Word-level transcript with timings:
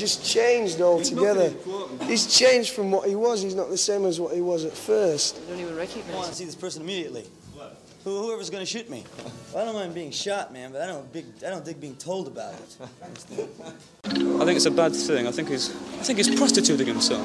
just 0.00 0.24
changed 0.24 0.80
altogether. 0.80 1.52
He's 2.04 2.26
changed 2.26 2.72
from 2.72 2.90
what 2.90 3.08
he 3.08 3.14
was. 3.14 3.42
He's 3.42 3.54
not 3.54 3.68
the 3.68 3.78
same 3.78 4.04
as 4.06 4.18
what 4.18 4.34
he 4.34 4.40
was 4.40 4.64
at 4.64 4.72
first. 4.72 5.36
You 5.42 5.48
don't 5.50 5.60
even 5.60 5.76
recognize. 5.76 6.14
I 6.14 6.16
want 6.16 6.28
to 6.28 6.34
see 6.34 6.46
this 6.46 6.54
person 6.54 6.82
immediately. 6.82 7.26
Who, 8.02 8.22
whoever's 8.22 8.48
going 8.48 8.62
to 8.64 8.66
shoot 8.66 8.88
me. 8.88 9.04
I 9.54 9.62
don't 9.62 9.74
mind 9.74 9.92
being 9.92 10.10
shot, 10.10 10.54
man, 10.54 10.72
but 10.72 10.80
I 10.80 10.86
don't 10.86 11.12
big. 11.12 11.26
I 11.46 11.50
don't 11.50 11.64
dig 11.64 11.78
being 11.78 11.96
told 11.96 12.28
about 12.28 12.54
it. 12.54 12.76
I 14.06 14.44
think 14.44 14.56
it's 14.56 14.64
a 14.64 14.70
bad 14.70 14.96
thing. 14.96 15.26
I 15.26 15.30
think 15.30 15.50
he's, 15.50 15.68
I 15.70 16.02
think 16.02 16.16
he's 16.16 16.34
prostituting 16.34 16.86
himself. 16.86 17.20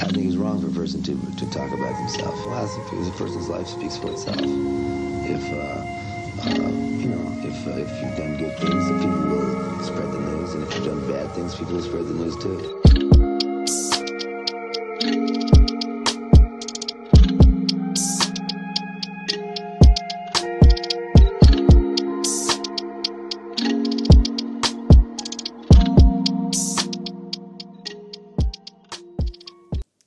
I 0.00 0.06
think 0.06 0.26
it's 0.26 0.36
wrong 0.36 0.60
for 0.60 0.68
a 0.68 0.70
person 0.70 1.02
to, 1.02 1.12
to 1.12 1.50
talk 1.50 1.72
about 1.72 1.96
themselves. 1.98 2.40
Well, 2.46 2.54
as 2.54 2.70
a, 2.76 3.12
a 3.12 3.18
person's 3.18 3.48
life 3.48 3.66
speaks 3.66 3.96
for 3.96 4.12
itself. 4.12 4.38
If, 4.38 5.42
uh, 5.52 6.05
uh, 6.40 6.68
you 7.02 7.08
know, 7.08 7.24
if, 7.42 7.66
uh, 7.66 7.70
if 7.70 7.90
you've 8.02 8.16
done 8.16 8.36
good 8.36 8.56
things, 8.58 8.88
then 8.88 8.98
people 9.00 9.24
will 9.30 9.84
spread 9.84 10.10
the 10.12 10.20
news. 10.20 10.54
And 10.54 10.62
if 10.62 10.74
you've 10.74 10.84
done 10.84 11.06
bad 11.10 11.30
things, 11.32 11.54
people 11.54 11.74
will 11.74 11.82
spread 11.82 12.06
the 12.06 12.14
news 12.14 12.36
too. 12.42 12.82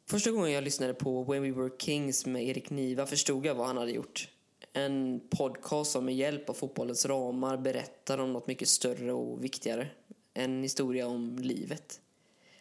Första 0.08 0.32
gången 0.32 0.52
jag 0.52 0.64
lyssnade 0.64 0.94
på 0.94 1.24
When 1.24 1.42
We 1.42 1.52
Were 1.52 1.70
Kings 1.80 2.26
med 2.26 2.44
Erik 2.48 2.70
Niva 2.70 3.06
förstod 3.06 3.46
jag 3.46 3.56
vad 3.56 3.68
han 3.68 3.78
hade 3.78 3.92
gjort. 3.92 4.28
En 4.74 5.22
podcast 5.30 5.92
som 5.92 6.06
med 6.06 6.16
hjälp 6.16 6.50
av 6.50 6.54
fotbollens 6.54 7.06
ramar 7.06 7.58
berättar 7.58 8.18
om 8.18 8.34
något 8.34 8.48
mycket 8.48 8.68
större 8.68 9.14
och 9.14 9.44
viktigare. 9.44 9.88
En 10.34 10.64
historia 10.64 11.08
om 11.08 11.38
livet. 11.40 12.02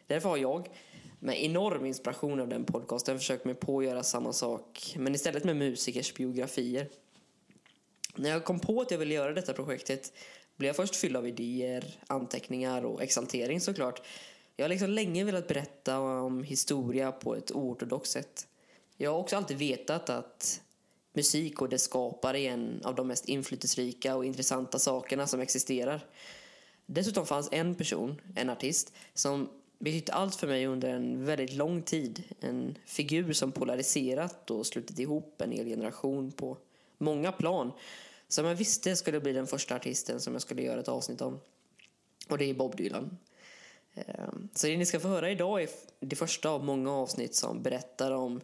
Därför 0.07 0.29
har 0.29 0.37
jag, 0.37 0.69
med 1.19 1.45
enorm 1.45 1.87
inspiration 1.87 2.41
av 2.41 2.49
den 2.49 2.65
podcasten, 2.65 3.19
försökt 3.19 3.45
mig 3.45 3.55
på 3.55 3.79
att 3.79 3.85
göra 3.85 4.03
samma 4.03 4.33
sak, 4.33 4.95
men 4.99 5.15
istället 5.15 5.45
med 5.45 5.57
musikers 5.57 6.15
biografier. 6.15 6.89
När 8.17 8.31
jag 8.31 8.45
kom 8.45 8.61
på 8.61 8.81
att 8.81 8.91
jag 8.91 8.99
ville 8.99 9.15
göra 9.15 9.33
detta 9.33 9.53
projektet 9.53 10.13
blev 10.57 10.69
jag 10.69 10.77
först 10.77 10.97
fylld 10.97 11.17
av 11.17 11.29
idéer, 11.29 11.99
anteckningar 12.07 12.85
och 12.85 13.03
exaltering 13.03 13.61
såklart. 13.61 14.03
Jag 14.57 14.65
har 14.65 14.69
liksom 14.69 14.91
länge 14.91 15.25
velat 15.25 15.49
berätta 15.49 15.99
om 16.01 16.43
historia 16.43 17.13
på 17.13 17.37
ett 17.37 17.53
oortodoxt 17.53 18.13
sätt. 18.13 18.47
Jag 18.97 19.11
har 19.11 19.19
också 19.19 19.37
alltid 19.37 19.59
vetat 19.59 20.11
att 20.11 20.61
musik 21.19 21.63
och 21.63 21.69
dess 21.69 21.83
skapare 21.83 22.41
är 22.41 22.51
en 22.51 22.81
av 22.85 22.95
de 22.95 23.09
mest 23.09 23.25
inflytelserika 23.25 24.17
och 24.17 24.25
intressanta 24.25 24.79
sakerna 24.79 25.27
som 25.27 25.41
existerar. 25.41 26.07
Dessutom 26.87 27.27
fanns 27.27 27.49
en 27.53 27.75
person, 27.75 28.21
en 28.35 28.51
artist, 28.51 28.93
som 29.15 29.49
betytt 29.79 30.11
allt 30.11 30.35
för 30.35 30.47
mig 30.47 30.67
under 30.67 30.89
en 30.89 31.25
väldigt 31.25 31.53
lång 31.53 31.83
tid. 31.83 32.23
En 32.41 32.79
figur 32.87 33.33
som 33.33 33.53
polariserat 33.53 34.51
och 34.51 34.67
slutit 34.67 34.99
ihop 34.99 35.41
en 35.41 35.53
hel 35.53 35.67
generation 35.67 36.33
på 36.33 36.57
många 36.99 37.33
plan. 37.33 37.73
Som 38.29 38.45
jag 38.45 38.55
visste 38.55 38.97
skulle 38.97 39.21
bli 39.21 39.33
den 39.33 39.47
första 39.47 39.77
artisten 39.77 40.21
som 40.21 40.33
jag 40.33 40.43
skulle 40.43 40.63
göra 40.63 40.81
ett 40.81 40.89
avsnitt 40.89 41.21
om. 41.21 41.41
Och 42.29 42.39
det 42.39 42.45
är 42.45 42.55
Bob 42.55 42.77
Dylan. 42.77 43.19
Ehm, 43.95 44.49
så 44.55 44.67
det 44.67 44.77
ni 44.77 44.87
ska 44.87 45.01
få 45.01 45.09
höra 45.09 45.31
idag 45.31 45.63
är 45.63 45.69
det 46.01 46.17
första 46.17 46.51
av 46.51 46.65
många 46.65 46.93
avsnitt 46.93 47.35
som 47.35 47.63
berättar 47.63 48.13
om 48.13 48.41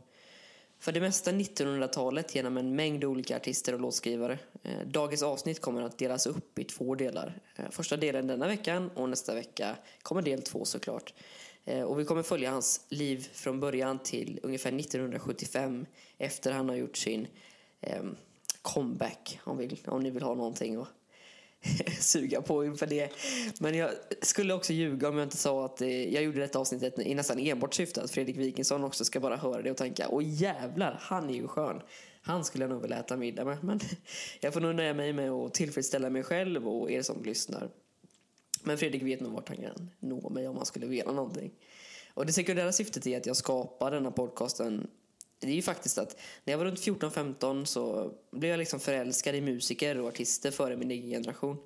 för 0.84 0.92
det 0.92 1.00
mesta 1.00 1.32
1900-talet 1.32 2.34
genom 2.34 2.56
en 2.56 2.76
mängd 2.76 3.04
olika 3.04 3.36
artister 3.36 3.74
och 3.74 3.80
låtskrivare. 3.80 4.38
Eh, 4.62 4.86
dagens 4.86 5.22
avsnitt 5.22 5.60
kommer 5.60 5.82
att 5.82 5.98
delas 5.98 6.26
upp 6.26 6.58
i 6.58 6.64
två 6.64 6.94
delar. 6.94 7.38
Eh, 7.56 7.70
första 7.70 7.96
delen 7.96 8.26
denna 8.26 8.46
veckan 8.46 8.90
och 8.94 9.08
nästa 9.08 9.34
vecka 9.34 9.76
kommer 10.02 10.22
del 10.22 10.42
två 10.42 10.64
såklart. 10.64 11.14
Eh, 11.64 11.82
och 11.82 12.00
vi 12.00 12.04
kommer 12.04 12.22
följa 12.22 12.50
hans 12.50 12.86
liv 12.88 13.28
från 13.32 13.60
början 13.60 13.98
till 13.98 14.40
ungefär 14.42 14.72
1975 14.72 15.86
efter 16.18 16.52
han 16.52 16.68
har 16.68 16.76
gjort 16.76 16.96
sin 16.96 17.26
ehm, 17.80 18.16
comeback 18.62 19.40
om, 19.44 19.58
vill, 19.58 19.80
om 19.86 20.02
ni 20.02 20.10
vill 20.10 20.22
ha 20.22 20.34
någonting 20.34 20.76
att 20.76 20.88
suga 22.00 22.42
på 22.42 22.64
inför 22.64 22.86
det. 22.86 23.08
Men 23.60 23.74
jag 23.74 23.90
skulle 24.22 24.54
också 24.54 24.72
ljuga 24.72 25.08
om 25.08 25.18
jag 25.18 25.26
inte 25.26 25.36
sa 25.36 25.64
att 25.64 25.80
eh, 25.80 26.14
jag 26.14 26.22
gjorde 26.22 26.40
detta 26.40 26.58
avsnittet 26.58 26.98
i 26.98 27.14
nästan 27.14 27.38
enbart 27.38 27.74
syfte 27.74 28.02
att 28.02 28.10
Fredrik 28.10 28.36
Wikingsson 28.36 28.84
också 28.84 29.04
ska 29.04 29.20
bara 29.20 29.36
höra 29.36 29.62
det 29.62 29.70
och 29.70 29.76
tänka 29.76 30.08
åh 30.08 30.22
jävlar, 30.26 30.98
han 31.00 31.30
är 31.30 31.34
ju 31.34 31.48
skön. 31.48 31.80
Han 32.22 32.44
skulle 32.44 32.64
jag 32.64 32.70
nog 32.70 32.82
vilja 32.82 32.98
äta 32.98 33.16
middag 33.16 33.44
med. 33.44 33.64
Men 33.64 33.80
jag 34.40 34.54
får 34.54 34.60
nog 34.60 34.74
nöja 34.74 34.94
mig 34.94 35.12
med 35.12 35.30
att 35.30 35.54
tillfredsställa 35.54 36.10
mig 36.10 36.22
själv 36.22 36.68
och 36.68 36.90
er 36.90 37.02
som 37.02 37.22
lyssnar. 37.22 37.70
Men 38.62 38.78
Fredrik 38.78 39.02
vet 39.02 39.20
nog 39.20 39.32
vart 39.32 39.48
han 39.48 39.56
kan 39.56 39.90
nå 39.98 40.28
mig 40.28 40.48
om 40.48 40.56
han 40.56 40.66
skulle 40.66 40.86
vilja 40.86 41.12
någonting. 41.12 41.50
Och 42.14 42.26
det 42.26 42.32
sekundära 42.32 42.72
syftet 42.72 43.06
är 43.06 43.16
att 43.16 43.26
jag 43.26 43.36
skapar 43.36 43.90
denna 43.90 44.10
podcasten 44.10 44.86
det 45.38 45.46
är 45.46 45.54
ju 45.54 45.62
faktiskt 45.62 45.98
att 45.98 46.16
när 46.44 46.52
jag 46.52 46.58
var 46.58 46.64
runt 46.64 46.78
14-15 46.78 47.64
så 47.64 48.12
blev 48.30 48.50
jag 48.50 48.58
liksom 48.58 48.80
förälskad 48.80 49.34
i 49.34 49.40
musiker 49.40 50.00
och 50.00 50.08
artister 50.08 50.50
före 50.50 50.76
min 50.76 50.90
egen 50.90 51.10
generation. 51.10 51.56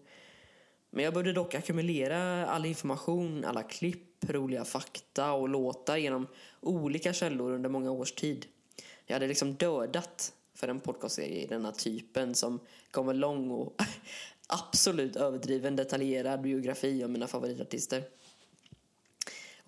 Men 0.90 1.04
jag 1.04 1.14
började 1.14 1.32
dock 1.32 1.54
ackumulera 1.54 2.46
all 2.46 2.66
information, 2.66 3.44
alla 3.44 3.62
klipp, 3.62 4.30
roliga 4.30 4.64
fakta 4.64 5.32
och 5.32 5.48
låtar 5.48 5.96
genom 5.96 6.26
olika 6.60 7.12
källor 7.12 7.52
under 7.52 7.68
många 7.68 7.90
års 7.90 8.12
tid. 8.12 8.46
Jag 9.06 9.14
hade 9.14 9.26
liksom 9.26 9.54
dödat 9.54 10.32
för 10.54 10.68
en 10.68 10.80
podcastserie 10.80 11.42
i 11.42 11.46
denna 11.46 11.72
typen 11.72 12.34
som 12.34 12.60
kommer 12.90 13.14
lång 13.14 13.50
och 13.50 13.82
absolut 14.46 15.16
överdriven 15.16 15.76
detaljerad 15.76 16.40
biografi 16.40 17.04
om 17.04 17.12
mina 17.12 17.26
favoritartister. 17.26 18.02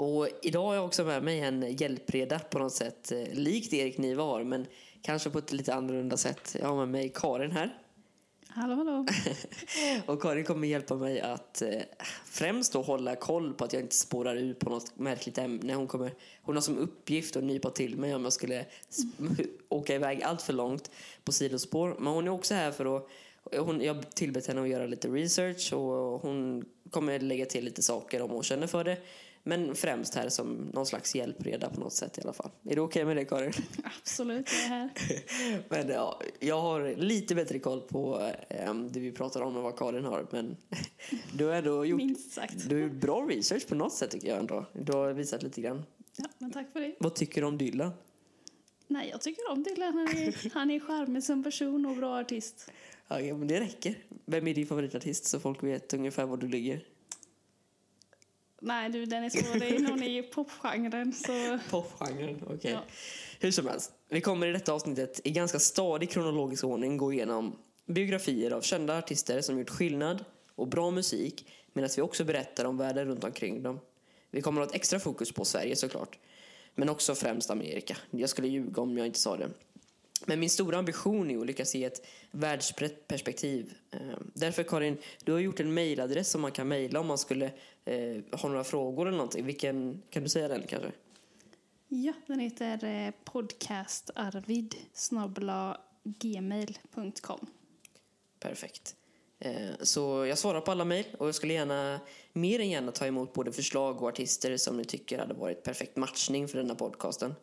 Och 0.00 0.28
idag 0.42 0.66
har 0.66 0.74
jag 0.74 0.84
också 0.84 1.04
med 1.04 1.22
mig 1.22 1.40
en 1.40 1.76
hjälpreda 1.76 2.38
på 2.38 2.58
något 2.58 2.72
sätt, 2.72 3.12
eh, 3.12 3.32
likt 3.32 3.72
Erik 3.72 3.98
Niva 3.98 4.22
har, 4.22 4.44
men 4.44 4.66
kanske 5.02 5.30
på 5.30 5.38
ett 5.38 5.52
lite 5.52 5.74
annorlunda 5.74 6.16
sätt. 6.16 6.56
Jag 6.60 6.68
har 6.68 6.76
med 6.76 6.88
mig 6.88 7.12
Karin 7.14 7.50
här. 7.50 7.78
Hallå, 8.48 8.74
hallå. 8.74 9.06
Och 10.06 10.22
Karin 10.22 10.44
kommer 10.44 10.68
hjälpa 10.68 10.94
mig 10.94 11.20
att 11.20 11.62
eh, 11.62 11.80
främst 12.24 12.72
då 12.72 12.82
hålla 12.82 13.16
koll 13.16 13.54
på 13.54 13.64
att 13.64 13.72
jag 13.72 13.82
inte 13.82 13.94
spårar 13.94 14.36
ut 14.36 14.58
på 14.58 14.70
något 14.70 14.98
märkligt 14.98 15.38
ämne. 15.38 15.74
Hon, 15.74 15.86
kommer, 15.86 16.14
hon 16.42 16.54
har 16.54 16.62
som 16.62 16.78
uppgift 16.78 17.36
att 17.36 17.44
nypa 17.44 17.70
till 17.70 17.96
mig 17.96 18.14
om 18.14 18.24
jag 18.24 18.32
skulle 18.32 18.64
åka 19.68 19.94
iväg 19.94 20.22
allt 20.22 20.42
för 20.42 20.52
långt 20.52 20.90
på 21.24 21.32
sidospår. 21.32 21.96
Men 21.98 22.12
hon 22.12 22.26
är 22.26 22.30
också 22.30 22.54
här 22.54 22.72
för 22.72 22.96
att 22.96 23.08
hon, 23.58 23.80
jag 23.80 24.10
tillbett 24.14 24.46
henne 24.46 24.62
att 24.62 24.68
göra 24.68 24.86
lite 24.86 25.08
research 25.08 25.72
och 25.72 26.20
hon 26.20 26.64
kommer 26.90 27.20
lägga 27.20 27.46
till 27.46 27.64
lite 27.64 27.82
saker 27.82 28.22
om 28.22 28.30
hon 28.30 28.42
känner 28.42 28.66
för 28.66 28.84
det. 28.84 28.96
Men 29.42 29.74
främst 29.74 30.14
här 30.14 30.28
som 30.28 30.70
någon 30.74 30.86
slags 30.86 31.14
hjälpreda 31.14 31.70
på 31.70 31.80
något 31.80 31.92
sätt 31.92 32.18
i 32.18 32.20
alla 32.20 32.32
fall. 32.32 32.50
Är 32.64 32.74
det 32.74 32.80
okej 32.80 33.04
med 33.04 33.16
det 33.16 33.24
Karin? 33.24 33.52
Absolut, 33.84 34.50
jag 34.52 34.64
är 34.64 34.68
här. 34.68 34.90
Men 35.68 35.88
ja, 35.88 36.20
jag 36.40 36.60
har 36.60 36.96
lite 36.96 37.34
bättre 37.34 37.58
koll 37.58 37.80
på 37.80 38.30
äm, 38.48 38.92
det 38.92 39.00
vi 39.00 39.12
pratar 39.12 39.40
om 39.40 39.56
än 39.56 39.62
vad 39.62 39.78
Karin 39.78 40.04
har. 40.04 40.26
Men 40.30 40.56
du 41.34 41.44
har 41.44 41.52
ändå 41.54 41.84
gjort, 41.84 41.98
Minst 41.98 42.32
sagt. 42.32 42.68
du 42.68 42.74
har 42.74 42.82
gjort 42.82 43.00
bra 43.00 43.20
research 43.28 43.68
på 43.68 43.74
något 43.74 43.92
sätt 43.92 44.10
tycker 44.10 44.28
jag 44.28 44.38
ändå. 44.38 44.66
Du 44.72 44.92
har 44.92 45.12
visat 45.12 45.42
lite 45.42 45.60
grann. 45.60 45.82
Ja, 46.16 46.24
men 46.38 46.50
tack 46.50 46.72
för 46.72 46.80
det. 46.80 46.94
Vad 46.98 47.14
tycker 47.14 47.40
du 47.40 47.46
om 47.46 47.58
Dylan? 47.58 47.90
Nej, 48.86 49.08
jag 49.10 49.20
tycker 49.20 49.50
om 49.50 49.62
Dylan. 49.62 49.94
Han 49.94 50.08
är, 50.08 50.50
han 50.54 50.70
är 50.70 50.80
charmig 50.80 51.22
som 51.24 51.44
person 51.44 51.86
och 51.86 51.96
bra 51.96 52.20
artist. 52.20 52.70
Ja, 53.08 53.18
men 53.18 53.48
det 53.48 53.60
räcker. 53.60 53.94
Vem 54.24 54.46
är 54.48 54.54
din 54.54 54.66
favoritartist 54.66 55.24
så 55.24 55.40
folk 55.40 55.62
vet 55.62 55.94
ungefär 55.94 56.26
var 56.26 56.36
du 56.36 56.48
ligger? 56.48 56.84
Nej, 58.60 58.90
du, 58.90 59.06
den 59.06 59.24
är 59.24 59.30
svår. 59.30 59.58
Det 59.58 59.68
är 59.68 59.78
någon 59.78 60.02
i 60.02 60.22
popgenren, 60.22 61.12
så... 61.12 61.58
Popgenren, 61.70 62.44
okej. 62.46 62.70
Ja. 62.72 62.84
Hur 63.40 63.50
som 63.50 63.66
helst, 63.66 63.92
vi 64.08 64.20
kommer 64.20 64.46
i 64.46 64.52
detta 64.52 64.72
avsnittet 64.72 65.20
i 65.24 65.30
ganska 65.30 65.58
stadig 65.58 66.10
kronologisk 66.10 66.64
ordning 66.64 66.96
gå 66.96 67.12
igenom 67.12 67.56
biografier 67.86 68.50
av 68.50 68.60
kända 68.60 68.98
artister 68.98 69.40
som 69.40 69.58
gjort 69.58 69.70
skillnad 69.70 70.24
och 70.54 70.68
bra 70.68 70.90
musik 70.90 71.46
medan 71.72 71.90
vi 71.96 72.02
också 72.02 72.24
berättar 72.24 72.64
om 72.64 72.76
världen 72.76 73.06
runt 73.06 73.24
omkring 73.24 73.62
dem. 73.62 73.80
Vi 74.30 74.42
kommer 74.42 74.60
att 74.62 74.68
ha 74.68 74.70
ett 74.70 74.76
extra 74.76 75.00
fokus 75.00 75.32
på 75.32 75.44
Sverige 75.44 75.76
såklart, 75.76 76.18
men 76.74 76.88
också 76.88 77.14
främst 77.14 77.50
Amerika. 77.50 77.96
Jag 78.10 78.28
skulle 78.28 78.48
ljuga 78.48 78.82
om 78.82 78.98
jag 78.98 79.06
inte 79.06 79.18
sa 79.18 79.36
det. 79.36 79.50
Men 80.26 80.40
min 80.40 80.50
stora 80.50 80.78
ambition 80.78 81.30
är 81.30 81.38
att 81.38 81.46
lyckas 81.46 81.74
ge 81.74 81.84
ett 81.84 82.06
världsbrett 82.30 83.08
perspektiv. 83.08 83.74
Eh, 83.90 83.98
Därför 84.34 84.62
Karin, 84.62 84.98
du 85.24 85.32
har 85.32 85.38
gjort 85.38 85.60
en 85.60 85.74
mejladress 85.74 86.30
som 86.30 86.40
man 86.40 86.52
kan 86.52 86.68
mejla 86.68 87.00
om 87.00 87.06
man 87.06 87.18
skulle 87.18 87.52
eh, 87.84 88.16
ha 88.32 88.48
några 88.48 88.64
frågor 88.64 89.06
eller 89.08 89.16
någonting. 89.16 89.46
Vilken, 89.46 90.02
kan 90.10 90.22
du 90.22 90.28
säga 90.28 90.48
den 90.48 90.62
kanske? 90.68 90.92
Ja, 91.88 92.12
den 92.26 92.40
heter 92.40 92.84
eh, 92.84 93.10
podcastarvid 93.24 94.74
gmail.com. 96.04 97.46
Perfekt. 98.40 98.96
Eh, 99.38 99.70
Så 99.82 100.26
jag 100.26 100.38
svarar 100.38 100.60
på 100.60 100.70
alla 100.70 100.84
mejl 100.84 101.04
och 101.18 101.28
jag 101.28 101.34
skulle 101.34 101.52
gärna, 101.52 102.00
mer 102.32 102.60
än 102.60 102.70
gärna 102.70 102.92
ta 102.92 103.06
emot 103.06 103.32
både 103.32 103.52
förslag 103.52 104.02
och 104.02 104.08
artister 104.08 104.56
som 104.56 104.76
ni 104.76 104.84
tycker 104.84 105.18
hade 105.18 105.34
varit 105.34 105.62
perfekt 105.62 105.96
matchning 105.96 106.48
för 106.48 106.58
denna 106.58 106.74
podcasten. 106.74 107.34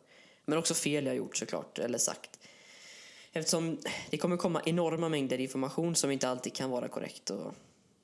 Men 0.44 0.58
också 0.58 0.74
fel 0.74 1.06
jag 1.06 1.16
gjort 1.16 1.36
såklart, 1.36 1.78
eller 1.78 1.98
sagt. 1.98 2.37
Eftersom 3.38 3.78
det 4.10 4.16
kommer 4.16 4.36
komma 4.36 4.62
enorma 4.64 5.08
mängder 5.08 5.40
information 5.40 5.94
som 5.94 6.10
inte 6.10 6.28
alltid 6.28 6.52
kan 6.54 6.70
vara 6.70 6.88
korrekt. 6.88 7.30
Och, 7.30 7.54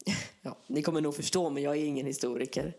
ja, 0.42 0.56
ni 0.66 0.82
kommer 0.82 1.00
nog 1.00 1.14
förstå, 1.14 1.50
men 1.50 1.62
jag 1.62 1.76
är 1.76 1.84
ingen 1.84 2.06
historiker. 2.06 2.74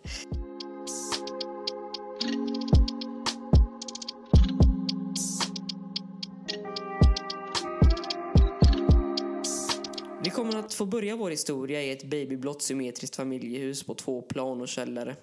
Vi 10.24 10.30
kommer 10.30 10.56
att 10.60 10.74
få 10.74 10.86
börja 10.86 11.16
vår 11.16 11.30
historia 11.30 11.84
i 11.84 11.92
ett 11.92 12.04
babyblått 12.04 12.62
symmetriskt 12.62 13.16
familjehus 13.16 13.84
på 13.84 13.94
två 13.94 14.22
plan 14.22 14.62
och 14.62 14.68
källare. 14.68 15.16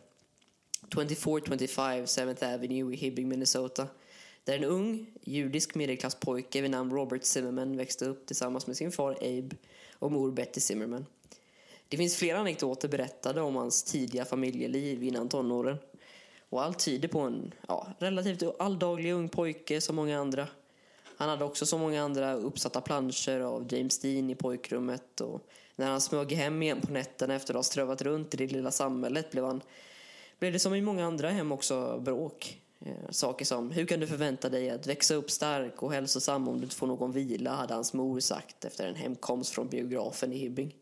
2425 0.95 2.05
7th 2.05 2.55
Avenue 2.55 2.95
i 2.95 2.97
Hibbing, 2.97 3.29
Minnesota. 3.29 3.87
Där 4.45 4.57
en 4.57 4.65
ung 4.65 5.07
judisk 5.21 5.75
medelklasspojke 5.75 6.61
vid 6.61 6.71
namn 6.71 6.91
Robert 6.91 7.25
Zimmerman 7.25 7.77
växte 7.77 8.05
upp 8.05 8.27
tillsammans 8.27 8.67
med 8.67 8.77
sin 8.77 8.93
far 8.93 9.13
Abe 9.13 9.57
och 9.99 10.13
mor 10.13 10.31
Betty 10.31 10.61
Zimmerman. 10.61 11.07
Det 11.89 11.97
finns 11.97 12.17
flera 12.17 12.39
anekdoter 12.39 12.89
berättade 12.89 13.41
om 13.41 13.57
hans 13.57 13.83
tidiga 13.83 14.25
familjeliv 14.25 15.03
innan 15.03 15.29
tonåren. 15.29 15.77
Och 16.49 16.63
allt 16.63 16.79
tyder 16.79 17.09
på 17.09 17.21
en 17.21 17.55
ja, 17.69 17.87
relativt 17.99 18.43
alldaglig 18.59 19.13
ung 19.13 19.29
pojke 19.29 19.81
som 19.81 19.97
många 19.97 20.19
andra. 20.19 20.49
Han 21.17 21.29
hade 21.29 21.45
också 21.45 21.67
som 21.67 21.81
många 21.81 22.03
andra 22.03 22.35
uppsatta 22.35 22.81
planscher 22.81 23.41
av 23.41 23.75
James 23.75 23.99
Dean 23.99 24.31
i 24.31 24.35
pojkrummet 24.35 25.21
och 25.21 25.49
när 25.77 25.91
han 25.91 26.01
smög 26.01 26.33
hem 26.33 26.63
igen 26.63 26.81
på 26.81 26.93
nätterna 26.93 27.35
efter 27.35 27.55
att 27.55 27.59
ha 27.59 27.63
strövat 27.63 28.03
runt 28.03 28.35
i 28.35 28.37
det 28.37 28.47
lilla 28.47 28.71
samhället 28.71 29.31
blev, 29.31 29.45
han, 29.45 29.61
blev 30.39 30.53
det 30.53 30.59
som 30.59 30.75
i 30.75 30.83
många 30.83 31.07
andra 31.07 31.31
hem 31.31 31.53
också 31.53 31.99
bråk. 32.01 32.62
Eh, 32.87 33.11
saker 33.11 33.45
som 33.45 33.71
hur 33.71 33.87
kan 33.87 34.01
du 34.01 34.07
förvänta 34.07 34.49
dig 34.49 34.71
att 34.71 34.87
växa 34.87 35.15
upp 35.15 35.31
stark 35.31 35.83
och 35.83 35.93
hälsosam 35.93 36.49
om 36.49 36.57
du 36.57 36.65
inte 36.65 36.77
får 36.77 36.87
någon 36.87 37.13
vila 37.13 37.51
hade 37.51 37.75
hans 37.75 37.93
mor 37.93 38.21
sagt 38.21 38.65
efter 38.65 38.87
en 38.87 38.95
hemkomst 38.95 39.55
från 39.55 39.69
biografen 39.69 40.33
i 40.33 40.39
Hibbing. 40.39 40.75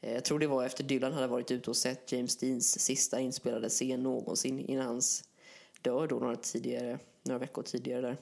Eh, 0.00 0.12
jag 0.12 0.24
tror 0.24 0.38
det 0.38 0.46
var 0.46 0.64
efter 0.64 0.84
Dylan 0.84 1.12
hade 1.12 1.26
varit 1.26 1.50
ute 1.50 1.70
och 1.70 1.76
sett 1.76 2.12
James 2.12 2.36
Deans 2.36 2.80
sista 2.80 3.20
inspelade 3.20 3.68
scen 3.68 4.02
någonsin 4.02 4.60
innan 4.60 4.86
hans 4.86 5.24
dör 5.82 6.06
då 6.06 6.16
några, 6.16 6.36
tidigare, 6.36 6.98
några 7.22 7.38
veckor 7.38 7.62
tidigare 7.62 8.00
där. 8.00 8.16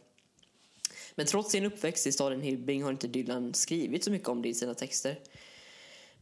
Men 1.15 1.27
trots 1.27 1.51
sin 1.51 1.65
uppväxt 1.65 2.07
i 2.07 2.13
staden 2.13 2.41
Hibbing 2.41 2.83
har 2.83 2.91
inte 2.91 3.09
Dylan 3.09 3.55
skrivit 3.55 4.05
så 4.05 4.11
mycket 4.11 4.29
om 4.29 4.43
det 4.43 4.49
i 4.49 4.55
sina 4.55 4.75
texter. 4.75 5.19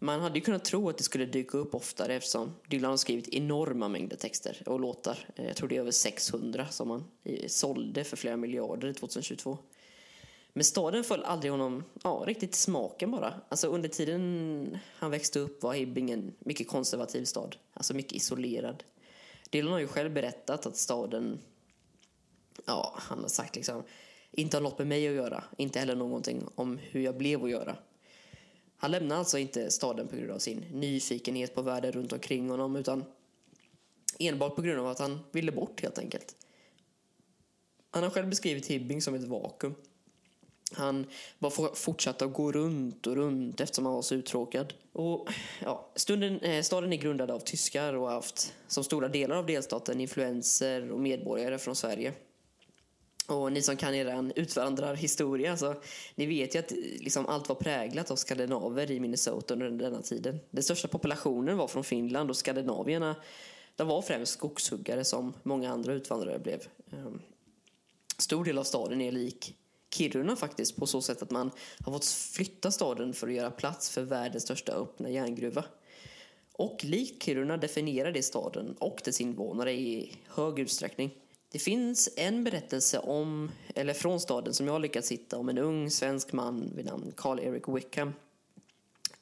Man 0.02 0.20
hade 0.20 0.38
ju 0.38 0.44
kunnat 0.44 0.64
tro 0.64 0.88
att 0.88 0.98
det 0.98 1.04
skulle 1.04 1.26
dyka 1.26 1.58
upp 1.58 1.74
oftare 1.74 2.14
eftersom 2.14 2.54
Dylan 2.68 2.90
har 2.90 2.96
skrivit 2.96 3.28
enorma 3.28 3.88
mängder 3.88 4.16
texter 4.16 4.62
och 4.66 4.80
låtar. 4.80 5.18
Eh, 5.36 5.46
jag 5.46 5.56
tror 5.56 5.68
det 5.68 5.76
är 5.76 5.80
över 5.80 5.90
600 5.90 6.66
som 6.68 6.90
han 6.90 7.04
eh, 7.24 7.46
sålde 7.46 8.04
för 8.04 8.16
flera 8.16 8.36
miljarder 8.36 8.92
2022. 8.92 9.58
Men 10.52 10.64
staden 10.64 11.04
föll 11.04 11.24
aldrig 11.24 11.52
honom 11.52 11.84
ja, 12.02 12.24
riktigt 12.26 12.54
i 12.54 12.58
smaken 12.58 13.10
bara. 13.10 13.34
Alltså 13.48 13.66
under 13.66 13.88
tiden 13.88 14.78
han 14.96 15.10
växte 15.10 15.38
upp 15.38 15.62
var 15.62 15.74
Hibbing 15.74 16.10
en 16.10 16.34
mycket 16.38 16.68
konservativ 16.68 17.24
stad. 17.24 17.56
Alltså 17.74 17.94
mycket 17.94 18.12
isolerad. 18.12 18.84
Dylan 19.50 19.72
har 19.72 19.80
ju 19.80 19.86
själv 19.86 20.12
berättat 20.12 20.66
att 20.66 20.76
staden, 20.76 21.38
ja, 22.66 22.94
han 22.96 23.18
har 23.18 23.28
sagt 23.28 23.56
liksom, 23.56 23.82
inte 24.30 24.56
har 24.56 24.62
något 24.62 24.78
med 24.78 24.86
mig 24.86 25.08
att 25.08 25.14
göra. 25.14 25.44
Inte 25.56 25.78
heller 25.78 25.94
någonting 25.94 26.48
om 26.54 26.78
hur 26.82 27.00
jag 27.00 27.16
blev 27.16 27.44
att 27.44 27.50
göra. 27.50 27.76
Han 28.80 28.90
lämnade 28.90 29.18
alltså 29.18 29.38
inte 29.38 29.70
staden 29.70 30.08
på 30.08 30.16
grund 30.16 30.30
av 30.30 30.38
sin 30.38 30.64
nyfikenhet 30.72 31.54
på 31.54 31.62
världen 31.62 31.92
runt 31.92 32.12
omkring 32.12 32.50
honom 32.50 32.76
utan 32.76 33.04
enbart 34.18 34.56
på 34.56 34.62
grund 34.62 34.80
av 34.80 34.86
att 34.86 34.98
han 34.98 35.20
ville 35.32 35.52
bort 35.52 35.82
helt 35.82 35.98
enkelt. 35.98 36.36
Han 37.90 38.02
har 38.02 38.10
själv 38.10 38.28
beskrivit 38.28 38.66
Hibbing 38.66 39.02
som 39.02 39.14
ett 39.14 39.24
vakuum. 39.24 39.74
Han 40.72 41.06
bara 41.38 41.74
fortsatte 41.74 42.24
att 42.24 42.32
gå 42.32 42.52
runt 42.52 43.06
och 43.06 43.16
runt 43.16 43.60
eftersom 43.60 43.86
han 43.86 43.94
var 43.94 44.02
så 44.02 44.14
uttråkad. 44.14 44.74
Och, 44.92 45.28
ja, 45.62 45.90
stunden, 45.94 46.40
eh, 46.40 46.62
staden 46.62 46.92
är 46.92 46.96
grundad 46.96 47.30
av 47.30 47.40
tyskar 47.40 47.94
och 47.94 48.06
har 48.06 48.14
haft 48.14 48.54
som 48.68 48.84
stora 48.84 49.08
delar 49.08 49.36
av 49.36 49.46
delstaten 49.46 50.00
influenser 50.00 50.90
och 50.90 51.00
medborgare 51.00 51.58
från 51.58 51.76
Sverige. 51.76 52.12
Och 53.30 53.52
ni 53.52 53.62
som 53.62 53.76
kan 53.76 53.94
er 53.94 54.32
utvandrarhistoria, 54.36 55.56
så 55.56 55.74
ni 56.14 56.26
vet 56.26 56.54
ju 56.54 56.58
att 56.58 56.70
liksom, 57.00 57.26
allt 57.26 57.48
var 57.48 57.56
präglat 57.56 58.10
av 58.10 58.16
skandinaver 58.16 58.90
i 58.90 59.00
Minnesota 59.00 59.54
under 59.54 59.70
denna 59.70 60.02
tiden. 60.02 60.38
Den 60.50 60.62
största 60.62 60.88
populationen 60.88 61.56
var 61.56 61.68
från 61.68 61.84
Finland 61.84 62.30
och 62.30 62.36
skandinavierna 62.36 63.16
de 63.80 63.88
var 63.88 64.02
främst 64.02 64.32
skogshuggare 64.32 65.04
som 65.04 65.32
många 65.42 65.72
andra 65.72 65.92
utvandrare 65.92 66.38
blev. 66.38 66.60
Ehm, 66.92 67.20
stor 68.18 68.44
del 68.44 68.58
av 68.58 68.64
staden 68.64 69.00
är 69.00 69.12
lik 69.12 69.56
Kiruna 69.90 70.36
faktiskt 70.36 70.76
på 70.76 70.86
så 70.86 71.02
sätt 71.02 71.22
att 71.22 71.30
man 71.30 71.50
har 71.84 71.92
fått 71.92 72.06
flytta 72.06 72.70
staden 72.70 73.14
för 73.14 73.28
att 73.28 73.34
göra 73.34 73.50
plats 73.50 73.90
för 73.90 74.02
världens 74.02 74.42
största 74.42 74.72
öppna 74.72 75.10
järngruva. 75.10 75.64
Och 76.52 76.84
likt 76.84 77.22
Kiruna 77.22 77.56
definierar 77.56 78.12
det 78.12 78.22
staden 78.22 78.76
och 78.78 79.00
dess 79.04 79.20
invånare 79.20 79.72
i 79.72 80.16
hög 80.28 80.58
utsträckning. 80.58 81.10
Det 81.52 81.58
finns 81.58 82.08
en 82.16 82.44
berättelse 82.44 82.98
om, 82.98 83.50
eller 83.74 83.94
från 83.94 84.20
staden 84.20 84.54
som 84.54 84.66
jag 84.66 84.72
har 84.72 84.80
lyckats 84.80 85.12
hitta 85.12 85.38
om 85.38 85.48
en 85.48 85.58
ung 85.58 85.90
svensk 85.90 86.32
man 86.32 86.72
vid 86.76 86.84
namn 86.84 87.12
Carl-Eric 87.16 87.68
Wickham. 87.68 88.14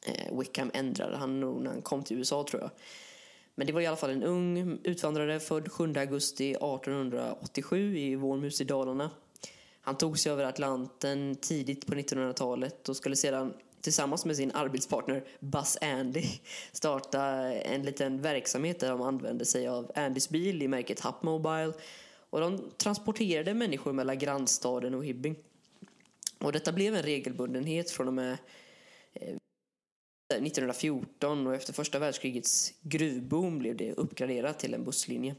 Eh, 0.07 0.39
Wickham 0.39 0.71
ändrade 0.75 1.17
han 1.17 1.41
nog 1.41 1.63
när 1.63 1.71
han 1.71 1.83
kom 1.83 2.03
till 2.03 2.19
USA 2.19 2.47
tror 2.51 2.63
jag. 2.63 2.71
Men 3.55 3.67
det 3.67 3.73
var 3.73 3.81
i 3.81 3.87
alla 3.87 3.97
fall 3.97 4.11
en 4.11 4.23
ung 4.23 4.79
utvandrare 4.85 5.41
född 5.41 5.73
7 5.73 5.95
augusti 5.97 6.51
1887 6.51 7.99
i 7.99 8.15
Vårmus 8.15 8.61
i 8.61 8.65
Dalarna. 8.65 9.11
Han 9.81 9.97
tog 9.97 10.19
sig 10.19 10.33
över 10.33 10.45
Atlanten 10.45 11.37
tidigt 11.41 11.87
på 11.87 11.95
1900-talet 11.95 12.89
och 12.89 12.97
skulle 12.97 13.17
sedan 13.17 13.55
tillsammans 13.81 14.25
med 14.25 14.37
sin 14.37 14.53
arbetspartner 14.53 15.25
Buzz 15.41 15.79
Andy 15.81 16.25
starta 16.73 17.23
en 17.53 17.83
liten 17.83 18.23
verksamhet 18.23 18.81
där 18.81 18.91
de 18.91 19.03
använde 19.03 19.45
sig 19.45 19.69
av 19.69 19.93
Andys 19.95 20.29
bil 20.29 20.63
i 20.63 20.69
märket 20.69 21.01
Hapmobile 21.01 21.73
och 22.31 22.41
de 22.41 22.71
transporterade 22.77 23.55
människor 23.55 23.93
mellan 23.93 24.19
grannstaden 24.19 24.95
och 24.95 25.05
Hibbing. 25.05 25.37
Och 26.39 26.53
detta 26.53 26.73
blev 26.73 26.95
en 26.95 27.03
regelbundenhet 27.03 27.91
från 27.91 28.09
och 28.09 28.15
med 28.15 28.39
eh, 29.15 29.37
1914 30.35 31.47
och 31.47 31.55
efter 31.55 31.73
första 31.73 31.99
världskrigets 31.99 32.73
gruvboom 32.83 33.59
blev 33.59 33.77
det 33.77 33.93
uppgraderat 33.93 34.59
till 34.59 34.75
en 34.75 34.85
busslinje. 34.85 35.35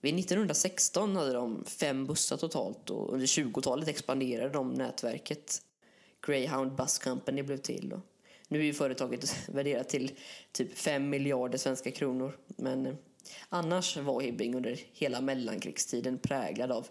Vid 0.00 0.18
1916 0.18 1.16
hade 1.16 1.32
de 1.32 1.64
fem 1.64 2.06
bussar 2.06 2.36
totalt 2.36 2.90
och 2.90 3.12
under 3.12 3.26
20-talet 3.26 3.88
expanderade 3.88 4.48
de 4.48 4.74
nätverket. 4.74 5.62
Greyhound 6.26 6.76
Bus 6.76 6.98
Company 6.98 7.42
blev 7.42 7.56
till. 7.56 7.92
Och 7.92 8.00
nu 8.48 8.58
är 8.58 8.64
ju 8.64 8.74
företaget 8.74 9.48
värderat 9.48 9.88
till 9.88 10.10
typ 10.52 10.78
5 10.78 11.10
miljarder 11.10 11.58
svenska 11.58 11.90
kronor. 11.90 12.36
Men 12.46 12.86
eh, 12.86 12.94
annars 13.48 13.96
var 13.96 14.20
Hibbing 14.20 14.54
under 14.54 14.80
hela 14.92 15.20
mellankrigstiden 15.20 16.18
präglad 16.18 16.72
av 16.72 16.86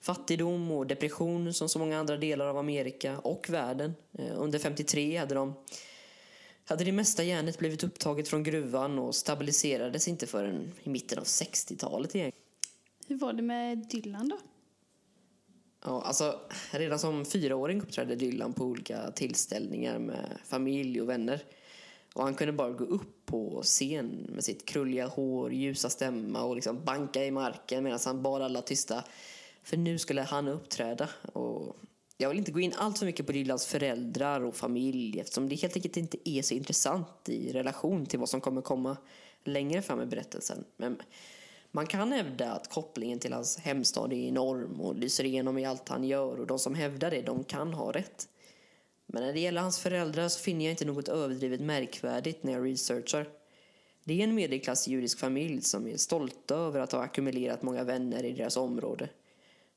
fattigdom 0.00 0.70
och 0.70 0.86
depression 0.86 1.54
som 1.54 1.68
så 1.68 1.78
många 1.78 1.98
andra 1.98 2.16
delar 2.16 2.46
av 2.46 2.58
Amerika 2.58 3.18
och 3.18 3.50
världen. 3.50 3.94
Eh, 4.18 4.32
under 4.36 4.58
53 4.58 5.16
hade 5.16 5.34
de 5.34 5.54
hade 6.68 6.84
det 6.84 6.92
mesta 6.92 7.24
järnet 7.24 7.58
blivit 7.58 7.84
upptaget 7.84 8.28
från 8.28 8.42
gruvan 8.42 8.98
och 8.98 9.14
stabiliserades 9.14 10.08
inte 10.08 10.26
förrän 10.26 10.72
i 10.82 10.90
mitten 10.90 11.18
av 11.18 11.24
60-talet 11.24 12.14
igen. 12.14 12.32
Hur 13.06 13.18
var 13.18 13.32
det 13.32 13.42
med 13.42 13.78
Dylan 13.78 14.28
då? 14.28 14.38
Ja, 15.84 16.02
alltså, 16.02 16.40
redan 16.70 16.98
som 16.98 17.24
fyraåring 17.24 17.82
uppträdde 17.82 18.16
Dylan 18.16 18.52
på 18.52 18.64
olika 18.64 19.10
tillställningar 19.10 19.98
med 19.98 20.38
familj 20.44 21.00
och 21.00 21.08
vänner. 21.08 21.42
Och 22.16 22.24
han 22.24 22.34
kunde 22.34 22.52
bara 22.52 22.70
gå 22.70 22.84
upp 22.84 23.26
på 23.26 23.62
scen 23.62 24.26
med 24.34 24.44
sitt 24.44 24.66
krulliga 24.66 25.06
hår, 25.06 25.52
ljusa 25.52 25.90
stämma 25.90 26.42
och 26.42 26.54
liksom 26.54 26.84
banka 26.84 27.24
i 27.24 27.30
marken 27.30 27.84
medan 27.84 27.98
han 28.04 28.22
bad 28.22 28.42
alla 28.42 28.62
tysta. 28.62 29.04
För 29.62 29.76
nu 29.76 29.98
skulle 29.98 30.22
han 30.22 30.48
uppträda. 30.48 31.08
Och 31.32 31.76
jag 32.16 32.28
vill 32.28 32.38
inte 32.38 32.52
gå 32.52 32.60
in 32.60 32.72
allt 32.76 32.98
för 32.98 33.06
mycket 33.06 33.26
på 33.26 33.32
Dylans 33.32 33.66
föräldrar 33.66 34.40
och 34.40 34.56
familj 34.56 35.20
eftersom 35.20 35.48
det 35.48 35.54
helt 35.54 35.76
enkelt 35.76 35.96
inte 35.96 36.30
är 36.30 36.42
så 36.42 36.54
intressant 36.54 37.28
i 37.28 37.52
relation 37.52 38.06
till 38.06 38.18
vad 38.18 38.28
som 38.28 38.40
kommer 38.40 38.62
komma 38.62 38.96
längre 39.44 39.82
fram 39.82 40.00
i 40.00 40.06
berättelsen. 40.06 40.64
Men 40.76 41.02
man 41.70 41.86
kan 41.86 42.12
hävda 42.12 42.52
att 42.52 42.70
kopplingen 42.70 43.18
till 43.18 43.32
hans 43.32 43.58
hemstad 43.58 44.12
är 44.12 44.28
enorm 44.28 44.80
och 44.80 44.94
lyser 44.94 45.24
igenom 45.24 45.58
i 45.58 45.64
allt 45.64 45.88
han 45.88 46.04
gör 46.04 46.40
och 46.40 46.46
de 46.46 46.58
som 46.58 46.74
hävdar 46.74 47.10
det, 47.10 47.22
de 47.22 47.44
kan 47.44 47.74
ha 47.74 47.92
rätt. 47.92 48.28
Men 49.06 49.22
när 49.22 49.32
det 49.32 49.40
gäller 49.40 49.60
hans 49.60 49.78
föräldrar 49.78 50.28
så 50.28 50.40
finner 50.40 50.64
jag 50.64 50.72
inte 50.72 50.84
något 50.84 51.08
överdrivet 51.08 51.60
märkvärdigt 51.60 52.42
när 52.42 52.52
jag 52.52 52.66
researchar. 52.66 53.28
Det 54.04 54.20
är 54.20 54.24
en 54.24 54.34
medelklass 54.34 54.88
judisk 54.88 55.18
familj 55.18 55.62
som 55.62 55.86
är 55.86 55.96
stolta 55.96 56.54
över 56.54 56.80
att 56.80 56.92
ha 56.92 57.02
ackumulerat 57.02 57.62
många 57.62 57.84
vänner 57.84 58.24
i 58.24 58.32
deras 58.32 58.56
område. 58.56 59.08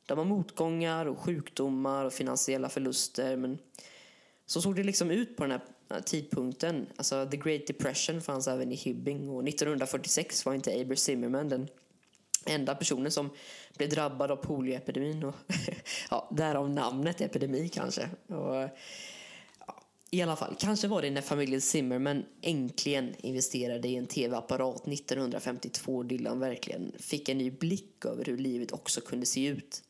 De 0.06 0.18
har 0.18 0.26
motgångar 0.26 1.06
och 1.06 1.20
sjukdomar 1.20 2.06
och 2.06 2.14
finansiella 2.14 2.70
förluster 2.70 3.36
men 3.36 3.58
så 4.46 4.62
såg 4.62 4.76
det 4.76 4.84
liksom 4.84 5.12
ut 5.12 5.38
på 5.38 5.44
den 5.44 5.52
här 5.52 6.02
tidpunkten. 6.02 6.88
Alltså 6.96 7.28
the 7.32 7.38
Great 7.38 7.68
Depression 7.68 8.22
fanns 8.22 8.48
även 8.48 8.72
i 8.72 8.76
Hibbing 8.76 9.30
och 9.30 9.48
1946 9.48 10.46
var 10.46 10.54
inte 10.54 10.82
Aber 10.82 10.96
Zimmerman 10.96 11.50
den 11.50 11.68
enda 12.46 12.76
personen 12.76 13.12
som 13.12 13.30
blev 13.78 13.90
drabbad 13.90 14.32
av 14.32 14.36
polioepidemin 14.36 15.24
och 15.24 15.36
ja, 16.12 16.30
därav 16.32 16.70
namnet 16.70 17.22
epidemi 17.22 17.70
kanske. 17.70 18.10
Och, 18.28 18.70
i 20.12 20.22
alla 20.22 20.36
fall, 20.36 20.56
kanske 20.60 20.88
var 20.88 21.02
det 21.02 21.10
när 21.10 21.22
familjen 21.22 21.62
Zimmerman 21.62 22.26
äntligen 22.42 23.16
investerade 23.18 23.88
i 23.88 23.96
en 23.96 24.08
tv-apparat 24.08 24.88
1952 24.88 26.04
Dylan 26.04 26.40
verkligen 26.40 26.92
fick 27.00 27.30
en 27.30 27.38
ny 27.38 27.52
blick 27.52 28.06
över 28.06 28.26
hur 28.26 28.38
livet 28.38 28.72
också 28.72 29.02
kunde 29.02 29.26
se 29.26 29.48
ut 29.48 29.84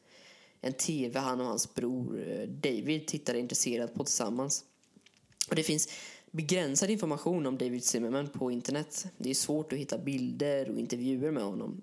en 0.62 0.74
tv 0.74 1.20
han 1.20 1.42
och 1.42 1.48
hans 1.48 1.76
bror 1.76 2.24
eh, 2.28 2.48
David 2.48 3.08
tittade 3.08 3.40
intresserat 3.40 3.94
på 3.94 4.04
tillsammans. 4.04 4.64
Och 5.50 5.56
det 5.56 5.64
finns 5.64 5.90
begränsad 6.32 6.90
information 6.90 7.46
om 7.46 7.58
David 7.58 7.84
Zimmerman 7.84 8.30
på 8.30 8.52
internet. 8.52 9.06
Det 9.18 9.30
är 9.30 9.34
svårt 9.34 9.74
att 9.74 9.80
hitta 9.80 9.98
bilder 9.98 10.70
och 10.70 10.80
intervjuer 10.80 11.32
med 11.32 11.44
honom. 11.44 11.82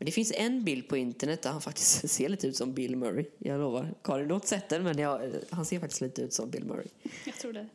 Men 0.00 0.06
det 0.06 0.12
finns 0.12 0.32
en 0.36 0.64
bild 0.64 0.88
på 0.88 0.96
internet 0.96 1.42
där 1.42 1.50
han 1.50 1.60
faktiskt 1.60 2.10
ser 2.10 2.28
lite 2.28 2.46
ut 2.46 2.56
som 2.56 2.74
Bill 2.74 2.96
Murray. 2.96 3.24
Jag 3.38 3.60
lovar. 3.60 3.94
Karin, 4.02 4.28
du 4.28 4.34
har 4.34 4.36
inte 4.36 4.48
sett 4.48 4.68
den, 4.68 4.82
men 4.82 4.98
jag, 4.98 5.32
han 5.50 5.64
ser 5.64 5.80
faktiskt 5.80 6.00
lite 6.00 6.22
ut 6.22 6.32
som 6.32 6.50
Bill 6.50 6.64
Murray. 6.64 6.86
Jag 7.24 7.34
tror 7.34 7.52
det. 7.52 7.66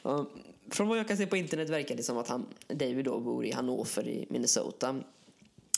Från 0.70 0.88
vad 0.88 0.98
jag 0.98 1.08
kan 1.08 1.16
se 1.16 1.26
på 1.26 1.36
internet 1.36 1.68
verkar 1.68 1.96
det 1.96 2.02
som 2.02 2.18
att 2.18 2.28
han, 2.28 2.46
David 2.68 3.04
då 3.04 3.20
bor 3.20 3.46
i 3.46 3.52
Hannover 3.52 4.08
i 4.08 4.26
Minnesota. 4.30 5.00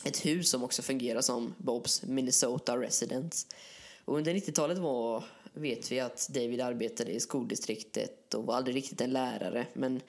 Ett 0.04 0.26
hus 0.26 0.50
som 0.50 0.64
också 0.64 0.82
fungerar 0.82 1.20
som 1.20 1.54
Bobs 1.56 2.02
Minnesota 2.02 2.80
Residence. 2.80 3.46
Och 4.04 4.16
under 4.16 4.34
90-talet 4.34 4.78
var, 4.78 5.24
vet 5.54 5.92
vi 5.92 6.00
att 6.00 6.28
David 6.28 6.60
arbetade 6.60 7.10
i 7.10 7.20
skoldistriktet 7.20 8.34
och 8.34 8.46
var 8.46 8.54
aldrig 8.54 8.76
riktigt 8.76 9.00
en 9.00 9.10
lärare. 9.10 9.66
Men 9.72 10.00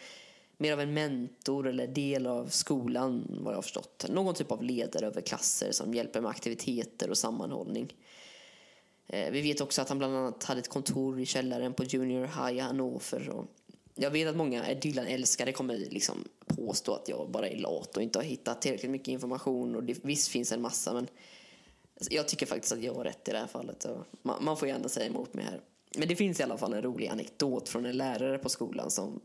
mer 0.60 0.74
av 0.74 0.82
en 0.82 0.94
mentor 0.94 1.68
eller 1.68 1.88
del 1.88 2.28
av 2.28 2.48
skolan 2.48 3.38
vad 3.44 3.54
jag 3.54 3.58
har 3.58 3.62
förstått. 3.62 4.06
Någon 4.10 4.36
typ 4.36 4.52
av 4.52 4.64
ledare 4.64 5.06
över 5.06 5.22
klasser 5.22 5.72
som 5.72 5.94
hjälper 5.94 6.22
med 6.22 6.30
aktiviteter 6.30 7.10
och 7.10 7.18
sammanhållning. 7.18 7.94
Eh, 9.08 9.32
vi 9.32 9.42
vet 9.42 9.62
också 9.62 9.82
att 9.82 9.90
han 9.90 9.98
bland 9.98 10.16
annat 10.16 10.44
hade 10.44 10.60
ett 10.60 10.70
kontor 10.70 11.20
i 11.20 11.26
källaren 11.26 11.74
på 11.74 11.84
Junior 11.84 12.26
High 12.26 12.58
i 12.58 12.60
Hannover. 12.60 13.30
Och 13.30 13.46
jag 13.96 14.12
vet 14.12 14.28
att 14.28 14.36
många 14.36 14.74
Dylan-älskare 14.74 15.52
kommer 15.52 15.78
liksom 15.78 16.28
påstå 16.46 16.94
att 16.94 17.10
jag 17.10 17.32
bara 17.32 17.48
är 17.48 17.58
lat 17.58 17.98
och 17.98 18.04
inte 18.04 18.20
har 18.20 18.24
hittat 18.24 18.62
tillräckligt 18.62 18.92
mycket 18.92 19.08
information. 19.08 19.76
Och 19.76 19.84
det, 19.84 20.06
visst 20.06 20.28
finns 20.28 20.52
en 20.52 20.62
massa, 20.62 20.94
men 20.94 21.08
jag 22.10 22.28
tycker 22.28 22.46
faktiskt 22.46 22.74
att 22.74 22.84
jag 22.84 22.94
har 22.94 23.04
rätt 23.04 23.28
i 23.28 23.32
det 23.32 23.38
här 23.38 23.48
fallet. 23.48 23.86
Man, 24.22 24.44
man 24.44 24.58
får 24.58 24.68
ju 24.68 24.74
ändå 24.74 24.90
säga 24.90 25.06
emot 25.06 25.34
mig 25.34 25.46
här. 25.46 25.62
Men 25.98 26.08
det 26.08 26.16
finns 26.16 26.40
i 26.40 26.44
alla 26.44 26.58
fall 26.58 26.74
en 26.74 26.82
rolig 26.82 27.08
anekdot 27.08 27.70
från 27.70 27.86
en 27.86 27.98
lärare 27.98 28.38
på 28.38 28.50
skolan 28.50 28.92
som 28.92 29.22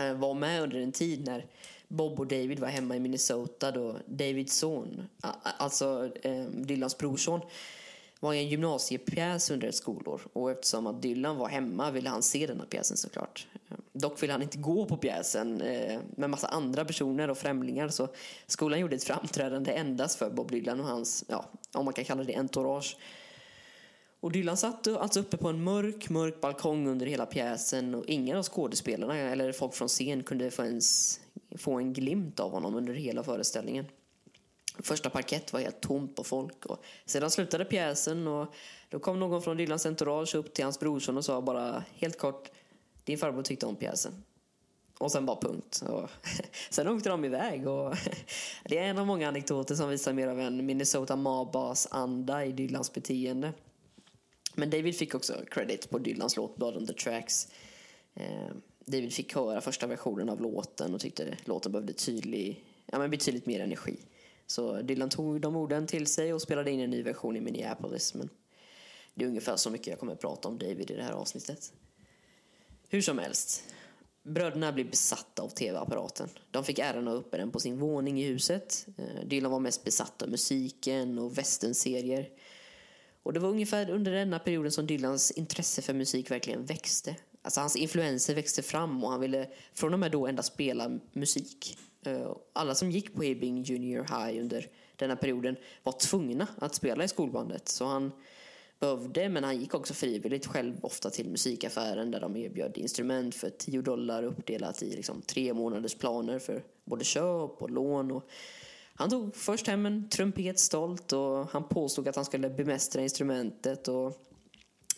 Eh, 0.00 0.14
var 0.14 0.34
med 0.34 0.62
under 0.62 0.80
en 0.80 0.92
tid 0.92 1.26
när 1.26 1.46
Bob 1.88 2.20
och 2.20 2.26
David 2.26 2.58
var 2.58 2.68
hemma 2.68 2.96
i 2.96 3.00
Minnesota 3.00 3.70
då 3.70 3.96
Davids 4.06 4.56
son, 4.56 5.08
alltså 5.42 6.10
eh, 6.22 6.44
Dylans 6.44 6.98
brorson, 6.98 7.40
var 8.20 8.34
i 8.34 8.38
en 8.38 8.48
gymnasiepjäs 8.48 9.50
under 9.50 9.68
ett 9.68 9.74
skolår 9.74 10.20
och 10.32 10.50
eftersom 10.50 10.86
att 10.86 11.02
Dylan 11.02 11.36
var 11.36 11.48
hemma 11.48 11.90
ville 11.90 12.08
han 12.08 12.22
se 12.22 12.46
denna 12.46 12.64
pjäsen 12.64 12.96
såklart. 12.96 13.46
Eh, 13.70 13.76
dock 13.92 14.22
ville 14.22 14.32
han 14.32 14.42
inte 14.42 14.58
gå 14.58 14.84
på 14.84 14.96
pjäsen 14.96 15.60
eh, 15.60 16.00
med 16.16 16.30
massa 16.30 16.48
andra 16.48 16.84
personer 16.84 17.30
och 17.30 17.38
främlingar 17.38 17.88
så 17.88 18.08
skolan 18.46 18.80
gjorde 18.80 18.96
ett 18.96 19.04
framträdande 19.04 19.72
endast 19.72 20.18
för 20.18 20.30
Bob 20.30 20.50
Dylan 20.50 20.80
och 20.80 20.86
hans, 20.86 21.24
ja, 21.28 21.44
om 21.72 21.84
man 21.84 21.94
kan 21.94 22.04
kalla 22.04 22.24
det 22.24 22.34
entourage. 22.34 22.96
Och 24.20 24.32
Dylan 24.32 24.56
satt 24.56 24.86
alltså 24.86 25.20
uppe 25.20 25.36
på 25.36 25.48
en 25.48 25.64
mörk, 25.64 26.10
mörk 26.10 26.40
balkong 26.40 26.88
under 26.88 27.06
hela 27.06 27.26
pjäsen 27.26 27.94
och 27.94 28.04
ingen 28.06 28.36
av 28.36 28.42
skådespelarna 28.42 29.16
eller 29.16 29.52
folk 29.52 29.74
från 29.74 29.88
scen 29.88 30.22
kunde 30.22 30.50
få 30.50 30.64
ens 30.64 31.20
få 31.58 31.78
en 31.78 31.92
glimt 31.92 32.40
av 32.40 32.50
honom 32.50 32.74
under 32.74 32.94
hela 32.94 33.22
föreställningen. 33.22 33.86
Första 34.78 35.10
parkett 35.10 35.52
var 35.52 35.60
helt 35.60 35.80
tomt 35.80 36.16
på 36.16 36.24
folk 36.24 36.66
och 36.66 36.84
sedan 37.06 37.30
slutade 37.30 37.64
pjäsen 37.64 38.28
och 38.28 38.54
då 38.88 38.98
kom 38.98 39.20
någon 39.20 39.42
från 39.42 39.56
Dylans 39.56 39.86
entourage 39.86 40.34
upp 40.34 40.54
till 40.54 40.64
hans 40.64 40.80
brorson 40.80 41.16
och 41.16 41.24
sa 41.24 41.40
bara 41.40 41.84
helt 41.94 42.18
kort 42.18 42.50
din 43.04 43.18
farbror 43.18 43.42
tyckte 43.42 43.66
om 43.66 43.76
pjäsen. 43.76 44.24
Och 44.98 45.12
sen 45.12 45.26
bara 45.26 45.40
punkt. 45.40 45.82
Och 45.88 46.10
sen 46.70 46.88
åkte 46.88 47.08
de 47.08 47.24
iväg. 47.24 47.68
Och 47.68 47.94
det 48.64 48.78
är 48.78 48.82
en 48.82 48.98
av 48.98 49.06
många 49.06 49.28
anekdoter 49.28 49.74
som 49.74 49.88
visar 49.88 50.12
mer 50.12 50.28
av 50.28 50.40
en 50.40 50.66
Minnesota 50.66 51.16
Marbas-anda 51.16 52.44
i 52.44 52.52
Dylans 52.52 52.92
beteende. 52.92 53.52
Men 54.54 54.70
David 54.70 54.96
fick 54.96 55.14
också 55.14 55.44
credit 55.50 55.90
på 55.90 55.98
Dylans 55.98 56.36
låt 56.36 56.56
Blood 56.56 56.76
on 56.76 56.86
the 56.86 56.92
Tracks. 56.92 57.48
Eh, 58.14 58.50
David 58.84 59.12
fick 59.12 59.34
höra 59.34 59.60
första 59.60 59.86
versionen 59.86 60.28
av 60.28 60.40
låten 60.40 60.94
och 60.94 61.00
tyckte 61.00 61.36
låten 61.44 61.72
behövde 61.72 61.92
tydlig, 61.92 62.64
ja, 62.86 62.98
men 62.98 63.10
betydligt 63.10 63.46
mer 63.46 63.60
energi. 63.60 63.96
Så 64.46 64.82
Dylan 64.82 65.08
tog 65.08 65.40
de 65.40 65.56
orden 65.56 65.86
till 65.86 66.06
sig 66.06 66.34
och 66.34 66.42
spelade 66.42 66.70
in 66.70 66.80
en 66.80 66.90
ny 66.90 67.02
version 67.02 67.36
i 67.36 67.40
Minneapolis. 67.40 68.14
Men 68.14 68.28
det 69.14 69.24
är 69.24 69.28
ungefär 69.28 69.56
så 69.56 69.70
mycket 69.70 69.86
jag 69.86 69.98
kommer 69.98 70.12
att 70.12 70.20
prata 70.20 70.48
om 70.48 70.58
David 70.58 70.90
i 70.90 70.96
det 70.96 71.02
här 71.02 71.12
avsnittet. 71.12 71.72
Hur 72.88 73.02
som 73.02 73.18
helst. 73.18 73.64
Bröderna 74.22 74.72
blev 74.72 74.90
besatta 74.90 75.42
av 75.42 75.48
tv-apparaten. 75.48 76.28
De 76.50 76.64
fick 76.64 76.78
äran 76.78 77.08
att 77.08 77.14
ha 77.14 77.20
uppe 77.20 77.36
den 77.36 77.50
på 77.50 77.60
sin 77.60 77.78
våning 77.78 78.20
i 78.20 78.24
huset. 78.24 78.86
Eh, 78.96 79.24
Dylan 79.26 79.52
var 79.52 79.60
mest 79.60 79.84
besatt 79.84 80.22
av 80.22 80.28
musiken 80.28 81.18
och 81.18 81.38
västernserier. 81.38 82.28
Och 83.22 83.32
det 83.32 83.40
var 83.40 83.48
ungefär 83.48 83.90
under 83.90 84.12
denna 84.12 84.38
perioden 84.38 84.72
som 84.72 84.86
Dylans 84.86 85.30
intresse 85.30 85.82
för 85.82 85.94
musik 85.94 86.30
verkligen 86.30 86.64
växte. 86.64 87.16
Alltså 87.42 87.60
hans 87.60 87.76
influenser 87.76 88.34
växte 88.34 88.62
fram 88.62 89.04
och 89.04 89.10
han 89.10 89.20
ville 89.20 89.48
från 89.72 89.92
och 89.92 89.98
med 89.98 90.12
då 90.12 90.26
endast 90.26 90.52
spela 90.52 90.98
musik. 91.12 91.78
Eh, 92.06 92.32
alla 92.52 92.74
som 92.74 92.90
gick 92.90 93.14
på 93.14 93.22
Hibbing 93.22 93.62
Junior 93.62 94.02
High 94.02 94.40
under 94.40 94.66
denna 94.96 95.16
perioden 95.16 95.56
var 95.82 95.92
tvungna 95.92 96.46
att 96.58 96.74
spela 96.74 97.04
i 97.04 97.08
skolbandet. 97.08 97.68
Så 97.68 97.84
han 97.84 98.12
behövde, 98.80 99.28
men 99.28 99.44
han 99.44 99.60
gick 99.60 99.74
också 99.74 99.94
frivilligt 99.94 100.46
själv 100.46 100.74
ofta 100.82 101.10
till 101.10 101.30
musikaffären 101.30 102.10
där 102.10 102.20
de 102.20 102.36
erbjöd 102.36 102.78
instrument 102.78 103.34
för 103.34 103.50
10 103.50 103.82
dollar 103.82 104.22
uppdelat 104.22 104.82
i 104.82 104.96
liksom 104.96 105.22
tre 105.22 105.54
månaders 105.54 105.94
planer 105.94 106.38
för 106.38 106.62
både 106.84 107.04
köp 107.04 107.62
och 107.62 107.70
lån. 107.70 108.10
Och 108.10 108.30
han 109.00 109.10
tog 109.10 109.36
först 109.36 109.66
hem 109.66 109.86
en 109.86 110.08
trumpet 110.08 110.58
stolt 110.58 111.12
och 111.12 111.50
han 111.50 111.68
påstod 111.68 112.08
att 112.08 112.16
han 112.16 112.24
skulle 112.24 112.50
bemästra 112.50 113.02
instrumentet. 113.02 113.88
Och 113.88 114.12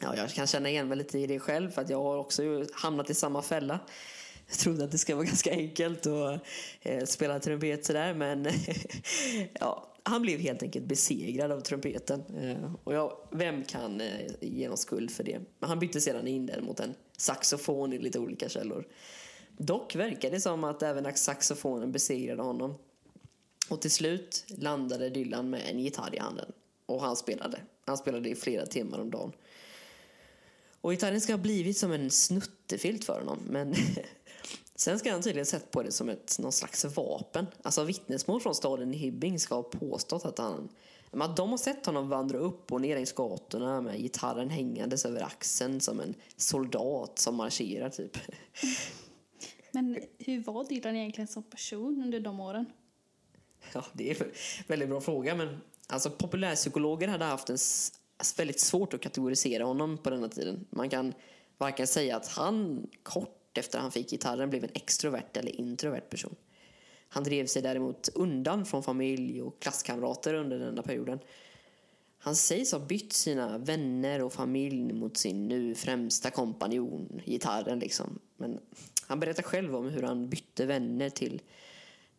ja, 0.00 0.16
jag 0.16 0.30
kan 0.30 0.46
känna 0.46 0.70
igen 0.70 0.88
mig 0.88 0.98
lite 0.98 1.18
i 1.18 1.26
det 1.26 1.38
själv 1.38 1.70
för 1.70 1.82
att 1.82 1.90
jag 1.90 2.02
har 2.02 2.16
också 2.16 2.42
hamnat 2.72 3.10
i 3.10 3.14
samma 3.14 3.42
fälla. 3.42 3.80
Jag 4.46 4.58
trodde 4.58 4.84
att 4.84 4.90
det 4.90 4.98
skulle 4.98 5.16
vara 5.16 5.26
ganska 5.26 5.50
enkelt 5.50 6.06
att 6.06 6.40
eh, 6.80 7.04
spela 7.04 7.40
trumpet 7.40 7.84
sådär 7.84 8.14
men 8.14 8.48
ja, 9.60 9.94
han 10.02 10.22
blev 10.22 10.40
helt 10.40 10.62
enkelt 10.62 10.84
besegrad 10.84 11.52
av 11.52 11.60
trumpeten. 11.60 12.22
Eh, 12.36 12.74
och 12.84 12.94
jag, 12.94 13.16
vem 13.30 13.64
kan 13.64 14.00
eh, 14.00 14.08
ge 14.40 14.68
någon 14.68 14.76
skuld 14.76 15.10
för 15.10 15.24
det? 15.24 15.40
Men 15.58 15.68
han 15.68 15.78
bytte 15.78 16.00
sedan 16.00 16.28
in 16.28 16.46
den 16.46 16.64
mot 16.64 16.80
en 16.80 16.94
saxofon 17.16 17.92
i 17.92 17.98
lite 17.98 18.18
olika 18.18 18.48
källor. 18.48 18.86
Dock 19.56 19.94
verkar 19.94 20.30
det 20.30 20.40
som 20.40 20.64
att 20.64 20.82
även 20.82 21.14
saxofonen 21.14 21.92
besegrade 21.92 22.42
honom. 22.42 22.74
Och 23.68 23.80
till 23.80 23.90
slut 23.90 24.44
landade 24.48 25.10
Dylan 25.10 25.50
med 25.50 25.62
en 25.70 25.78
gitarr 25.78 26.14
i 26.14 26.18
handen. 26.18 26.52
Och 26.86 27.02
han 27.02 27.16
spelade. 27.16 27.60
Han 27.84 27.98
spelade 27.98 28.28
i 28.28 28.34
flera 28.34 28.66
timmar 28.66 28.98
om 28.98 29.10
dagen. 29.10 29.32
Och 30.80 30.90
gitarren 30.90 31.20
ska 31.20 31.32
ha 31.32 31.38
blivit 31.38 31.78
som 31.78 31.92
en 31.92 32.10
snuttefilt 32.10 33.04
för 33.04 33.18
honom. 33.18 33.38
Men 33.50 33.74
sen 34.74 34.98
ska 34.98 35.12
han 35.12 35.22
tydligen 35.22 35.46
sett 35.46 35.70
på 35.70 35.82
det 35.82 35.92
som 35.92 36.08
ett 36.08 36.38
någon 36.38 36.52
slags 36.52 36.84
vapen. 36.84 37.46
Alltså 37.62 37.84
vittnesmål 37.84 38.40
från 38.40 38.54
staden 38.54 38.92
Hibbing 38.92 39.38
ska 39.38 39.54
ha 39.54 39.62
påstått 39.62 40.24
att 40.24 40.38
han 40.38 40.68
att 41.20 41.36
de 41.36 41.50
har 41.50 41.58
sett 41.58 41.86
honom 41.86 42.08
vandra 42.08 42.38
upp 42.38 42.72
och 42.72 42.80
ner 42.80 42.94
längs 42.94 43.12
gatorna 43.12 43.80
med 43.80 44.00
gitarren 44.00 44.50
hängandes 44.50 45.04
över 45.04 45.22
axeln 45.22 45.80
som 45.80 46.00
en 46.00 46.14
soldat 46.36 47.18
som 47.18 47.34
marscherar 47.34 47.90
typ. 47.90 48.18
Men 49.72 49.98
hur 50.18 50.42
var 50.42 50.64
Dylan 50.64 50.96
egentligen 50.96 51.28
som 51.28 51.42
person 51.42 52.02
under 52.04 52.20
de 52.20 52.40
åren? 52.40 52.66
Ja, 53.74 53.84
det 53.92 54.10
är 54.10 54.22
en 54.22 54.30
väldigt 54.66 54.88
bra 54.88 55.00
fråga, 55.00 55.34
men 55.34 55.60
alltså 55.86 56.10
populärpsykologer 56.10 57.08
hade 57.08 57.24
haft 57.24 57.50
en 57.50 57.58
väldigt 58.36 58.60
svårt 58.60 58.94
att 58.94 59.00
kategorisera 59.00 59.64
honom 59.64 59.98
på 59.98 60.10
denna 60.10 60.28
tiden. 60.28 60.66
Man 60.70 60.90
kan 60.90 61.14
varken 61.58 61.86
säga 61.86 62.16
att 62.16 62.28
han 62.28 62.86
kort 63.02 63.58
efter 63.58 63.78
han 63.78 63.92
fick 63.92 64.10
gitarren 64.10 64.50
blev 64.50 64.64
en 64.64 64.70
extrovert 64.74 65.36
eller 65.36 65.60
introvert 65.60 66.10
person. 66.10 66.34
Han 67.08 67.24
drev 67.24 67.46
sig 67.46 67.62
däremot 67.62 68.08
undan 68.14 68.64
från 68.66 68.82
familj 68.82 69.42
och 69.42 69.62
klasskamrater 69.62 70.34
under 70.34 70.58
denna 70.58 70.82
perioden. 70.82 71.18
Han 72.18 72.36
sägs 72.36 72.72
ha 72.72 72.78
bytt 72.78 73.12
sina 73.12 73.58
vänner 73.58 74.22
och 74.22 74.32
familj 74.32 74.92
mot 74.92 75.16
sin 75.16 75.48
nu 75.48 75.74
främsta 75.74 76.30
kompanjon, 76.30 77.22
gitarren 77.26 77.78
liksom. 77.78 78.18
Men 78.36 78.60
han 79.06 79.20
berättar 79.20 79.42
själv 79.42 79.76
om 79.76 79.88
hur 79.88 80.02
han 80.02 80.28
bytte 80.28 80.66
vänner 80.66 81.10
till 81.10 81.42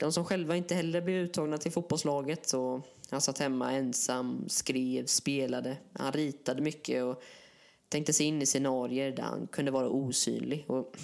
de 0.04 0.14
som 0.14 0.26
själva 0.26 0.56
inte 0.56 0.76
heller 0.76 1.02
blev 1.02 1.16
uttagna 1.16 1.58
till 1.58 1.72
fotbollslaget. 1.72 2.54
Och 2.54 2.82
han 3.10 3.22
satt 3.22 3.40
hemma 3.40 3.72
ensam, 3.72 4.46
skrev, 4.50 5.06
spelade. 5.06 5.78
Han 5.94 6.12
ritade 6.12 6.62
mycket 6.62 7.04
och 7.04 7.24
tänkte 7.90 8.14
sig 8.14 8.26
in 8.26 8.42
i 8.42 8.46
scenarier 8.46 9.12
där 9.12 9.24
han 9.24 9.48
kunde 9.48 9.72
vara 9.72 9.90
osynlig. 9.90 10.66
Och 10.68 10.98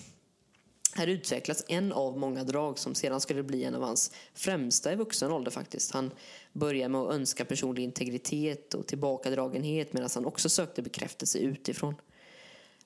här 0.95 1.07
utvecklas 1.07 1.65
en 1.67 1.91
av 1.91 2.17
många 2.17 2.43
drag 2.43 2.79
som 2.79 2.95
sedan 2.95 3.21
skulle 3.21 3.43
bli 3.43 3.63
en 3.63 3.75
av 3.75 3.81
hans 3.81 4.11
främsta 4.33 4.93
i 4.93 4.95
vuxen 4.95 5.31
ålder 5.31 5.51
faktiskt. 5.51 5.91
Han 5.91 6.11
började 6.53 6.89
med 6.89 7.01
att 7.01 7.13
önska 7.13 7.45
personlig 7.45 7.83
integritet 7.83 8.73
och 8.73 8.87
tillbakadragenhet 8.87 9.93
medan 9.93 10.09
han 10.15 10.25
också 10.25 10.49
sökte 10.49 10.81
bekräftelse 10.81 11.39
utifrån. 11.39 11.95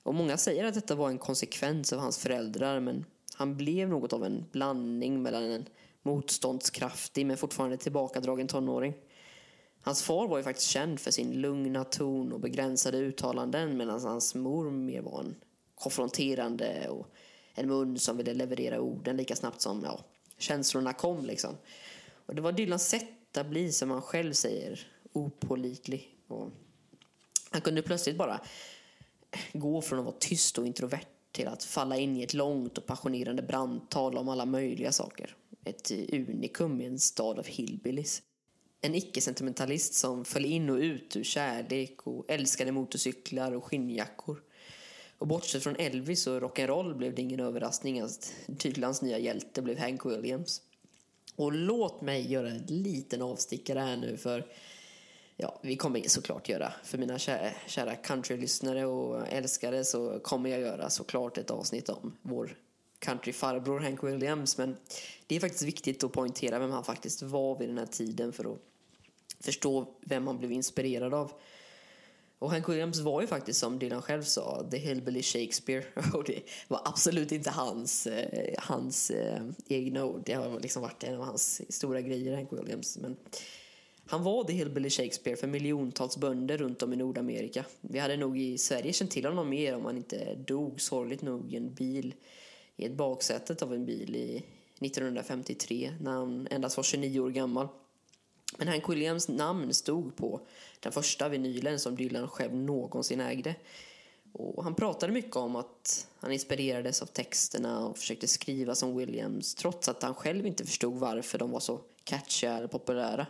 Och 0.02 0.14
många 0.14 0.36
säger 0.36 0.64
att 0.64 0.74
detta 0.74 0.94
var 0.94 1.08
en 1.08 1.18
konsekvens 1.18 1.92
av 1.92 1.98
hans 1.98 2.18
föräldrar 2.18 2.80
men 2.80 3.04
han 3.34 3.56
blev 3.56 3.88
något 3.88 4.12
av 4.12 4.24
en 4.24 4.44
blandning 4.52 5.22
mellan 5.22 5.42
en 5.42 5.66
motståndskraftig 6.04 7.26
men 7.26 7.36
fortfarande 7.36 7.76
tillbakadragen 7.76 8.48
tonåring. 8.48 8.94
Hans 9.80 10.02
far 10.02 10.28
var 10.28 10.36
ju 10.36 10.44
faktiskt 10.44 10.70
känd 10.70 11.00
för 11.00 11.10
sin 11.10 11.32
lugna 11.32 11.84
ton 11.84 12.32
och 12.32 12.40
begränsade 12.40 12.98
uttalanden 12.98 13.76
medan 13.76 14.00
hans 14.00 14.34
mor 14.34 14.70
mer 14.70 15.02
var 15.02 15.20
en 15.20 15.34
konfronterande 15.74 16.88
och 16.88 17.06
en 17.54 17.68
mun 17.68 17.98
som 17.98 18.16
ville 18.16 18.34
leverera 18.34 18.80
orden 18.80 19.16
lika 19.16 19.36
snabbt 19.36 19.60
som 19.60 19.84
ja, 19.84 20.00
känslorna 20.38 20.92
kom. 20.92 21.24
Liksom. 21.24 21.56
Och 22.26 22.34
det 22.34 22.42
var 22.42 22.52
Dylans 22.52 22.88
sätt 22.88 23.36
att 23.36 23.46
bli, 23.46 23.72
som 23.72 23.90
han 23.90 24.02
själv 24.02 24.32
säger, 24.32 24.86
opålitlig. 25.12 26.18
Och 26.28 26.50
han 27.50 27.60
kunde 27.60 27.82
plötsligt 27.82 28.16
bara 28.16 28.40
gå 29.52 29.82
från 29.82 29.98
att 29.98 30.04
vara 30.04 30.16
tyst 30.18 30.58
och 30.58 30.66
introvert 30.66 31.06
till 31.32 31.48
att 31.48 31.64
falla 31.64 31.96
in 31.96 32.16
i 32.16 32.22
ett 32.22 32.34
långt 32.34 32.78
och 32.78 32.86
passionerande 32.86 33.42
brandtal 33.42 34.18
om 34.18 34.28
alla 34.28 34.46
möjliga 34.46 34.92
saker. 34.92 35.36
Ett 35.64 35.90
unikum 35.90 36.80
i 36.80 36.86
en 36.86 36.98
stad 36.98 37.38
av 37.38 37.46
hillbillies. 37.46 38.22
En 38.80 38.94
icke-sentimentalist 38.94 39.94
som 39.94 40.24
föll 40.24 40.44
in 40.44 40.70
och 40.70 40.76
ut 40.76 41.16
ur 41.16 41.24
kärlek 41.24 42.06
och 42.06 42.30
älskade 42.30 42.72
motorcyklar 42.72 43.52
och 43.52 43.64
skinnjackor. 43.64 44.42
Och 45.18 45.26
bortsett 45.26 45.62
från 45.62 45.76
Elvis 45.76 46.26
och 46.26 46.40
rock'n'roll 46.42 46.94
blev 46.94 47.14
det 47.14 47.22
ingen 47.22 47.40
överraskning 47.40 48.00
att 48.00 48.34
Dylans 48.46 49.02
nya 49.02 49.18
hjälte 49.18 49.62
blev 49.62 49.78
Hank 49.78 50.06
Williams. 50.06 50.62
Och 51.36 51.52
låt 51.52 52.00
mig 52.00 52.32
göra 52.32 52.50
en 52.50 52.64
liten 52.66 53.22
avstickare 53.22 53.78
här 53.78 53.96
nu 53.96 54.16
för 54.16 54.46
ja, 55.36 55.60
vi 55.62 55.76
kommer 55.76 56.08
såklart 56.08 56.48
göra, 56.48 56.72
för 56.84 56.98
mina 56.98 57.18
kära, 57.18 57.50
kära 57.66 57.94
countrylyssnare 57.94 58.86
och 58.86 59.28
älskare 59.28 59.84
så 59.84 60.20
kommer 60.20 60.50
jag 60.50 60.60
göra 60.60 60.90
såklart 60.90 61.38
ett 61.38 61.50
avsnitt 61.50 61.88
om 61.88 62.16
vår 62.22 62.58
countryfarbror 63.04 63.80
Hank 63.80 64.04
Williams. 64.04 64.58
Men 64.58 64.76
det 65.26 65.36
är 65.36 65.40
faktiskt 65.40 65.62
viktigt 65.62 66.04
att 66.04 66.12
poängtera 66.12 66.58
vem 66.58 66.70
han 66.70 66.84
faktiskt 66.84 67.22
var 67.22 67.58
vid 67.58 67.68
den 67.68 67.78
här 67.78 67.86
tiden 67.86 68.32
för 68.32 68.52
att 68.52 68.60
förstå 69.40 69.86
vem 70.00 70.26
han 70.26 70.38
blev 70.38 70.52
inspirerad 70.52 71.14
av. 71.14 71.32
Och 72.38 72.50
Hank 72.50 72.68
Williams 72.68 73.00
var 73.00 73.20
ju 73.20 73.26
faktiskt 73.26 73.60
som 73.60 73.78
Dylan 73.78 74.02
själv 74.02 74.22
sa, 74.22 74.66
the 74.70 74.76
hillbilly 74.76 75.22
Shakespeare. 75.22 75.84
Och 76.14 76.24
det 76.24 76.42
var 76.68 76.80
absolut 76.84 77.32
inte 77.32 77.50
hans, 77.50 78.06
eh, 78.06 78.54
hans 78.58 79.10
eh, 79.10 79.42
egna 79.68 80.04
ord. 80.04 80.22
Det 80.26 80.32
har 80.32 80.60
liksom 80.60 80.82
varit 80.82 81.04
en 81.04 81.14
av 81.14 81.24
hans 81.24 81.72
stora 81.74 82.00
grejer, 82.00 82.34
Hank 82.34 82.52
Williams. 82.52 82.98
Men 82.98 83.16
han 84.06 84.22
var 84.22 84.44
the 84.44 84.52
hillbilly 84.52 84.90
Shakespeare 84.90 85.36
för 85.36 85.46
miljontals 85.46 86.16
bönder 86.16 86.58
runt 86.58 86.82
om 86.82 86.92
i 86.92 86.96
Nordamerika. 86.96 87.64
Vi 87.80 87.98
hade 87.98 88.16
nog 88.16 88.38
i 88.38 88.58
Sverige 88.58 88.92
känt 88.92 89.10
till 89.10 89.24
honom 89.24 89.48
mer 89.48 89.74
om 89.74 89.84
han 89.84 89.96
inte 89.96 90.34
dog 90.34 90.80
sorgligt 90.80 91.22
nog 91.22 91.52
i 91.52 91.56
en 91.56 91.74
bil 91.74 92.14
i 92.76 92.84
ett 92.84 92.92
baksätet 92.92 93.62
av 93.62 93.74
en 93.74 93.86
bil 93.86 94.16
i 94.16 94.44
1953 94.80 95.94
när 96.00 96.10
han 96.10 96.48
endast 96.50 96.76
var 96.76 96.84
29 96.84 97.20
år 97.20 97.30
gammal. 97.30 97.68
Men 98.58 98.68
Hank 98.68 98.88
Williams 98.88 99.28
namn 99.28 99.74
stod 99.74 100.16
på 100.16 100.40
den 100.80 100.92
första 100.92 101.28
vinylen 101.28 101.80
som 101.80 101.96
Dylan 101.96 102.28
själv 102.28 102.54
någonsin 102.54 103.20
ägde. 103.20 103.54
Och 104.32 104.64
han 104.64 104.74
pratade 104.74 105.12
mycket 105.12 105.36
om 105.36 105.56
att 105.56 106.08
han 106.20 106.32
inspirerades 106.32 107.02
av 107.02 107.06
texterna 107.06 107.86
och 107.86 107.98
försökte 107.98 108.28
skriva 108.28 108.74
som 108.74 108.96
Williams 108.96 109.54
trots 109.54 109.88
att 109.88 110.02
han 110.02 110.14
själv 110.14 110.46
inte 110.46 110.64
förstod 110.64 110.94
varför 110.94 111.38
de 111.38 111.50
var 111.50 111.60
så 111.60 111.80
catchiga 112.04 112.52
eller 112.56 112.66
populära. 112.66 113.26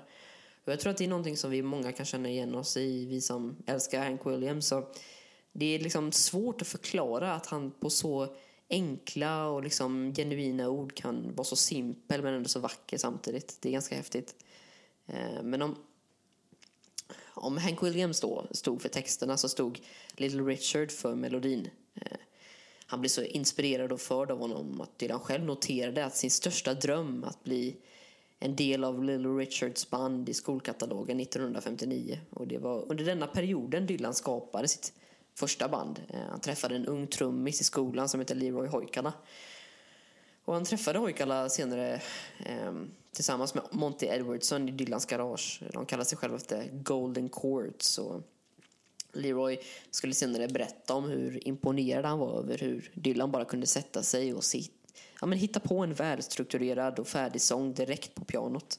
Och 0.65 0.73
jag 0.73 0.81
tror 0.81 0.91
att 0.91 0.97
det 0.97 1.05
är 1.05 1.09
någonting 1.09 1.37
som 1.37 1.51
vi 1.51 1.63
många 1.63 1.93
kan 1.93 2.07
känna 2.07 2.29
igen 2.29 2.55
oss 2.55 2.77
i, 2.77 3.07
vi 3.07 3.21
som 3.21 3.57
älskar 3.67 4.05
Hank 4.05 4.27
Williams. 4.27 4.67
Så 4.67 4.87
det 5.53 5.75
är 5.75 5.79
liksom 5.79 6.13
svårt 6.13 6.63
att 6.63 6.69
förklara 6.69 7.35
att 7.35 7.47
han 7.47 7.71
på 7.71 7.91
så 7.91 8.37
enkla 8.75 9.47
och 9.47 9.63
liksom 9.63 10.15
genuina 10.15 10.69
ord 10.69 10.95
kan 10.95 11.35
vara 11.35 11.45
så 11.45 11.57
simpel 11.57 12.23
men 12.23 12.35
ändå 12.35 12.49
så 12.49 12.61
vacker 12.61 12.99
samtidigt. 12.99 13.59
Det 13.61 13.69
är 13.69 13.73
ganska 13.73 13.97
häftigt. 13.97 14.35
Eh, 15.07 15.43
men 15.43 15.63
om, 15.63 15.77
om 17.25 17.59
Hank 17.59 17.83
Williams 17.83 18.21
då 18.21 18.47
stod 18.51 18.83
för 18.83 18.89
texterna 18.89 19.37
så 19.37 19.49
stod 19.49 19.81
Little 20.17 20.43
Richard 20.43 20.91
för 20.91 21.15
melodin. 21.15 21.71
Eh, 21.95 22.17
han 22.87 23.01
blev 23.01 23.09
så 23.09 23.23
inspirerad 23.23 23.93
och 23.93 24.01
förd 24.01 24.31
av 24.31 24.39
honom 24.39 24.81
att 24.81 24.99
Dylan 24.99 25.21
själv 25.21 25.45
noterade 25.45 26.05
att 26.05 26.17
sin 26.17 26.31
största 26.31 26.75
dröm 26.75 27.25
att 27.25 27.45
bli 27.45 27.77
en 28.39 28.57
del 28.57 28.85
av 28.85 29.05
Little 29.05 29.29
Richards 29.29 29.91
band 29.91 30.29
i 30.29 30.35
skolkatalogen 30.35 31.21
1959. 31.21 32.21
Och 32.31 32.47
det 32.47 32.59
var 32.59 32.91
under 32.91 33.05
denna 33.05 33.27
perioden 33.27 33.87
Dylan 33.87 34.15
skapade 34.15 34.69
sitt 34.69 34.93
första 35.35 35.69
band. 35.69 36.01
Eh, 36.09 36.21
han 36.31 36.41
träffade 36.41 36.77
en 36.77 36.87
ung 36.87 37.07
trummis 37.07 37.61
i 37.61 37.65
skolan 37.65 38.09
som 38.09 38.21
heter 38.21 38.35
Leroy 38.35 38.69
Hoikala. 38.69 39.13
Och 40.45 40.55
han 40.55 40.65
träffade 40.65 40.99
Hoikala 40.99 41.49
senare 41.49 42.01
eh, 42.47 42.73
tillsammans 43.13 43.55
med 43.55 43.65
Monty 43.71 44.07
Edwardson 44.07 44.69
i 44.69 44.73
Dylans 44.73 45.07
garage. 45.07 45.63
De 45.73 45.87
kallar 45.87 46.05
sig 46.05 46.19
själva 46.19 46.39
för 46.39 46.69
Golden 46.73 47.29
Quartz. 47.29 47.99
Och 47.99 48.23
Leroy 49.13 49.59
skulle 49.91 50.15
senare 50.15 50.49
berätta 50.49 50.95
om 50.95 51.05
hur 51.05 51.49
imponerad 51.49 52.05
han 52.05 52.19
var 52.19 52.39
över 52.39 52.59
hur 52.59 52.91
Dylan 52.95 53.31
bara 53.31 53.45
kunde 53.45 53.67
sätta 53.67 54.03
sig 54.03 54.35
och 54.35 54.45
sitta 54.45 54.75
ja, 55.21 55.27
men 55.27 55.39
hitta 55.39 55.61
på 55.61 55.79
en 55.79 55.95
välstrukturerad 55.95 56.99
och 56.99 57.09
färdig 57.09 57.43
sång 57.43 57.75
direkt 57.75 58.15
på 58.15 58.25
pianot. 58.25 58.79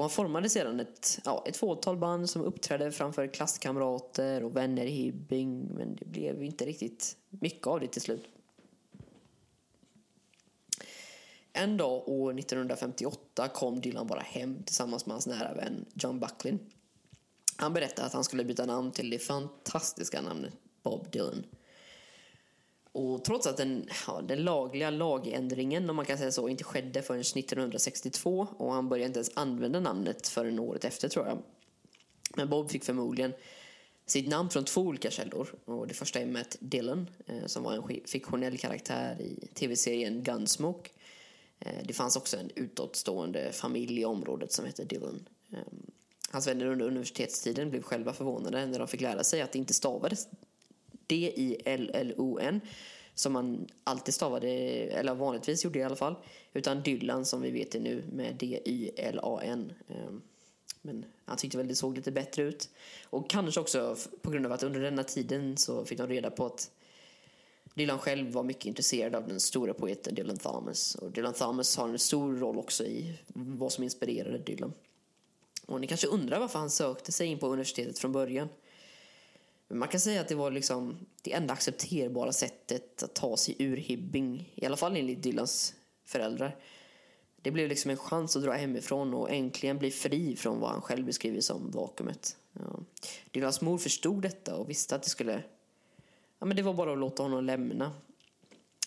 Och 0.00 0.04
han 0.04 0.10
formade 0.10 0.48
sedan 0.48 0.80
ett, 0.80 1.20
ja, 1.24 1.44
ett 1.46 1.56
fåtal 1.56 1.96
band 1.96 2.30
som 2.30 2.42
uppträdde 2.42 2.92
framför 2.92 3.26
klasskamrater 3.26 4.42
och 4.44 4.56
vänner 4.56 4.84
i 4.84 4.90
Hibbing 4.90 5.68
men 5.74 5.96
det 5.96 6.04
blev 6.04 6.42
inte 6.42 6.64
riktigt 6.64 7.16
mycket 7.30 7.66
av 7.66 7.80
det 7.80 7.86
till 7.86 8.02
slut. 8.02 8.28
En 11.52 11.76
dag 11.76 12.08
år 12.08 12.38
1958 12.38 13.48
kom 13.48 13.80
Dylan 13.80 14.06
bara 14.06 14.20
hem 14.20 14.62
tillsammans 14.62 15.06
med 15.06 15.14
hans 15.14 15.26
nära 15.26 15.54
vän 15.54 15.84
John 15.94 16.20
Bucklin. 16.20 16.58
Han 17.56 17.72
berättade 17.72 18.06
att 18.06 18.12
han 18.12 18.24
skulle 18.24 18.44
byta 18.44 18.66
namn 18.66 18.92
till 18.92 19.10
det 19.10 19.18
fantastiska 19.18 20.22
namnet 20.22 20.52
Bob 20.82 21.10
Dylan. 21.10 21.44
Och 22.92 23.24
trots 23.24 23.46
att 23.46 23.56
den, 23.56 23.88
ja, 24.06 24.20
den 24.20 24.44
lagliga 24.44 24.90
lagändringen, 24.90 25.90
om 25.90 25.96
man 25.96 26.04
kan 26.04 26.18
säga 26.18 26.32
så, 26.32 26.48
inte 26.48 26.64
skedde 26.64 27.02
förrän 27.02 27.20
1962 27.20 28.48
och 28.56 28.72
han 28.72 28.88
började 28.88 29.06
inte 29.06 29.18
ens 29.18 29.30
använda 29.34 29.80
namnet 29.80 30.28
förrän 30.28 30.58
året 30.58 30.84
efter 30.84 31.08
tror 31.08 31.26
jag. 31.26 31.42
Men 32.36 32.48
Bob 32.48 32.70
fick 32.70 32.84
förmodligen 32.84 33.32
sitt 34.06 34.28
namn 34.28 34.50
från 34.50 34.64
två 34.64 34.80
olika 34.80 35.10
källor. 35.10 35.54
Och 35.64 35.86
det 35.86 35.94
första 35.94 36.20
är 36.20 36.26
Matt 36.26 36.56
Dillon 36.60 37.10
eh, 37.26 37.46
som 37.46 37.62
var 37.62 37.72
en 37.72 38.00
fiktionell 38.06 38.58
karaktär 38.58 39.20
i 39.20 39.46
tv-serien 39.54 40.22
Gunsmoke. 40.22 40.90
Eh, 41.58 41.84
det 41.84 41.92
fanns 41.92 42.16
också 42.16 42.36
en 42.36 42.50
utåtstående 42.54 43.52
familj 43.52 44.00
i 44.00 44.04
området 44.04 44.52
som 44.52 44.64
hette 44.64 44.84
Dillon. 44.84 45.28
Eh, 45.52 45.58
hans 46.30 46.48
vänner 46.48 46.66
under 46.66 46.86
universitetstiden 46.86 47.70
blev 47.70 47.82
själva 47.82 48.12
förvånade 48.12 48.66
när 48.66 48.78
de 48.78 48.88
fick 48.88 49.00
lära 49.00 49.24
sig 49.24 49.40
att 49.40 49.52
det 49.52 49.58
inte 49.58 49.74
stavades 49.74 50.28
D-I-L-L-O-N 51.10 52.60
som 53.14 53.32
man 53.32 53.66
alltid 53.84 54.14
stavade, 54.14 54.48
eller 54.48 55.14
vanligtvis 55.14 55.64
gjorde 55.64 55.78
i 55.78 55.82
alla 55.82 55.96
fall. 55.96 56.14
Utan 56.52 56.82
Dylan 56.82 57.24
som 57.24 57.42
vi 57.42 57.50
vet 57.50 57.72
det 57.72 57.80
nu 57.80 58.04
med 58.12 58.34
D-Y-L-A-N. 58.34 59.72
Ehm, 59.88 60.22
men 60.82 61.04
han 61.24 61.36
tyckte 61.36 61.58
väl 61.58 61.68
det 61.68 61.74
såg 61.74 61.96
lite 61.96 62.12
bättre 62.12 62.42
ut. 62.42 62.68
Och 63.04 63.30
kanske 63.30 63.60
också 63.60 63.96
på 64.22 64.30
grund 64.30 64.46
av 64.46 64.52
att 64.52 64.62
under 64.62 64.80
denna 64.80 65.04
tiden 65.04 65.56
så 65.56 65.84
fick 65.84 65.98
de 65.98 66.08
reda 66.08 66.30
på 66.30 66.46
att 66.46 66.70
Dylan 67.74 67.98
själv 67.98 68.32
var 68.32 68.42
mycket 68.42 68.66
intresserad 68.66 69.14
av 69.14 69.28
den 69.28 69.40
stora 69.40 69.74
poeten 69.74 70.14
Dylan 70.14 70.36
Thomas. 70.36 70.94
Och 70.94 71.10
Dylan 71.10 71.34
Thomas 71.34 71.76
har 71.76 71.88
en 71.88 71.98
stor 71.98 72.36
roll 72.36 72.58
också 72.58 72.84
i 72.84 73.18
vad 73.34 73.72
som 73.72 73.84
inspirerade 73.84 74.38
Dylan. 74.38 74.72
Och 75.66 75.80
ni 75.80 75.86
kanske 75.86 76.06
undrar 76.06 76.40
varför 76.40 76.58
han 76.58 76.70
sökte 76.70 77.12
sig 77.12 77.26
in 77.26 77.38
på 77.38 77.46
universitetet 77.46 77.98
från 77.98 78.12
början. 78.12 78.48
Man 79.72 79.88
kan 79.88 80.00
säga 80.00 80.20
att 80.20 80.28
det 80.28 80.34
var 80.34 80.50
liksom 80.50 81.06
det 81.22 81.32
enda 81.32 81.54
accepterbara 81.54 82.32
sättet 82.32 83.02
att 83.02 83.14
ta 83.14 83.36
sig 83.36 83.56
ur 83.58 83.76
Hibbing, 83.76 84.52
i 84.54 84.66
alla 84.66 84.76
fall 84.76 84.96
enligt 84.96 85.22
Dylans 85.22 85.74
föräldrar. 86.04 86.56
Det 87.42 87.50
blev 87.50 87.68
liksom 87.68 87.90
en 87.90 87.96
chans 87.96 88.36
att 88.36 88.42
dra 88.42 88.52
hemifrån 88.52 89.14
och 89.14 89.30
äntligen 89.30 89.78
bli 89.78 89.90
fri 89.90 90.36
från 90.36 90.60
vad 90.60 90.70
han 90.70 90.82
själv 90.82 91.06
beskriver 91.06 91.40
som 91.40 91.70
vakuumet. 91.70 92.36
Ja. 92.52 92.80
Dylans 93.30 93.60
mor 93.60 93.78
förstod 93.78 94.22
detta 94.22 94.56
och 94.56 94.70
visste 94.70 94.94
att 94.94 95.02
det 95.02 95.10
skulle... 95.10 95.42
Ja, 96.38 96.46
men 96.46 96.56
det 96.56 96.62
var 96.62 96.74
bara 96.74 96.92
att 96.92 96.98
låta 96.98 97.22
honom 97.22 97.44
lämna. 97.44 97.92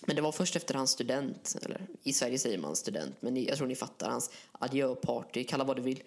Men 0.06 0.16
det 0.16 0.22
var 0.22 0.32
först 0.32 0.56
efter 0.56 0.76
hans 0.76 0.92
student, 0.92 1.56
eller 1.62 1.88
i 2.04 2.14
Sverige 2.14 2.40
säger 2.40 2.58
man 2.58 2.76
student, 2.76 3.16
men 3.20 3.44
jag 3.44 3.58
tror 3.58 3.68
ni 3.68 3.76
fattar, 3.76 4.10
hans 4.10 4.32
adjöparty, 4.52 5.44
kalla 5.44 5.64
vad 5.64 5.76
du 5.76 5.82
vill. 5.82 6.04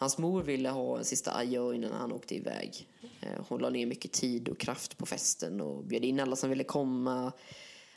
Hans 0.00 0.18
mor 0.18 0.42
ville 0.42 0.68
ha 0.68 0.98
en 0.98 1.04
sista 1.04 1.34
adjö 1.34 1.74
innan 1.74 1.92
han 1.92 2.12
åkte 2.12 2.34
iväg. 2.34 2.88
Eh, 3.20 3.44
hon 3.48 3.60
la 3.60 3.70
ner 3.70 3.86
mycket 3.86 4.12
tid 4.12 4.48
och 4.48 4.58
kraft 4.58 4.98
på 4.98 5.06
festen 5.06 5.60
och 5.60 5.84
bjöd 5.84 6.04
in 6.04 6.20
alla 6.20 6.36
som 6.36 6.50
ville 6.50 6.64
komma. 6.64 7.32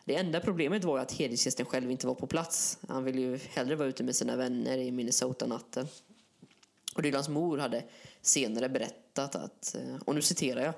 Det 0.05 0.15
enda 0.15 0.39
problemet 0.39 0.83
var 0.83 0.99
att 0.99 1.11
hedersgästen 1.11 1.65
själv 1.65 1.91
inte 1.91 2.07
var 2.07 2.15
på 2.15 2.27
plats. 2.27 2.79
Han 2.87 3.03
ville 3.03 3.21
ju 3.21 3.39
hellre 3.49 3.75
vara 3.75 3.87
ute 3.87 4.03
med 4.03 4.15
sina 4.15 4.35
vänner 4.35 4.77
i 4.77 4.91
Minnesota-natten. 4.91 5.87
Och 6.95 7.01
Dylans 7.01 7.29
mor 7.29 7.57
hade 7.57 7.83
senare 8.21 8.69
berättat 8.69 9.35
att, 9.35 9.75
eh, 9.75 9.95
och 10.05 10.15
nu 10.15 10.21
citerar 10.21 10.61
jag, 10.61 10.73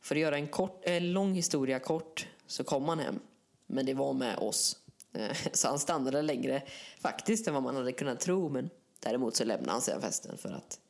för 0.00 0.14
att 0.14 0.20
göra 0.20 0.36
en, 0.36 0.48
kort, 0.48 0.80
en 0.82 1.12
lång 1.12 1.34
historia 1.34 1.78
kort 1.78 2.26
så 2.46 2.64
kom 2.64 2.88
han 2.88 2.98
hem, 2.98 3.20
men 3.66 3.86
det 3.86 3.94
var 3.94 4.12
med 4.12 4.38
oss. 4.38 4.76
Eh, 5.12 5.36
så 5.52 5.68
han 5.68 5.78
stannade 5.78 6.22
längre 6.22 6.62
faktiskt 7.00 7.48
än 7.48 7.54
vad 7.54 7.62
man 7.62 7.76
hade 7.76 7.92
kunnat 7.92 8.20
tro, 8.20 8.48
men 8.48 8.70
Däremot 9.00 9.36
så 9.36 9.44
lämnade 9.44 9.72
han 9.72 9.82
sedan 9.82 10.00
festen 10.00 10.38
för 10.38 10.52
att, 10.52 10.80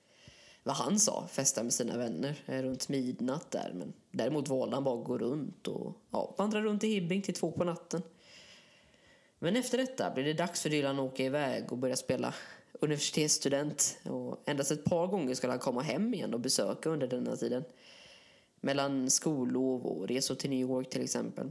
vad 0.62 0.76
han 0.76 0.98
sa, 0.98 1.26
festa 1.26 1.62
med 1.62 1.72
sina 1.72 1.96
vänner 1.96 2.42
eh, 2.46 2.62
runt 2.62 2.88
midnatt 2.88 3.50
där. 3.50 3.72
Men 3.74 3.92
däremot 4.10 4.48
valde 4.48 4.76
han 4.76 4.84
bara 4.84 4.98
att 4.98 5.06
gå 5.06 5.18
runt 5.18 5.68
och 5.68 5.96
ja, 6.10 6.34
vandra 6.38 6.60
runt 6.60 6.84
i 6.84 6.88
Hibbing 6.88 7.22
till 7.22 7.34
två 7.34 7.52
på 7.52 7.64
natten. 7.64 8.02
Men 9.38 9.56
efter 9.56 9.78
detta 9.78 10.10
blev 10.10 10.26
det 10.26 10.32
dags 10.32 10.62
för 10.62 10.70
Dylan 10.70 10.98
att 10.98 11.12
åka 11.12 11.24
iväg 11.24 11.72
och 11.72 11.78
börja 11.78 11.96
spela 11.96 12.34
universitetsstudent. 12.80 13.98
Och 14.04 14.42
endast 14.46 14.70
ett 14.70 14.84
par 14.84 15.06
gånger 15.06 15.34
skulle 15.34 15.52
han 15.52 15.60
komma 15.60 15.82
hem 15.82 16.14
igen 16.14 16.34
och 16.34 16.40
besöka 16.40 16.90
under 16.90 17.06
denna 17.06 17.36
tiden. 17.36 17.64
Mellan 18.60 19.10
skollov 19.10 19.86
och 19.86 20.08
resor 20.08 20.34
till 20.34 20.50
New 20.50 20.60
York 20.60 20.90
till 20.90 21.02
exempel. 21.02 21.50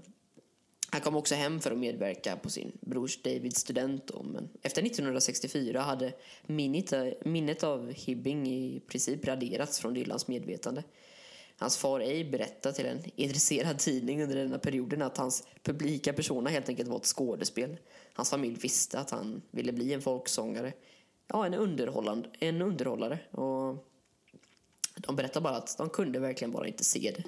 Han 0.95 1.01
kom 1.01 1.15
också 1.15 1.35
hem 1.35 1.59
för 1.59 1.71
att 1.71 1.77
medverka 1.77 2.35
på 2.35 2.49
sin 2.49 2.71
brors 2.81 3.21
Davids 3.21 3.59
student. 3.59 4.07
Då, 4.07 4.23
men 4.23 4.49
efter 4.61 4.81
1964 4.81 5.81
hade 5.81 6.13
minnet, 6.45 6.93
minnet 7.25 7.63
av 7.63 7.91
Hibbing 7.91 8.47
i 8.47 8.81
princip 8.87 9.25
raderats 9.25 9.79
från 9.79 9.93
Dylans 9.93 10.27
medvetande. 10.27 10.83
Hans 11.57 11.77
far 11.77 11.99
A 11.99 12.25
berättade 12.31 12.75
till 12.75 12.85
en 12.85 13.03
intresserad 13.15 13.79
tidning 13.79 14.23
under 14.23 14.35
denna 14.35 14.59
perioden 14.59 15.01
att 15.01 15.17
hans 15.17 15.47
publika 15.63 16.13
persona 16.13 16.49
helt 16.49 16.69
enkelt 16.69 16.89
var 16.89 16.97
ett 16.97 17.05
skådespel. 17.05 17.77
Hans 18.13 18.29
familj 18.29 18.57
visste 18.61 18.99
att 18.99 19.11
han 19.11 19.41
ville 19.51 19.71
bli 19.71 19.93
en 19.93 20.01
folksångare. 20.01 20.73
Ja, 21.27 21.45
en, 21.45 21.53
underhållande, 21.53 22.29
en 22.39 22.61
underhållare. 22.61 23.19
Och 23.31 23.87
de 24.95 25.15
berättade 25.15 25.43
bara 25.43 25.55
att 25.55 25.77
de 25.77 25.89
kunde 25.89 26.19
verkligen 26.19 26.51
bara 26.51 26.67
inte 26.67 26.83
se 26.83 27.13
det. 27.17 27.23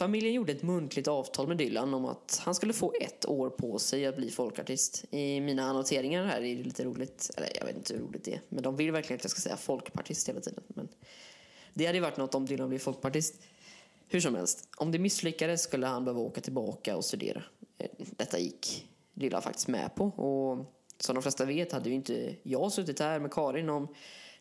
Familjen 0.00 0.34
gjorde 0.34 0.52
ett 0.52 0.62
muntligt 0.62 1.08
avtal 1.08 1.48
med 1.48 1.56
Dylan 1.56 1.94
om 1.94 2.04
att 2.04 2.42
han 2.44 2.54
skulle 2.54 2.72
få 2.72 2.92
ett 3.00 3.28
år 3.28 3.50
på 3.50 3.78
sig 3.78 4.06
att 4.06 4.16
bli 4.16 4.30
folkartist. 4.30 5.04
I 5.10 5.40
mina 5.40 5.62
annoteringar 5.62 6.24
här 6.24 6.36
är 6.36 6.56
det 6.56 6.62
lite 6.62 6.84
roligt, 6.84 7.30
eller 7.36 7.48
jag 7.54 7.64
vet 7.64 7.76
inte 7.76 7.94
hur 7.94 8.00
roligt 8.00 8.24
det 8.24 8.32
är, 8.34 8.40
men 8.48 8.62
de 8.62 8.76
vill 8.76 8.92
verkligen 8.92 9.18
att 9.18 9.24
jag 9.24 9.30
ska 9.30 9.40
säga 9.40 9.56
folkpartist 9.56 10.28
hela 10.28 10.40
tiden. 10.40 10.62
Men 10.68 10.88
det 11.74 11.86
hade 11.86 11.98
ju 11.98 12.02
varit 12.02 12.16
något 12.16 12.34
om 12.34 12.46
Dylan 12.46 12.68
blev 12.68 12.78
folkpartist. 12.78 13.42
Hur 14.08 14.20
som 14.20 14.34
helst, 14.34 14.68
om 14.76 14.92
det 14.92 14.98
misslyckades 14.98 15.62
skulle 15.62 15.86
han 15.86 16.04
behöva 16.04 16.20
åka 16.20 16.40
tillbaka 16.40 16.96
och 16.96 17.04
studera. 17.04 17.42
Eh, 17.78 17.90
detta 17.98 18.38
gick 18.38 18.88
Dylan 19.14 19.42
faktiskt 19.42 19.68
med 19.68 19.94
på 19.94 20.04
och 20.04 20.74
som 20.98 21.14
de 21.14 21.22
flesta 21.22 21.44
vet 21.44 21.72
hade 21.72 21.88
ju 21.88 21.94
inte 21.94 22.36
jag 22.42 22.72
suttit 22.72 23.00
här 23.00 23.20
med 23.20 23.32
Karin 23.32 23.68
om 23.68 23.88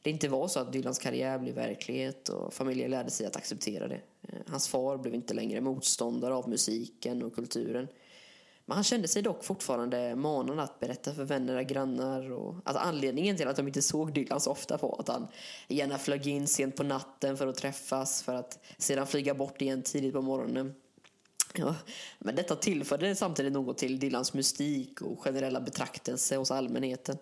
det 0.02 0.10
inte 0.10 0.28
var 0.28 0.48
så 0.48 0.60
att 0.60 0.74
Dylans 0.74 1.00
karriär 1.00 1.40
blev 1.40 1.56
verklighet 1.56 2.30
och 2.30 2.54
familjen 2.54 2.92
lärde 2.92 3.10
sig 3.10 3.26
att 3.26 3.36
acceptera 3.36 3.88
det. 3.88 4.02
Eh, 4.22 4.40
hans 4.48 4.68
far 4.68 4.98
blev 4.98 5.14
inte 5.14 5.34
längre 5.34 5.62
motståndare 5.62 6.34
av 6.34 6.50
musiken 6.50 7.24
och 7.24 7.36
kulturen. 7.36 7.88
Men 8.66 8.76
han 8.76 8.84
kände 8.84 9.08
sig 9.08 9.22
dock 9.22 9.44
fortfarande 9.44 10.16
manad 10.16 10.60
att 10.60 10.80
berätta 10.80 11.14
för 11.14 11.24
vänner 11.24 11.58
och 11.58 11.66
grannar 11.66 12.32
och 12.32 12.56
att 12.66 12.76
anledningen 12.76 13.38
till 13.38 13.48
att 13.48 13.56
de 13.56 13.68
inte 13.68 13.82
såg 13.82 14.14
Dylan 14.14 14.42
så 14.42 14.52
ofta 14.52 14.78
var 14.78 14.96
att 15.00 15.08
han 15.08 15.28
gärna 15.68 15.98
flög 15.98 16.28
in 16.28 16.48
sent 16.48 16.76
på 16.76 16.84
natten 16.84 17.38
för 17.38 17.48
att 17.48 17.56
träffas 17.56 18.24
för 18.24 18.36
att 18.36 18.60
sedan 18.78 19.08
flyga 19.08 19.34
bort 19.34 19.62
igen 19.62 19.82
tidigt 19.82 20.14
på 20.14 20.22
morgonen. 20.22 20.76
Ja, 21.54 21.76
men 22.20 22.36
detta 22.36 22.56
tillförde 22.56 23.16
samtidigt 23.16 23.54
något 23.54 23.78
till 23.78 24.00
Dylans 24.00 24.34
mystik 24.34 25.02
och 25.02 25.20
generella 25.24 25.62
betraktelse 25.62 26.38
hos 26.38 26.52
allmänheten. 26.52 27.18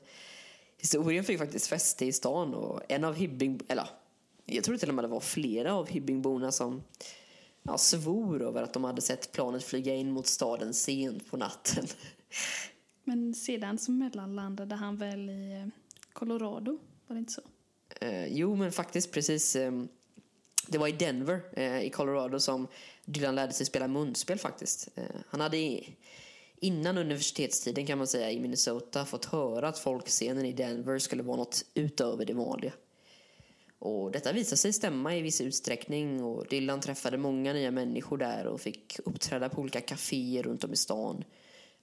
Historien 0.78 1.24
fick 1.24 1.40
faktiskt 1.40 1.68
fäste 1.68 2.06
i 2.06 2.13
stan 2.13 2.54
och 2.54 2.82
en 2.90 3.04
av 3.04 3.16
Hibbing, 3.16 3.60
eller 3.68 3.90
jag 4.46 4.63
tror 4.63 4.78
till 4.78 4.90
och 4.90 4.96
med 4.96 5.04
det 5.04 5.08
var 5.08 5.20
flera 5.20 5.74
av 5.74 5.88
Hibbingborna 5.88 6.52
som 6.52 6.84
ja, 7.63 7.78
svor 7.78 8.42
över 8.42 8.63
att 8.63 8.74
de 8.74 8.84
hade 8.84 9.02
sett 9.02 9.32
planet 9.32 9.63
flyga 9.63 9.96
in 9.96 10.12
mot 10.12 10.28
staden 10.28 10.74
sent 10.74 11.32
på 11.32 11.38
natten. 11.38 11.88
Men 13.04 13.34
sedan 13.34 13.78
så 13.78 13.92
mellanlandade 13.92 14.76
han 14.76 14.98
väl 14.98 15.30
i 15.30 15.54
eh, 15.54 15.68
Colorado, 16.13 16.80
var 17.08 17.13
det 17.13 17.20
inte 17.20 17.34
så? 17.34 17.42
Eh, 18.02 18.28
jo, 18.28 18.56
men 18.56 18.72
faktiskt 18.72 19.12
precis. 19.12 19.56
Eh, 19.56 19.72
det 20.68 20.78
var 20.78 20.88
i 20.88 20.92
Denver 20.92 21.42
eh, 21.54 21.82
i 21.82 21.90
Colorado 21.90 22.40
som 22.40 22.68
Dylan 23.06 23.36
lärde 23.36 23.54
sig 23.54 23.66
spela 23.66 23.88
munspel 23.88 24.40
faktiskt. 24.40 24.90
Eh, 24.96 25.04
han 25.30 25.42
hade 25.42 25.58
innan 26.60 26.98
universitetstiden 26.98 27.86
kan 27.86 27.98
man 27.98 28.08
säga 28.08 28.32
i 28.32 28.39
Minnesota 28.39 29.06
fått 29.06 29.26
höra 29.26 29.67
att 29.67 29.80
folkscenen 29.80 30.46
i 30.46 30.54
Denver 30.54 31.00
skulle 31.00 31.24
vara 31.24 31.38
något 31.38 31.65
utöver 31.74 32.26
det 32.26 32.34
vanliga. 32.34 32.74
Och 33.80 34.12
detta 34.12 34.32
visade 34.32 34.58
sig 34.58 34.74
stämma 34.74 35.15
i 35.15 35.22
viss 35.22 35.41
utsträckning 35.41 36.24
och 36.24 36.48
Dylan 36.50 36.82
träffade 36.82 37.17
många 37.17 37.54
nya 37.54 37.72
människor 37.72 38.17
där 38.17 38.48
och 38.48 38.62
fick 38.62 39.00
uppträda 39.06 39.50
på 39.50 39.62
olika 39.62 39.82
kaféer 39.82 40.43
runt 40.43 40.63
om 40.63 40.74
i 40.74 40.76
stan. 40.76 41.24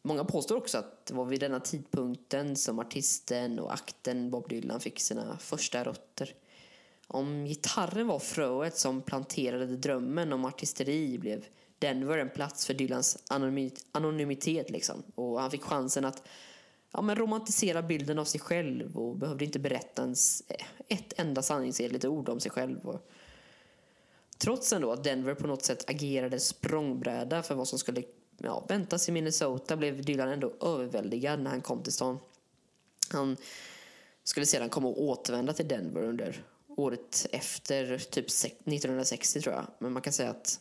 Många 0.03 0.25
påstår 0.25 0.57
också 0.57 0.79
att 0.79 1.07
det 1.07 1.15
var 1.15 1.25
vid 1.25 1.41
denna 1.41 1.61
tidpunkten 1.61 2.57
som 2.57 2.79
artisten 2.79 3.59
och 3.59 3.75
akten 3.75 4.31
Bob 4.31 4.49
Dylan 4.49 4.81
fick 4.81 5.01
sina 5.01 5.39
första 5.39 5.85
rötter. 5.85 6.35
Om 7.07 7.45
gitarren 7.45 8.07
var 8.07 8.19
fröet 8.19 8.77
som 8.77 9.03
planterade 9.03 9.77
drömmen 9.77 10.33
om 10.33 10.45
artisteri 10.45 11.19
blev 11.19 11.45
Denver 11.79 12.19
en 12.19 12.31
plats 12.31 12.67
för 12.67 12.75
Dylans 12.75 13.19
anonymitet 13.93 14.71
liksom. 14.71 15.03
Och 15.15 15.41
han 15.41 15.51
fick 15.51 15.63
chansen 15.63 16.05
att 16.05 16.23
ja, 16.93 17.03
men 17.03 17.17
romantisera 17.17 17.83
bilden 17.83 18.19
av 18.19 18.25
sig 18.25 18.41
själv 18.41 18.97
och 18.97 19.17
behövde 19.17 19.45
inte 19.45 19.59
berätta 19.59 20.03
ens 20.03 20.43
eh, 20.49 20.67
ett 20.89 21.13
enda 21.17 21.43
sanningsenligt 21.43 22.05
ord 22.05 22.29
om 22.29 22.41
sig 22.41 22.51
själv. 22.51 22.89
Och 22.89 23.11
trots 24.39 24.73
ändå 24.73 24.93
att 24.93 25.05
Denver 25.05 25.35
på 25.35 25.47
något 25.47 25.65
sätt 25.65 25.91
agerade 25.91 26.41
språngbräda 26.41 27.43
för 27.43 27.55
vad 27.55 27.69
som 27.69 27.79
skulle 27.79 28.03
ja, 28.39 28.65
väntas 28.69 29.09
i 29.09 29.13
Minnesota 29.13 29.77
blev 29.77 30.05
Dylan 30.05 30.29
ändå 30.29 30.53
överväldigad 30.61 31.41
när 31.41 31.51
han 31.51 31.61
kom 31.61 31.83
till 31.83 31.93
stan. 31.93 32.19
Han 33.13 33.37
skulle 34.25 34.47
sedan 34.47 34.69
komma 34.69 34.89
och 34.89 35.03
återvända 35.03 35.53
till 35.53 35.69
Denver 35.69 36.03
under 36.03 36.45
året 36.77 37.27
efter, 37.33 37.99
typ 37.99 38.27
1960 38.27 39.41
tror 39.41 39.55
jag. 39.55 39.67
Men 39.79 39.93
man 39.93 40.03
kan 40.03 40.13
säga 40.13 40.31
att 40.31 40.61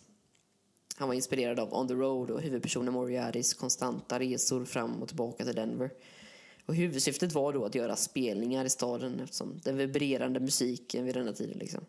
han 0.95 1.07
var 1.07 1.15
inspirerad 1.15 1.59
av 1.59 1.73
On 1.73 1.87
the 1.87 1.93
Road 1.93 2.31
och 2.31 2.41
huvudpersonen 2.41 2.93
Moriartys 2.93 3.53
konstanta 3.53 4.19
resor 4.19 4.65
fram 4.65 5.01
och 5.01 5.07
tillbaka 5.07 5.45
till 5.45 5.55
Denver. 5.55 5.91
Och 6.65 6.75
huvudsyftet 6.75 7.33
var 7.33 7.53
då 7.53 7.65
att 7.65 7.75
göra 7.75 7.95
spelningar 7.95 8.65
i 8.65 8.69
staden 8.69 9.19
eftersom 9.19 9.59
den 9.63 9.77
vibrerande 9.77 10.39
musiken 10.39 11.05
vid 11.05 11.15
denna 11.15 11.33
tiden 11.33 11.57
liksom. 11.57 11.85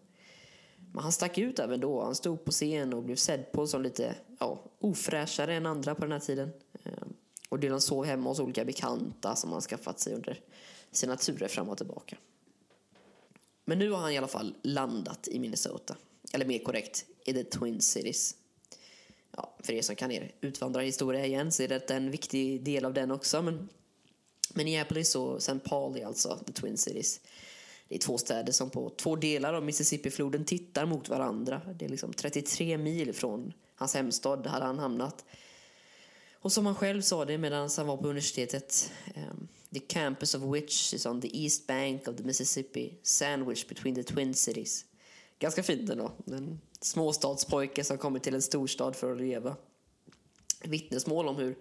Men 0.92 1.02
han 1.02 1.12
stack 1.12 1.38
ut 1.38 1.58
även 1.58 1.80
då. 1.80 2.02
Han 2.02 2.14
stod 2.14 2.44
på 2.44 2.50
scen 2.50 2.94
och 2.94 3.02
blev 3.02 3.16
sedd 3.16 3.52
på 3.52 3.66
som 3.66 3.82
lite 3.82 4.14
ja, 4.40 4.60
ofräschare 4.78 5.54
än 5.54 5.66
andra 5.66 5.94
på 5.94 6.00
den 6.00 6.12
här 6.12 6.18
tiden. 6.18 6.50
Ehm, 6.84 7.12
och 7.48 7.60
Dylan 7.60 7.80
sov 7.80 8.04
hemma 8.04 8.30
hos 8.30 8.40
olika 8.40 8.64
bekanta 8.64 9.36
som 9.36 9.52
han 9.52 9.60
skaffat 9.60 10.00
sig 10.00 10.14
under 10.14 10.40
sina 10.90 11.16
turer 11.16 11.48
fram 11.48 11.68
och 11.68 11.76
tillbaka. 11.76 12.16
Men 13.64 13.78
nu 13.78 13.90
har 13.90 13.98
han 13.98 14.12
i 14.12 14.18
alla 14.18 14.28
fall 14.28 14.54
landat 14.62 15.28
i 15.28 15.38
Minnesota. 15.38 15.96
Eller 16.32 16.46
mer 16.46 16.58
korrekt, 16.58 17.06
i 17.24 17.32
the 17.32 17.44
Twin 17.44 17.80
Cities. 17.80 18.36
Ja, 19.36 19.54
för 19.62 19.72
er 19.72 19.82
som 19.82 19.96
kan 19.96 20.10
er 20.10 20.32
utvandrarhistoria 20.40 21.26
igen 21.26 21.52
så 21.52 21.62
är 21.62 21.68
det 21.68 21.90
en 21.90 22.10
viktig 22.10 22.64
del 22.64 22.84
av 22.84 22.94
den 22.94 23.10
också. 23.10 23.42
Men 23.42 23.68
Minneapolis 24.54 25.14
och 25.14 25.36
St. 25.36 25.58
Paul 25.58 25.96
är 25.96 26.06
alltså 26.06 26.38
the 26.46 26.52
Twin 26.52 26.76
Cities. 26.76 27.20
Det 27.88 27.94
är 27.94 27.98
två 27.98 28.18
städer 28.18 28.52
som 28.52 28.70
på 28.70 28.90
två 28.90 29.16
delar 29.16 29.54
av 29.54 29.64
Mississippifloden 29.64 30.44
tittar 30.44 30.86
mot 30.86 31.08
varandra. 31.08 31.60
Det 31.74 31.84
är 31.84 31.88
liksom 31.88 32.12
33 32.12 32.78
mil 32.78 33.12
från 33.12 33.52
hans 33.74 33.94
hemstad 33.94 34.46
hade 34.46 34.64
han 34.64 34.78
hamnat. 34.78 35.24
Och 36.32 36.52
som 36.52 36.66
han 36.66 36.74
själv 36.74 37.02
sa 37.02 37.24
det 37.24 37.38
medan 37.38 37.70
han 37.76 37.86
var 37.86 37.96
på 37.96 38.08
universitetet. 38.08 38.92
Um, 39.16 39.48
the 39.72 39.80
campus 39.80 40.34
of 40.34 40.42
which 40.42 40.94
is 40.94 41.06
on 41.06 41.20
the 41.20 41.44
east 41.44 41.66
bank 41.66 42.08
of 42.08 42.16
the 42.16 42.22
Mississippi, 42.22 42.98
sandwiched 43.02 43.68
between 43.68 43.94
the 43.94 44.02
twin 44.02 44.34
cities. 44.34 44.84
Ganska 45.38 45.62
fint 45.62 45.90
ändå 45.90 46.12
småstadspojke 46.84 47.84
som 47.84 47.98
kommer 47.98 48.18
till 48.18 48.34
en 48.34 48.42
storstad 48.42 48.96
för 48.96 49.12
att 49.12 49.18
leva. 49.18 49.56
Vittnesmål 50.64 51.28
om 51.28 51.36
hur 51.36 51.58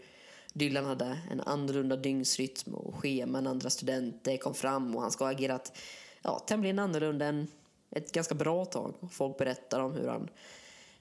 Dylan 0.53 0.85
hade 0.85 1.19
en 1.31 1.41
annorlunda 1.41 1.95
dygnsrytm 1.95 2.73
och 2.73 2.95
schema 2.95 3.37
än 3.37 3.47
andra 3.47 3.69
studenter 3.69 4.37
kom 4.37 4.53
fram 4.53 4.95
och 4.95 5.01
han 5.01 5.11
ska 5.11 5.23
ha 5.23 5.31
agerat 5.31 5.77
ja, 6.21 6.39
tämligen 6.39 6.79
annorlunda 6.79 7.25
än 7.25 7.47
ett 7.91 8.11
ganska 8.11 8.35
bra 8.35 8.65
tag. 8.65 8.93
Folk 9.11 9.37
berättar 9.37 9.79
om 9.79 9.93
hur 9.93 10.07
han 10.07 10.29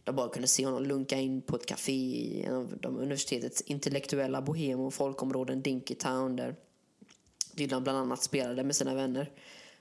de 0.04 0.16
bara 0.16 0.28
kunde 0.28 0.48
se 0.48 0.64
honom 0.64 0.82
lunka 0.82 1.18
in 1.18 1.42
på 1.42 1.56
ett 1.56 1.66
café 1.66 1.92
i 1.92 2.42
en 2.42 2.54
av 2.54 2.78
de 2.80 2.96
universitetets 2.96 3.61
intellektuella 3.61 4.42
bohem 4.42 4.80
och 4.80 4.94
folkområden 4.94 5.62
Dinkytown 5.62 6.37
där 6.37 6.56
Dylan 7.52 7.82
bland 7.82 7.98
annat 7.98 8.22
spelade 8.22 8.64
med 8.64 8.76
sina 8.76 8.94
vänner. 8.94 9.30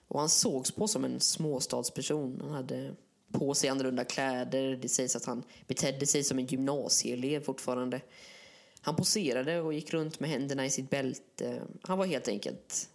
Och 0.07 0.19
han 0.19 0.29
sågs 0.29 0.71
på 0.71 0.87
som 0.87 1.05
en 1.05 1.19
småstadsperson. 1.19 2.41
Han 2.41 2.51
hade 2.51 2.95
på 3.31 3.53
sig 3.53 3.69
annorlunda 3.69 4.05
kläder. 4.05 4.79
Det 4.81 4.89
sägs 4.89 5.15
att 5.15 5.25
han 5.25 5.43
betedde 5.67 6.05
sig 6.05 6.23
som 6.23 6.39
en 6.39 6.45
gymnasieelev 6.45 7.43
fortfarande. 7.43 8.01
Han 8.81 8.95
poserade 8.95 9.61
och 9.61 9.73
gick 9.73 9.93
runt 9.93 10.19
med 10.19 10.29
händerna 10.29 10.65
i 10.65 10.69
sitt 10.69 10.89
bälte. 10.89 11.61
Han 11.81 11.97
var 11.97 12.05
helt 12.05 12.27
enkelt, 12.27 12.89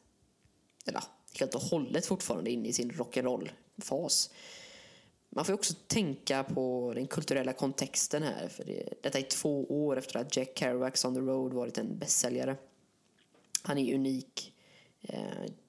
eller 0.87 1.03
helt 1.39 1.55
och 1.55 1.61
hållet 1.61 2.07
fortfarande 2.07 2.51
inne 2.51 2.69
i 2.69 2.73
sin 2.73 2.91
rock'n'roll-fas. 2.91 4.31
Man 5.31 5.45
får 5.45 5.53
också 5.53 5.75
tänka 5.87 6.45
på 6.45 6.93
den 6.95 7.07
kulturella 7.07 7.53
kontexten 7.53 8.23
här. 8.23 8.49
För 8.49 8.65
det, 8.65 9.03
detta 9.03 9.19
är 9.19 9.23
två 9.23 9.65
år 9.65 9.99
efter 9.99 10.19
att 10.19 10.37
Jack 10.37 10.59
Kerouacs 10.59 11.05
On 11.05 11.15
the 11.15 11.21
Road 11.21 11.53
varit 11.53 11.79
en 11.79 11.99
bästsäljare. 11.99 12.57
Han 13.63 13.79
är 13.79 13.95
unik. 13.95 14.53
Eh, 15.01 15.21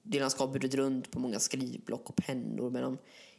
Dylan 0.02 0.30
ska 0.30 0.44
ha 0.44 0.52
burit 0.52 0.74
runt 0.74 1.10
på 1.10 1.18
många 1.18 1.38
skrivblock 1.38 2.10
och 2.10 2.16
pennor 2.16 2.70
med 2.70 2.82
de 2.82 2.98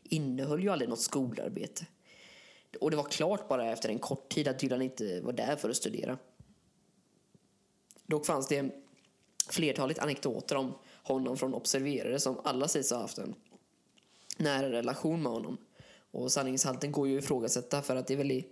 innehöll 0.10 0.64
ju 0.64 0.70
aldrig 0.70 0.90
något 0.90 1.02
skolarbete. 1.02 1.86
Och 2.80 2.92
det 2.92 2.98
var 2.98 3.04
klart 3.04 3.48
bara 3.48 3.72
efter 3.72 3.90
en 3.90 4.00
kort 4.00 4.30
tid 4.30 4.48
att 4.48 4.60
Dylan 4.60 4.82
inte 4.82 5.22
var 5.22 5.34
där 5.34 5.56
för 5.56 5.70
att 5.70 5.76
studera. 5.76 6.18
Dock 8.06 8.26
fanns 8.26 8.48
det 8.48 8.72
flertalet 9.50 10.00
anekdoter 10.00 10.56
om 10.56 10.74
honom 11.04 11.38
från 11.38 11.54
observerare 11.54 12.20
som 12.20 12.40
alla 12.44 12.68
sägs 12.68 12.92
ha 12.92 13.00
haft 13.00 13.18
en 13.18 13.36
nära 14.38 14.72
relation 14.72 15.24
med 15.24 15.32
honom. 15.32 15.58
Och 16.12 16.32
sanningshalten 16.32 16.92
går 16.92 17.08
ju 17.08 17.18
att 17.18 17.24
ifrågasätta 17.24 17.82
för 17.82 17.96
att 17.96 18.08
det 18.08 18.14
är 18.14 18.18
väl 18.18 18.32
i 18.32 18.48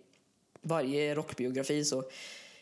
varje 0.62 1.16
rockbiografi 1.16 1.86
så 1.86 2.04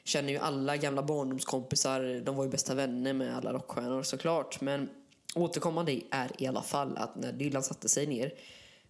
känner 0.04 0.30
ju 0.30 0.38
alla 0.38 0.78
gamla 0.78 1.04
barndomskompisar, 1.04 2.22
de 2.26 2.36
var 2.36 2.44
ju 2.44 2.50
bästa 2.50 2.76
vänner 2.76 3.14
med 3.14 3.38
alla 3.38 3.54
rockstjärnor 3.54 4.04
såklart. 4.04 4.62
Men 4.62 4.90
återkommande 5.36 6.02
är 6.12 6.32
i 6.38 6.48
alla 6.48 6.62
fall 6.62 6.98
att 6.98 7.16
när 7.16 7.32
Dylan 7.32 7.64
satte 7.64 7.90
sig 7.90 8.08
ner 8.08 8.34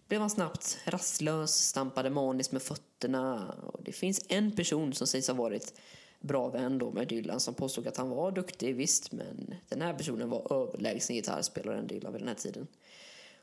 blev 0.08 0.20
han 0.20 0.30
snabbt 0.30 0.78
rastlös, 0.84 1.54
stampade 1.54 2.10
maniskt 2.10 2.52
med 2.52 2.62
fötterna. 2.62 3.54
Och 3.72 3.82
det 3.82 3.92
finns 3.92 4.26
en 4.28 4.52
person 4.52 4.92
som 4.92 5.06
sägs 5.06 5.28
ha 5.28 5.34
varit 5.34 5.80
bra 6.20 6.48
vän 6.48 6.78
då 6.78 6.90
med 6.90 7.08
Dylan 7.08 7.40
som 7.40 7.54
påstod 7.54 7.86
att 7.86 7.96
han 7.96 8.10
var 8.10 8.32
duktig, 8.32 8.76
visst, 8.76 9.12
men 9.12 9.54
den 9.68 9.82
här 9.82 9.94
personen 9.94 10.30
var 10.30 10.52
överlägsen 10.52 11.16
gitarrspelare 11.16 11.78
än 11.78 11.86
Dylan 11.86 12.12
vid 12.12 12.20
den 12.20 12.28
här 12.28 12.34
tiden. 12.34 12.66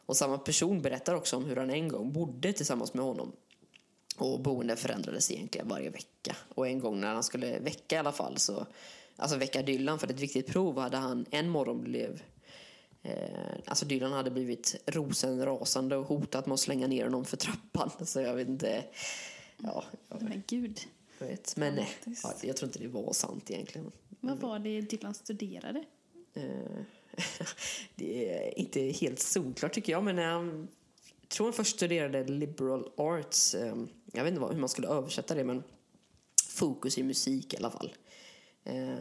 Och 0.05 0.17
samma 0.17 0.37
person 0.37 0.81
berättar 0.81 1.15
också 1.15 1.37
om 1.37 1.45
hur 1.45 1.55
han 1.55 1.69
en 1.69 1.87
gång 1.87 2.13
bodde 2.13 2.53
tillsammans 2.53 2.93
med 2.93 3.05
honom. 3.05 3.31
Och 4.17 4.39
boendet 4.39 4.79
förändrades 4.79 5.31
egentligen 5.31 5.67
varje 5.67 5.89
vecka. 5.89 6.35
Och 6.55 6.67
en 6.67 6.79
gång 6.79 7.01
när 7.01 7.13
han 7.13 7.23
skulle 7.23 7.59
väcka 7.59 7.95
i 7.95 7.99
alla 7.99 8.11
fall, 8.11 8.37
så, 8.37 8.65
alltså 9.15 9.37
väcka 9.37 9.61
Dylan 9.61 9.99
för 9.99 10.07
ett 10.07 10.19
viktigt 10.19 10.47
prov, 10.47 10.79
hade 10.79 10.97
han 10.97 11.25
en 11.31 11.49
morgon 11.49 11.83
blev 11.83 12.21
Eh, 13.03 13.55
alltså 13.65 13.85
Dylan 13.85 14.11
hade 14.11 14.31
blivit 14.31 14.75
rosenrasande 14.85 15.95
och 15.97 16.05
hotat 16.05 16.45
med 16.45 16.53
att 16.53 16.59
slänga 16.59 16.87
ner 16.87 17.03
honom 17.03 17.25
för 17.25 17.37
trappan. 17.37 17.91
Så 18.05 18.21
jag 18.21 18.35
vet 18.35 18.47
inte. 18.47 18.83
Ja, 19.57 19.83
jag 20.09 20.21
Men 20.21 20.43
gud. 20.47 20.79
vet. 21.19 21.55
Men 21.57 21.75
nej, 21.75 21.89
Dramatiskt. 22.03 22.23
ja, 22.43 22.47
jag 22.47 22.57
tror 22.57 22.67
inte 22.67 22.79
det 22.79 22.87
var 22.87 23.13
sant 23.13 23.51
egentligen. 23.51 23.91
Vad 24.19 24.37
var 24.39 24.59
det 24.59 24.81
Dylan 24.81 25.13
studerade? 25.13 25.83
Eh, 26.33 26.43
det 27.95 28.29
är 28.39 28.59
inte 28.59 28.81
helt 28.81 29.19
solklart 29.19 29.73
tycker 29.73 29.91
jag, 29.91 30.03
men 30.03 30.17
jag 30.17 30.67
tror 31.29 31.47
han 31.47 31.53
först 31.53 31.75
studerade 31.75 32.23
liberal 32.23 32.91
arts. 32.97 33.55
Eh, 33.55 33.75
Jag 34.13 34.23
vet 34.23 34.33
inte 34.33 34.45
hur 34.45 34.59
man 34.59 34.69
skulle 34.69 34.87
översätta 34.87 35.35
det, 35.35 35.43
men 35.43 35.63
fokus 36.49 36.97
i 36.97 37.03
musik 37.03 37.53
i 37.53 37.57
alla 37.57 37.71
fall. 37.71 37.93
Eh, 38.63 38.97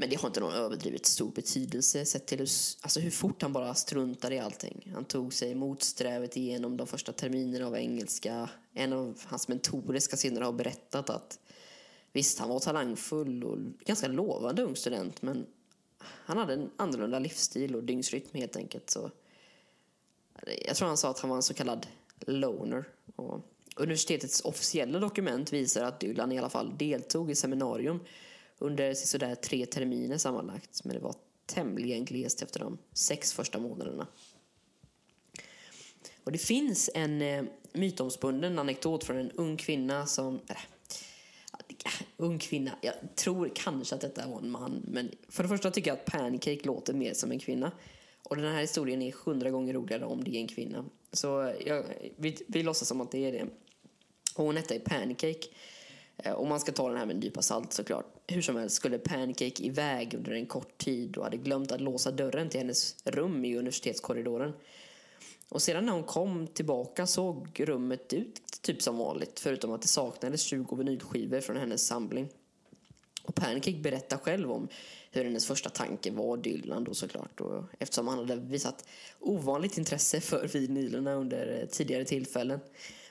men 0.00 0.10
det 0.10 0.16
har 0.16 0.28
inte 0.28 0.40
någon 0.40 0.52
överdrivet 0.52 1.06
stor 1.06 1.30
betydelse 1.30 2.04
sett 2.04 2.26
till 2.26 2.38
hur, 2.38 2.48
alltså 2.80 3.00
hur 3.00 3.10
fort 3.10 3.42
han 3.42 3.52
bara 3.52 3.74
struntade 3.74 4.34
i 4.34 4.38
allting. 4.38 4.90
Han 4.94 5.04
tog 5.04 5.34
sig 5.34 5.54
motsträvet 5.54 6.36
igenom 6.36 6.76
de 6.76 6.86
första 6.86 7.12
terminerna 7.12 7.66
av 7.66 7.76
engelska. 7.76 8.50
En 8.74 8.92
av 8.92 9.20
hans 9.26 9.48
mentorer 9.48 10.00
ska 10.00 10.16
senare 10.16 10.44
ha 10.44 10.52
berättat 10.52 11.10
att 11.10 11.38
visst, 12.12 12.38
han 12.38 12.48
var 12.48 12.60
talangfull 12.60 13.44
och 13.44 13.58
ganska 13.84 14.08
lovande 14.08 14.62
ung 14.62 14.76
student, 14.76 15.22
men 15.22 15.46
han 16.02 16.38
hade 16.38 16.54
en 16.54 16.70
annorlunda 16.76 17.18
livsstil 17.18 17.76
och 17.76 17.84
dygnsrytm 17.84 18.28
helt 18.32 18.56
enkelt. 18.56 18.90
Så 18.90 19.04
eh, 20.42 20.54
jag 20.66 20.76
tror 20.76 20.88
han 20.88 20.96
sa 20.96 21.10
att 21.10 21.20
han 21.20 21.30
var 21.30 21.36
en 21.36 21.42
så 21.42 21.54
kallad 21.54 21.86
loner. 22.20 22.84
Och 23.16 23.40
universitetets 23.76 24.40
officiella 24.40 24.98
dokument 24.98 25.52
visar 25.52 25.84
att 25.84 26.00
Dylan 26.00 26.32
i 26.32 26.38
alla 26.38 26.50
fall 26.50 26.74
deltog 26.78 27.30
i 27.30 27.34
seminarium 27.34 28.00
under 28.60 28.94
sådär 28.94 29.34
tre 29.34 29.66
terminer 29.66 30.18
sammanlagt. 30.18 30.84
Men 30.84 30.94
det 30.94 31.00
var 31.00 31.14
tämligen 31.46 32.04
glest 32.04 32.42
efter 32.42 32.60
de 32.60 32.78
sex 32.92 33.32
första 33.32 33.58
månaderna. 33.58 34.06
Och 36.24 36.32
det 36.32 36.38
finns 36.38 36.90
en 36.94 37.22
eh, 37.22 37.44
mytomspunnen 37.72 38.58
anekdot 38.58 39.04
från 39.04 39.16
en 39.16 39.30
ung 39.30 39.56
kvinna 39.56 40.06
som... 40.06 40.40
Äh, 40.48 40.56
ung 42.16 42.38
kvinna. 42.38 42.70
Jag 42.80 42.94
tror 43.16 43.50
kanske 43.54 43.94
att 43.94 44.00
detta 44.00 44.28
var 44.28 44.38
en 44.38 44.50
man. 44.50 44.82
Men 44.88 45.10
för 45.28 45.42
det 45.42 45.48
första 45.48 45.70
tycker 45.70 45.90
jag 45.90 45.98
att 45.98 46.04
Pancake 46.04 46.60
låter 46.64 46.94
mer 46.94 47.14
som 47.14 47.30
en 47.30 47.38
kvinna. 47.38 47.72
Och 48.22 48.36
den 48.36 48.52
här 48.52 48.60
historien 48.60 49.02
är 49.02 49.14
hundra 49.24 49.50
gånger 49.50 49.74
roligare 49.74 50.04
om 50.04 50.24
det 50.24 50.30
är 50.30 50.40
en 50.40 50.48
kvinna. 50.48 50.84
Så 51.12 51.54
jag, 51.66 51.84
vi, 52.16 52.36
vi 52.46 52.62
låtsas 52.62 52.88
som 52.88 53.00
att 53.00 53.10
det 53.10 53.24
är 53.24 53.32
det. 53.32 53.46
Och 54.34 54.44
hon 54.44 54.56
hette 54.56 54.78
Pancake. 54.78 55.48
Eh, 56.24 56.32
och 56.32 56.46
man 56.46 56.60
ska 56.60 56.72
ta 56.72 56.88
den 56.88 56.98
här 56.98 57.06
med 57.06 57.14
en 57.14 57.20
nypa 57.20 57.42
salt 57.42 57.72
såklart. 57.72 58.06
Hur 58.26 58.42
som 58.42 58.56
helst 58.56 58.76
skulle 58.76 58.98
Pancake 58.98 59.62
iväg 59.62 60.14
under 60.14 60.32
en 60.32 60.46
kort 60.46 60.78
tid 60.78 61.16
och 61.16 61.24
hade 61.24 61.36
glömt 61.36 61.72
att 61.72 61.80
låsa 61.80 62.10
dörren 62.10 62.48
till 62.48 62.60
hennes 62.60 62.96
rum 63.04 63.44
i 63.44 63.56
universitetskorridoren. 63.56 64.52
Och 65.48 65.62
sedan 65.62 65.86
när 65.86 65.92
hon 65.92 66.04
kom 66.04 66.46
tillbaka 66.46 67.06
såg 67.06 67.60
rummet 67.60 68.12
ut 68.12 68.42
typ 68.62 68.82
som 68.82 68.98
vanligt 68.98 69.40
förutom 69.40 69.72
att 69.72 69.82
det 69.82 69.88
saknades 69.88 70.42
20 70.42 70.76
vinylskivor 70.76 71.40
från 71.40 71.56
hennes 71.56 71.86
samling. 71.86 72.28
Och 73.22 73.34
Pancake 73.34 73.78
berättar 73.78 74.16
själv 74.16 74.52
om 74.52 74.68
hur 75.10 75.24
hennes 75.24 75.46
första 75.46 75.70
tanke 75.70 76.10
var 76.10 76.36
Dylan 76.36 76.84
då 76.84 76.94
såklart. 76.94 77.40
Och 77.40 77.64
eftersom 77.78 78.08
han 78.08 78.18
hade 78.18 78.36
visat 78.36 78.88
ovanligt 79.20 79.78
intresse 79.78 80.20
för 80.20 80.48
vinylerna 80.48 81.14
under 81.14 81.60
eh, 81.60 81.68
tidigare 81.68 82.04
tillfällen. 82.04 82.60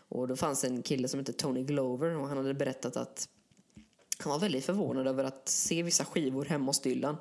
Och 0.09 0.27
då 0.27 0.35
fanns 0.35 0.63
en 0.63 0.81
kille 0.81 1.07
som 1.07 1.19
hette 1.19 1.33
Tony 1.33 1.63
Glover 1.63 2.17
och 2.17 2.27
han 2.27 2.37
hade 2.37 2.53
berättat 2.53 2.97
att 2.97 3.29
han 4.17 4.31
var 4.31 4.39
väldigt 4.39 4.65
förvånad 4.65 5.07
över 5.07 5.23
att 5.23 5.49
se 5.49 5.83
vissa 5.83 6.05
skivor 6.05 6.45
hemma 6.45 6.65
hos 6.65 6.81
Dylan. 6.81 7.17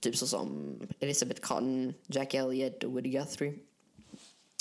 Typ 0.00 0.16
så 0.16 0.26
som 0.26 0.80
Elizabeth 1.00 1.40
Cotton, 1.40 1.94
Jack 2.06 2.34
Elliott 2.34 2.84
och 2.84 2.92
Woody 2.92 3.10
Guthrie. 3.10 3.54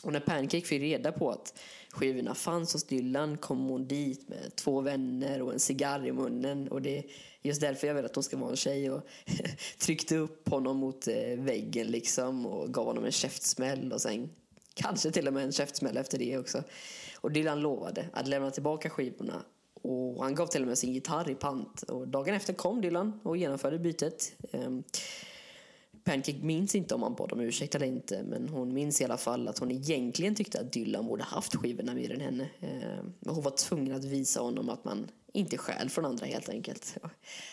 Och 0.04 0.14
när 0.14 0.20
Pancake 0.20 0.62
fick 0.62 0.82
reda 0.82 1.12
på 1.12 1.32
att 1.32 1.60
skivorna 1.90 2.36
fanns 2.36 2.74
hos 2.74 2.84
Dylan 2.84 3.38
kom 3.38 3.68
hon 3.68 3.88
dit 3.88 4.30
med 4.30 4.56
två 4.56 4.82
vänner 4.82 5.42
och 5.42 5.54
en 5.54 5.60
cigarr 5.60 6.08
i 6.08 6.12
munnen. 6.12 6.68
Och 6.68 6.82
det 6.82 6.98
är 6.98 7.06
just 7.42 7.62
därför 7.62 7.88
jag 7.88 7.96
vill 7.96 8.06
att 8.06 8.16
hon 8.16 8.24
ska 8.24 8.38
vara 8.38 8.50
en 8.50 8.56
tjej. 8.56 8.92
Och 8.92 9.08
tryckte 9.78 10.18
upp 10.18 10.50
honom 10.50 10.78
mot 10.78 11.08
eh, 11.08 11.38
väggen 11.38 11.88
liksom 11.88 12.46
och 12.46 12.74
gav 12.74 12.86
honom 12.86 13.06
en 13.06 13.12
käftsmäll 13.12 13.94
och 13.94 14.02
sen 14.02 14.30
kanske 14.74 15.12
till 15.12 15.28
och 15.28 15.34
med 15.34 15.44
en 15.44 15.52
käftsmäll 15.52 15.98
efter 15.98 16.18
det 16.18 16.38
också. 16.38 16.64
Och 17.22 17.32
Dylan 17.32 17.60
lovade 17.60 18.06
att 18.14 18.28
lämna 18.28 18.52
tillbaka 18.52 18.90
skivorna 18.90 19.44
och 19.84 20.24
han 20.24 20.36
gav 20.36 20.48
till 20.48 20.62
och 20.62 20.68
med 20.68 20.78
sin 20.78 20.94
gitarr 20.94 21.30
i 21.30 21.36
pant. 21.36 21.84
Och 21.84 22.08
dagen 22.08 22.36
efter 22.36 22.54
kom 22.54 22.82
Dylan 22.82 23.20
och 23.24 23.38
genomförde 23.38 23.80
bytet. 23.80 24.36
Ehm, 24.52 24.84
Pancake 26.04 26.40
minns 26.42 26.76
inte 26.76 26.96
om 26.96 27.04
han 27.04 27.16
bad 27.16 27.32
om 27.32 27.40
ursäkt 27.40 27.76
eller 27.76 27.86
inte 27.86 28.24
men 28.24 28.50
hon 28.50 28.74
minns 28.74 29.02
i 29.02 29.04
alla 29.04 29.18
fall 29.18 29.48
att 29.48 29.60
hon 29.60 29.72
egentligen 29.72 30.36
tyckte 30.36 30.60
att 30.60 30.74
Dylan 30.74 31.06
borde 31.06 31.24
haft 31.24 31.56
skivorna 31.56 31.94
mer 31.94 32.12
än 32.12 32.22
henne. 32.22 32.50
Ehm, 32.60 33.14
men 33.20 33.36
hon 33.36 33.44
var 33.44 33.52
tvungen 33.52 33.96
att 33.96 34.04
visa 34.04 34.42
honom 34.42 34.70
att 34.70 34.86
man 34.86 35.08
inte 35.34 35.58
stjäl 35.58 35.90
från 35.90 36.06
andra 36.06 36.26
helt 36.26 36.50
enkelt. 36.50 36.98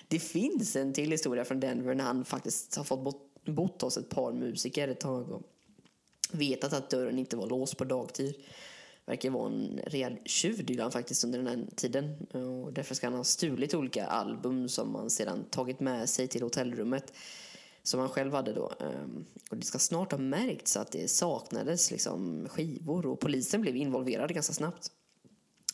Det 0.08 0.18
finns 0.18 0.76
en 0.76 0.92
till 0.92 1.10
historia 1.10 1.44
från 1.44 1.60
Denver 1.60 1.94
när 1.94 2.04
han 2.04 2.24
faktiskt 2.24 2.76
har 2.76 2.84
fått 2.84 3.04
bott, 3.04 3.44
bott 3.44 3.82
hos 3.82 3.96
ett 3.96 4.08
par 4.08 4.32
musiker 4.32 4.88
ett 4.88 5.00
tag 5.00 5.30
och 5.30 5.42
vetat 6.34 6.72
att 6.72 6.90
dörren 6.90 7.18
inte 7.18 7.36
var 7.36 7.46
låst 7.46 7.76
på 7.76 7.84
dagtid. 7.84 8.34
Verkar 9.06 9.30
vara 9.30 9.52
en 9.52 9.80
rejäl 9.86 10.16
tjuv 10.24 10.64
Dylan 10.64 10.92
faktiskt 10.92 11.24
under 11.24 11.38
den 11.38 11.46
här 11.46 11.66
tiden. 11.76 12.26
Och 12.26 12.72
därför 12.72 12.94
ska 12.94 13.06
han 13.06 13.16
ha 13.16 13.24
stulit 13.24 13.74
olika 13.74 14.06
album 14.06 14.68
som 14.68 14.94
han 14.94 15.10
sedan 15.10 15.44
tagit 15.50 15.80
med 15.80 16.08
sig 16.08 16.28
till 16.28 16.42
hotellrummet 16.42 17.12
som 17.82 18.00
han 18.00 18.08
själv 18.08 18.32
hade 18.32 18.52
då. 18.52 18.72
Ehm, 18.80 19.24
och 19.50 19.56
det 19.56 19.66
ska 19.66 19.78
snart 19.78 20.12
ha 20.12 20.18
märkts 20.18 20.76
att 20.76 20.92
det 20.92 21.10
saknades 21.10 21.90
liksom 21.90 22.48
skivor 22.50 23.06
och 23.06 23.20
polisen 23.20 23.60
blev 23.60 23.76
involverad 23.76 24.34
ganska 24.34 24.52
snabbt. 24.52 24.90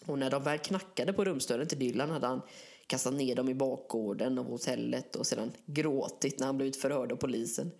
Och 0.07 0.19
när 0.19 0.31
de 0.31 0.43
väl 0.43 0.59
knackade 0.59 1.13
på 1.13 1.25
rumsdörren 1.25 1.69
till 1.69 1.79
Dylan 1.79 2.11
hade 2.11 2.27
han 2.27 2.43
kastat 2.87 3.15
ner 3.15 3.35
dem 3.35 3.49
i 3.49 3.55
bakgården 3.55 4.39
av 4.39 4.47
hotellet 4.47 5.17
och 5.17 5.27
sedan 5.27 5.53
gråtit 5.67 6.39
när 6.39 6.47
han 6.47 6.57
blivit 6.57 6.77
förhörd 6.77 7.13
av 7.13 7.17
polisen. 7.17 7.71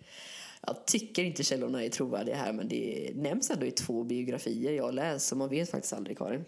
Jag 0.61 0.85
tycker 0.85 1.23
inte 1.23 1.43
källorna 1.43 1.83
är 1.83 1.89
trovärdiga 1.89 2.35
här 2.35 2.53
men 2.53 2.67
det 2.67 3.11
nämns 3.15 3.51
ändå 3.51 3.65
i 3.65 3.71
två 3.71 4.03
biografier 4.03 4.71
jag 4.71 4.93
läst 4.93 5.27
så 5.27 5.35
man 5.35 5.49
vet 5.49 5.71
faktiskt 5.71 5.93
aldrig 5.93 6.17
Karin. 6.17 6.45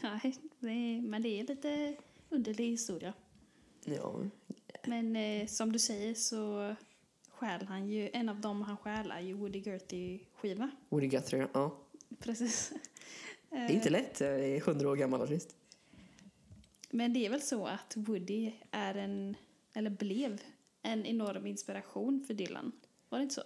Nej, 0.00 0.34
det 0.60 1.00
men 1.02 1.22
det 1.22 1.40
är 1.40 1.46
lite 1.46 1.94
underlig 2.30 2.66
historia. 2.70 3.12
Ja, 3.84 4.20
Men 4.86 5.16
eh, 5.16 5.46
som 5.46 5.72
du 5.72 5.78
säger 5.78 6.14
så 6.14 6.74
stjäl 7.28 7.66
han 7.66 7.88
ju, 7.88 8.10
en 8.12 8.28
av 8.28 8.40
dem 8.40 8.62
han 8.62 8.76
stjäl 8.76 9.10
är 9.10 9.20
ju 9.20 9.34
Woody 9.34 9.60
Guthrie-skiva. 9.60 10.70
Woody 10.88 11.06
Guthrie, 11.06 11.46
ja. 11.52 11.78
Precis. 12.18 12.72
Det 13.50 13.56
är 13.56 13.70
inte 13.70 13.90
lätt, 13.90 14.20
jag 14.20 14.40
är 14.40 14.60
hundra 14.60 14.90
år 14.90 14.96
gammal 14.96 15.22
artist. 15.22 15.56
Men 16.90 17.12
det 17.12 17.26
är 17.26 17.30
väl 17.30 17.42
så 17.42 17.66
att 17.66 17.96
Woody 17.96 18.52
är 18.70 18.94
en, 18.94 19.36
eller 19.74 19.90
blev, 19.90 20.42
en 20.82 21.06
enorm 21.06 21.46
inspiration 21.46 22.24
för 22.26 22.34
Dylan. 22.34 22.72
Var 23.12 23.18
det 23.18 23.22
inte 23.22 23.34
så? 23.34 23.42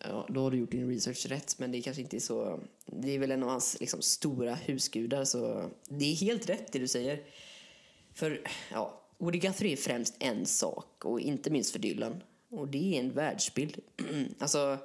Ja, 0.00 0.26
då 0.28 0.42
har 0.42 0.50
du 0.50 0.56
gjort 0.56 0.70
din 0.70 0.88
research 0.88 1.26
rätt, 1.26 1.58
men 1.58 1.72
det 1.72 1.82
kanske 1.82 2.02
inte 2.02 2.16
är 2.16 2.20
så... 2.20 2.60
Det 2.86 3.10
är 3.10 3.18
väl 3.18 3.30
en 3.30 3.42
av 3.42 3.48
hans 3.48 3.80
liksom, 3.80 4.02
stora 4.02 4.54
husgudar, 4.54 5.24
så 5.24 5.70
det 5.88 6.04
är 6.04 6.14
helt 6.14 6.48
rätt 6.48 6.72
det 6.72 6.78
du 6.78 6.88
säger. 6.88 7.22
För, 8.14 8.42
ja, 8.72 9.00
Woody 9.18 9.38
Guthrie 9.38 9.72
är 9.72 9.76
främst 9.76 10.16
en 10.18 10.46
sak, 10.46 11.04
och 11.04 11.20
inte 11.20 11.50
minst 11.50 11.70
för 11.70 11.78
Dylan. 11.78 12.22
Och 12.48 12.68
det 12.68 12.94
är 12.94 13.00
en 13.00 13.12
världsbild. 13.12 13.78
alltså, 14.38 14.78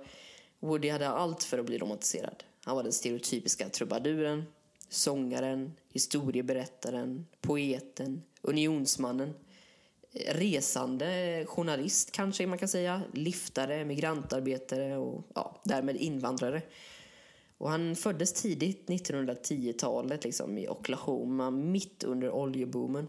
Woody 0.59 0.89
hade 0.89 1.09
allt 1.09 1.43
för 1.43 1.59
att 1.59 1.65
bli 1.65 1.77
romantiserad. 1.77 2.43
Han 2.63 2.75
var 2.75 2.83
den 2.83 2.93
stereotypiska 2.93 3.69
trubaduren, 3.69 4.43
sångaren, 4.89 5.71
historieberättaren, 5.89 7.27
poeten, 7.41 8.21
unionsmannen, 8.41 9.33
resande 10.13 11.45
journalist 11.47 12.11
kanske 12.11 12.47
man 12.47 12.57
kan 12.57 12.67
säga, 12.67 13.01
liftare, 13.13 13.85
migrantarbetare 13.85 14.97
och 14.97 15.23
ja, 15.35 15.61
därmed 15.63 15.95
invandrare. 15.95 16.61
Och 17.57 17.69
han 17.69 17.95
föddes 17.95 18.33
tidigt 18.33 18.89
1910-talet 18.89 20.23
liksom, 20.23 20.57
i 20.57 20.67
Oklahoma, 20.67 21.51
mitt 21.51 22.03
under 22.03 22.31
oljeboomen. 22.31 23.07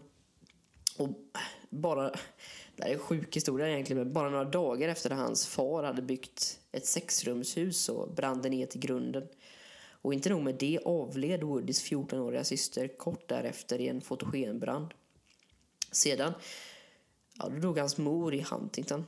Och 0.97 1.09
bara, 1.69 2.09
det 2.75 2.83
här 2.83 2.89
är 2.89 2.93
en 2.93 2.99
sjuk 2.99 3.35
historia 3.35 3.69
egentligen, 3.69 4.03
men 4.03 4.13
bara 4.13 4.29
några 4.29 4.43
dagar 4.43 4.89
efter 4.89 5.09
att 5.09 5.17
hans 5.17 5.47
far 5.47 5.83
hade 5.83 6.01
byggt 6.01 6.59
ett 6.71 6.85
sexrumshus 6.85 7.83
så 7.83 8.07
brann 8.15 8.41
det 8.41 8.49
ner 8.49 8.65
till 8.65 8.79
grunden. 8.79 9.27
Och 9.89 10.13
inte 10.13 10.29
nog 10.29 10.41
med 10.43 10.55
det 10.55 10.79
avled 10.85 11.43
Woodys 11.43 11.83
14-åriga 11.83 12.43
syster 12.43 12.87
kort 12.87 13.27
därefter 13.27 13.81
i 13.81 13.87
en 13.87 14.01
fotogenbrand. 14.01 14.87
Sedan 15.91 16.33
ja, 17.39 17.49
då 17.49 17.59
dog 17.59 17.77
hans 17.77 17.97
mor 17.97 18.33
i 18.33 18.41
Huntington. 18.41 19.05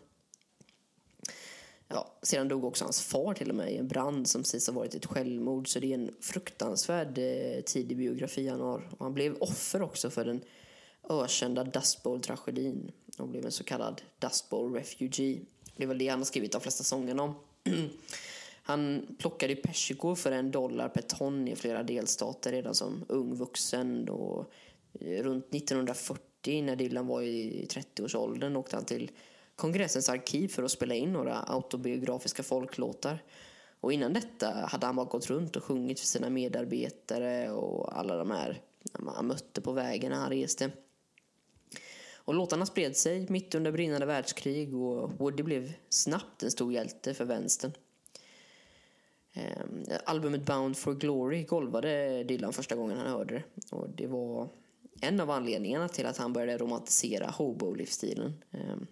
Ja, 1.87 2.11
sedan 2.21 2.47
dog 2.47 2.63
också 2.63 2.83
hans 2.83 3.01
far 3.01 3.33
till 3.33 3.49
och 3.49 3.55
med 3.55 3.71
i 3.71 3.77
en 3.77 3.87
brand 3.87 4.27
som 4.27 4.43
sägs 4.43 4.67
ha 4.67 4.73
varit 4.73 4.95
ett 4.95 5.05
självmord. 5.05 5.67
Så 5.67 5.79
det 5.79 5.91
är 5.91 5.93
en 5.93 6.15
fruktansvärd 6.21 7.17
eh, 7.17 7.61
tidig 7.61 7.97
biografi 7.97 8.47
han 8.47 8.61
har. 8.61 8.87
Och 8.97 9.05
han 9.05 9.13
blev 9.13 9.35
offer 9.39 9.81
också 9.81 10.09
för 10.09 10.25
den 10.25 10.41
ökända 11.09 11.63
Dust 11.63 12.03
Bowl-tragedin 12.03 12.91
och 13.17 13.27
blev 13.27 13.45
en 13.45 13.51
så 13.51 13.63
kallad 13.63 14.01
Dust 14.19 14.49
Bowl 14.49 14.73
refugee. 14.73 15.41
Det 15.75 15.83
är 15.83 15.87
väl 15.87 15.97
det 15.97 16.07
han 16.07 16.19
har 16.19 16.25
skrivit 16.25 16.51
de 16.51 16.61
flesta 16.61 16.83
sångerna 16.83 17.23
om. 17.23 17.35
han 18.63 19.07
plockade 19.19 19.55
persikor 19.55 20.15
för 20.15 20.31
en 20.31 20.51
dollar 20.51 20.89
per 20.89 21.01
ton 21.01 21.47
i 21.47 21.55
flera 21.55 21.83
delstater 21.83 22.51
redan 22.51 22.75
som 22.75 23.05
ung 23.07 23.35
vuxen. 23.35 24.09
Och 24.09 24.51
eh, 24.99 25.23
runt 25.23 25.55
1940 25.55 26.34
när 26.47 26.75
Dylan 26.75 27.07
var 27.07 27.21
i 27.21 27.67
30-årsåldern 27.69 28.55
åkte 28.55 28.75
han 28.75 28.85
till 28.85 29.11
kongressens 29.55 30.09
arkiv 30.09 30.47
för 30.47 30.63
att 30.63 30.71
spela 30.71 30.95
in 30.95 31.13
några 31.13 31.39
autobiografiska 31.39 32.43
folklåtar. 32.43 33.23
Och 33.79 33.93
innan 33.93 34.13
detta 34.13 34.51
hade 34.51 34.85
han 34.85 34.95
bara 34.95 35.05
gått 35.05 35.27
runt 35.27 35.55
och 35.55 35.63
sjungit 35.63 35.99
för 35.99 36.07
sina 36.07 36.29
medarbetare 36.29 37.51
och 37.51 37.99
alla 37.99 38.15
de 38.17 38.31
här 38.31 38.61
han 39.15 39.27
mötte 39.27 39.61
på 39.61 39.71
vägen 39.71 40.11
när 40.11 40.17
han 40.17 40.29
reste. 40.29 40.71
Och 42.15 42.33
låtarna 42.33 42.65
spred 42.65 42.97
sig 42.97 43.25
mitt 43.29 43.55
under 43.55 43.71
brinnande 43.71 44.05
världskrig 44.05 44.75
och 44.75 45.11
Woody 45.11 45.43
blev 45.43 45.73
snabbt 45.89 46.43
en 46.43 46.51
stor 46.51 46.73
hjälte 46.73 47.13
för 47.13 47.25
vänstern. 47.25 47.71
Ehm, 49.33 49.83
albumet 50.05 50.45
Bound 50.45 50.77
for 50.77 50.93
Glory 50.93 51.43
golvade 51.43 52.23
Dylan 52.23 52.53
första 52.53 52.75
gången 52.75 52.97
han 52.97 53.07
hörde 53.07 53.33
det. 53.33 53.75
Och 53.75 53.89
det 53.89 54.07
var 54.07 54.49
en 55.01 55.19
av 55.19 55.31
anledningarna 55.31 55.87
till 55.87 56.05
att 56.05 56.17
han 56.17 56.33
började 56.33 56.57
romantisera 56.57 57.27
hobo-livsstilen. 57.27 58.33
Ehm, 58.51 58.87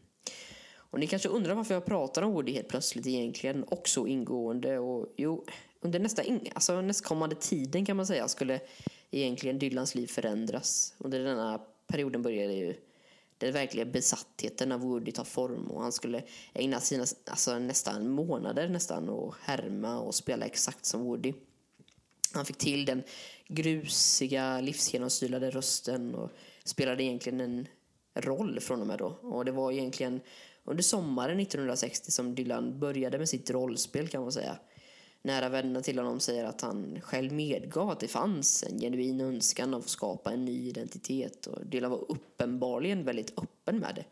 och 0.76 1.00
ni 1.00 1.08
kanske 1.08 1.30
undrar 1.30 1.56
varför 1.56 1.74
jag 1.74 1.86
pratar 1.86 2.22
om 2.22 2.32
Woody 2.32 2.54
helt 2.54 2.68
plötsligt 2.68 3.08
egentligen 3.08 3.64
och 3.64 3.88
så 3.88 4.08
ingående. 4.08 4.80
Och 4.80 5.14
jo, 5.18 5.46
under 5.82 6.00
nästa 6.00 6.24
in, 6.24 6.48
alltså 6.54 6.82
nästkommande 6.82 7.36
tiden 7.36 7.86
kan 7.86 7.98
man 7.98 8.08
säga 8.08 8.28
skulle 8.28 8.60
egentligen 9.12 9.60
Dylans 9.60 9.96
liv 9.96 10.08
förändras. 10.08 10.94
Under 10.98 11.20
denna 11.20 11.62
perioden 11.88 12.22
började 12.22 12.54
ju 12.54 12.76
den 13.38 13.54
verkliga 13.54 13.86
besattheten 13.86 14.72
av 14.72 14.80
Woody 14.80 15.12
ta 15.12 15.26
form 15.26 15.72
och 15.72 15.82
han 15.82 15.92
skulle 15.92 16.24
ägna 16.54 16.80
sina 16.80 17.06
alltså, 17.26 17.60
nästan 17.60 18.10
månader 18.10 18.70
nästan 18.70 19.10
och 19.10 19.36
härma 19.42 20.00
och 20.00 20.16
spela 20.16 20.46
exakt 20.46 20.86
som 20.86 21.04
Woody. 21.04 21.34
Han 22.34 22.46
fick 22.46 22.58
till 22.58 22.86
den 22.86 23.04
grusiga, 23.48 24.62
livsgenomsylade 24.62 25.50
rösten 25.50 26.16
och 26.16 26.30
spelade 26.64 27.04
egentligen 27.04 27.42
en 27.42 27.68
roll 28.14 28.60
från 28.60 28.82
och 28.82 28.88
med 28.88 29.00
då. 29.00 29.18
Och 29.22 29.46
det 29.46 29.52
var 29.52 29.72
egentligen 29.72 30.22
under 30.64 30.84
sommaren 30.84 31.40
1960 31.40 32.12
som 32.12 32.36
Dylan 32.36 32.80
började 32.80 33.18
med 33.18 33.30
sitt 33.30 33.50
rollspel 33.50 34.08
kan 34.08 34.22
man 34.22 34.32
säga. 34.32 34.58
Nära 35.22 35.50
vänner 35.50 35.82
till 35.82 36.00
honom 36.00 36.20
säger 36.20 36.46
att 36.46 36.62
han 36.62 37.02
själv 37.02 37.32
medgav 37.32 37.90
att 37.90 38.00
det 38.00 38.08
fanns 38.08 38.64
en 38.64 38.80
genuin 38.80 39.22
önskan 39.22 39.74
att 39.74 39.90
skapa 39.90 40.32
en 40.32 40.46
ny 40.46 40.68
identitet 40.70 41.46
och 41.46 41.66
Dylan 41.66 41.92
var 41.92 42.12
uppenbarligen 42.12 43.06
väldigt 43.06 43.40
öppen 43.40 43.80
med 43.80 43.96
det. 43.96 44.06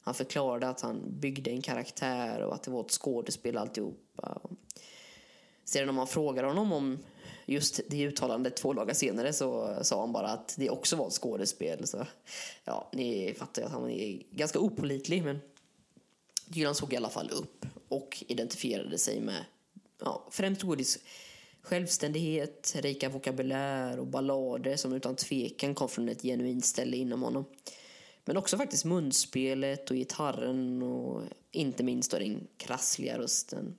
Han 0.00 0.14
förklarade 0.14 0.68
att 0.68 0.80
han 0.80 1.20
byggde 1.20 1.50
en 1.50 1.62
karaktär 1.62 2.40
och 2.40 2.54
att 2.54 2.62
det 2.62 2.70
var 2.70 2.80
ett 2.80 2.90
skådespel 2.90 3.56
alltihopa. 3.56 4.40
Sedan 5.64 5.86
när 5.86 5.92
man 5.92 6.06
frågade 6.06 6.48
honom 6.48 6.72
om 6.72 6.98
just 7.50 7.80
det 7.88 8.04
uttalandet 8.04 8.56
två 8.56 8.72
dagar 8.72 8.94
senare 8.94 9.32
så 9.32 9.78
sa 9.82 10.00
han 10.00 10.12
bara 10.12 10.28
att 10.28 10.54
det 10.58 10.70
också 10.70 10.96
var 10.96 11.06
ett 11.06 11.12
skådespel. 11.12 11.86
Så, 11.86 12.06
ja, 12.64 12.90
ni 12.92 13.34
fattar 13.38 13.62
ju 13.62 13.66
att 13.66 13.72
han 13.72 13.90
är 13.90 14.22
ganska 14.30 14.58
opolitlig 14.58 15.24
men 15.24 15.40
Dylan 16.46 16.74
såg 16.74 16.92
i 16.92 16.96
alla 16.96 17.10
fall 17.10 17.30
upp 17.30 17.66
och 17.88 18.24
identifierade 18.28 18.98
sig 18.98 19.20
med 19.20 19.44
ja, 20.00 20.28
främst 20.30 20.64
Woodys 20.64 20.98
självständighet, 21.62 22.76
rika 22.78 23.08
vokabulär 23.08 23.98
och 23.98 24.06
ballader 24.06 24.76
som 24.76 24.92
utan 24.92 25.16
tvekan 25.16 25.74
kom 25.74 25.88
från 25.88 26.08
ett 26.08 26.22
genuint 26.22 26.64
ställe 26.64 26.96
inom 26.96 27.22
honom. 27.22 27.44
Men 28.24 28.36
också 28.36 28.56
faktiskt 28.56 28.84
munspelet 28.84 29.90
och 29.90 29.96
gitarren 29.96 30.82
och 30.82 31.22
inte 31.50 31.82
minst 31.82 32.10
då 32.10 32.18
den 32.18 32.46
krassliga 32.56 33.18
rösten. 33.18 33.76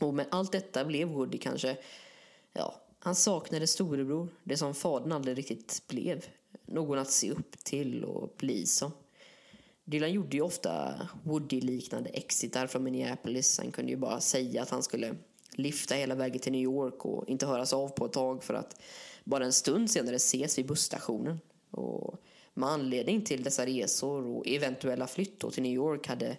Och 0.00 0.14
med 0.14 0.26
allt 0.30 0.52
detta 0.52 0.84
blev 0.84 1.08
Woody 1.08 1.38
kanske, 1.38 1.76
ja, 2.56 2.74
han 2.98 3.14
saknade 3.14 3.66
storebror, 3.66 4.28
det 4.44 4.56
som 4.56 4.74
fadern 4.74 5.12
aldrig 5.12 5.38
riktigt 5.38 5.82
blev. 5.88 6.24
Någon 6.66 6.98
att 6.98 7.10
se 7.10 7.30
upp 7.30 7.64
till 7.64 8.04
och 8.04 8.34
bli 8.38 8.66
som. 8.66 8.92
Dylan 9.84 10.12
gjorde 10.12 10.36
ju 10.36 10.42
ofta 10.42 10.94
Woody-liknande 11.24 12.10
exitar 12.10 12.66
från 12.66 12.84
Minneapolis. 12.84 13.58
Han 13.58 13.72
kunde 13.72 13.90
ju 13.90 13.96
bara 13.96 14.20
säga 14.20 14.62
att 14.62 14.70
han 14.70 14.82
skulle 14.82 15.14
lyfta 15.50 15.94
hela 15.94 16.14
vägen 16.14 16.40
till 16.40 16.52
New 16.52 16.60
York 16.60 17.04
och 17.04 17.28
inte 17.28 17.46
höras 17.46 17.72
av 17.72 17.88
på 17.88 18.06
ett 18.06 18.12
tag 18.12 18.44
för 18.44 18.54
att 18.54 18.80
bara 19.24 19.44
en 19.44 19.52
stund 19.52 19.90
senare 19.90 20.16
ses 20.16 20.58
vid 20.58 20.66
busstationen. 20.66 21.40
Och 21.70 22.22
med 22.54 22.68
anledning 22.68 23.24
till 23.24 23.42
dessa 23.42 23.66
resor 23.66 24.26
och 24.26 24.48
eventuella 24.48 25.06
flytt 25.06 25.52
till 25.52 25.62
New 25.62 25.72
York 25.72 26.06
hade 26.06 26.36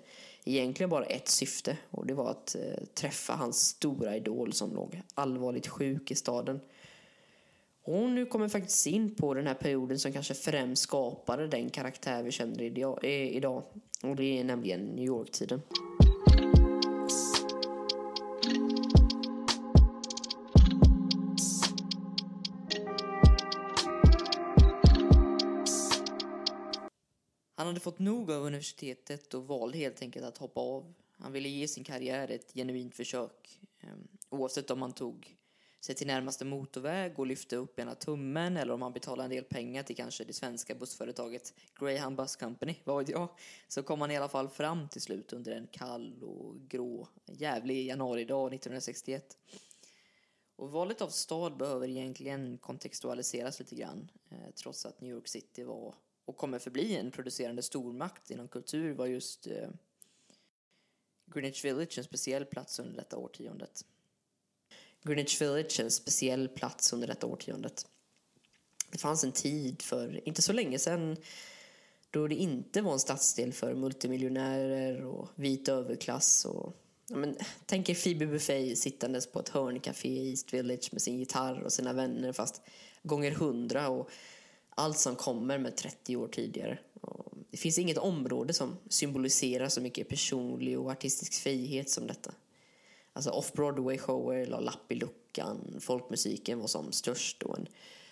egentligen 0.47 0.89
bara 0.89 1.05
ett 1.05 1.27
syfte 1.27 1.77
och 1.91 2.05
det 2.05 2.13
var 2.13 2.31
att 2.31 2.55
eh, 2.55 2.83
träffa 2.93 3.33
hans 3.33 3.60
stora 3.60 4.15
idol 4.15 4.53
som 4.53 4.73
låg 4.73 5.01
allvarligt 5.13 5.67
sjuk 5.67 6.12
i 6.12 6.15
staden. 6.15 6.60
Och 7.83 8.10
nu 8.10 8.25
kommer 8.25 8.47
faktiskt 8.47 8.88
in 8.88 9.15
på 9.15 9.33
den 9.33 9.47
här 9.47 9.53
perioden 9.53 9.99
som 9.99 10.13
kanske 10.13 10.33
främst 10.33 10.83
skapade 10.83 11.47
den 11.47 11.69
karaktär 11.69 12.23
vi 12.23 12.31
känner 12.31 12.62
idag. 12.62 12.99
Eh, 13.03 13.45
och 14.03 14.15
det 14.15 14.39
är 14.39 14.43
nämligen 14.43 14.81
New 14.81 15.05
York-tiden. 15.05 15.62
Han 27.67 27.73
hade 27.73 27.84
fått 27.84 27.99
nog 27.99 28.32
av 28.32 28.43
universitetet 28.43 29.34
och 29.34 29.47
valde 29.47 29.77
helt 29.77 30.01
enkelt 30.01 30.25
att 30.25 30.38
hoppa 30.38 30.62
av. 30.62 30.93
Han 31.11 31.32
ville 31.32 31.49
ge 31.49 31.68
sin 31.68 31.84
karriär 31.84 32.32
ett 32.32 32.53
genuint 32.53 32.95
försök. 32.95 33.59
Ehm, 33.80 34.07
oavsett 34.30 34.72
om 34.72 34.82
han 34.82 34.93
tog 34.93 35.36
sig 35.80 35.95
till 35.95 36.07
närmaste 36.07 36.45
motorväg 36.45 37.20
och 37.20 37.28
lyfte 37.28 37.55
upp 37.55 37.80
ena 37.80 37.95
tummen 37.95 38.57
eller 38.57 38.74
om 38.74 38.82
han 38.82 38.93
betalade 38.93 39.24
en 39.24 39.30
del 39.30 39.43
pengar 39.43 39.84
till 39.84 39.95
kanske 39.95 40.24
det 40.24 40.34
svenska 40.34 40.76
bussföretaget 40.76 41.53
Greyhound 41.80 42.18
Bus 42.18 42.36
Company, 42.36 42.76
vad 42.84 42.97
vet 42.97 43.09
jag, 43.09 43.30
så 43.68 43.84
kom 43.84 44.01
han 44.01 44.11
i 44.11 44.18
alla 44.18 44.30
fall 44.30 44.49
fram 44.49 44.89
till 44.89 45.01
slut 45.01 45.34
under 45.34 45.51
en 45.51 45.68
kall 45.68 46.24
och 46.24 46.55
grå 46.70 47.07
jävlig 47.26 47.88
januaridag 47.88 48.53
1961. 48.53 49.38
Och 50.55 50.72
valet 50.72 51.01
av 51.01 51.09
stad 51.09 51.57
behöver 51.57 51.88
egentligen 51.88 52.57
kontextualiseras 52.57 53.59
lite 53.59 53.76
grann, 53.76 54.11
eh, 54.30 54.53
trots 54.55 54.86
att 54.86 55.01
New 55.01 55.11
York 55.11 55.28
City 55.28 55.63
var 55.63 55.95
och 56.28 56.38
kommer 56.38 56.59
förbli 56.59 56.95
en 56.95 57.11
producerande 57.11 57.61
stormakt 57.61 58.32
inom 58.32 58.47
kultur 58.47 58.93
var 58.93 59.05
just 59.05 59.47
eh, 59.47 59.69
Greenwich 61.25 61.65
Village 61.65 61.97
en 61.97 62.03
speciell 62.03 62.45
plats 62.45 62.80
under 62.80 62.95
detta 62.95 63.17
årtiondet. 63.17 63.86
Greenwich 65.03 65.41
Village 65.41 65.80
en 65.80 65.91
speciell 65.91 66.49
plats 66.49 66.93
under 66.93 67.07
detta 67.07 67.28
årtiondet. 67.28 67.88
Det 68.91 68.97
fanns 68.97 69.23
en 69.23 69.32
tid 69.32 69.82
för 69.82 70.28
inte 70.28 70.41
så 70.41 70.53
länge 70.53 70.80
sedan 70.80 71.17
då 72.11 72.28
det 72.28 72.36
inte 72.36 72.82
var 72.82 72.93
en 72.93 72.99
stadsdel 72.99 73.53
för 73.53 73.75
multimiljonärer 73.75 75.05
och 75.05 75.30
vit 75.36 75.69
överklass. 75.69 76.45
Och, 76.45 76.73
ja, 77.07 77.15
men, 77.15 77.38
tänk 77.65 77.89
er 77.89 77.95
Phoebe 77.95 78.28
Buffet 78.28 78.78
sittandes 78.78 79.32
på 79.32 79.39
ett 79.39 79.49
hörncafé 79.49 80.09
i 80.09 80.30
East 80.30 80.53
Village 80.53 80.89
med 80.91 81.01
sin 81.01 81.19
gitarr 81.19 81.63
och 81.63 81.73
sina 81.73 81.93
vänner 81.93 82.34
fast 82.34 82.61
gånger 83.03 83.32
hundra 83.32 83.89
och 83.89 84.09
allt 84.78 84.97
som 84.97 85.15
kommer 85.15 85.57
med 85.57 85.75
30 85.75 86.15
år 86.15 86.28
tidigare. 86.28 86.80
Och 87.01 87.34
det 87.51 87.57
finns 87.57 87.80
inget 87.80 87.97
område 87.97 88.53
som 88.53 88.78
symboliserar 88.89 89.69
så 89.69 89.82
mycket 89.82 90.09
personlig 90.09 90.80
och 90.80 90.91
artistisk 90.91 91.34
frihet 91.34 91.89
som 91.89 92.07
detta. 92.07 92.32
Alltså 93.13 93.30
off-Broadway-shower 93.30 94.45
la 94.45 94.59
lapp 94.59 94.91
i 94.91 94.95
luckan, 94.95 95.78
folkmusiken 95.80 96.59
var 96.59 96.67
som 96.67 96.91
störst 96.91 97.43
och 97.43 97.57
en 97.57 97.67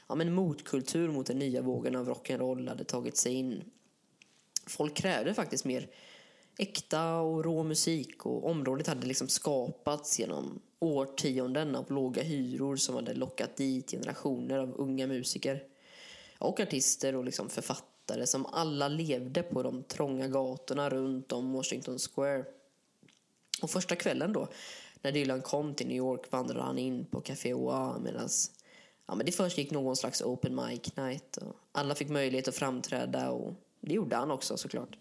ja, 0.08 0.16
men 0.16 0.34
motkultur 0.34 1.10
mot 1.10 1.26
den 1.26 1.40
nya 1.40 1.62
vågen 1.62 1.96
av 1.96 2.10
rock'n'roll 2.10 2.70
hade 2.70 2.84
tagit 2.84 3.18
sig 3.18 3.34
in. 3.34 3.64
Folk 4.68 4.96
krävde 4.96 5.34
faktiskt 5.34 5.66
mer 5.66 5.88
äkta 6.58 7.16
och 7.16 7.44
rå 7.44 7.64
musik 7.64 8.26
och 8.26 8.50
området 8.50 8.88
hade 8.88 9.08
liksom 9.08 9.28
skapats 9.28 10.20
genom 10.20 10.62
årtionden 10.80 11.76
av 11.76 11.92
låga 11.92 12.24
hyror 12.24 12.76
som 12.76 12.96
hade 12.96 13.14
lockat 13.14 13.56
dit 13.56 13.92
generationer 13.92 14.58
av 14.58 14.74
unga 14.78 15.08
musiker 15.08 15.64
och 16.38 16.60
artister 16.60 17.16
och 17.16 17.26
liksom 17.26 17.50
författare 17.50 18.28
som 18.28 18.46
alla 18.46 18.88
levde 18.88 19.44
på 19.44 19.64
de 19.64 19.84
trånga 19.84 20.28
gatorna 20.28 20.90
runt 20.90 21.32
om 21.32 21.54
Washington 21.54 22.00
Square. 22.00 22.46
Och 23.62 23.70
första 23.70 23.96
kvällen 23.96 24.34
då, 24.34 24.48
när 25.02 25.12
Dylan 25.12 25.42
kom 25.42 25.76
till 25.76 25.88
New 25.88 25.98
York 25.98 26.32
vandrade 26.32 26.62
han 26.62 26.78
in 26.78 27.06
på 27.06 27.22
Café 27.22 27.54
Oa 27.54 28.00
medan 28.00 28.30
ja, 29.06 29.16
men 29.16 29.26
det 29.26 29.32
först 29.32 29.58
gick 29.58 29.72
någon 29.72 29.96
slags 29.96 30.22
open 30.22 30.56
mic 30.56 30.96
night. 30.96 31.38
Och 31.38 31.56
alla 31.72 31.96
fick 31.96 32.10
möjlighet 32.10 32.48
att 32.48 32.56
framträda 32.56 33.32
och 33.32 33.54
det 33.82 33.94
gjorde 33.94 34.16
han 34.16 34.32
också 34.32 34.58
såklart. 34.58 34.98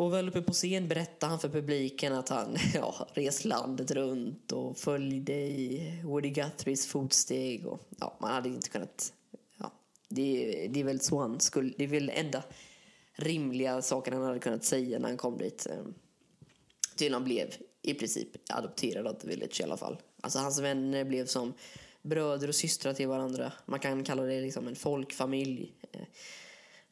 Och 0.00 0.12
väl 0.12 0.28
uppe 0.28 0.42
på 0.42 0.52
scen 0.52 0.88
berättade 0.88 1.30
han 1.30 1.40
för 1.40 1.48
publiken 1.48 2.12
att 2.12 2.28
han 2.28 2.56
ja, 2.74 3.08
rest 3.14 3.44
landet 3.44 3.90
runt 3.90 4.52
och 4.52 4.76
följde 4.76 5.32
i 5.32 6.00
Woody 6.04 6.30
Guthries 6.30 6.86
fotsteg. 6.86 7.66
Och, 7.66 7.80
ja, 7.98 8.16
man 8.20 8.30
hade 8.30 8.48
inte 8.48 8.68
kunnat... 8.68 9.12
Det, 10.10 10.68
det 10.70 10.80
är 10.80 10.84
väl 10.84 11.00
så 11.00 11.18
han 11.18 11.40
skulle... 11.40 11.72
Det 11.76 11.84
är 11.84 11.88
väl 11.88 12.10
enda 12.14 12.42
rimliga 13.12 13.82
saken 13.82 14.14
han 14.14 14.22
hade 14.22 14.38
kunnat 14.38 14.64
säga 14.64 14.98
när 14.98 15.08
han 15.08 15.16
kom 15.16 15.38
dit. 15.38 15.66
Eh, 15.70 15.84
till 16.96 17.14
han 17.14 17.24
blev 17.24 17.54
i 17.82 17.94
princip 17.94 18.28
adopterad 18.50 19.06
av 19.06 19.12
The 19.12 19.28
Village 19.28 19.60
i 19.60 19.64
alla 19.64 19.76
fall. 19.76 19.96
Alltså 20.20 20.38
hans 20.38 20.60
vänner 20.60 21.04
blev 21.04 21.26
som 21.26 21.52
bröder 22.02 22.48
och 22.48 22.54
systrar 22.54 22.92
till 22.92 23.08
varandra. 23.08 23.52
Man 23.66 23.80
kan 23.80 24.04
kalla 24.04 24.22
det 24.22 24.40
liksom 24.40 24.68
en 24.68 24.76
folkfamilj. 24.76 25.72
Eh, 25.92 26.00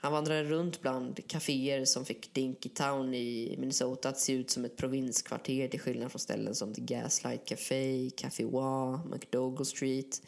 han 0.00 0.12
vandrade 0.12 0.44
runt 0.44 0.80
bland 0.80 1.28
kaféer 1.28 1.84
som 1.84 2.04
fick 2.04 2.34
Dinky 2.34 2.68
Town 2.68 3.14
i 3.14 3.56
Minnesota 3.58 4.08
att 4.08 4.20
se 4.20 4.32
ut 4.32 4.50
som 4.50 4.64
ett 4.64 4.76
provinskvarter 4.76 5.68
till 5.68 5.80
skillnad 5.80 6.10
från 6.10 6.20
ställen 6.20 6.54
som 6.54 6.74
The 6.74 6.80
Gaslight 6.80 7.48
Café, 7.48 8.10
Café 8.16 8.44
Wa, 8.44 8.96
McDougall 8.96 9.66
Street. 9.66 10.22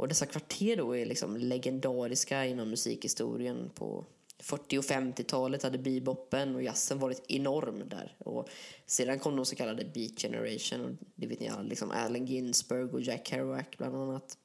Och 0.00 0.08
dessa 0.08 0.26
kvarter 0.26 0.76
då 0.76 0.96
är 0.96 1.06
liksom 1.06 1.36
legendariska 1.36 2.46
inom 2.46 2.70
musikhistorien. 2.70 3.70
På 3.74 4.04
40 4.38 4.78
och 4.78 4.84
50-talet 4.84 5.62
hade 5.62 5.78
beboppen 5.78 6.54
och 6.54 6.62
jazzen 6.62 6.98
varit 6.98 7.24
enorm 7.28 7.88
där. 7.88 8.16
Och 8.18 8.48
sedan 8.86 9.18
kom 9.18 9.36
de 9.36 9.46
så 9.46 9.56
kallade 9.56 9.84
Beat 9.84 10.20
Generation 10.20 10.84
och 10.84 11.06
det 11.14 11.26
vet 11.26 11.40
ni 11.40 11.50
liksom 11.62 11.90
Allen 11.90 12.26
Ginsberg 12.26 12.82
och 12.82 13.00
Jack 13.00 13.28
Kerouac 13.28 13.64
bland 13.78 13.96
annat. 13.96 14.38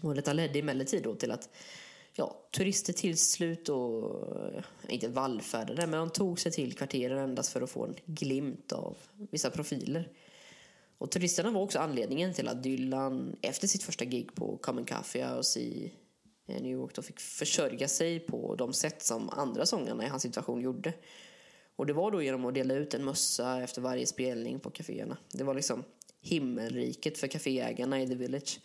Och 0.00 0.14
detta 0.14 0.32
ledde 0.32 0.58
emellertid 0.58 1.02
då 1.02 1.14
till 1.14 1.30
att 1.30 1.48
ja, 2.12 2.36
turister 2.50 2.92
till 2.92 3.18
slut 3.18 3.68
och 3.68 4.28
eh, 4.54 4.64
inte 4.88 5.08
vallfärdade, 5.08 5.86
men 5.86 6.00
de 6.00 6.10
tog 6.10 6.40
sig 6.40 6.52
till 6.52 6.76
kvarteren 6.76 7.18
endast 7.18 7.52
för 7.52 7.62
att 7.62 7.70
få 7.70 7.84
en 7.84 7.94
glimt 8.06 8.72
av 8.72 8.96
vissa 9.30 9.50
profiler. 9.50 10.08
Och 11.04 11.10
turisterna 11.10 11.50
var 11.50 11.60
också 11.60 11.78
anledningen 11.78 12.34
till 12.34 12.48
att 12.48 12.62
Dylan 12.62 13.36
efter 13.42 13.66
sitt 13.66 13.82
första 13.82 14.04
gig 14.04 14.34
på 14.34 14.56
Common 14.56 14.84
Coffee 14.84 15.24
House 15.24 15.60
i 15.60 15.92
eh, 16.48 16.62
New 16.62 16.72
York 16.72 16.94
då 16.94 17.02
fick 17.02 17.20
försörja 17.20 17.88
sig 17.88 18.20
på 18.20 18.54
de 18.54 18.72
sätt 18.72 19.02
som 19.02 19.30
andra 19.30 19.66
sångarna 19.66 20.04
i 20.04 20.08
hans 20.08 20.22
situation 20.22 20.60
gjorde. 20.60 20.92
Och 21.76 21.86
det 21.86 21.92
var 21.92 22.10
då 22.10 22.22
genom 22.22 22.44
att 22.44 22.54
dela 22.54 22.74
ut 22.74 22.94
en 22.94 23.04
mössa 23.04 23.62
efter 23.62 23.80
varje 23.80 24.06
spelning 24.06 24.60
på 24.60 24.70
kaféerna. 24.70 25.16
Det 25.32 25.44
var 25.44 25.54
liksom 25.54 25.84
himmelriket 26.20 27.18
för 27.18 27.26
kaféägarna 27.26 28.02
i 28.02 28.08
The 28.08 28.14
Village 28.14 28.60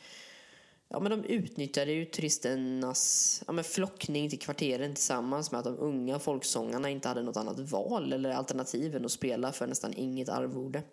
ja, 0.90 1.00
men 1.00 1.12
de 1.12 1.26
utnyttjade 1.26 1.92
ju 1.92 2.06
turisternas 2.06 3.44
ja, 3.48 3.54
men 3.54 3.64
flockning 3.64 4.30
till 4.30 4.40
kvarteren 4.40 4.96
tillsammans 4.96 5.52
med 5.52 5.60
att 5.60 5.66
de 5.66 5.78
unga 5.80 6.20
folksångarna 6.20 6.90
inte 6.90 7.08
hade 7.08 7.24
något 7.24 7.38
annat 7.38 7.60
val 7.60 8.14
eller 8.14 8.30
alternativ 8.30 8.96
än 8.96 9.06
att 9.06 9.12
spela 9.12 9.52
för 9.52 9.68
nästan 9.68 9.94
inget 9.94 10.30
arvode. 10.30 10.84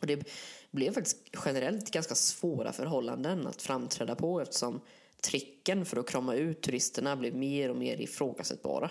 Och 0.00 0.06
det 0.06 0.28
blev 0.70 0.92
faktiskt 0.92 1.16
generellt 1.44 1.90
ganska 1.90 2.14
svåra 2.14 2.72
förhållanden 2.72 3.46
att 3.46 3.62
framträda 3.62 4.14
på 4.14 4.40
eftersom 4.40 4.80
tricken 5.22 5.84
för 5.84 5.96
att 5.96 6.08
krama 6.08 6.34
ut 6.34 6.62
turisterna 6.62 7.16
blev 7.16 7.36
mer 7.36 7.70
och 7.70 7.76
mer 7.76 8.00
ifrågasättbara. 8.00 8.90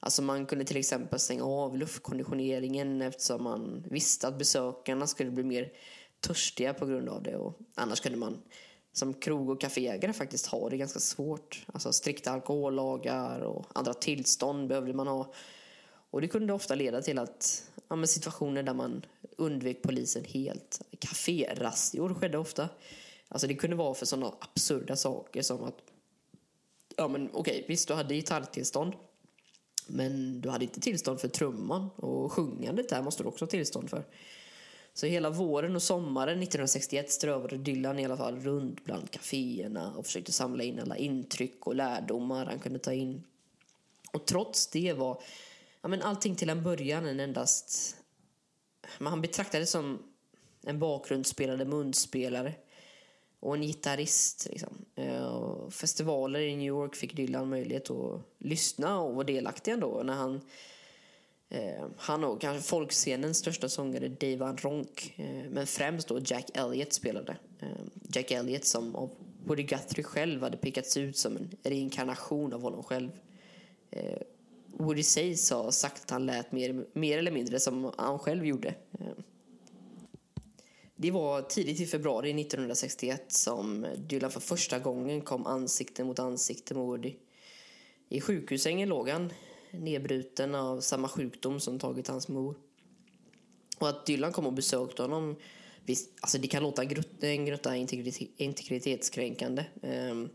Alltså 0.00 0.22
man 0.22 0.46
kunde 0.46 0.64
till 0.64 0.76
exempel 0.76 1.18
stänga 1.18 1.44
av 1.44 1.78
luftkonditioneringen 1.78 3.02
eftersom 3.02 3.44
man 3.44 3.84
visste 3.90 4.28
att 4.28 4.38
besökarna 4.38 5.06
skulle 5.06 5.30
bli 5.30 5.44
mer 5.44 5.72
törstiga 6.20 6.74
på 6.74 6.86
grund 6.86 7.08
av 7.08 7.22
det 7.22 7.36
och 7.36 7.58
annars 7.74 8.00
kunde 8.00 8.18
man 8.18 8.42
som 8.92 9.14
krog 9.14 9.50
och 9.50 9.60
kaféägare 9.60 10.12
faktiskt 10.12 10.46
ha 10.46 10.68
det 10.68 10.76
ganska 10.76 11.00
svårt. 11.00 11.66
Alltså 11.72 11.92
strikta 11.92 12.30
alkohollagar 12.30 13.40
och 13.40 13.66
andra 13.72 13.94
tillstånd 13.94 14.68
behövde 14.68 14.92
man 14.92 15.06
ha. 15.06 15.32
Och 16.10 16.20
det 16.20 16.28
kunde 16.28 16.52
ofta 16.52 16.74
leda 16.74 17.02
till 17.02 17.18
att 17.18 17.64
ja, 17.88 18.06
situationer 18.06 18.62
där 18.62 18.74
man 18.74 19.06
undvek 19.36 19.82
polisen 19.82 20.24
helt. 20.24 20.80
Kaférazzior 20.98 22.14
skedde 22.14 22.38
ofta. 22.38 22.68
Alltså 23.28 23.46
det 23.46 23.54
kunde 23.54 23.76
vara 23.76 23.94
för 23.94 24.06
sådana 24.06 24.34
absurda 24.40 24.96
saker 24.96 25.42
som 25.42 25.64
att 25.64 25.78
ja 26.96 27.08
men 27.08 27.30
okej, 27.32 27.64
visst 27.68 27.88
du 27.88 27.94
hade 27.94 28.14
gitarrtillstånd 28.14 28.94
men 29.86 30.40
du 30.40 30.48
hade 30.48 30.64
inte 30.64 30.80
tillstånd 30.80 31.20
för 31.20 31.28
trumman 31.28 31.90
och 31.96 32.32
sjungandet 32.32 32.88
där 32.88 33.02
måste 33.02 33.22
du 33.22 33.28
också 33.28 33.44
ha 33.44 33.50
tillstånd 33.50 33.90
för. 33.90 34.04
Så 34.94 35.06
hela 35.06 35.30
våren 35.30 35.76
och 35.76 35.82
sommaren 35.82 36.42
1961 36.42 37.10
strövade 37.10 37.58
Dylan 37.58 37.98
i 37.98 38.04
alla 38.04 38.16
fall 38.16 38.40
runt 38.40 38.84
bland 38.84 39.10
kaféerna 39.10 39.94
och 39.96 40.06
försökte 40.06 40.32
samla 40.32 40.64
in 40.64 40.80
alla 40.80 40.96
intryck 40.96 41.66
och 41.66 41.74
lärdomar 41.74 42.46
han 42.46 42.58
kunde 42.58 42.78
ta 42.78 42.92
in. 42.92 43.22
Och 44.12 44.26
trots 44.26 44.66
det 44.66 44.92
var 44.92 45.22
ja, 45.82 45.88
men 45.88 46.02
allting 46.02 46.36
till 46.36 46.50
en 46.50 46.62
början 46.62 47.06
en 47.06 47.20
endast... 47.20 47.96
Men 48.98 49.06
han 49.06 49.20
betraktades 49.20 49.70
som 49.70 50.02
en 50.66 50.78
bakgrundsspelande 50.78 51.64
munspelare 51.64 52.54
och 53.40 53.54
en 53.54 53.62
gitarrist. 53.62 54.46
Liksom. 54.50 54.84
Eh, 54.94 55.68
festivaler 55.70 56.40
i 56.40 56.56
New 56.56 56.66
York 56.66 56.96
fick 56.96 57.16
Dylan 57.16 57.48
möjlighet 57.48 57.90
att 57.90 58.20
lyssna 58.38 59.00
och 59.00 59.14
vara 59.14 59.26
delaktig 59.26 59.72
ändå 59.72 60.02
när 60.04 60.14
han 60.14 60.40
Eh, 61.52 61.86
han 61.96 62.24
och 62.24 62.40
kanske 62.40 62.68
folkscenens 62.68 63.38
största 63.38 63.68
sångare 63.68 64.08
Dave 64.08 64.36
Van 64.36 64.56
Ronk, 64.56 65.14
eh, 65.16 65.50
men 65.50 65.66
främst 65.66 66.08
då 66.08 66.20
Jack 66.24 66.50
Elliott 66.54 66.92
spelade. 66.92 67.36
Eh, 67.60 67.68
Jack 68.14 68.30
Elliott 68.30 68.64
som 68.64 68.96
av 68.96 69.10
Woody 69.44 69.62
Guthrie 69.62 70.04
själv 70.04 70.42
hade 70.42 70.56
pickats 70.56 70.96
ut 70.96 71.16
som 71.16 71.36
en 71.36 71.50
reinkarnation 71.62 72.52
av 72.52 72.62
honom 72.62 72.82
själv. 72.82 73.10
Eh, 73.90 74.18
Woody 74.78 75.02
sägs 75.02 75.50
ha 75.50 75.72
sagt 75.72 76.02
att 76.02 76.10
han 76.10 76.26
lät 76.26 76.52
mer, 76.52 76.86
mer 76.92 77.18
eller 77.18 77.30
mindre 77.30 77.60
som 77.60 77.92
han 77.98 78.18
själv 78.18 78.46
gjorde. 78.46 78.68
Eh. 79.00 79.24
Det 80.96 81.10
var 81.10 81.42
tidigt 81.42 81.80
i 81.80 81.86
februari 81.86 82.30
1961 82.30 83.32
som 83.32 83.86
Dylan 83.98 84.30
för 84.30 84.40
första 84.40 84.78
gången 84.78 85.20
kom 85.20 85.46
ansikte 85.46 86.04
mot 86.04 86.18
ansikte 86.18 86.74
med 86.74 86.82
Woody. 86.82 87.14
I 88.08 88.20
sjukhussängen 88.20 88.88
låg 88.88 89.08
han 89.08 89.32
nedbruten 89.70 90.54
av 90.54 90.80
samma 90.80 91.08
sjukdom 91.08 91.60
som 91.60 91.78
tagit 91.78 92.08
hans 92.08 92.28
mor. 92.28 92.56
Och 93.78 93.88
att 93.88 94.06
Dylan 94.06 94.32
kom 94.32 94.46
och 94.46 94.52
besökte 94.52 95.02
honom, 95.02 95.36
visst, 95.86 96.10
alltså 96.20 96.38
det 96.38 96.48
kan 96.48 96.62
låta 96.62 96.82
en 97.20 97.44
grutta 97.44 97.76
integritetskränkande. 98.36 99.64
Ehm, 99.82 100.28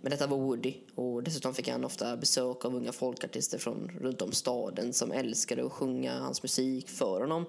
men 0.00 0.10
detta 0.10 0.26
var 0.26 0.36
Woody 0.36 0.74
och 0.94 1.22
dessutom 1.22 1.54
fick 1.54 1.68
han 1.68 1.84
ofta 1.84 2.16
besök 2.16 2.64
av 2.64 2.76
unga 2.76 2.92
folkartister 2.92 3.58
från 3.58 3.90
runt 4.00 4.22
om 4.22 4.32
staden 4.32 4.92
som 4.92 5.12
älskade 5.12 5.66
att 5.66 5.72
sjunga 5.72 6.18
hans 6.18 6.42
musik 6.42 6.88
för 6.88 7.20
honom. 7.20 7.44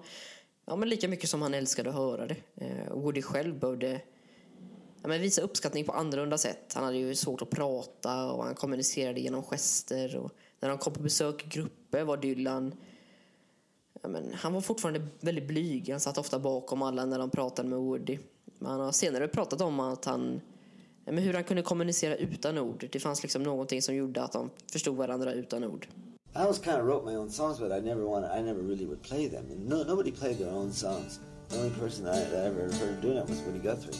Ja, 0.66 0.76
men 0.76 0.90
lika 0.90 1.08
mycket 1.08 1.30
som 1.30 1.42
han 1.42 1.54
älskade 1.54 1.90
att 1.90 1.96
höra 1.96 2.28
det. 2.28 2.36
Eh, 2.56 2.94
Woody 2.94 3.22
själv 3.22 3.60
behövde 3.60 4.02
ja, 5.02 5.08
men 5.08 5.22
visa 5.22 5.42
uppskattning 5.42 5.86
på 5.86 5.92
annorlunda 5.92 6.38
sätt. 6.38 6.74
Han 6.74 6.84
hade 6.84 6.98
ju 6.98 7.16
svårt 7.16 7.42
att 7.42 7.50
prata 7.50 8.32
och 8.32 8.44
han 8.44 8.56
kommunicerade 8.56 9.20
genom 9.20 9.44
gester. 9.44 10.16
Och 10.16 10.32
när 10.60 10.70
de 10.70 10.78
kom 10.78 10.94
på 10.94 11.02
besök 11.02 11.46
i 11.46 11.48
grupper 11.50 12.04
var 12.04 12.18
Dylan 12.18 12.74
ja, 14.02 14.10
men, 14.10 14.34
han 14.34 14.54
var 14.54 14.62
fortfarande 14.62 15.02
väldigt 15.20 15.48
blyg. 15.48 15.90
Han 15.90 16.00
satt 16.00 16.18
ofta 16.18 16.40
bakom 16.40 16.82
alla 16.82 17.06
när 17.06 17.20
de 17.20 17.30
pratade 17.30 17.70
med 17.70 17.80
Woody. 17.80 18.18
Men 18.60 18.72
han 18.72 18.80
har 18.80 18.92
senare 18.92 19.28
pratat 19.28 19.62
om 19.62 19.80
att 19.80 20.06
han 20.06 20.42
ja, 21.06 21.12
men 21.12 21.24
hur 21.24 21.34
han 21.34 21.44
kunde 21.44 21.64
kommunicera 21.64 22.16
utan 22.16 22.58
ord. 22.58 22.88
Det 22.92 23.00
fanns 23.00 23.24
liksom 23.24 23.44
någonting 23.44 23.82
som 23.82 23.96
gjorde 23.96 24.24
att 24.24 24.32
de 24.32 24.50
förstod 24.72 24.98
varandra 24.98 25.34
utan 25.34 25.64
ord. 25.64 25.88
I 26.34 26.40
always 26.40 26.60
kind 26.60 26.78
of 26.78 26.86
wrote 26.86 27.06
my 27.06 27.18
own 27.18 27.30
songs, 27.30 27.60
but 27.60 27.72
I 27.72 27.82
never 27.82 28.06
wanted, 28.06 28.32
I 28.32 28.42
never 28.42 28.62
really 28.62 28.86
would 28.86 29.02
play 29.02 29.28
them. 29.28 29.46
And 29.52 29.68
no, 29.68 29.84
nobody 29.84 30.12
played 30.12 30.38
their 30.38 30.54
own 30.54 30.72
songs. 30.72 31.20
The 31.50 31.58
only 31.58 31.72
person 31.72 32.08
I, 32.08 32.24
that 32.24 32.44
I 32.44 32.48
ever 32.48 32.72
heard 32.72 33.02
doing 33.02 33.18
it 33.18 33.28
was 33.28 33.42
Woody 33.42 33.60
Guthrie. 33.60 34.00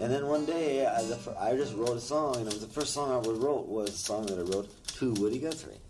And 0.00 0.12
then 0.12 0.28
one 0.28 0.44
day, 0.44 0.86
I, 0.86 1.00
I 1.40 1.56
just 1.56 1.74
wrote 1.74 1.96
a 1.96 2.00
song, 2.00 2.36
and 2.36 2.46
it 2.46 2.52
was 2.52 2.60
the 2.60 2.72
first 2.80 2.92
song 2.92 3.10
I 3.10 3.18
ever 3.18 3.32
wrote 3.32 3.66
was 3.66 3.90
a 3.90 3.98
song 3.98 4.26
that 4.26 4.38
I 4.38 4.42
wrote 4.42 4.68
to 4.98 5.14
Woody 5.14 5.40
Guthrie. 5.40 5.80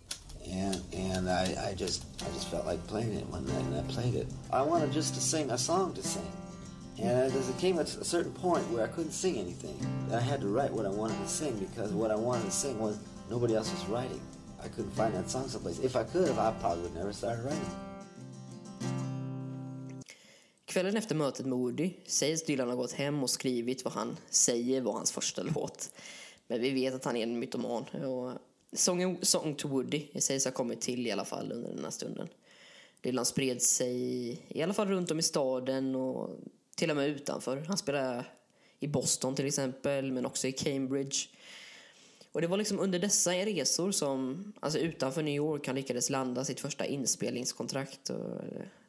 And 0.52 0.80
and 0.92 1.28
I, 1.28 1.70
I 1.70 1.74
just 1.74 2.04
I 2.22 2.32
just 2.34 2.48
felt 2.48 2.66
like 2.66 2.84
playing 2.86 3.12
it 3.14 3.26
one 3.26 3.46
night, 3.46 3.64
and 3.64 3.76
I 3.76 3.82
played 3.92 4.14
it. 4.14 4.26
I 4.52 4.62
wanted 4.62 4.92
just 4.92 5.14
to 5.14 5.20
sing 5.20 5.50
a 5.50 5.58
song 5.58 5.94
to 5.94 6.02
sing, 6.02 6.30
and 6.98 7.32
it 7.34 7.58
came 7.58 7.78
at 7.78 7.94
a 7.96 8.04
certain 8.04 8.32
point 8.32 8.64
where 8.70 8.84
I 8.84 8.88
couldn't 8.88 9.12
sing 9.12 9.38
anything, 9.38 9.78
I 10.12 10.20
had 10.20 10.40
to 10.40 10.48
write 10.48 10.72
what 10.72 10.86
I 10.86 10.90
wanted 10.90 11.18
to 11.22 11.28
sing 11.28 11.56
because 11.58 11.92
what 11.92 12.10
I 12.10 12.16
wanted 12.16 12.44
to 12.44 12.50
sing 12.50 12.78
was 12.78 12.98
nobody 13.30 13.54
else 13.54 13.70
was 13.72 13.84
writing. 13.88 14.20
I 14.64 14.68
couldn't 14.68 14.92
find 14.92 15.14
that 15.14 15.30
song 15.30 15.48
someplace. 15.48 15.78
If 15.78 15.96
I 15.96 16.04
could 16.04 16.30
I 16.30 16.52
probably 16.60 16.82
would 16.82 16.94
never 16.94 17.12
started 17.12 17.44
writing. 17.44 17.70
Kvällen 20.64 20.96
efter 20.96 21.14
mötet 21.14 21.46
med 21.46 21.58
Woody 21.58 21.90
sägs 22.06 22.44
Dylan 22.44 22.68
ha 22.68 22.76
gått 22.76 22.92
hem 22.92 23.22
och 23.22 23.30
skrivit 23.30 23.84
vad 23.84 23.94
han 23.94 24.16
säger 24.30 24.80
var 24.80 24.92
hans 24.92 25.12
första 25.12 25.42
låt. 25.42 25.90
Men 26.48 26.60
vi 26.60 26.70
vet 26.70 26.94
att 26.94 27.04
han 27.04 27.16
är 27.16 27.22
en 27.22 27.38
mytoman. 27.38 27.84
Och 27.84 28.32
sången 28.72 29.18
Song 29.22 29.54
to 29.54 29.68
Woody 29.68 30.20
sägs 30.20 30.44
ha 30.44 30.52
kommit 30.52 30.80
till 30.80 31.06
i 31.06 31.10
alla 31.10 31.24
fall 31.24 31.52
under 31.52 31.68
den 31.68 31.84
här 31.84 31.90
stunden. 31.90 32.28
Dylan 33.00 33.26
spred 33.26 33.62
sig 33.62 33.96
i 34.48 34.62
alla 34.62 34.74
fall 34.74 34.88
runt 34.88 35.10
om 35.10 35.18
i 35.18 35.22
staden 35.22 35.94
och 35.94 36.30
till 36.76 36.90
och 36.90 36.96
med 36.96 37.08
utanför. 37.08 37.64
Han 37.68 37.78
spelade 37.78 38.24
i 38.80 38.88
Boston 38.88 39.34
till 39.34 39.46
exempel, 39.46 40.12
men 40.12 40.26
också 40.26 40.48
i 40.48 40.52
Cambridge. 40.52 41.16
Och 42.32 42.40
det 42.40 42.46
var 42.46 42.56
liksom 42.56 42.80
under 42.80 42.98
dessa 42.98 43.32
resor 43.32 43.92
som, 43.92 44.52
alltså 44.60 44.78
utanför 44.78 45.22
New 45.22 45.34
York, 45.34 45.66
han 45.66 45.76
lyckades 45.76 46.10
landa 46.10 46.44
sitt 46.44 46.60
första 46.60 46.86
inspelningskontrakt. 46.86 48.10
Och 48.10 48.40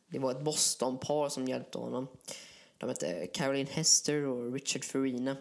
det 0.07 0.19
var 0.19 0.31
ett 0.31 0.43
Boston-par 0.43 1.29
som 1.29 1.47
hjälpte 1.47 1.77
honom. 1.77 2.07
De 2.77 2.89
hette 2.89 3.27
Caroline 3.33 3.67
Hester 3.67 4.25
och 4.25 4.53
Richard 4.53 4.83
Farina. 4.83 5.37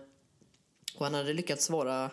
Och 0.96 1.04
han 1.04 1.14
hade 1.14 1.32
lyckats 1.32 1.70
vara 1.70 2.10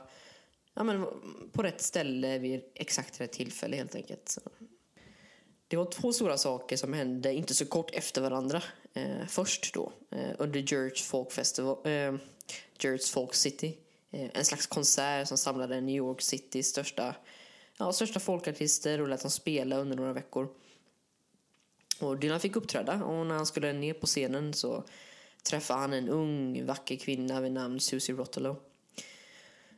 ja, 0.73 0.83
men, 0.83 1.05
på 1.51 1.63
rätt 1.63 1.81
ställe 1.81 2.39
vid 2.39 2.63
exakt 2.75 3.21
rätt 3.21 3.31
tillfälle 3.31 3.75
helt 3.75 3.95
enkelt. 3.95 4.29
Så. 4.29 4.41
Det 5.67 5.77
var 5.77 5.85
två 5.85 6.13
stora 6.13 6.37
saker 6.37 6.77
som 6.77 6.93
hände 6.93 7.33
inte 7.33 7.53
så 7.53 7.65
kort 7.65 7.91
efter 7.91 8.21
varandra. 8.21 8.63
Eh, 8.93 9.27
först 9.27 9.73
då, 9.73 9.91
eh, 10.11 10.31
under 10.37 10.59
George 10.59 11.03
Folk 11.03 11.31
Festival, 11.31 11.77
eh, 11.83 12.15
George 12.79 13.03
Folk 13.13 13.33
City. 13.33 13.77
Eh, 14.11 14.29
en 14.33 14.45
slags 14.45 14.67
konsert 14.67 15.27
som 15.27 15.37
samlade 15.37 15.81
New 15.81 15.95
York 15.95 16.21
Citys 16.21 16.67
största, 16.67 17.15
ja, 17.77 17.93
största 17.93 18.19
folkartister 18.19 19.01
och 19.01 19.07
lät 19.07 19.21
dem 19.21 19.31
spela 19.31 19.77
under 19.77 19.95
några 19.95 20.13
veckor. 20.13 20.49
Och 21.99 22.17
Dylan 22.17 22.39
fick 22.39 22.55
uppträda 22.55 23.03
och 23.03 23.25
när 23.25 23.35
han 23.35 23.45
skulle 23.45 23.73
ner 23.73 23.93
på 23.93 24.05
scenen 24.05 24.53
så 24.53 24.83
träffade 25.43 25.79
han 25.79 25.93
en 25.93 26.09
ung 26.09 26.65
vacker 26.65 26.95
kvinna 26.95 27.41
vid 27.41 27.51
namn 27.51 27.79
Susie 27.79 28.15
Rotolo. 28.15 28.59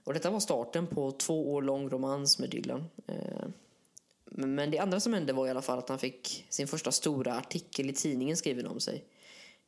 Och 0.06 0.14
detta 0.14 0.30
var 0.30 0.40
starten 0.40 0.88
på 0.88 1.12
två 1.12 1.54
år 1.54 1.62
lång 1.62 1.90
romans 1.90 2.40
med 2.40 2.50
Dylan. 2.50 2.86
Eh, 3.08 3.48
men 4.26 4.72
det 4.72 4.80
andra 4.80 5.00
som 5.00 5.14
hände 5.14 5.34
var 5.34 5.48
i 5.48 5.50
alla 5.50 5.62
fall 5.62 5.80
att 5.80 5.90
han 5.90 6.00
fick 6.00 6.46
sin 6.50 6.68
första 6.68 6.92
stora 6.92 7.38
artikel 7.38 7.90
i 7.90 7.94
tidningen 7.94 8.38
skriven 8.38 8.68
om 8.68 8.80
sig. 8.80 9.04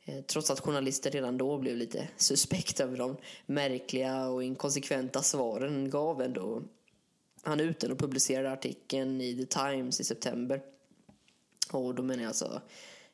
Eh, 0.04 0.20
trots 0.24 0.50
att 0.50 0.60
journalister 0.60 1.10
redan 1.10 1.38
då 1.38 1.58
blev 1.58 1.76
lite 1.76 2.08
suspekt 2.16 2.80
över 2.80 2.96
de 2.96 3.16
märkliga 3.46 4.28
och 4.28 4.44
inkonsekventa 4.44 5.22
svaren 5.22 5.90
gav 5.90 6.22
ändå 6.22 6.62
han 7.42 7.60
ut 7.60 7.80
den 7.80 7.92
och 7.92 7.98
publicerade 7.98 8.52
artikeln 8.52 9.20
i 9.20 9.36
The 9.36 9.46
Times 9.46 10.00
i 10.00 10.04
september. 10.04 10.62
Och 11.72 11.94
då 11.94 12.02
menar 12.02 12.22
jag 12.22 12.28
alltså 12.28 12.62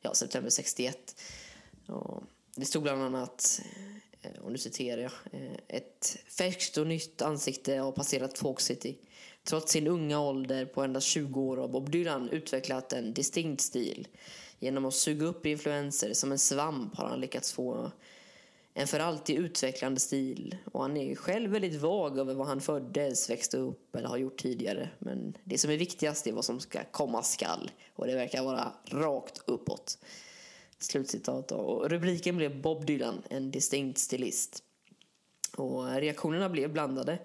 ja, 0.01 0.13
september 0.13 0.49
61. 0.49 1.21
Och 1.87 2.23
det 2.55 2.65
stod 2.65 2.83
bland 2.83 3.01
annat, 3.01 3.61
Eh, 4.25 4.41
och 4.41 4.51
nu 4.51 4.57
citerar 4.57 5.01
jag, 5.01 5.11
eh, 5.31 5.57
ett 5.67 6.17
färskt 6.27 6.77
och 6.77 6.87
nytt 6.87 7.21
ansikte 7.21 7.75
har 7.75 7.91
passerat 7.91 8.37
Folk 8.37 8.59
City. 8.59 8.97
Trots 9.43 9.71
sin 9.71 9.87
unga 9.87 10.19
ålder 10.19 10.65
på 10.65 10.81
endast 10.81 11.07
20 11.07 11.41
år 11.41 11.57
har 11.57 11.67
Bob 11.67 11.89
Dylan 11.89 12.29
utvecklat 12.29 12.93
en 12.93 13.13
distinkt 13.13 13.61
stil. 13.61 14.07
Genom 14.59 14.85
att 14.85 14.93
suga 14.93 15.25
upp 15.25 15.45
influenser 15.45 16.13
som 16.13 16.31
en 16.31 16.39
svamp 16.39 16.95
har 16.95 17.07
han 17.09 17.21
lyckats 17.21 17.53
få 17.53 17.91
en 18.73 18.87
för 18.87 18.99
alltid 18.99 19.37
utvecklande 19.37 19.99
stil. 19.99 20.57
Och 20.71 20.81
han 20.81 20.97
är 20.97 21.15
själv 21.15 21.51
väldigt 21.51 21.81
vag 21.81 22.19
över 22.19 22.33
vad 22.33 22.47
han 22.47 22.61
föddes, 22.61 23.29
växte 23.29 23.57
upp 23.57 23.95
eller 23.95 24.07
har 24.07 24.17
gjort 24.17 24.37
tidigare. 24.37 24.89
Men 24.99 25.37
det 25.43 25.57
som 25.57 25.71
är 25.71 25.77
viktigast 25.77 26.27
är 26.27 26.31
vad 26.31 26.45
som 26.45 26.59
ska 26.59 26.79
komma 26.91 27.23
skall. 27.23 27.71
Och 27.95 28.07
det 28.07 28.15
verkar 28.15 28.43
vara 28.43 28.71
rakt 28.85 29.41
uppåt. 29.45 29.97
Slutcitat. 30.79 31.51
Och 31.51 31.89
rubriken 31.89 32.37
blev 32.37 32.61
Bob 32.61 32.85
Dylan, 32.85 33.21
en 33.29 33.51
distinkt 33.51 33.97
stilist. 33.99 34.63
Och 35.57 35.91
reaktionerna 35.91 36.49
blev 36.49 36.73
blandade. 36.73 37.19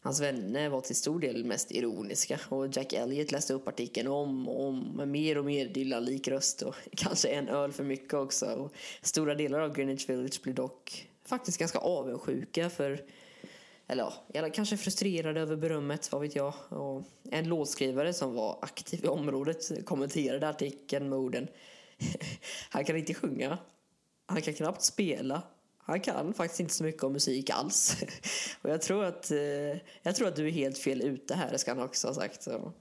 Hans 0.00 0.20
vänner 0.20 0.68
var 0.68 0.80
till 0.80 0.96
stor 0.96 1.20
del 1.20 1.44
mest 1.44 1.70
ironiska 1.70 2.40
och 2.48 2.76
Jack 2.76 2.92
Elliot 2.92 3.32
läste 3.32 3.54
upp 3.54 3.68
artikeln 3.68 4.08
om 4.08 4.48
och 4.48 4.64
om 4.64 4.80
med 4.96 5.08
mer 5.08 5.38
och 5.38 5.44
mer 5.44 5.68
Dylan-lik 5.68 6.28
röst 6.28 6.62
och 6.62 6.74
kanske 6.96 7.28
en 7.28 7.48
öl 7.48 7.72
för 7.72 7.84
mycket 7.84 8.14
också. 8.14 8.46
Och 8.46 8.72
stora 9.02 9.34
delar 9.34 9.60
av 9.60 9.74
Greenwich 9.74 10.08
Village 10.08 10.42
blev 10.42 10.54
dock 10.54 11.08
faktiskt 11.24 11.58
ganska 11.58 11.78
avundsjuka 11.78 12.70
för 12.70 13.04
eller 13.86 14.12
ja, 14.32 14.50
kanske 14.50 14.76
frustrerade 14.76 15.40
över 15.40 15.56
berömmet, 15.56 16.12
vad 16.12 16.20
vet 16.20 16.36
jag. 16.36 16.54
Och 16.68 17.02
en 17.30 17.48
låtskrivare 17.48 18.12
som 18.12 18.34
var 18.34 18.58
aktiv 18.62 19.04
i 19.04 19.08
området 19.08 19.84
kommenterade 19.84 20.48
artikeln 20.48 21.08
med 21.08 21.18
orden 21.18 21.48
Han 22.70 22.84
kan 22.84 22.96
inte 22.96 23.14
sjunga, 23.14 23.58
han 24.26 24.42
kan 24.42 24.54
knappt 24.54 24.82
spela 24.82 25.42
han 25.86 26.00
kan 26.00 26.34
faktiskt 26.34 26.60
inte 26.60 26.74
så 26.74 26.84
mycket 26.84 27.02
om 27.02 27.12
musik 27.12 27.50
alls. 27.50 27.96
Och 28.62 28.70
jag 28.70 28.82
tror 28.82 29.04
att, 29.04 29.30
eh, 29.30 29.38
jag 30.02 30.16
tror 30.16 30.28
att 30.28 30.36
du 30.36 30.46
är 30.46 30.52
helt 30.52 30.78
fel 30.78 31.02
ute 31.02 31.34
här, 31.34 31.56
ska 31.56 31.74
han 31.74 31.82
också 31.82 32.08
ha 32.08 32.14
sagt. 32.14 32.42
Så, 32.42 32.72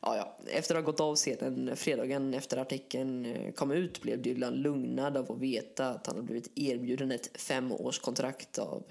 ja, 0.00 0.16
ja. 0.16 0.38
Efter 0.46 0.74
att 0.74 0.84
ha 0.84 0.90
gått 0.90 1.00
av 1.00 1.16
scenen 1.16 1.76
fredagen 1.76 2.34
efter 2.34 2.56
artikeln 2.56 3.26
eh, 3.26 3.52
kom 3.52 3.70
ut 3.70 4.02
blev 4.02 4.22
Dylan 4.22 4.54
lugnad 4.54 5.16
av 5.16 5.32
att 5.32 5.38
veta 5.38 5.88
att 5.88 6.06
han 6.06 6.16
har 6.16 6.22
blivit 6.22 6.52
erbjuden 6.54 7.12
ett 7.12 7.40
femårskontrakt 7.40 8.58
av 8.58 8.82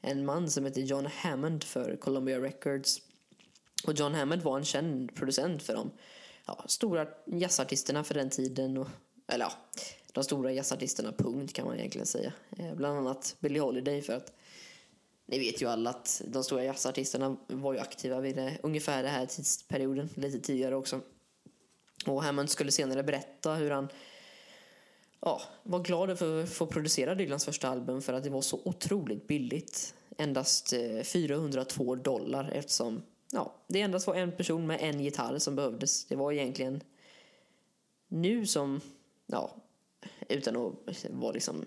en 0.00 0.24
man 0.24 0.50
som 0.50 0.64
heter 0.64 0.80
John 0.80 1.06
Hammond 1.06 1.64
för 1.64 1.96
Columbia 1.96 2.40
Records. 2.40 3.02
Och 3.86 3.94
John 3.94 4.14
Hammond 4.14 4.42
var 4.42 4.58
en 4.58 4.64
känd 4.64 5.14
producent 5.14 5.62
för 5.62 5.74
de 5.74 5.90
ja, 6.46 6.64
stora 6.66 7.06
jazzartisterna 7.26 8.04
för 8.04 8.14
den 8.14 8.30
tiden. 8.30 8.76
Och, 8.76 8.88
eller 9.32 9.44
ja, 9.44 9.52
de 10.12 10.24
stora 10.24 10.52
jazzartisterna, 10.52 11.12
punkt 11.12 11.52
kan 11.52 11.66
man 11.66 11.78
egentligen 11.78 12.06
säga. 12.06 12.32
Eh, 12.58 12.74
bland 12.74 12.98
annat 12.98 13.36
Billie 13.40 13.60
Holiday 13.60 14.02
för 14.02 14.12
att 14.12 14.32
ni 15.26 15.38
vet 15.38 15.62
ju 15.62 15.68
alla 15.68 15.90
att 15.90 16.22
de 16.26 16.44
stora 16.44 16.64
jazzartisterna 16.64 17.36
var 17.46 17.72
ju 17.72 17.78
aktiva 17.78 18.20
vid 18.20 18.36
det, 18.36 18.58
ungefär 18.62 19.02
den 19.02 19.12
här 19.12 19.26
tidsperioden, 19.26 20.08
lite 20.14 20.38
tidigare 20.38 20.76
också. 20.76 21.00
Och 22.06 22.22
Hammond 22.22 22.50
skulle 22.50 22.72
senare 22.72 23.02
berätta 23.02 23.54
hur 23.54 23.70
han 23.70 23.88
ja, 25.20 25.42
var 25.62 25.78
glad 25.78 26.18
för 26.18 26.42
att 26.42 26.50
få 26.50 26.66
producera 26.66 27.14
Dylans 27.14 27.44
första 27.44 27.68
album 27.68 28.02
för 28.02 28.12
att 28.12 28.24
det 28.24 28.30
var 28.30 28.40
så 28.40 28.60
otroligt 28.64 29.26
billigt. 29.26 29.94
Endast 30.18 30.72
eh, 30.72 31.02
402 31.02 31.94
dollar 31.94 32.50
eftersom 32.54 33.02
ja, 33.32 33.54
det 33.66 33.80
endast 33.80 34.06
var 34.06 34.14
en 34.14 34.32
person 34.32 34.66
med 34.66 34.78
en 34.80 35.00
gitarr 35.00 35.38
som 35.38 35.56
behövdes. 35.56 36.04
Det 36.04 36.16
var 36.16 36.32
egentligen 36.32 36.80
nu 38.08 38.46
som 38.46 38.80
ja, 39.26 39.56
utan 40.28 40.56
att 40.56 41.04
vara 41.10 41.32
liksom 41.32 41.64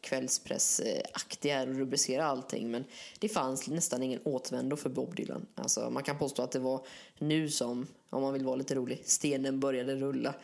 kvällspressaktig 0.00 1.60
och 1.60 1.66
rubricera 1.66 2.24
allting. 2.24 2.70
Men 2.70 2.84
det 3.18 3.28
fanns 3.28 3.68
nästan 3.68 4.02
ingen 4.02 4.20
återvändo 4.24 4.76
för 4.76 4.90
Bob 4.90 5.16
Dylan. 5.16 5.46
Alltså, 5.54 5.90
man 5.90 6.02
kan 6.02 6.18
påstå 6.18 6.42
att 6.42 6.52
det 6.52 6.58
var 6.58 6.86
nu 7.18 7.48
som, 7.48 7.86
om 8.10 8.22
man 8.22 8.32
vill 8.32 8.44
vara 8.44 8.56
lite 8.56 8.74
rolig, 8.74 9.02
stenen 9.04 9.60
började 9.60 9.96
rulla. 9.96 10.34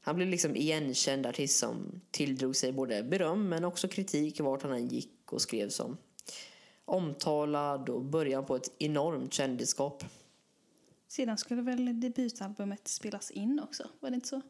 Han 0.00 0.16
blev 0.16 0.28
liksom 0.28 0.56
igenkänd 0.56 1.26
artist 1.26 1.58
som 1.58 2.00
tilldrog 2.10 2.56
sig 2.56 2.72
både 2.72 3.02
beröm 3.02 3.48
men 3.48 3.64
också 3.64 3.88
kritik 3.88 4.40
vart 4.40 4.62
han 4.62 4.72
än 4.72 4.88
gick 4.88 5.32
och 5.32 5.42
skrev 5.42 5.68
som 5.68 5.96
omtalad 6.84 7.88
och 7.88 8.04
början 8.04 8.46
på 8.46 8.56
ett 8.56 8.72
enormt 8.78 9.32
kändisskap. 9.32 10.04
Sedan 11.08 11.38
skulle 11.38 11.62
väl 11.62 12.00
debutalbumet 12.00 12.88
spelas 12.88 13.30
in 13.30 13.60
också, 13.60 13.88
var 14.00 14.10
det 14.10 14.14
inte 14.14 14.28
så? 14.28 14.40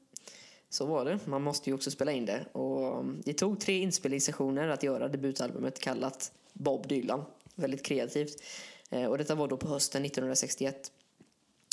Så 0.70 0.86
var 0.86 1.04
det. 1.04 1.26
Man 1.26 1.42
måste 1.42 1.70
ju 1.70 1.74
också 1.74 1.90
spela 1.90 2.12
in 2.12 2.26
det. 2.26 2.44
Och 2.52 3.00
mm, 3.00 3.22
det 3.24 3.32
tog 3.32 3.60
tre 3.60 3.78
inspelningssessioner 3.78 4.68
att 4.68 4.82
göra 4.82 5.08
debutalbumet 5.08 5.80
kallat 5.80 6.32
Bob 6.52 6.88
Dylan. 6.88 7.24
Väldigt 7.54 7.82
kreativt. 7.84 8.42
Eh, 8.90 9.04
och 9.04 9.18
detta 9.18 9.34
var 9.34 9.48
då 9.48 9.56
på 9.56 9.68
hösten 9.68 10.04
1961. 10.04 10.92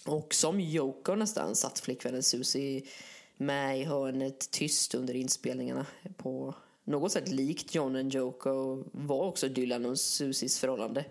Och 0.05 0.33
som 0.33 0.59
Joker 0.59 1.15
nästan 1.15 1.55
satt 1.55 1.79
flickvännen 1.79 2.23
Susie 2.23 2.81
med 3.37 3.79
i 3.79 3.83
hörnet 3.83 4.51
tyst 4.51 4.95
under 4.95 5.13
inspelningarna. 5.13 5.85
På 6.17 6.55
något 6.83 7.11
sätt 7.11 7.29
likt 7.29 7.75
John 7.75 7.95
and 7.95 8.13
Joker 8.13 8.83
var 8.91 9.25
också 9.25 9.49
Dylan 9.49 9.85
och 9.85 9.99
Susies 9.99 10.59
förhållande. 10.59 11.05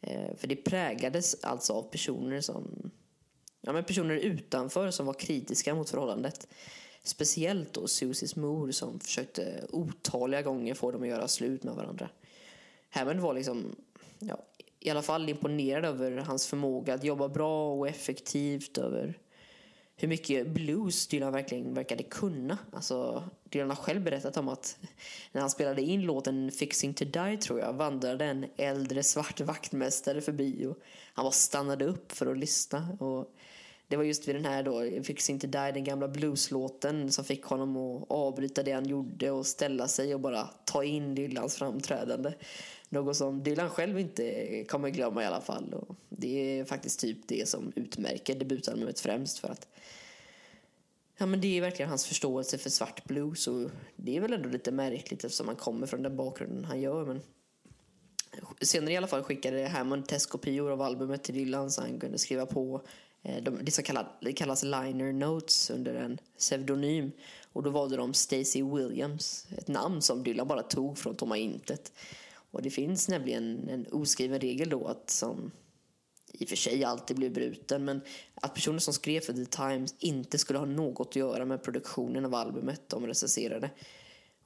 Eh, 0.00 0.36
för 0.36 0.46
det 0.46 0.56
präglades 0.56 1.44
alltså 1.44 1.72
av 1.72 1.82
personer 1.82 2.40
som 2.40 2.90
ja, 3.60 3.72
men 3.72 3.84
personer 3.84 4.14
utanför 4.14 4.90
som 4.90 5.06
var 5.06 5.14
kritiska 5.14 5.74
mot 5.74 5.90
förhållandet. 5.90 6.48
Speciellt 7.02 7.72
då 7.72 7.88
Susies 7.88 8.36
mor 8.36 8.70
som 8.70 9.00
försökte 9.00 9.64
otaliga 9.70 10.42
gånger 10.42 10.74
få 10.74 10.90
dem 10.90 11.02
att 11.02 11.08
göra 11.08 11.28
slut 11.28 11.62
med 11.62 11.74
varandra. 11.74 12.08
Hammond 12.90 13.20
var 13.20 13.34
liksom, 13.34 13.76
ja, 14.18 14.38
i 14.80 14.90
alla 14.90 15.02
fall 15.02 15.28
imponerad 15.28 15.84
över 15.84 16.16
hans 16.16 16.46
förmåga 16.46 16.94
att 16.94 17.04
jobba 17.04 17.28
bra 17.28 17.72
och 17.74 17.88
effektivt 17.88 18.78
över 18.78 19.18
hur 19.96 20.08
mycket 20.08 20.48
blues 20.48 21.06
Dylan 21.06 21.32
verkligen 21.32 21.74
verkade 21.74 22.02
kunna. 22.02 22.58
Alltså, 22.72 23.24
Dylan 23.44 23.68
har 23.70 23.76
själv 23.76 24.02
berättat 24.02 24.36
om 24.36 24.48
att 24.48 24.78
när 25.32 25.40
han 25.40 25.50
spelade 25.50 25.82
in 25.82 26.02
låten 26.02 26.50
Fixing 26.50 26.94
to 26.94 27.04
Die 27.04 27.36
tror 27.36 27.60
jag 27.60 27.72
vandrade 27.72 28.24
en 28.24 28.46
äldre 28.56 29.02
svart 29.02 29.40
vaktmästare 29.40 30.20
förbi 30.20 30.66
och 30.66 30.78
han 31.14 31.24
bara 31.24 31.32
stannade 31.32 31.84
upp 31.84 32.12
för 32.12 32.26
att 32.26 32.38
lyssna. 32.38 32.96
Och 33.00 33.34
det 33.90 33.96
var 33.96 34.04
just 34.04 34.28
vid 34.28 34.34
den 34.34 34.44
här 34.44 34.62
då, 34.62 35.02
Fix 35.02 35.30
Inte 35.30 35.46
Die, 35.46 35.72
den 35.72 35.84
gamla 35.84 36.08
blueslåten 36.08 37.12
som 37.12 37.24
fick 37.24 37.44
honom 37.44 37.76
att 37.76 38.10
avbryta 38.10 38.62
det 38.62 38.72
han 38.72 38.88
gjorde 38.88 39.30
och 39.30 39.46
ställa 39.46 39.88
sig 39.88 40.14
och 40.14 40.20
bara 40.20 40.50
ta 40.64 40.84
in 40.84 41.14
Dylans 41.14 41.56
framträdande. 41.56 42.32
Något 42.88 43.16
som 43.16 43.42
Dylan 43.42 43.70
själv 43.70 43.98
inte 43.98 44.64
kommer 44.68 44.90
glömma 44.90 45.22
i 45.22 45.26
alla 45.26 45.40
fall. 45.40 45.74
Och 45.74 45.96
det 46.08 46.58
är 46.58 46.64
faktiskt 46.64 47.00
typ 47.00 47.18
det 47.26 47.48
som 47.48 47.72
utmärker 47.76 48.34
debutalbumet 48.34 49.00
främst 49.00 49.38
för 49.38 49.48
att 49.48 49.68
Ja 51.18 51.26
men 51.26 51.40
det 51.40 51.58
är 51.58 51.60
verkligen 51.60 51.88
hans 51.88 52.06
förståelse 52.06 52.58
för 52.58 52.70
svart 52.70 53.04
blues 53.04 53.46
och 53.46 53.70
det 53.96 54.16
är 54.16 54.20
väl 54.20 54.32
ändå 54.32 54.48
lite 54.48 54.72
märkligt 54.72 55.24
eftersom 55.24 55.46
han 55.46 55.56
kommer 55.56 55.86
från 55.86 56.02
den 56.02 56.16
bakgrunden 56.16 56.64
han 56.64 56.80
gör 56.80 57.04
men 57.04 57.20
Senare 58.60 58.92
i 58.92 58.96
alla 58.96 59.06
fall 59.06 59.22
skickade 59.22 59.68
Hammond 59.68 60.08
testkopior 60.08 60.70
av 60.70 60.82
albumet 60.82 61.22
till 61.22 61.34
Dylan 61.34 61.70
så 61.70 61.80
han 61.80 62.00
kunde 62.00 62.18
skriva 62.18 62.46
på 62.46 62.82
Eh, 63.22 63.42
de, 63.42 63.64
det 63.64 63.70
som 63.70 63.84
kallas, 63.84 64.06
det 64.20 64.32
kallas 64.32 64.62
liner 64.62 65.12
notes 65.12 65.70
under 65.70 65.94
en 65.94 66.18
pseudonym 66.38 67.12
och 67.52 67.62
då 67.62 67.70
valde 67.70 67.96
de 67.96 68.14
Stacey 68.14 68.62
Williams, 68.62 69.46
ett 69.58 69.68
namn 69.68 70.02
som 70.02 70.22
Dylan 70.22 70.48
bara 70.48 70.62
tog 70.62 70.98
från 70.98 71.16
tomma 71.16 71.36
intet. 71.36 71.92
Och 72.50 72.62
det 72.62 72.70
finns 72.70 73.08
nämligen 73.08 73.68
en 73.68 73.86
oskriven 73.92 74.40
regel 74.40 74.68
då 74.68 74.86
att 74.86 75.10
som 75.10 75.50
i 76.32 76.44
och 76.44 76.48
för 76.48 76.56
sig 76.56 76.84
alltid 76.84 77.16
blir 77.16 77.30
bruten 77.30 77.84
men 77.84 78.00
att 78.34 78.54
personer 78.54 78.78
som 78.78 78.94
skrev 78.94 79.20
för 79.20 79.32
The 79.32 79.44
Times 79.44 79.94
inte 79.98 80.38
skulle 80.38 80.58
ha 80.58 80.66
något 80.66 81.08
att 81.08 81.16
göra 81.16 81.44
med 81.44 81.62
produktionen 81.62 82.24
av 82.24 82.34
albumet 82.34 82.88
de 82.88 83.06
recenserade. 83.06 83.70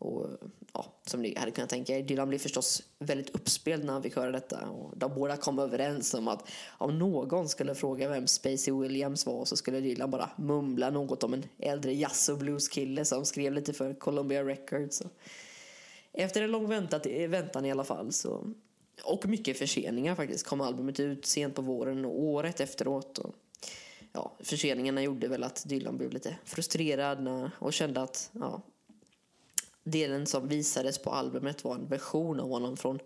Och 0.05 0.27
ja, 0.73 0.87
som 1.07 1.23
ni 1.23 1.39
hade 1.39 1.51
kunnat 1.51 1.71
tänka 1.71 1.99
er, 1.99 2.03
Dylan 2.03 2.29
blev 2.29 2.39
förstås 2.39 2.83
väldigt 2.99 3.35
uppspelt 3.35 3.85
när 3.85 3.93
han 3.93 4.03
fick 4.03 4.17
höra 4.17 4.33
detta. 4.33 4.69
Och 4.69 4.99
de 4.99 5.15
båda 5.15 5.37
kom 5.37 5.59
överens 5.59 6.15
om 6.15 6.29
att 6.29 6.49
om 6.69 6.99
någon 6.99 7.49
skulle 7.49 7.75
fråga 7.75 8.09
vem 8.09 8.27
Spacey 8.27 8.75
Williams 8.75 9.27
var 9.27 9.45
så 9.45 9.57
skulle 9.57 9.81
Dylan 9.81 10.11
bara 10.11 10.31
mumla 10.37 10.91
något 10.91 11.23
om 11.23 11.35
en 11.35 11.45
äldre 11.59 11.95
jazz 11.95 12.29
och 12.29 12.39
blueskille 12.39 13.05
som 13.05 13.25
skrev 13.25 13.53
lite 13.53 13.73
för 13.73 13.95
Columbia 13.95 14.45
Records. 14.45 15.03
Efter 16.13 16.43
en 16.43 16.51
lång 16.51 16.69
väntan 17.29 17.65
i 17.65 17.71
alla 17.71 17.85
fall 17.85 18.13
så 18.13 18.45
och 19.05 19.27
mycket 19.27 19.59
förseningar 19.59 20.15
faktiskt 20.15 20.47
kom 20.47 20.61
albumet 20.61 21.01
ut 21.01 21.27
sent 21.27 21.55
på 21.55 21.63
våren 21.63 22.05
och 22.05 22.21
året 22.21 22.61
efteråt. 22.61 23.19
Och, 23.19 23.35
ja, 24.13 24.33
förseningarna 24.41 25.03
gjorde 25.03 25.29
väl 25.29 25.45
att 25.45 25.65
Dylan 25.67 25.97
blev 25.99 26.13
lite 26.13 26.37
frustrerad 26.45 27.51
och 27.59 27.73
kände 27.73 28.03
att 28.03 28.31
ja, 28.33 28.63
delen 29.85 30.27
som 30.27 30.49
visades 30.49 30.99
på 30.99 31.11
albumet 31.11 31.65
var 31.65 31.75
en 31.75 31.87
version 31.87 32.41
av 32.41 32.49
honom 32.49 32.77
från 32.77 32.99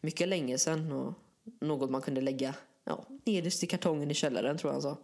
mycket 0.00 0.28
länge 0.28 0.58
sedan 0.58 0.92
och 0.92 1.14
något 1.60 1.90
man 1.90 2.02
kunde 2.02 2.20
lägga 2.20 2.54
ja, 2.84 3.04
nederst 3.24 3.62
i 3.62 3.66
kartongen 3.66 4.10
i 4.10 4.14
källaren 4.14 4.58
tror 4.58 4.68
jag 4.68 4.74
han 4.74 4.82
sa. 4.82 4.96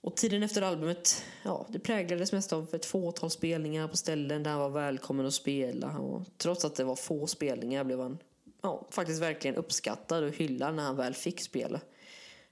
Och 0.00 0.16
tiden 0.16 0.42
efter 0.42 0.62
albumet, 0.62 1.24
ja, 1.42 1.66
det 1.68 1.78
präglades 1.78 2.32
mest 2.32 2.52
av 2.52 2.74
ett 2.74 2.84
fåtal 2.84 3.30
spelningar 3.30 3.88
på 3.88 3.96
ställen 3.96 4.42
där 4.42 4.50
han 4.50 4.60
var 4.60 4.70
välkommen 4.70 5.26
att 5.26 5.34
spela. 5.34 5.98
Och 5.98 6.22
trots 6.36 6.64
att 6.64 6.76
det 6.76 6.84
var 6.84 6.96
få 6.96 7.26
spelningar 7.26 7.84
blev 7.84 8.00
han 8.00 8.18
ja, 8.62 8.86
faktiskt 8.90 9.22
verkligen 9.22 9.56
uppskattad 9.56 10.24
och 10.24 10.32
hyllad 10.32 10.74
när 10.74 10.82
han 10.82 10.96
väl 10.96 11.14
fick 11.14 11.40
spela. 11.40 11.80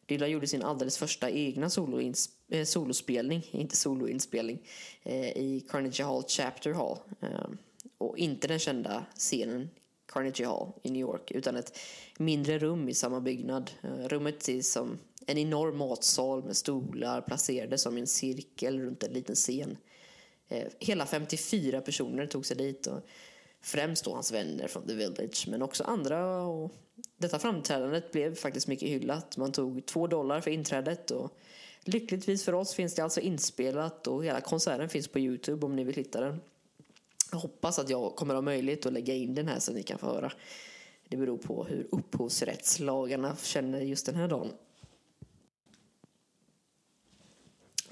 Dylan 0.07 0.31
gjorde 0.31 0.47
sin 0.47 0.63
alldeles 0.63 0.99
första 0.99 1.31
egna 1.31 1.71
soloins, 1.71 2.31
eh, 2.49 2.65
solospelning, 2.65 3.49
inte 3.51 3.77
soloinspelning, 3.77 4.59
eh, 5.03 5.37
i 5.37 5.65
Carnegie 5.69 6.07
Hall 6.07 6.25
Chapter 6.29 6.73
Hall. 6.73 6.99
Ehm, 7.21 7.59
och 7.99 8.19
inte 8.19 8.49
den 8.49 8.59
kända 8.59 9.05
scenen 9.15 9.71
Carnegie 10.07 10.47
Hall 10.47 10.73
i 10.83 10.91
New 10.91 11.01
York, 11.01 11.31
utan 11.31 11.57
ett 11.57 11.79
mindre 12.19 12.59
rum 12.59 12.89
i 12.89 12.95
samma 12.95 13.21
byggnad. 13.21 13.71
Eh, 13.83 14.09
rummet 14.09 14.49
är 14.49 14.63
som 14.63 14.99
en 15.27 15.39
enorm 15.39 15.77
matsal 15.77 16.45
med 16.45 16.57
stolar 16.57 17.21
placerade 17.21 17.79
som 17.79 17.97
en 17.97 18.07
cirkel 18.07 18.81
runt 18.81 19.03
en 19.03 19.13
liten 19.13 19.35
scen. 19.35 19.77
Hela 20.79 21.07
54 21.07 21.81
personer 21.81 22.27
tog 22.27 22.47
sig 22.47 22.57
dit. 22.57 22.87
Och 22.87 23.01
Främst 23.63 24.05
då 24.05 24.15
hans 24.15 24.33
vänner 24.33 24.69
från 24.69 24.87
The 24.87 24.95
Village, 24.95 25.47
men 25.49 25.63
också 25.63 25.85
andra. 25.85 26.43
Och 26.43 26.73
detta 27.23 27.39
framträdandet 27.39 28.13
blev 28.13 28.35
faktiskt 28.35 28.69
mycket 28.69 28.89
hyllat. 28.89 29.37
Man 29.37 29.53
tog 29.53 29.87
två 29.87 30.07
dollar 30.07 30.41
för 30.41 30.51
inträdet 30.51 31.11
och 31.11 31.39
lyckligtvis 31.85 32.45
för 32.45 32.53
oss 32.53 32.75
finns 32.75 32.95
det 32.95 33.03
alltså 33.03 33.21
inspelat 33.21 34.07
och 34.07 34.25
hela 34.25 34.41
konserten 34.41 34.89
finns 34.89 35.09
på 35.09 35.19
Youtube 35.19 35.67
om 35.67 35.77
ni 35.77 35.85
vill 35.85 35.95
hitta 35.95 36.21
den. 36.21 36.41
Jag 37.33 37.39
hoppas 37.39 37.79
att 37.79 37.91
jag 37.91 38.17
kommer 38.17 38.35
ha 38.35 38.43
möjlighet 38.43 38.87
att 38.87 38.93
lägga 38.93 39.15
in 39.15 39.35
den 39.35 39.49
här 39.49 39.59
så 39.59 39.73
ni 39.73 39.83
kan 39.83 39.99
få 39.99 40.07
höra. 40.07 40.33
Det 41.09 41.17
beror 41.17 41.39
på 41.39 41.65
hur 41.65 41.89
upphovsrättslagarna 41.91 43.37
känner 43.43 43.81
just 43.81 44.07
den 44.07 44.15
här 44.15 44.29
dagen. 44.29 44.53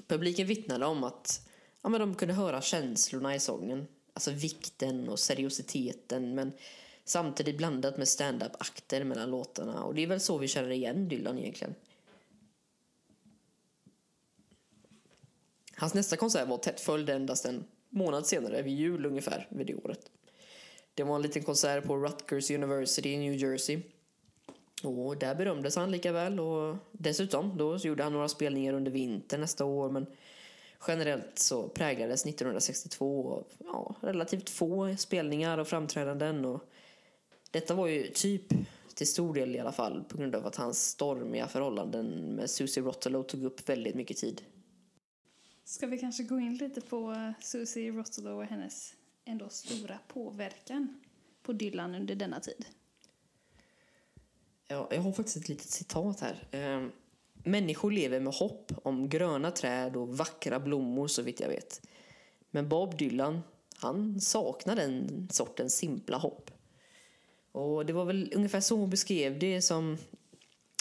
Publiken 0.07 0.47
vittnade 0.47 0.85
om 0.85 1.03
att 1.03 1.47
ja, 1.81 1.89
men 1.89 2.01
de 2.01 2.15
kunde 2.15 2.33
höra 2.33 2.61
känslorna 2.61 3.35
i 3.35 3.39
sången 3.39 3.87
alltså 4.13 4.31
vikten 4.31 5.09
och 5.09 5.19
seriositeten 5.19 6.35
men 6.35 6.51
samtidigt 7.11 7.57
blandat 7.57 7.97
med 7.97 8.07
stand-up-akter 8.07 9.03
mellan 9.03 9.29
låtarna 9.29 9.83
och 9.83 9.95
det 9.95 10.03
är 10.03 10.07
väl 10.07 10.19
så 10.19 10.37
vi 10.37 10.47
känner 10.47 10.69
igen 10.69 11.09
Dylan 11.09 11.39
egentligen. 11.39 11.75
Hans 15.75 15.93
nästa 15.93 16.17
konsert 16.17 16.47
var 16.47 16.57
tätt 16.57 16.79
följd 16.79 17.09
endast 17.09 17.45
en 17.45 17.63
månad 17.89 18.27
senare, 18.27 18.61
vid 18.61 18.77
jul 18.77 19.05
ungefär, 19.05 19.47
vid 19.49 19.67
det 19.67 19.75
året. 19.75 20.11
Det 20.93 21.03
var 21.03 21.15
en 21.15 21.21
liten 21.21 21.43
konsert 21.43 21.83
på 21.85 21.97
Rutgers 21.97 22.51
University 22.51 23.09
i 23.09 23.17
New 23.17 23.35
Jersey. 23.35 23.81
Och 24.83 25.17
där 25.17 25.35
berömdes 25.35 25.75
han 25.75 25.91
lika 25.91 26.11
väl 26.11 26.39
och 26.39 26.75
dessutom 26.91 27.57
då 27.57 27.77
gjorde 27.77 28.03
han 28.03 28.13
några 28.13 28.29
spelningar 28.29 28.73
under 28.73 28.91
vintern 28.91 29.41
nästa 29.41 29.65
år 29.65 29.89
men 29.89 30.05
generellt 30.87 31.39
så 31.39 31.67
präglades 31.67 32.25
1962 32.25 33.31
av 33.31 33.47
ja, 33.59 33.95
relativt 34.01 34.49
få 34.49 34.95
spelningar 34.97 35.57
och 35.57 35.67
framträdanden. 35.67 36.45
Och 36.45 36.61
detta 37.51 37.73
var 37.73 37.87
ju 37.87 38.07
typ 38.07 38.43
till 38.93 39.07
stor 39.07 39.33
del 39.33 39.55
i 39.55 39.59
alla 39.59 39.71
fall 39.71 40.03
på 40.03 40.17
grund 40.17 40.35
av 40.35 40.45
att 40.45 40.55
hans 40.55 40.87
stormiga 40.87 41.47
förhållanden 41.47 42.07
med 42.35 42.49
Susie 42.49 42.83
Rotolo 42.83 43.23
tog 43.23 43.43
upp 43.43 43.69
väldigt 43.69 43.95
mycket 43.95 44.17
tid. 44.17 44.41
Ska 45.63 45.87
vi 45.87 45.97
kanske 45.97 46.23
gå 46.23 46.39
in 46.39 46.57
lite 46.57 46.81
på 46.81 47.33
Susie 47.41 47.91
Rotolo 47.91 48.37
och 48.37 48.45
hennes 48.45 48.93
ändå 49.25 49.49
stora 49.49 49.99
påverkan 50.07 51.01
på 51.43 51.53
Dylan 51.53 51.95
under 51.95 52.15
denna 52.15 52.39
tid? 52.39 52.65
Ja, 54.67 54.87
jag 54.91 55.01
har 55.01 55.11
faktiskt 55.11 55.37
ett 55.37 55.49
litet 55.49 55.69
citat 55.69 56.19
här. 56.19 56.47
Ehm, 56.51 56.91
Människor 57.43 57.91
lever 57.91 58.19
med 58.19 58.33
hopp 58.33 58.71
om 58.83 59.09
gröna 59.09 59.51
träd 59.51 59.95
och 59.95 60.17
vackra 60.17 60.59
blommor 60.59 61.07
så 61.07 61.21
vitt 61.21 61.39
jag 61.39 61.47
vet. 61.47 61.81
Men 62.51 62.69
Bob 62.69 62.97
Dylan, 62.97 63.41
han 63.75 64.21
saknar 64.21 64.75
den 64.75 65.27
sortens 65.31 65.75
simpla 65.75 66.17
hopp. 66.17 66.51
Och 67.51 67.85
det 67.85 67.93
var 67.93 68.05
väl 68.05 68.31
ungefär 68.35 68.59
så 68.59 68.75
hon 68.75 68.89
beskrev 68.89 69.39
det 69.39 69.61
som 69.61 69.97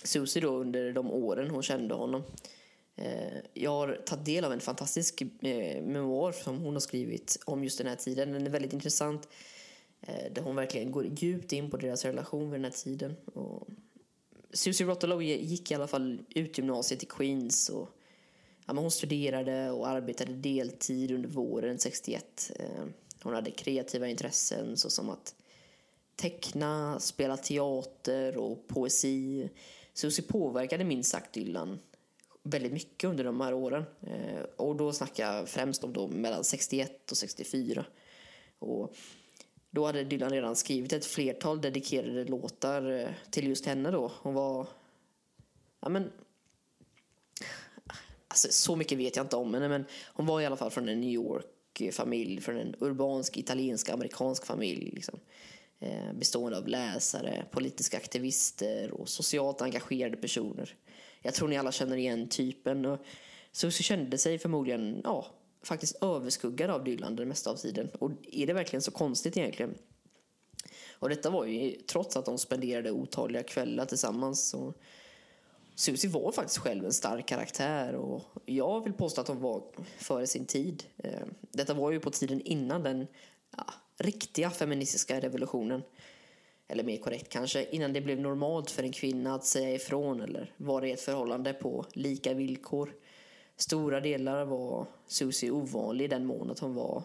Susie 0.05 0.43
då 0.43 0.49
under 0.49 0.93
de 0.93 1.11
åren 1.11 1.51
hon 1.51 1.63
kände 1.63 1.95
honom. 1.95 2.23
Eh, 2.97 3.39
jag 3.55 3.71
har 3.71 4.03
tagit 4.07 4.25
del 4.25 4.45
av 4.45 4.53
en 4.53 4.61
fantastisk 4.61 5.23
eh, 5.23 5.83
memoar 5.83 6.33
som 6.33 6.59
hon 6.59 6.73
har 6.73 6.81
skrivit 6.81 7.39
om 7.47 7.65
just 7.65 7.79
den 7.79 7.87
här 7.87 7.97
tiden. 7.97 8.33
Den 8.33 8.47
är 8.47 8.51
väldigt 8.51 8.73
intressant. 8.73 9.29
Eh, 10.01 10.33
där 10.33 10.43
hon 10.43 10.57
verkligen 10.57 10.93
går 10.93 11.07
djupt 11.07 11.53
in 11.53 11.71
på 11.71 11.77
deras 11.77 12.05
relation 12.05 12.51
vid 12.51 12.61
den 12.61 12.65
här 12.65 12.83
tiden. 12.85 13.17
Och 13.35 13.69
Susie 14.53 14.87
Rotolo 14.87 15.23
gick 15.23 15.71
i 15.71 15.75
alla 15.75 15.87
fall 15.87 16.23
ut 16.29 16.59
gymnasiet 16.59 17.03
i 17.03 17.07
Queens 17.07 17.69
och 17.69 17.89
ja, 18.67 18.75
hon 18.75 18.91
studerade 18.91 19.71
och 19.71 19.89
arbetade 19.89 20.33
deltid 20.33 21.11
under 21.11 21.29
våren 21.29 21.79
61. 21.79 22.53
Hon 23.23 23.35
hade 23.35 23.51
kreativa 23.51 24.09
intressen 24.09 24.77
såsom 24.77 25.11
att 25.11 25.35
teckna, 26.21 27.01
spela 27.01 27.37
teater 27.37 28.37
och 28.37 28.69
poesi. 28.69 29.49
Susie 29.93 30.25
påverkade 30.25 30.85
minst 30.85 31.11
sagt 31.11 31.33
Dylan 31.33 31.79
väldigt 32.43 32.73
mycket 32.73 33.11
under 33.11 33.25
de 33.25 33.41
här 33.41 33.55
åren. 33.55 33.85
Eh, 34.01 34.43
och 34.57 34.77
då 34.77 34.93
snackar 34.93 35.35
jag 35.35 35.49
främst 35.49 35.85
om 35.85 35.93
då 35.93 36.09
mellan 36.09 36.45
61 36.45 37.11
och 37.11 37.17
64. 37.17 37.85
Och 38.59 38.95
då 39.71 39.87
hade 39.87 40.05
Dylan 40.05 40.31
redan 40.31 40.57
skrivit 40.57 40.93
ett 40.93 41.07
flertal 41.07 41.61
dedikerade 41.61 42.25
låtar 42.25 42.91
eh, 42.91 43.09
till 43.31 43.47
just 43.47 43.67
henne 43.67 43.91
då. 43.91 44.13
Hon 44.23 44.35
var... 44.35 44.67
Ja 45.81 45.89
men... 45.89 46.13
Alltså, 48.29 48.49
så 48.51 48.77
mycket 48.77 48.99
vet 48.99 49.17
jag 49.17 49.25
inte 49.25 49.37
om 49.37 49.55
henne 49.55 49.69
men 49.69 49.85
hon 50.07 50.27
var 50.27 50.41
i 50.41 50.47
alla 50.47 50.57
fall 50.57 50.71
från 50.71 50.89
en 50.89 51.01
New 51.01 51.11
York-familj, 51.11 52.41
från 52.41 52.57
en 52.57 52.75
urbansk 52.79 53.37
italiensk-amerikansk 53.37 54.47
familj. 54.47 54.91
Liksom. 54.95 55.19
Eh, 55.83 56.13
bestående 56.13 56.59
av 56.59 56.69
läsare, 56.69 57.45
politiska 57.51 57.97
aktivister 57.97 58.91
och 58.91 59.09
socialt 59.09 59.63
engagerade 59.63 60.17
personer. 60.17 60.75
Jag 61.23 61.35
tror 61.35 61.49
ni 61.49 61.57
alla 61.57 61.73
känner 61.73 61.97
igen 61.97 62.29
typen. 62.29 62.87
Och 62.87 62.99
Susie 63.53 63.85
kände 63.85 64.19
sig 64.19 64.39
förmodligen, 64.39 65.01
ja, 65.05 65.27
faktiskt 65.63 66.03
överskuggad 66.03 66.71
av 66.71 66.85
Dylan 66.85 67.17
det 67.17 67.27
mesta 67.27 67.51
av 67.51 67.57
tiden. 67.57 67.91
Och 67.99 68.11
är 68.33 68.47
det 68.47 68.53
verkligen 68.53 68.83
så 68.83 68.91
konstigt 68.91 69.37
egentligen? 69.37 69.75
Och 70.93 71.09
detta 71.09 71.31
var 71.31 71.45
ju 71.45 71.71
trots 71.71 72.17
att 72.17 72.25
de 72.25 72.39
spenderade 72.39 72.91
otaliga 72.91 73.43
kvällar 73.43 73.85
tillsammans. 73.85 74.55
Och 74.55 74.81
Susie 75.75 76.11
var 76.11 76.33
faktiskt 76.33 76.59
själv 76.59 76.85
en 76.85 76.93
stark 76.93 77.27
karaktär 77.27 77.95
och 77.95 78.23
jag 78.47 78.85
vill 78.85 78.93
påstå 78.93 79.21
att 79.21 79.29
hon 79.29 79.41
var 79.41 79.63
före 79.99 80.27
sin 80.27 80.47
tid. 80.47 80.85
Eh, 80.97 81.27
detta 81.41 81.75
var 81.75 81.91
ju 81.91 82.01
på 82.01 82.11
tiden 82.11 82.41
innan 82.41 82.83
den 82.83 83.07
ja, 83.57 83.65
riktiga 84.01 84.51
feministiska 84.51 85.21
revolutionen. 85.21 85.83
Eller 86.69 86.85
mer 86.85 86.97
korrekt 86.97 87.29
kanske, 87.29 87.65
innan 87.71 87.93
det 87.93 88.01
blev 88.01 88.21
normalt 88.21 88.71
för 88.71 88.83
en 88.83 88.93
kvinna 88.93 89.35
att 89.35 89.45
säga 89.45 89.75
ifrån 89.75 90.21
eller 90.21 90.53
vara 90.57 90.89
i 90.89 90.93
ett 90.93 91.01
förhållande 91.01 91.53
på 91.53 91.87
lika 91.93 92.35
villkor. 92.35 92.95
Stora 93.57 94.01
delar 94.01 94.45
var 94.45 94.87
Susie 95.07 95.51
ovanlig 95.51 96.05
i 96.05 96.09
den 96.09 96.27
mån 96.27 96.51
att 96.51 96.59
hon 96.59 96.75
var... 96.75 97.03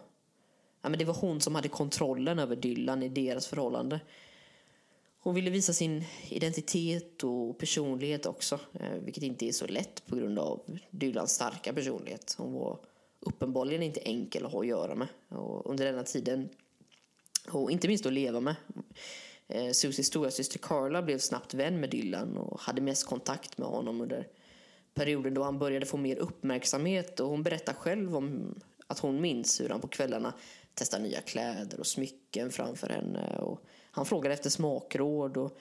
Ja, 0.81 0.89
men 0.89 0.99
det 0.99 1.05
var 1.05 1.13
hon 1.13 1.41
som 1.41 1.55
hade 1.55 1.69
kontrollen 1.69 2.39
över 2.39 2.55
Dylan 2.55 3.03
i 3.03 3.09
deras 3.09 3.47
förhållande. 3.47 3.99
Hon 5.19 5.35
ville 5.35 5.49
visa 5.49 5.73
sin 5.73 6.03
identitet 6.29 7.23
och 7.23 7.57
personlighet 7.57 8.25
också, 8.25 8.59
eh, 8.73 8.91
vilket 9.03 9.23
inte 9.23 9.47
är 9.47 9.51
så 9.51 9.67
lätt 9.67 10.05
på 10.05 10.15
grund 10.15 10.39
av 10.39 10.79
Dylans 10.89 11.31
starka 11.31 11.73
personlighet. 11.73 12.35
Hon 12.37 12.53
var 12.53 12.79
uppenbarligen 13.19 13.83
inte 13.83 13.99
enkel 13.99 14.45
att 14.45 14.51
ha 14.51 14.59
att 14.59 14.67
göra 14.67 14.95
med 14.95 15.07
och 15.29 15.69
under 15.69 15.85
denna 15.85 16.03
tiden, 16.03 16.49
och 17.51 17.71
inte 17.71 17.87
minst 17.87 18.05
att 18.05 18.13
leva 18.13 18.39
med. 18.39 18.55
Eh, 19.47 19.71
Susies 19.71 20.07
stora 20.07 20.31
syster 20.31 20.59
Carla 20.59 21.01
blev 21.01 21.17
snabbt 21.17 21.53
vän 21.53 21.79
med 21.79 21.89
Dylan 21.89 22.37
och 22.37 22.59
hade 22.61 22.81
mest 22.81 23.07
kontakt 23.07 23.57
med 23.57 23.67
honom 23.67 24.01
under 24.01 24.27
perioden 24.93 25.33
då 25.33 25.43
han 25.43 25.59
började 25.59 25.85
få 25.85 25.97
mer 25.97 26.15
uppmärksamhet 26.15 27.19
och 27.19 27.29
hon 27.29 27.43
berättar 27.43 27.73
själv 27.73 28.15
om 28.15 28.55
att 28.87 28.99
hon 28.99 29.21
minns 29.21 29.61
hur 29.61 29.69
han 29.69 29.81
på 29.81 29.87
kvällarna 29.87 30.33
testar 30.73 30.99
nya 30.99 31.21
kläder 31.21 31.79
och 31.79 31.87
smycken 31.87 32.51
framför 32.51 32.89
henne. 32.89 33.37
Och 33.37 33.59
han 33.91 34.05
frågade 34.05 34.33
efter 34.33 34.49
smakråd 34.49 35.37
och 35.37 35.59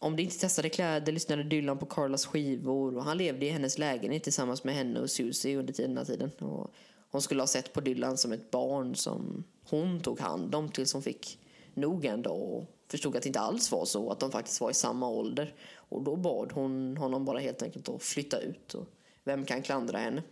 om 0.00 0.16
de 0.16 0.22
inte 0.22 0.38
testade 0.38 0.68
kläder 0.68 1.12
lyssnade 1.12 1.42
Dylan 1.42 1.78
på 1.78 1.86
Carlas 1.86 2.26
skivor 2.26 2.96
och 2.96 3.04
han 3.04 3.18
levde 3.18 3.46
i 3.46 3.50
hennes 3.50 3.78
lägenhet 3.78 4.24
tillsammans 4.24 4.64
med 4.64 4.74
henne 4.74 5.00
och 5.00 5.10
Susie 5.10 5.58
under 5.58 5.74
den 5.82 5.96
här 5.96 6.04
tiden. 6.04 6.30
Och 6.38 6.74
hon 7.10 7.22
skulle 7.22 7.42
ha 7.42 7.46
sett 7.46 7.72
på 7.72 7.80
Dylan 7.80 8.16
som 8.18 8.32
ett 8.32 8.50
barn 8.50 8.94
som 8.94 9.44
hon 9.64 10.00
tog 10.00 10.20
hand 10.20 10.54
om 10.54 10.68
tills 10.68 10.92
hon 10.92 11.02
fick 11.02 11.38
nog 11.74 12.04
en 12.04 12.22
dag 12.22 12.40
och 12.40 12.64
förstod 12.88 13.16
att 13.16 13.22
det 13.22 13.26
inte 13.26 13.40
alls 13.40 13.72
var 13.72 13.84
så, 13.84 14.10
att 14.10 14.20
de 14.20 14.30
faktiskt 14.30 14.60
var 14.60 14.70
i 14.70 14.74
samma 14.74 15.08
ålder. 15.08 15.54
Och 15.74 16.02
då 16.02 16.16
bad 16.16 16.52
hon 16.52 16.96
honom 16.96 17.24
bara 17.24 17.38
helt 17.38 17.62
enkelt 17.62 17.88
att 17.88 18.02
flytta 18.02 18.40
ut 18.40 18.74
och 18.74 18.86
vem 19.24 19.44
kan 19.44 19.62
klandra 19.62 19.98
henne? 19.98 20.22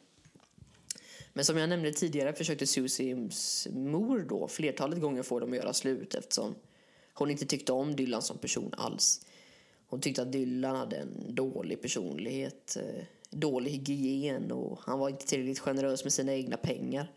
Men 1.33 1.45
som 1.45 1.57
jag 1.57 1.69
nämnde 1.69 1.93
tidigare 1.93 2.33
försökte 2.33 2.67
Susies 2.67 3.69
mor 3.71 4.27
då 4.29 4.49
flertalet 4.49 5.01
gånger 5.01 5.23
få 5.23 5.41
dem 5.41 5.51
att 5.51 5.57
göra 5.57 5.73
slut 5.73 6.15
eftersom 6.15 6.55
hon 7.15 7.31
inte 7.31 7.47
tyckte 7.47 7.73
om 7.73 7.97
Dylan 7.97 8.23
som 8.23 8.39
person 8.39 8.75
alls. 8.77 9.27
Hon 9.89 10.01
tyckte 10.01 10.23
att 10.23 10.33
Dylan 10.33 10.77
hade 10.77 10.97
en 10.97 11.35
dålig 11.35 11.83
personlighet, 11.83 12.77
eh, 12.77 13.05
dålig 13.31 13.71
hygien 13.71 14.53
och 14.53 14.79
han 14.83 14.99
var 14.99 15.09
inte 15.09 15.27
tillräckligt 15.27 15.59
generös 15.59 16.05
med 16.05 16.13
sina 16.13 16.35
egna 16.35 16.57
pengar. 16.57 17.13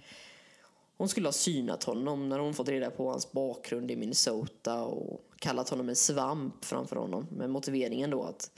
Hon 0.98 1.10
skulle 1.10 1.28
ha 1.28 1.34
synat 1.34 1.84
honom 1.84 2.30
när 2.30 2.40
hon 2.40 2.54
fått 2.54 2.70
reda 2.70 2.92
på 2.92 3.10
hans 3.10 3.32
bakgrund 3.32 3.92
i 3.92 3.96
Minnesota 3.96 4.84
och 4.84 5.22
kallat 5.40 5.70
honom 5.70 5.90
en 5.90 5.96
svamp 5.96 6.66
framför 6.66 6.96
honom 6.96 7.28
med 7.32 7.50
motiveringen 7.50 8.10
då 8.10 8.24
att 8.24 8.52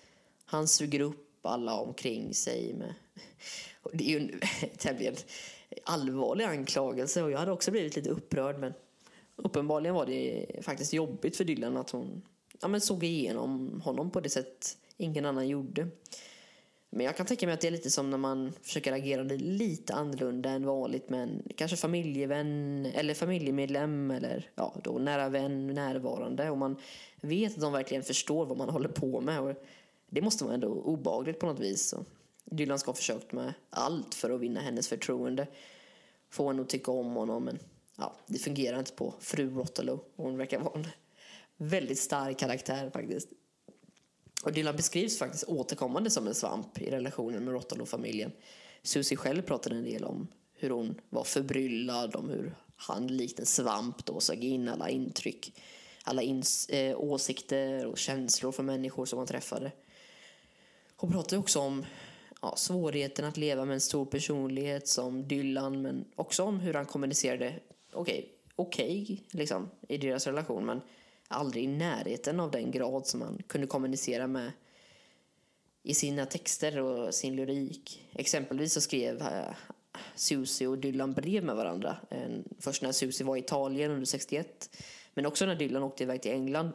han 0.46 0.68
suger 0.68 1.00
upp 1.00 1.46
alla 1.46 1.80
omkring 1.80 2.34
sig 2.34 2.74
med... 2.74 2.94
Och 3.82 3.92
det 3.98 4.04
är 4.04 4.10
ju 4.10 4.18
en 4.18 4.40
tämligen 4.78 5.16
allvarlig 5.84 6.46
anklagelse 6.46 7.24
och 7.24 7.32
jag 7.32 7.40
hade 7.40 7.52
också 7.52 7.72
blivit 7.72 7.96
lite 7.96 8.10
upprörd 8.10 8.60
men 8.60 8.74
uppenbarligen 9.36 9.96
var 9.96 10.06
det 10.06 10.46
faktiskt 10.62 10.94
jobbigt 10.94 11.38
för 11.38 11.44
Dylan 11.44 11.78
att 11.78 11.90
hon 11.90 12.22
ja, 12.62 12.68
men 12.68 12.82
såg 12.82 13.04
igenom 13.04 13.82
honom 13.82 14.12
på 14.12 14.20
det 14.20 14.30
sätt 14.30 14.78
ingen 14.98 15.26
annan 15.26 15.48
gjorde. 15.48 15.88
Men 16.96 17.06
jag 17.06 17.18
kan 17.18 17.26
tänka 17.26 17.46
mig 17.46 17.54
att 17.54 17.62
det 17.62 17.68
är 17.68 17.72
lite 17.72 17.92
som 17.92 18.10
när 18.10 18.18
man 18.18 18.54
försöker 18.62 18.94
agera 18.94 19.24
lite 19.24 19.94
annorlunda 19.94 20.50
än 20.50 20.66
vanligt 20.66 21.10
med 21.10 21.24
en 21.24 21.44
kanske 21.56 21.78
familjevän 21.78 22.86
eller 22.86 23.14
familjemedlem 23.14 24.12
eller 24.12 24.50
ja, 24.56 24.76
då 24.84 24.92
nära 24.92 25.30
vän 25.30 25.68
närvarande 25.68 26.50
och 26.50 26.58
man 26.58 26.76
vet 27.22 27.54
att 27.54 27.62
de 27.62 27.74
verkligen 27.74 28.04
förstår 28.04 28.46
vad 28.46 28.58
man 28.58 28.70
håller 28.70 28.90
på 28.90 29.22
med. 29.22 29.40
Och 29.40 29.64
det 30.10 30.22
måste 30.22 30.44
vara 30.44 30.54
ändå 30.54 30.68
obagligt 30.68 31.40
på 31.40 31.46
något 31.46 31.60
vis. 31.60 31.94
Och 31.94 32.06
Dylan 32.46 32.80
ska 32.80 32.90
ha 32.92 32.96
försökt 32.96 33.32
med 33.32 33.54
allt 33.70 34.16
för 34.16 34.30
att 34.30 34.42
vinna 34.42 34.60
hennes 34.60 34.88
förtroende. 34.88 35.48
Få 36.30 36.48
henne 36.48 36.62
att 36.62 36.70
tycka 36.70 36.92
om 36.92 37.12
honom 37.16 37.44
men 37.44 37.60
ja, 37.98 38.16
det 38.28 38.40
fungerar 38.40 38.80
inte 38.80 38.94
på 38.94 39.14
fru 39.20 39.50
Rotolo. 39.50 40.00
Hon 40.16 40.38
verkar 40.38 40.60
vara 40.60 40.80
en 40.80 40.88
väldigt 41.58 42.00
stark 42.00 42.40
karaktär 42.40 42.90
faktiskt. 42.90 43.30
Och 44.44 44.54
Dylan 44.54 44.76
beskrivs 44.76 45.20
faktiskt 45.20 45.44
återkommande 45.44 46.10
som 46.10 46.28
en 46.28 46.36
svamp 46.36 46.82
i 46.82 46.92
relationen 46.92 47.46
med 47.46 47.54
Rottalo-familjen. 47.54 48.32
Susie 48.82 49.18
själv 49.18 49.42
pratade 49.42 49.76
en 49.76 49.84
del 49.84 50.04
om 50.04 50.28
hur 50.54 50.70
hon 50.70 51.02
var 51.10 51.24
förbryllad, 51.24 52.16
om 52.16 52.30
hur 52.30 52.56
han 52.76 53.08
likt 53.08 53.40
en 53.40 53.46
svamp 53.46 54.06
då 54.06 54.20
sög 54.20 54.44
in 54.44 54.70
alla 54.70 54.90
intryck, 54.90 55.62
alla 56.04 56.22
ins 56.22 56.70
äh, 56.70 57.00
åsikter 57.00 57.86
och 57.86 57.98
känslor 57.98 58.52
från 58.52 58.66
människor 58.66 59.06
som 59.06 59.18
han 59.18 59.28
träffade. 59.28 59.72
Hon 60.96 61.12
pratade 61.12 61.38
också 61.38 61.60
om 61.60 61.86
ja, 62.42 62.56
svårigheten 62.56 63.26
att 63.26 63.38
leva 63.38 63.66
med 63.66 63.74
en 63.74 63.82
stor 63.82 64.06
personlighet 64.06 64.88
som 64.88 65.28
Dylan, 65.28 65.82
men 65.82 66.06
också 66.16 66.44
om 66.44 66.60
hur 66.60 66.74
han 66.74 66.86
kommunicerade 66.86 67.60
okej, 67.94 68.20
okay, 68.20 68.26
okej 68.56 69.04
okay, 69.04 69.18
liksom, 69.32 69.70
i 69.88 69.98
deras 69.98 70.28
relation, 70.28 70.66
men 70.66 70.82
aldrig 71.34 71.64
i 71.64 71.68
närheten 71.68 72.40
av 72.40 72.52
den 72.52 72.72
grad 72.72 73.08
som 73.08 73.22
han 73.22 73.42
kunde 73.48 73.68
kommunicera 73.68 74.28
med 74.28 74.52
i 75.84 75.94
sina 75.94 76.26
texter 76.26 76.80
och 76.80 77.14
sin 77.14 77.36
lyrik. 77.36 78.06
Exempelvis 78.14 78.74
så 78.74 78.82
skrev 78.82 79.22
eh, 79.22 79.56
Susie 80.16 80.68
och 80.68 80.78
Dylan 80.78 81.14
brev 81.14 81.44
med 81.44 81.56
varandra. 81.56 81.98
Först 82.60 82.82
när 82.82 82.92
Susie 82.92 83.26
var 83.26 83.36
i 83.36 83.40
Italien 83.40 83.92
under 83.92 84.06
61, 84.06 84.70
men 85.14 85.26
också 85.26 85.46
när 85.46 85.56
Dylan 85.56 85.84
åkte 85.84 86.04
iväg 86.04 86.22
till 86.22 86.32
England. 86.32 86.72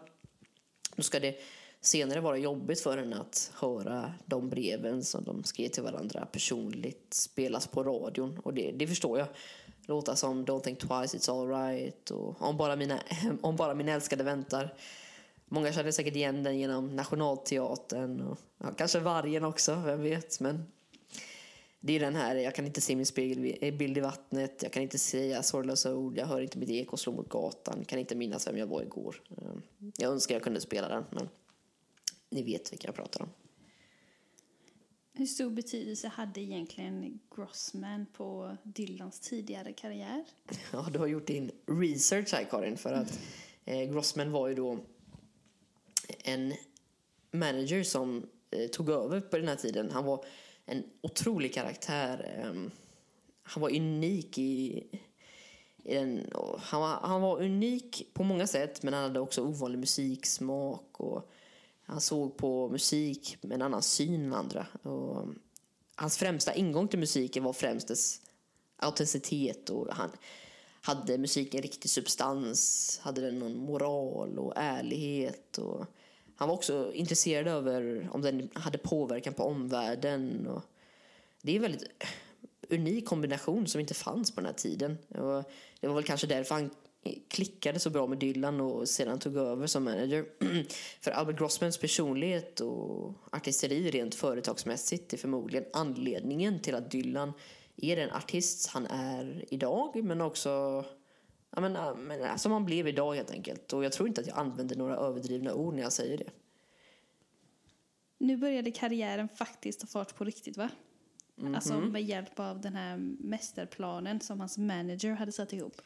Då 0.97 1.03
ska 1.03 1.21
det 1.21 1.37
senare 1.81 2.21
vara 2.21 2.39
jobbigt 2.39 2.81
för 2.81 2.99
henne 2.99 3.17
att 3.17 3.53
höra 3.55 4.15
de 4.27 4.49
breven 4.49 5.05
som 5.05 5.25
de 5.25 5.45
skrev 5.45 5.69
till 5.69 5.83
varandra 5.83 6.27
personligt 6.33 7.15
spelas 7.15 7.67
på 7.67 7.83
radion. 7.85 8.39
Och 8.39 8.55
det, 8.55 8.73
det 8.73 8.87
förstår 8.87 9.19
jag. 9.19 9.29
Låtar 9.89 10.15
som 10.15 10.47
Don't 10.47 10.61
think 10.61 10.79
twice, 10.79 11.17
it's 11.17 11.31
alright 11.31 12.11
och 12.11 12.43
om 12.43 12.57
bara, 12.57 12.77
mina, 12.77 13.01
om 13.41 13.57
bara 13.57 13.75
min 13.75 13.89
älskade 13.89 14.25
väntar. 14.25 14.75
Många 15.45 15.73
känner 15.73 15.91
säkert 15.91 16.17
igen 16.17 16.43
den 16.43 16.59
genom 16.59 16.97
Nationalteatern 16.97 18.21
och 18.21 18.39
ja, 18.59 18.67
kanske 18.77 18.99
Vargen 19.01 19.45
också, 19.45 19.75
vem 19.75 20.03
vet. 20.03 20.41
Men 20.41 20.65
det 21.81 21.97
är 21.97 22.01
den 22.01 22.17
här, 22.17 22.37
jag 22.37 22.55
kan 22.55 22.67
inte 22.67 22.81
se 22.81 22.97
min 22.97 23.07
spegelbild 23.07 23.99
i 23.99 24.01
vattnet, 24.01 24.63
jag 24.63 24.73
kan 24.73 24.83
inte 24.83 24.99
säga 24.99 25.43
sorglösa 25.43 25.95
ord, 25.95 26.17
jag 26.17 26.27
hör 26.27 26.41
inte 26.41 26.59
mitt 26.59 26.71
eko 26.71 26.97
slå 26.97 27.13
mot 27.13 27.29
gatan, 27.29 27.85
kan 27.85 27.99
inte 27.99 28.15
minnas 28.15 28.47
vem 28.47 28.57
jag 28.57 28.67
var 28.67 28.83
igår. 28.83 29.23
Jag 29.97 30.13
önskar 30.13 30.35
jag 30.35 30.43
kunde 30.43 30.61
spela 30.61 30.89
den, 30.89 31.05
men 31.11 31.29
ni 32.31 32.43
vet 32.43 32.73
vilka 32.73 32.89
jag 32.89 32.95
pratar 32.95 33.23
om. 33.23 33.29
Hur 35.19 35.27
stor 35.27 35.51
betydelse 35.51 36.09
hade 36.09 36.41
egentligen 36.41 37.21
Grossman 37.37 38.07
på 38.13 38.57
Dylans 38.63 39.21
tidigare 39.21 39.73
karriär? 39.73 40.25
Ja, 40.73 40.87
du 40.93 40.99
har 40.99 41.07
gjort 41.07 41.27
din 41.27 41.51
research 41.67 42.33
här 42.33 42.45
Karin, 42.45 42.77
för 42.77 42.93
att 42.93 43.19
eh, 43.65 43.93
Grossman 43.93 44.33
var 44.33 44.49
ju 44.49 44.55
då 44.55 44.79
en 46.25 46.55
manager 47.31 47.83
som 47.83 48.27
eh, 48.51 48.69
tog 48.69 48.91
över 48.91 49.21
på 49.21 49.39
den 49.39 49.49
här 49.49 49.57
tiden. 49.57 49.91
Han 49.91 50.05
var 50.05 50.25
en 50.67 50.85
otrolig 51.01 51.55
karaktär. 51.55 52.39
Eh, 52.39 52.71
han 53.43 53.61
var 53.61 53.77
unik 53.77 54.39
i, 54.39 54.85
i 55.85 55.95
den, 55.95 56.33
han, 56.59 56.81
var, 56.81 56.89
han 56.89 57.21
var 57.21 57.43
unik 57.43 58.11
på 58.15 58.23
många 58.23 58.47
sätt, 58.47 58.83
men 58.83 58.95
han 58.95 59.03
hade 59.03 59.21
också 59.21 59.43
ovanlig 59.43 59.79
musiksmak 59.79 61.01
och 61.01 61.31
han 61.89 62.01
såg 62.01 62.37
på 62.37 62.69
musik 62.69 63.37
med 63.41 63.53
en 63.53 63.63
annan 63.63 63.83
syn 63.83 64.25
än 64.25 64.33
andra. 64.33 64.67
Och 64.83 65.29
hans 65.95 66.19
främsta 66.19 66.55
ingång 66.55 66.89
till 66.89 66.99
musiken 66.99 67.45
var 67.45 67.53
främst 67.53 67.89
dess 67.89 68.21
autenticitet 68.77 69.71
och 69.71 69.89
han 69.91 70.11
hade 70.81 71.19
musiken 71.19 71.63
riktig 71.63 71.91
substans, 71.91 73.01
hade 73.03 73.21
den 73.21 73.39
någon 73.39 73.59
moral 73.59 74.39
och 74.39 74.53
ärlighet 74.57 75.59
och 75.59 75.87
han 76.37 76.49
var 76.49 76.55
också 76.55 76.93
intresserad 76.95 77.49
över 77.49 78.09
om 78.13 78.23
den 78.23 78.51
hade 78.53 78.79
påverkan 78.79 79.35
på 79.35 79.43
omvärlden 79.43 80.47
och 80.47 80.63
det 81.43 81.53
är 81.53 81.57
en 81.57 81.63
väldigt 81.63 81.89
unik 82.69 83.07
kombination 83.07 83.67
som 83.67 83.81
inte 83.81 83.95
fanns 83.95 84.31
på 84.31 84.41
den 84.41 84.47
här 84.47 84.55
tiden. 84.55 84.99
Och 85.09 85.45
det 85.81 85.89
var 85.89 85.95
väl 85.95 86.05
kanske 86.05 86.27
därför 86.27 86.55
han 86.55 86.71
klickade 87.29 87.79
så 87.79 87.91
bra 87.91 88.07
med 88.07 88.19
Dylan 88.19 88.61
och 88.61 88.89
sedan 88.89 89.19
tog 89.19 89.37
över 89.37 89.67
som 89.67 89.85
manager. 89.85 90.27
För 91.01 91.11
Albert 91.11 91.39
Grossmans 91.39 91.79
personlighet 91.79 92.61
och 92.61 93.15
artisteri 93.33 93.91
rent 93.91 94.15
företagsmässigt 94.15 95.13
är 95.13 95.17
förmodligen 95.17 95.65
anledningen 95.73 96.61
till 96.61 96.75
att 96.75 96.91
Dylan 96.91 97.33
är 97.77 97.97
den 97.97 98.11
artist 98.11 98.67
han 98.67 98.87
är 98.87 99.45
idag 99.49 100.05
men 100.05 100.21
också 100.21 100.85
ja, 101.51 101.61
men, 101.61 102.03
men, 102.07 102.39
som 102.39 102.53
han 102.53 102.65
blev 102.65 102.89
idag 102.89 103.15
helt 103.15 103.31
enkelt. 103.31 103.73
Och 103.73 103.85
jag 103.85 103.93
tror 103.93 104.09
inte 104.09 104.21
att 104.21 104.27
jag 104.27 104.39
använder 104.39 104.77
några 104.77 104.97
överdrivna 104.97 105.55
ord 105.55 105.75
när 105.75 105.83
jag 105.83 105.93
säger 105.93 106.19
det. 106.19 106.31
Nu 108.19 108.37
började 108.37 108.71
karriären 108.71 109.29
faktiskt 109.29 109.81
ta 109.81 109.87
fart 109.87 110.17
på 110.17 110.25
riktigt 110.25 110.57
va? 110.57 110.71
Alltså 111.55 111.81
med 111.81 112.03
hjälp 112.03 112.41
av 112.41 112.61
den 112.61 112.75
här 112.75 112.97
mästerplanen 113.19 114.21
som 114.21 114.41
hans 114.41 114.59
manager 114.59 115.13
hade 115.13 115.33
satt 115.33 115.53
ihop. 115.53 115.83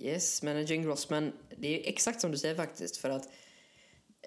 Yes, 0.00 0.42
managing 0.42 0.82
Grossman. 0.82 1.32
Det 1.56 1.84
är 1.84 1.88
exakt 1.88 2.20
som 2.20 2.30
du 2.30 2.38
säger 2.38 2.54
faktiskt. 2.54 2.96
För 2.96 3.10
att 3.10 3.28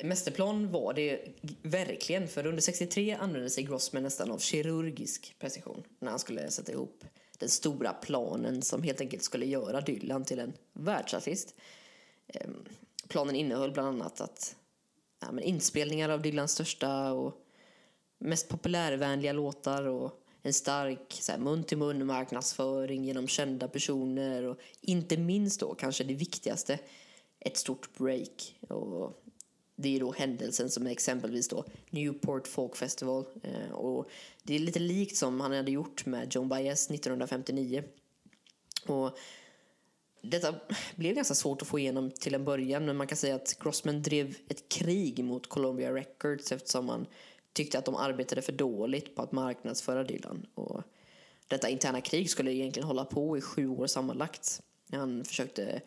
Mästerplan 0.04 0.72
var 0.72 0.94
det 0.94 1.28
verkligen. 1.62 2.28
För 2.28 2.46
under 2.46 2.62
63 2.62 3.12
använde 3.12 3.50
sig 3.50 3.64
Grossman 3.64 4.04
nästan 4.04 4.32
av 4.32 4.40
kirurgisk 4.40 5.36
precision 5.40 5.84
när 6.00 6.10
han 6.10 6.20
skulle 6.20 6.52
sätta 6.52 6.72
ihop 6.72 7.04
den 7.40 7.50
stora 7.50 7.94
planen 7.94 8.62
som 8.62 8.84
helt 8.84 9.02
enkelt 9.02 9.24
skulle 9.24 9.46
göra 9.46 9.82
Dylan 9.82 10.26
till 10.26 10.40
en 10.40 10.54
världsartist. 10.74 11.56
Ehm, 12.28 12.66
planen 13.08 13.36
innehöll 13.36 13.72
bland 13.72 13.88
annat 13.88 14.22
att 14.22 14.56
ja, 15.22 15.32
men 15.32 15.44
inspelningar 15.44 16.10
av 16.10 16.22
Dylans 16.22 16.52
största 16.52 17.12
och 17.12 17.34
mest 18.20 18.50
populärvänliga 18.50 19.34
låtar 19.34 19.84
och 19.84 20.25
en 20.46 20.54
stark 20.54 21.40
mun-till-mun 21.40 22.06
marknadsföring 22.06 23.06
genom 23.06 23.28
kända 23.28 23.68
personer 23.68 24.44
och 24.44 24.60
inte 24.82 25.18
minst 25.18 25.60
då 25.60 25.76
kanske 25.76 26.04
det 26.04 26.14
viktigaste, 26.14 26.80
ett 27.40 27.58
stort 27.58 27.98
break. 27.98 28.60
Och 28.70 29.24
det 29.76 29.96
är 29.96 30.00
då 30.00 30.12
händelsen 30.12 30.70
som 30.70 30.88
är 30.88 30.92
exempelvis 30.92 31.48
då 31.48 31.66
Newport 31.90 32.48
Folk 32.48 32.76
Festival. 32.76 33.26
Eh, 33.44 33.72
och 33.72 34.10
det 34.44 34.56
är 34.56 34.60
lite 34.60 34.80
likt 34.80 35.18
som 35.18 35.42
han 35.42 35.52
hade 35.52 35.72
gjort 35.72 36.06
med 36.06 36.36
Joan 36.36 36.50
Baez 36.50 36.90
1959. 36.90 37.84
Och 38.88 39.18
detta 40.22 40.56
blev 40.96 41.16
ganska 41.16 41.36
svårt 41.36 41.62
att 41.62 41.68
få 41.68 41.80
igenom 41.80 42.12
till 42.12 42.36
en 42.36 42.46
början 42.46 42.86
men 42.86 42.98
man 42.98 43.08
kan 43.08 43.18
säga 43.18 43.36
att 43.36 43.60
Grossman 43.60 44.02
drev 44.02 44.36
ett 44.48 44.70
krig 44.70 45.24
mot 45.24 45.48
Columbia 45.48 45.94
Records 45.94 46.52
eftersom 46.52 46.86
man 46.86 47.08
tyckte 47.56 47.78
att 47.78 47.86
de 47.86 47.96
arbetade 47.96 48.42
för 48.42 48.52
dåligt 48.52 49.16
på 49.16 49.22
att 49.22 49.32
marknadsföra 49.32 50.04
Dylan. 50.04 50.46
Och 50.56 50.82
detta 51.48 51.70
interna 51.70 52.02
krig 52.02 52.30
skulle 52.30 52.54
egentligen 52.54 52.88
hålla 52.88 53.06
på 53.06 53.38
i 53.38 53.42
sju 53.42 53.68
år 53.68 53.88
sammanlagt. 53.88 54.62
Han 54.92 55.26
försökte 55.26 55.82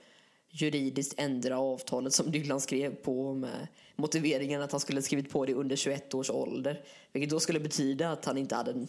juridiskt 0.50 1.14
ändra 1.16 1.58
avtalet 1.58 2.12
som 2.12 2.30
Dylan 2.30 2.60
skrev 2.60 2.94
på 2.94 3.34
med 3.34 3.68
motiveringen 3.96 4.62
att 4.62 4.72
han 4.72 4.80
skulle 4.80 5.02
skrivit 5.02 5.30
på 5.30 5.46
det 5.46 5.54
under 5.54 5.76
21 5.76 6.14
års 6.14 6.30
ålder. 6.30 6.84
Vilket 7.12 7.30
då 7.30 7.40
skulle 7.40 7.60
betyda 7.60 8.10
att 8.10 8.24
han 8.24 8.38
inte 8.38 8.54
hade 8.54 8.70
en, 8.70 8.88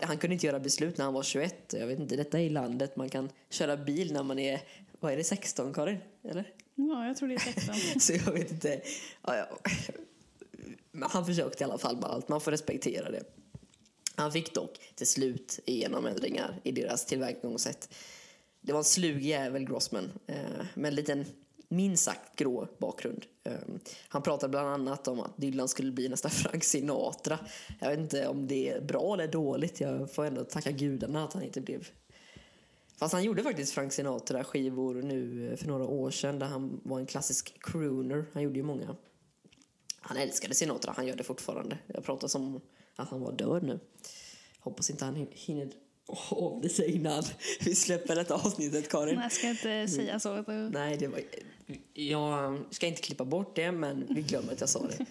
han 0.00 0.18
kunde 0.18 0.34
inte 0.34 0.46
göra 0.46 0.60
beslut 0.60 0.98
när 0.98 1.04
han 1.04 1.14
var 1.14 1.22
21. 1.22 1.74
Jag 1.78 1.86
vet 1.86 1.98
inte, 1.98 2.16
detta 2.16 2.40
är 2.40 2.44
i 2.44 2.50
landet 2.50 2.96
man 2.96 3.08
kan 3.08 3.28
köra 3.50 3.76
bil 3.76 4.12
när 4.12 4.22
man 4.22 4.38
är, 4.38 4.60
vad 5.00 5.12
är 5.12 5.16
det, 5.16 5.24
16 5.24 5.74
Karin? 5.74 5.98
Eller? 6.24 6.52
Ja, 6.74 7.06
jag 7.06 7.16
tror 7.16 7.28
det 7.28 7.34
är 7.34 7.38
16. 7.38 7.74
Så 8.00 8.12
jag 8.12 8.32
vet 8.32 8.50
inte. 8.50 8.80
Ja, 9.22 9.36
ja. 9.36 9.46
Men 10.92 11.10
han 11.10 11.26
försökte 11.26 11.64
i 11.64 11.64
alla 11.64 11.78
fall 11.78 11.96
med 11.96 12.04
allt, 12.04 12.28
man 12.28 12.40
får 12.40 12.50
respektera 12.50 13.10
det. 13.10 13.22
Han 14.14 14.32
fick 14.32 14.54
dock 14.54 14.78
till 14.94 15.06
slut 15.06 15.60
igenom 15.64 16.06
ändringar 16.06 16.60
i 16.62 16.72
deras 16.72 17.06
tillvägagångssätt. 17.06 17.94
Det 18.60 18.72
var 18.72 18.78
en 18.78 18.84
slug 18.84 19.22
jävel 19.22 19.64
Grossman 19.64 20.12
eh, 20.26 20.36
med 20.74 20.88
en 20.88 20.94
liten 20.94 21.24
minst 21.68 22.04
sagt 22.04 22.36
grå 22.36 22.68
bakgrund. 22.78 23.26
Eh, 23.44 23.52
han 24.08 24.22
pratade 24.22 24.50
bland 24.50 24.68
annat 24.68 25.08
om 25.08 25.20
att 25.20 25.36
Dylan 25.36 25.68
skulle 25.68 25.92
bli 25.92 26.08
nästa 26.08 26.28
Frank 26.30 26.64
Sinatra. 26.64 27.38
Jag 27.80 27.90
vet 27.90 27.98
inte 27.98 28.28
om 28.28 28.46
det 28.46 28.68
är 28.68 28.80
bra 28.80 29.14
eller 29.14 29.28
dåligt. 29.28 29.80
Jag 29.80 30.14
får 30.14 30.24
ändå 30.24 30.44
tacka 30.44 30.70
gudarna 30.70 31.24
att 31.24 31.32
han 31.32 31.42
inte 31.42 31.60
blev 31.60 31.88
Fast 32.96 33.14
han 33.14 33.24
gjorde 33.24 33.42
faktiskt 33.42 33.72
Frank 33.72 33.92
Sinatra-skivor 33.92 34.94
nu 34.94 35.50
eh, 35.50 35.56
för 35.56 35.66
några 35.66 35.84
år 35.84 36.10
sedan 36.10 36.38
där 36.38 36.46
han 36.46 36.80
var 36.84 36.98
en 36.98 37.06
klassisk 37.06 37.54
crooner. 37.60 38.24
Han 38.32 38.42
gjorde 38.42 38.56
ju 38.56 38.62
många. 38.62 38.96
Han 40.02 40.16
älskade 40.16 40.54
Sinatra, 40.54 40.92
han 40.96 41.06
gör 41.06 41.16
det 41.16 41.24
fortfarande. 41.24 41.78
Jag 41.86 42.04
pratar 42.04 42.28
som 42.28 42.60
att 42.96 43.08
han 43.08 43.20
var 43.20 43.32
död 43.32 43.62
nu. 43.62 43.80
Hoppas 44.58 44.90
inte 44.90 45.04
han 45.04 45.26
hinner 45.30 45.72
av 46.28 46.68
sig 46.68 46.96
innan 46.96 47.22
vi 47.60 47.74
släpper 47.74 48.14
detta 48.14 48.34
avsnittet, 48.34 48.88
Karin. 48.88 49.14
Nej, 49.14 49.24
jag 49.24 49.32
ska 49.32 49.48
inte 49.48 49.88
säga 49.88 50.20
så. 50.20 50.44
Nej, 50.72 50.96
det 50.96 51.08
var... 51.08 51.20
Jag 51.92 52.58
ska 52.70 52.86
inte 52.86 53.02
klippa 53.02 53.24
bort 53.24 53.56
det, 53.56 53.72
men 53.72 54.06
vi 54.14 54.22
glömmer 54.22 54.52
att 54.52 54.60
jag 54.60 54.68
sa 54.68 54.86
det. 54.86 55.06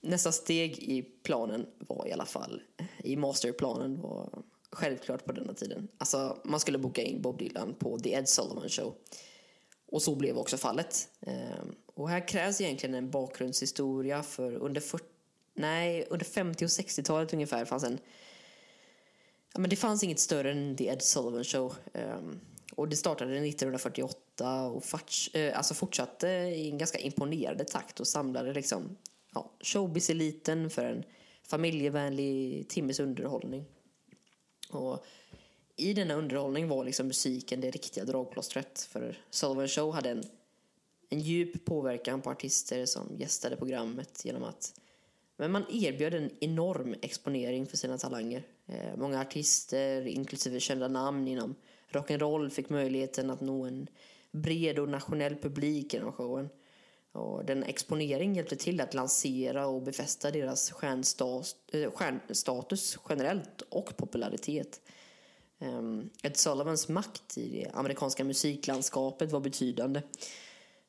Nästa 0.00 0.32
steg 0.32 0.78
i 0.78 1.02
planen 1.02 1.66
var 1.78 2.08
i 2.08 2.12
alla 2.12 2.26
fall, 2.26 2.62
i 3.04 3.16
masterplanen 3.16 4.00
var 4.00 4.42
självklart 4.70 5.24
på 5.24 5.32
denna 5.32 5.54
tiden. 5.54 5.88
Alltså, 5.98 6.38
man 6.44 6.60
skulle 6.60 6.78
boka 6.78 7.02
in 7.02 7.22
Bob 7.22 7.38
Dylan 7.38 7.74
på 7.78 7.98
The 7.98 8.12
Ed 8.12 8.28
Sullivan 8.28 8.68
Show. 8.68 8.94
Och 9.90 10.02
så 10.02 10.14
blev 10.14 10.38
också 10.38 10.56
fallet. 10.56 11.08
Och 11.98 12.08
här 12.08 12.28
krävs 12.28 12.60
egentligen 12.60 12.94
en 12.94 13.10
bakgrundshistoria 13.10 14.22
för 14.22 14.52
under, 14.52 14.80
40, 14.80 15.04
nej, 15.54 16.06
under 16.10 16.26
50 16.26 16.64
och 16.64 16.68
60-talet 16.68 17.32
ungefär 17.32 17.64
fanns 17.64 17.84
en 17.84 17.98
Ja, 19.52 19.60
men 19.60 19.70
det 19.70 19.76
fanns 19.76 20.02
inget 20.02 20.20
större 20.20 20.50
än 20.50 20.76
The 20.76 20.88
Ed 20.88 21.02
Sullivan 21.02 21.44
Show. 21.44 21.74
Um, 21.92 22.40
och 22.74 22.88
det 22.88 22.96
startade 22.96 23.48
1948 23.48 24.66
och 24.66 24.84
farts, 24.84 25.30
uh, 25.34 25.42
eh, 25.42 25.58
alltså 25.58 25.74
fortsatte 25.74 26.28
i 26.28 26.70
en 26.70 26.78
ganska 26.78 26.98
imponerande 26.98 27.64
takt 27.64 28.00
och 28.00 28.08
samlade 28.08 28.52
liksom, 28.52 28.96
ja, 29.34 29.50
showbiz-eliten 29.60 30.70
för 30.70 30.84
en 30.84 31.04
familjevänlig 31.42 32.68
timmes 32.68 33.00
underhållning. 33.00 33.64
Och 34.70 35.04
i 35.76 35.94
denna 35.94 36.14
underhållning 36.14 36.68
var 36.68 36.84
liksom 36.84 37.06
musiken 37.06 37.60
det 37.60 37.70
riktiga 37.70 38.04
dragplåstret. 38.04 38.88
För 38.92 39.18
Sullivan 39.30 39.68
Show 39.68 39.94
hade 39.94 40.10
en, 40.10 40.24
en 41.08 41.20
djup 41.20 41.64
påverkan 41.64 42.22
på 42.22 42.30
artister 42.30 42.86
som 42.86 43.16
gästade 43.16 43.56
programmet 43.56 44.24
genom 44.24 44.44
att 44.44 44.80
men 45.40 45.52
man 45.52 45.64
erbjöd 45.70 46.14
en 46.14 46.30
enorm 46.40 46.94
exponering 47.02 47.66
för 47.66 47.76
sina 47.76 47.98
talanger. 47.98 48.42
Eh, 48.66 48.96
många 48.96 49.20
artister, 49.20 50.06
inklusive 50.06 50.60
kända 50.60 50.88
namn 50.88 51.28
inom 51.28 51.54
rock'n'roll, 51.90 52.50
fick 52.50 52.68
möjligheten 52.68 53.30
att 53.30 53.40
nå 53.40 53.64
en 53.64 53.88
bred 54.30 54.78
och 54.78 54.88
nationell 54.88 55.36
publik 55.36 55.94
genom 55.94 56.12
showen. 56.12 56.48
Och 57.12 57.44
den 57.44 57.62
exponering 57.62 58.34
hjälpte 58.34 58.56
till 58.56 58.80
att 58.80 58.94
lansera 58.94 59.66
och 59.66 59.82
befästa 59.82 60.30
deras 60.30 60.70
stjärnstatus, 60.70 61.56
eh, 61.72 61.90
stjärnstatus 61.90 62.98
generellt 63.08 63.62
och 63.68 63.96
popularitet. 63.96 64.80
Ehm, 65.58 66.10
Ed 66.22 66.36
Sullivans 66.36 66.88
makt 66.88 67.38
i 67.38 67.48
det 67.48 67.70
amerikanska 67.74 68.24
musiklandskapet 68.24 69.32
var 69.32 69.40
betydande. 69.40 70.02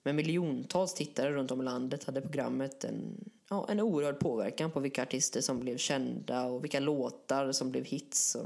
Med 0.04 0.16
miljontals 0.16 0.94
tittare 0.94 1.32
runt 1.32 1.52
om 1.52 1.62
i 1.62 1.64
landet 1.64 2.04
hade 2.04 2.22
programmet 2.22 2.84
en, 2.84 3.30
ja, 3.50 3.66
en 3.70 3.80
oerhörd 3.80 4.20
påverkan 4.20 4.72
på 4.72 4.80
vilka 4.80 5.04
artister 5.04 5.42
som 5.42 5.60
blev 5.60 5.78
kända 5.78 6.46
och 6.46 6.64
vilka 6.64 6.80
låtar 6.80 7.52
som 7.52 7.72
blev 7.72 7.86
hits. 7.86 8.38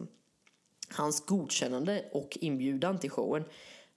Hans 0.89 1.25
godkännande 1.25 2.05
och 2.11 2.37
inbjudan 2.41 2.99
till 2.99 3.09
showen 3.09 3.43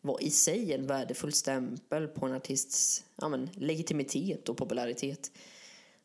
var 0.00 0.22
i 0.22 0.30
sig 0.30 0.72
en 0.72 0.86
värdefull 0.86 1.32
stämpel 1.32 2.08
på 2.08 2.26
en 2.26 2.32
artists 2.32 3.04
ja, 3.16 3.28
men, 3.28 3.50
legitimitet 3.54 4.48
och 4.48 4.56
popularitet. 4.56 5.30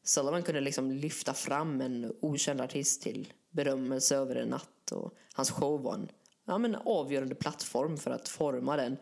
Sullivan 0.04 0.44
kunde 0.44 0.62
liksom 0.62 0.92
lyfta 0.92 1.34
fram 1.34 1.82
en 1.82 2.14
okänd 2.22 2.62
artist 2.62 3.02
till 3.02 3.34
berömmelse 3.50 4.16
över 4.16 4.36
en 4.36 4.50
natt 4.50 4.92
och 4.92 5.14
hans 5.34 5.52
show 5.52 5.82
var 5.82 5.94
en 5.94 6.12
ja, 6.46 6.58
men, 6.58 6.76
avgörande 6.76 7.36
plattform 7.36 7.98
för 7.98 8.12
att 8.12 8.30
forma 8.30 8.78
den 8.78 8.98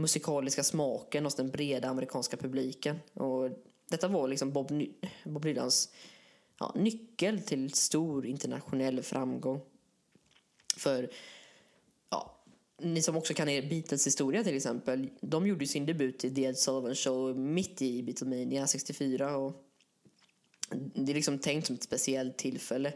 musikaliska 0.00 0.62
smaken 0.62 1.24
hos 1.24 1.34
den 1.34 1.50
breda 1.50 1.88
amerikanska 1.88 2.36
publiken. 2.36 2.98
Och 3.14 3.50
detta 3.88 4.08
var 4.08 4.28
liksom 4.28 4.52
Bob, 4.52 4.70
Ny 4.70 4.90
Bob 5.24 5.42
Dylans 5.42 5.88
ja, 6.58 6.72
nyckel 6.76 7.40
till 7.40 7.72
stor 7.72 8.26
internationell 8.26 9.02
framgång. 9.02 9.60
För 10.76 11.10
ja, 12.10 12.42
ni 12.78 13.02
som 13.02 13.16
också 13.16 13.34
kan 13.34 13.48
er 13.48 13.62
Beatles 13.62 14.06
historia 14.06 14.44
till 14.44 14.56
exempel, 14.56 15.10
de 15.20 15.46
gjorde 15.46 15.66
sin 15.66 15.86
debut 15.86 16.24
i 16.24 16.34
The 16.34 16.44
Ed 16.44 16.58
Sullivan 16.58 16.94
Show 16.94 17.38
mitt 17.38 17.82
i 17.82 18.02
Beatlemania 18.02 18.66
64 18.66 19.36
och 19.36 19.66
det 20.94 21.12
är 21.12 21.14
liksom 21.14 21.38
tänkt 21.38 21.66
som 21.66 21.76
ett 21.76 21.82
speciellt 21.82 22.38
tillfälle 22.38 22.92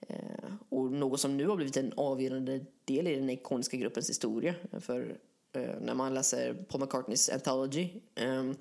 eh, 0.00 0.52
och 0.68 0.92
något 0.92 1.20
som 1.20 1.36
nu 1.36 1.46
har 1.46 1.56
blivit 1.56 1.76
en 1.76 1.92
avgörande 1.96 2.64
del 2.84 3.06
i 3.06 3.14
den 3.14 3.30
ikoniska 3.30 3.76
gruppens 3.76 4.10
historia. 4.10 4.54
För 4.80 5.18
Eh, 5.52 5.74
när 5.80 5.94
man 5.94 6.14
läser 6.14 6.54
Paul 6.54 6.80
McCartneys 6.80 7.28
Anthology 7.28 7.90
ehm, 8.14 8.56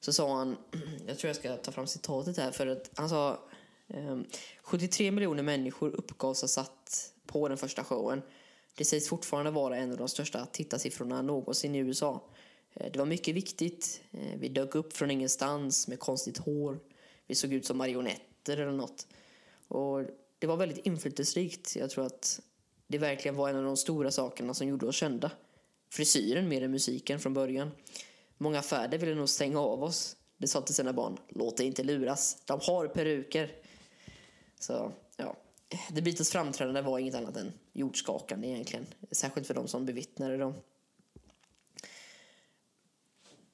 så 0.00 0.12
sa 0.12 0.36
han, 0.36 0.56
jag 1.06 1.18
tror 1.18 1.28
jag 1.28 1.36
ska 1.36 1.56
ta 1.56 1.72
fram 1.72 1.86
citatet 1.86 2.36
här 2.36 2.50
för 2.50 2.66
att 2.66 2.90
han 2.94 3.08
sa 3.08 3.38
ehm, 3.88 4.24
73 4.62 5.10
miljoner 5.10 5.42
människor 5.42 5.90
uppgavs 5.90 6.40
ha 6.40 6.48
satt 6.48 7.12
på 7.26 7.48
den 7.48 7.58
första 7.58 7.84
showen. 7.84 8.22
Det 8.74 8.84
sägs 8.84 9.08
fortfarande 9.08 9.50
vara 9.50 9.76
en 9.76 9.90
av 9.90 9.96
de 9.96 10.08
största 10.08 10.46
tittarsiffrorna 10.46 11.22
någonsin 11.22 11.74
i 11.74 11.78
USA. 11.78 12.22
Eh, 12.74 12.92
Det 12.92 12.98
var 12.98 13.06
mycket 13.06 13.34
viktigt. 13.34 14.00
Eh, 14.12 14.38
Vi 14.38 14.48
dök 14.48 14.74
upp 14.74 14.92
från 14.92 15.10
ingenstans 15.10 15.88
med 15.88 15.98
konstigt 16.00 16.38
hår. 16.38 16.78
Vi 17.26 17.34
såg 17.34 17.52
ut 17.52 17.66
som 17.66 17.78
marionetter 17.78 18.56
eller 18.56 18.72
något. 18.72 19.06
Och 19.68 20.02
det 20.38 20.46
var 20.46 20.56
väldigt 20.56 20.86
inflytelserikt. 20.86 21.76
Jag 21.76 21.90
tror 21.90 22.06
att 22.06 22.40
det 22.86 22.98
verkligen 22.98 23.36
var 23.36 23.48
en 23.48 23.56
av 23.56 23.64
de 23.64 23.76
stora 23.76 24.10
sakerna 24.10 24.54
som 24.54 24.68
gjorde 24.68 24.86
oss 24.86 24.96
kända. 24.96 25.30
Frisyren 25.94 26.48
mer 26.48 26.62
än 26.62 26.70
musiken 26.70 27.20
från 27.20 27.34
början. 27.34 27.70
Många 28.38 28.62
fäder 28.62 28.98
ville 28.98 29.14
nog 29.14 29.28
stänga 29.28 29.60
av 29.60 29.82
oss. 29.82 30.16
De 30.38 30.46
sa 30.46 30.60
till 30.60 30.74
sina 30.74 30.92
barn, 30.92 31.18
låt 31.28 31.56
dig 31.56 31.66
inte 31.66 31.82
luras. 31.82 32.42
De 32.44 32.60
har 32.62 32.88
peruker. 32.88 33.52
Så, 34.60 34.92
ja. 35.16 35.36
The 35.94 36.02
Beatles 36.02 36.30
framträdande 36.30 36.80
var 36.80 36.98
inget 36.98 37.14
annat 37.14 37.36
än 37.36 37.52
jordskakande 37.72 38.48
egentligen. 38.48 38.86
Särskilt 39.10 39.46
för 39.46 39.54
de 39.54 39.68
som 39.68 39.86
bevittnade 39.86 40.36
dem. 40.36 40.54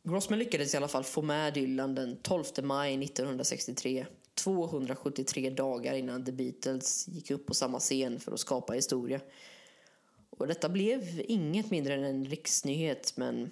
Grossman 0.02 0.38
lyckades 0.38 0.74
i 0.74 0.76
alla 0.76 0.88
fall 0.88 1.04
få 1.04 1.22
med 1.22 1.54
Dylan 1.54 1.94
den 1.94 2.16
12 2.16 2.44
maj 2.62 3.04
1963. 3.04 4.06
273 4.34 5.50
dagar 5.50 5.94
innan 5.94 6.24
The 6.24 6.32
Beatles 6.32 7.08
gick 7.08 7.30
upp 7.30 7.46
på 7.46 7.54
samma 7.54 7.78
scen 7.78 8.20
för 8.20 8.32
att 8.32 8.40
skapa 8.40 8.72
historia. 8.72 9.20
Och 10.40 10.46
detta 10.46 10.68
blev 10.68 11.22
inget 11.28 11.70
mindre 11.70 11.94
än 11.94 12.04
en 12.04 12.24
riksnyhet, 12.24 13.12
men 13.16 13.50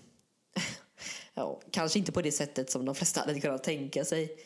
ja, 1.34 1.60
kanske 1.70 1.98
inte 1.98 2.12
på 2.12 2.22
det 2.22 2.32
sättet 2.32 2.70
som 2.70 2.84
de 2.84 2.94
flesta 2.94 3.20
hade 3.20 3.40
kunnat 3.40 3.64
tänka 3.64 4.04
sig. 4.04 4.36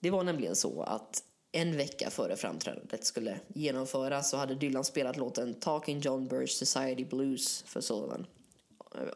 Det 0.00 0.10
var 0.10 0.24
nämligen 0.24 0.56
så 0.56 0.82
att 0.82 1.22
en 1.52 1.76
vecka 1.76 2.10
före 2.10 2.36
framträdandet 2.36 3.04
skulle 3.04 3.40
genomföras 3.48 4.30
så 4.30 4.36
hade 4.36 4.54
Dylan 4.54 4.84
spelat 4.84 5.16
låten 5.16 5.54
Talking 5.54 6.00
John 6.00 6.28
Birch 6.28 6.50
Society 6.50 7.04
Blues 7.04 7.62
för 7.62 7.80
Sullivan 7.80 8.26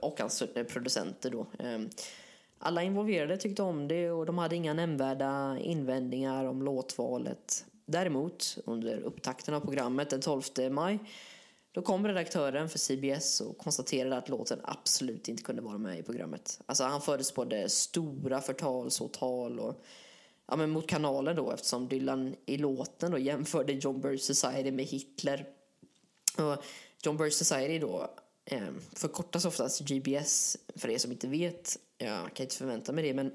och 0.01 0.21
hans 0.21 0.43
producenter 0.69 1.31
då. 1.31 1.47
Ehm, 1.59 1.91
alla 2.59 2.83
involverade 2.83 3.37
tyckte 3.37 3.63
om 3.63 3.89
det 3.89 4.11
och 4.11 4.27
de 4.27 4.39
hade 4.39 4.57
inga 4.57 4.75
nämnvärda 4.75 5.59
invändningar 5.59 6.45
om 6.45 6.63
låtvalet. 6.63 7.65
Däremot, 7.87 8.59
under 8.65 9.01
upptakten 9.01 9.55
av 9.55 9.61
programmet 9.61 10.11
den 10.11 10.21
12 10.21 10.43
maj, 10.71 10.99
då 11.73 11.83
kom 11.83 12.07
redaktören 12.07 12.69
för 12.69 12.79
CBS 12.79 13.41
och 13.41 13.59
konstaterade 13.59 14.17
att 14.17 14.29
låten 14.29 14.61
absolut 14.63 15.29
inte 15.29 15.43
kunde 15.43 15.63
vara 15.63 15.79
med 15.79 15.99
i 15.99 16.03
programmet. 16.03 16.61
Alltså 16.67 16.85
han 16.85 17.01
förutspådde 17.01 17.69
stora 17.69 18.41
förtalsåtal 18.41 19.61
och 19.61 19.85
ja, 20.47 20.57
men 20.57 20.71
mot 20.71 20.87
kanalen 20.87 21.37
då 21.37 21.53
eftersom 21.53 21.89
Dylan 21.89 22.35
i 22.47 22.57
låten 22.57 23.11
då 23.11 23.19
jämförde 23.19 23.73
John 23.73 24.01
Birch 24.01 24.21
Society 24.21 24.71
med 24.71 24.85
Hitler. 24.85 25.47
Och 26.39 26.65
John 27.03 27.17
Birch 27.17 27.35
Society 27.35 27.79
då 27.79 28.11
eh, 28.45 28.69
förkortas 28.93 29.45
oftast 29.45 29.81
GBS 29.81 30.57
för 30.77 30.91
er 30.91 30.99
som 30.99 31.13
inte 31.13 31.29
vet. 31.29 31.79
Jag 31.99 32.35
kan 32.35 32.45
inte 32.45 32.57
förvänta 32.57 32.93
mig 32.93 33.05
det 33.05 33.15
men 33.15 33.33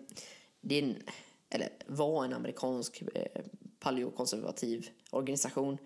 det 0.62 0.76
är 0.76 0.84
en, 0.84 1.04
eller 1.50 1.70
var 1.88 2.26
en 2.26 2.34
amerikansk 2.34 3.04
eh, 3.16 3.42
paleokonservativ 3.80 4.90
organisation 5.10 5.78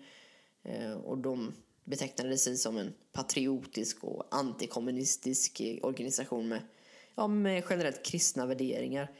eh, 0.62 0.92
och 0.92 1.18
de 1.18 1.52
betecknade 1.88 2.38
sig 2.38 2.56
som 2.56 2.76
en 2.76 2.94
patriotisk 3.12 4.04
och 4.04 4.26
antikommunistisk 4.30 5.62
organisation 5.82 6.48
med, 6.48 6.62
ja, 7.14 7.26
med 7.26 7.64
generellt 7.70 8.04
kristna 8.04 8.46
värderingar. 8.46 9.12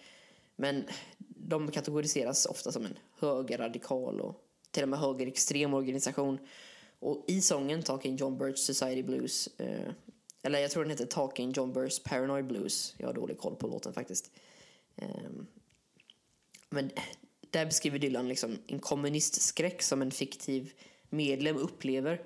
Men 0.56 0.84
de 1.28 1.70
kategoriseras 1.70 2.46
ofta 2.46 2.72
som 2.72 2.84
en 2.84 2.98
högerradikal 3.18 4.20
och 4.20 4.44
till 4.70 4.82
och 4.82 4.88
med 4.88 4.98
högerextrem 4.98 5.74
organisation. 5.74 6.38
Och 6.98 7.24
i 7.28 7.40
sången 7.40 7.82
Talking 7.82 8.16
John 8.16 8.38
Birch 8.38 8.58
Society 8.58 9.02
Blues, 9.02 9.48
eh, 9.58 9.92
eller 10.42 10.58
jag 10.58 10.70
tror 10.70 10.82
den 10.82 10.90
heter 10.90 11.06
Talking 11.06 11.52
John 11.52 11.72
Birch 11.72 12.02
Paranoid 12.04 12.46
Blues, 12.46 12.94
jag 12.98 13.06
har 13.06 13.14
dålig 13.14 13.38
koll 13.38 13.56
på 13.56 13.66
låten 13.66 13.92
faktiskt. 13.92 14.30
Eh, 14.96 15.30
men 16.70 16.90
där 17.50 17.66
beskriver 17.66 17.98
Dylan 17.98 18.28
liksom 18.28 18.58
en 18.66 18.78
kommunistskräck 18.78 19.82
som 19.82 20.02
en 20.02 20.10
fiktiv 20.10 20.72
medlem 21.10 21.56
upplever. 21.56 22.22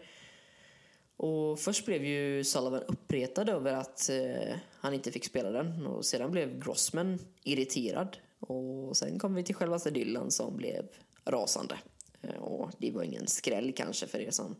Och 1.16 1.58
först 1.58 1.86
blev 1.86 2.04
ju 2.04 2.44
Sullivan 2.44 2.82
uppretad 2.82 3.48
över 3.48 3.72
att 3.72 4.08
eh, 4.08 4.56
han 4.80 4.94
inte 4.94 5.12
fick 5.12 5.24
spela 5.24 5.50
den 5.50 5.86
och 5.86 6.04
sedan 6.04 6.30
blev 6.30 6.58
Grossman 6.58 7.18
irriterad. 7.42 8.16
Och 8.40 8.96
sen 8.96 9.18
kom 9.18 9.34
vi 9.34 9.42
till 9.44 9.54
självaste 9.54 9.90
Dylan 9.90 10.30
som 10.30 10.56
blev 10.56 10.88
rasande. 11.24 11.78
Eh, 12.22 12.42
och 12.42 12.70
det 12.78 12.90
var 12.90 13.02
ingen 13.02 13.26
skräll 13.26 13.72
kanske 13.72 14.06
för 14.06 14.18
er 14.18 14.30
som 14.30 14.56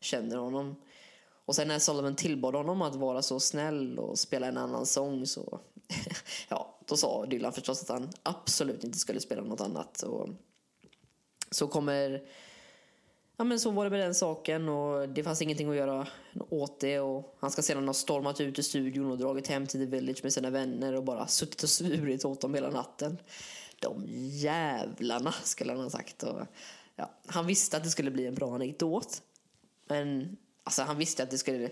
känner 0.00 0.36
honom. 0.36 0.76
Och 1.44 1.54
sen 1.54 1.68
när 1.68 1.78
Sullivan 1.78 2.16
tillbad 2.16 2.54
honom 2.54 2.82
att 2.82 2.94
vara 2.94 3.22
så 3.22 3.40
snäll 3.40 3.98
och 3.98 4.18
spela 4.18 4.46
en 4.46 4.56
annan 4.56 4.86
sång 4.86 5.26
så 5.26 5.60
ja, 6.48 6.78
då 6.86 6.96
sa 6.96 7.26
Dylan 7.26 7.52
förstås 7.52 7.82
att 7.82 7.88
han 7.88 8.10
absolut 8.22 8.84
inte 8.84 8.98
skulle 8.98 9.20
spela 9.20 9.42
något 9.42 9.60
annat. 9.60 10.02
Och 10.02 10.28
så 11.50 11.68
kommer 11.68 12.22
Ja 13.38 13.44
men 13.44 13.60
så 13.60 13.70
var 13.70 13.84
det 13.84 13.90
med 13.90 14.00
den 14.00 14.14
saken 14.14 14.68
och 14.68 15.08
det 15.08 15.22
fanns 15.22 15.42
ingenting 15.42 15.70
att 15.70 15.76
göra 15.76 16.06
åt 16.48 16.80
det 16.80 17.00
och 17.00 17.36
han 17.40 17.50
ska 17.50 17.62
sedan 17.62 17.86
ha 17.86 17.94
stormat 17.94 18.40
ut 18.40 18.58
i 18.58 18.62
studion 18.62 19.10
och 19.10 19.18
dragit 19.18 19.46
hem 19.46 19.66
till 19.66 19.80
The 19.80 19.86
Village 19.86 20.20
med 20.22 20.32
sina 20.32 20.50
vänner 20.50 20.94
och 20.94 21.04
bara 21.04 21.26
suttit 21.26 21.62
och 21.62 21.68
svurit 21.68 22.24
åt 22.24 22.40
dem 22.40 22.54
hela 22.54 22.70
natten. 22.70 23.18
De 23.80 24.04
jävlarna 24.30 25.32
skulle 25.32 25.72
han 25.72 25.82
ha 25.82 25.90
sagt. 25.90 26.22
Och, 26.22 26.40
ja, 26.96 27.10
han 27.26 27.46
visste 27.46 27.76
att 27.76 27.84
det 27.84 27.90
skulle 27.90 28.10
bli 28.10 28.26
en 28.26 28.34
bra 28.34 28.54
anekdot. 28.54 29.22
Men 29.88 30.36
alltså, 30.64 30.82
han 30.82 30.98
visste 30.98 31.22
att 31.22 31.30
det 31.30 31.38
skulle 31.38 31.70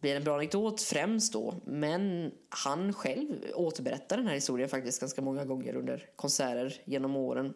bli 0.00 0.10
en 0.10 0.24
bra 0.24 0.34
anekdot 0.34 0.82
främst 0.82 1.32
då. 1.32 1.54
Men 1.64 2.32
han 2.48 2.92
själv 2.92 3.44
återberättar 3.54 4.16
den 4.16 4.26
här 4.26 4.34
historien 4.34 4.68
faktiskt 4.68 5.00
ganska 5.00 5.22
många 5.22 5.44
gånger 5.44 5.76
under 5.76 6.10
konserter 6.16 6.80
genom 6.84 7.16
åren. 7.16 7.54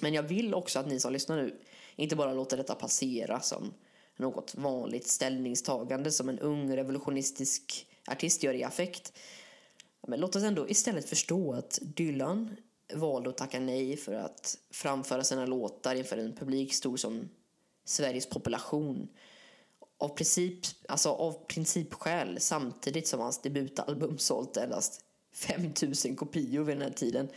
Men 0.00 0.14
jag 0.14 0.22
vill 0.22 0.54
också 0.54 0.78
att 0.78 0.86
ni 0.86 1.00
som 1.00 1.12
lyssnar 1.12 1.36
nu 1.36 1.58
inte 1.98 2.16
bara 2.16 2.32
låta 2.32 2.56
detta 2.56 2.74
passera 2.74 3.40
som 3.40 3.74
något 4.16 4.54
vanligt 4.54 5.08
ställningstagande 5.08 6.12
som 6.12 6.28
en 6.28 6.38
ung 6.38 6.76
revolutionistisk 6.76 7.86
artist 8.06 8.42
gör 8.42 8.54
i 8.54 8.64
affekt. 8.64 9.12
Men 10.06 10.20
låt 10.20 10.36
oss 10.36 10.42
ändå 10.42 10.68
istället 10.68 11.08
förstå 11.08 11.52
att 11.52 11.78
Dylan 11.82 12.56
valde 12.94 13.30
att 13.30 13.36
tacka 13.36 13.60
nej 13.60 13.96
för 13.96 14.12
att 14.12 14.58
framföra 14.70 15.24
sina 15.24 15.46
låtar 15.46 15.94
inför 15.94 16.18
en 16.18 16.36
publik 16.36 16.74
stor 16.74 16.96
som 16.96 17.28
Sveriges 17.84 18.28
population. 18.28 19.08
Av, 20.00 20.08
princip, 20.08 20.58
alltså 20.88 21.08
av 21.08 21.46
principskäl 21.46 22.40
samtidigt 22.40 23.08
som 23.08 23.20
hans 23.20 23.42
debutalbum 23.42 24.18
sålt 24.18 24.56
endast 24.56 25.00
5000 25.32 26.16
kopior 26.16 26.64
vid 26.64 26.76
den 26.76 26.82
här 26.82 26.92
tiden. 26.92 27.28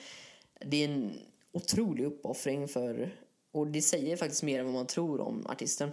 Det 0.65 0.83
är 0.83 0.89
en 0.89 1.13
otrolig 1.51 2.05
uppoffring 2.05 2.67
för 2.67 3.15
och 3.51 3.67
det 3.67 3.81
säger 3.81 4.17
faktiskt 4.17 4.43
mer 4.43 4.59
än 4.59 4.65
vad 4.65 4.73
man 4.73 4.87
tror 4.87 5.21
om 5.21 5.45
artisten. 5.47 5.91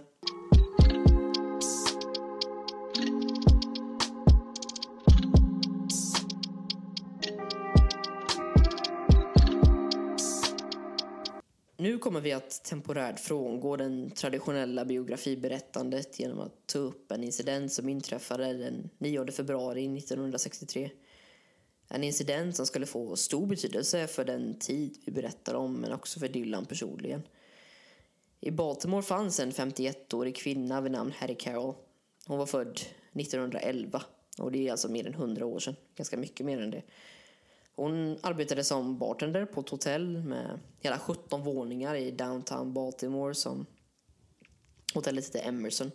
Nu 11.77 11.97
kommer 11.97 12.21
vi 12.21 12.31
att 12.31 12.63
temporärt 12.63 13.19
frångå 13.19 13.77
den 13.77 14.11
traditionella 14.11 14.85
biografiberättandet 14.85 16.19
genom 16.19 16.39
att 16.39 16.67
ta 16.67 16.79
upp 16.79 17.11
en 17.11 17.23
incident 17.23 17.73
som 17.73 17.89
inträffade 17.89 18.53
den 18.53 18.89
9 18.97 19.31
februari 19.31 19.97
1963. 19.97 20.91
En 21.87 22.03
incident 22.03 22.55
som 22.55 22.65
skulle 22.65 22.85
få 22.85 23.15
stor 23.15 23.47
betydelse 23.47 24.07
för 24.07 24.25
den 24.25 24.59
tid 24.59 24.97
vi 25.05 25.11
berättar 25.11 25.53
om 25.53 25.73
men 25.73 25.91
också 25.91 26.19
för 26.19 26.27
Dylan 26.27 26.65
personligen. 26.65 27.21
I 28.39 28.51
Baltimore 28.51 29.01
fanns 29.01 29.39
en 29.39 29.51
51-årig 29.51 30.35
kvinna 30.35 30.81
vid 30.81 30.91
namn 30.91 31.11
Hattie 31.11 31.35
Carroll. 31.35 31.75
Hon 32.25 32.37
var 32.37 32.45
född 32.45 32.79
1911 33.13 34.01
och 34.37 34.51
det 34.51 34.67
är 34.67 34.71
alltså 34.71 34.91
mer 34.91 35.07
än 35.07 35.13
100 35.13 35.45
år 35.45 35.59
sedan. 35.59 35.75
Ganska 35.95 36.17
mycket 36.17 36.45
mer 36.45 36.61
än 36.61 36.71
det. 36.71 36.83
Hon 37.75 38.17
arbetade 38.21 38.63
som 38.63 38.97
bartender 38.97 39.45
på 39.45 39.61
ett 39.61 39.69
hotell 39.69 40.23
med 40.23 40.59
hela 40.79 40.99
17 40.99 41.43
våningar 41.43 41.95
i 41.95 42.11
downtown 42.11 42.73
Baltimore 42.73 43.35
som 43.35 43.65
hotellet 44.93 45.25
hette 45.25 45.39
Emerson. 45.39 45.91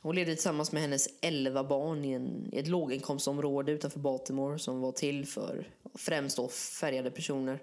Hon 0.00 0.14
levde 0.14 0.34
tillsammans 0.34 0.72
med 0.72 0.82
hennes 0.82 1.08
11 1.20 1.64
barn 1.64 2.04
i, 2.04 2.12
en, 2.12 2.48
i 2.52 2.58
ett 2.58 2.68
låginkomstområde 2.68 3.72
utanför 3.72 4.00
Baltimore 4.00 4.58
som 4.58 4.80
var 4.80 4.92
till 4.92 5.26
för 5.26 5.70
främst 5.94 6.36
då 6.36 6.48
färgade 6.48 7.10
personer. 7.10 7.62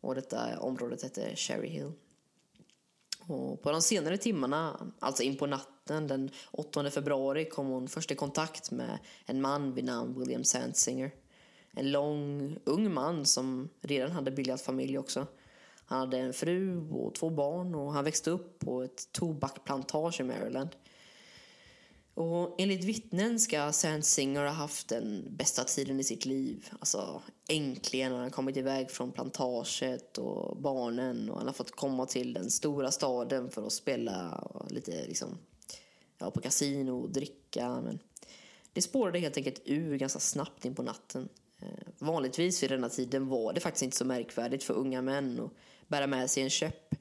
Och 0.00 0.14
detta 0.14 0.58
området 0.60 1.02
hette 1.02 1.36
Cherry 1.36 1.68
Hill. 1.68 1.92
Och 3.26 3.62
på 3.62 3.70
de 3.70 3.82
senare 3.82 4.16
timmarna, 4.16 4.86
alltså 4.98 5.22
in 5.22 5.36
på 5.36 5.46
natten 5.46 6.06
den 6.06 6.30
8 6.50 6.90
februari 6.90 7.44
kom 7.44 7.66
hon 7.66 7.88
först 7.88 8.10
i 8.10 8.14
kontakt 8.14 8.70
med 8.70 8.98
en 9.26 9.40
man 9.40 9.74
vid 9.74 9.84
namn 9.84 10.18
William 10.18 10.44
Sandsinger. 10.44 11.10
En 11.70 11.92
lång, 11.92 12.56
ung 12.64 12.94
man 12.94 13.26
som 13.26 13.68
redan 13.80 14.12
hade 14.12 14.30
bildat 14.30 14.62
familj 14.62 14.98
också. 14.98 15.26
Han 15.86 15.98
hade 15.98 16.18
en 16.18 16.32
fru 16.32 16.88
och 16.90 17.14
två 17.14 17.30
barn 17.30 17.74
och 17.74 17.92
han 17.92 18.04
växte 18.04 18.30
upp 18.30 18.58
på 18.58 18.82
ett 18.82 19.12
tobakplantage 19.12 20.20
i 20.20 20.24
Maryland. 20.24 20.68
Och 22.14 22.54
enligt 22.58 22.84
vittnen 22.84 23.40
ska 23.40 23.72
Sand 23.72 24.04
Singer 24.04 24.40
ha 24.40 24.50
haft 24.50 24.88
den 24.88 25.24
bästa 25.30 25.64
tiden 25.64 26.00
i 26.00 26.04
sitt 26.04 26.24
liv. 26.24 26.68
Alltså 26.78 27.22
äntligen 27.48 28.12
har 28.12 28.18
han 28.18 28.30
kommit 28.30 28.56
iväg 28.56 28.90
från 28.90 29.12
plantaget 29.12 30.18
och 30.18 30.56
barnen 30.56 31.30
och 31.30 31.38
han 31.38 31.46
har 31.46 31.54
fått 31.54 31.70
komma 31.70 32.06
till 32.06 32.32
den 32.32 32.50
stora 32.50 32.90
staden 32.90 33.50
för 33.50 33.66
att 33.66 33.72
spela 33.72 34.48
lite 34.70 35.06
liksom, 35.06 35.38
ja, 36.18 36.30
på 36.30 36.40
kasino 36.40 37.02
och 37.02 37.10
dricka. 37.10 37.80
Men 37.80 37.98
det 38.72 38.82
spårade 38.82 39.18
helt 39.18 39.36
enkelt 39.36 39.62
ur 39.64 39.96
ganska 39.96 40.18
snabbt 40.18 40.64
in 40.64 40.74
på 40.74 40.82
natten. 40.82 41.28
Eh, 41.60 41.68
vanligtvis 41.98 42.62
vid 42.62 42.70
denna 42.70 42.88
tiden 42.88 43.28
var 43.28 43.52
det 43.52 43.60
faktiskt 43.60 43.82
inte 43.82 43.96
så 43.96 44.04
märkvärdigt 44.04 44.64
för 44.64 44.74
unga 44.74 45.02
män 45.02 45.40
att 45.40 45.50
bära 45.88 46.06
med 46.06 46.30
sig 46.30 46.42
en 46.42 46.50
käpp. 46.50 46.94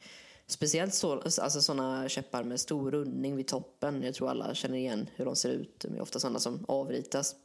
Speciellt 0.53 0.93
så, 0.93 1.19
alltså 1.21 1.61
sådana 1.61 2.09
käppar 2.09 2.43
med 2.43 2.59
stor 2.59 2.91
rundning 2.91 3.35
vid 3.35 3.47
toppen. 3.47 4.03
Jag 4.03 4.13
tror 4.13 4.29
alla 4.29 4.55
känner 4.55 4.77
igen 4.77 5.09
hur 5.15 5.25
de 5.25 5.35
ser 5.35 5.49
ut. 5.49 5.79
De 5.79 5.95
är 5.95 6.01
ofta 6.01 6.19
sådana 6.19 6.39
som 6.39 6.65
avritas. 6.67 7.35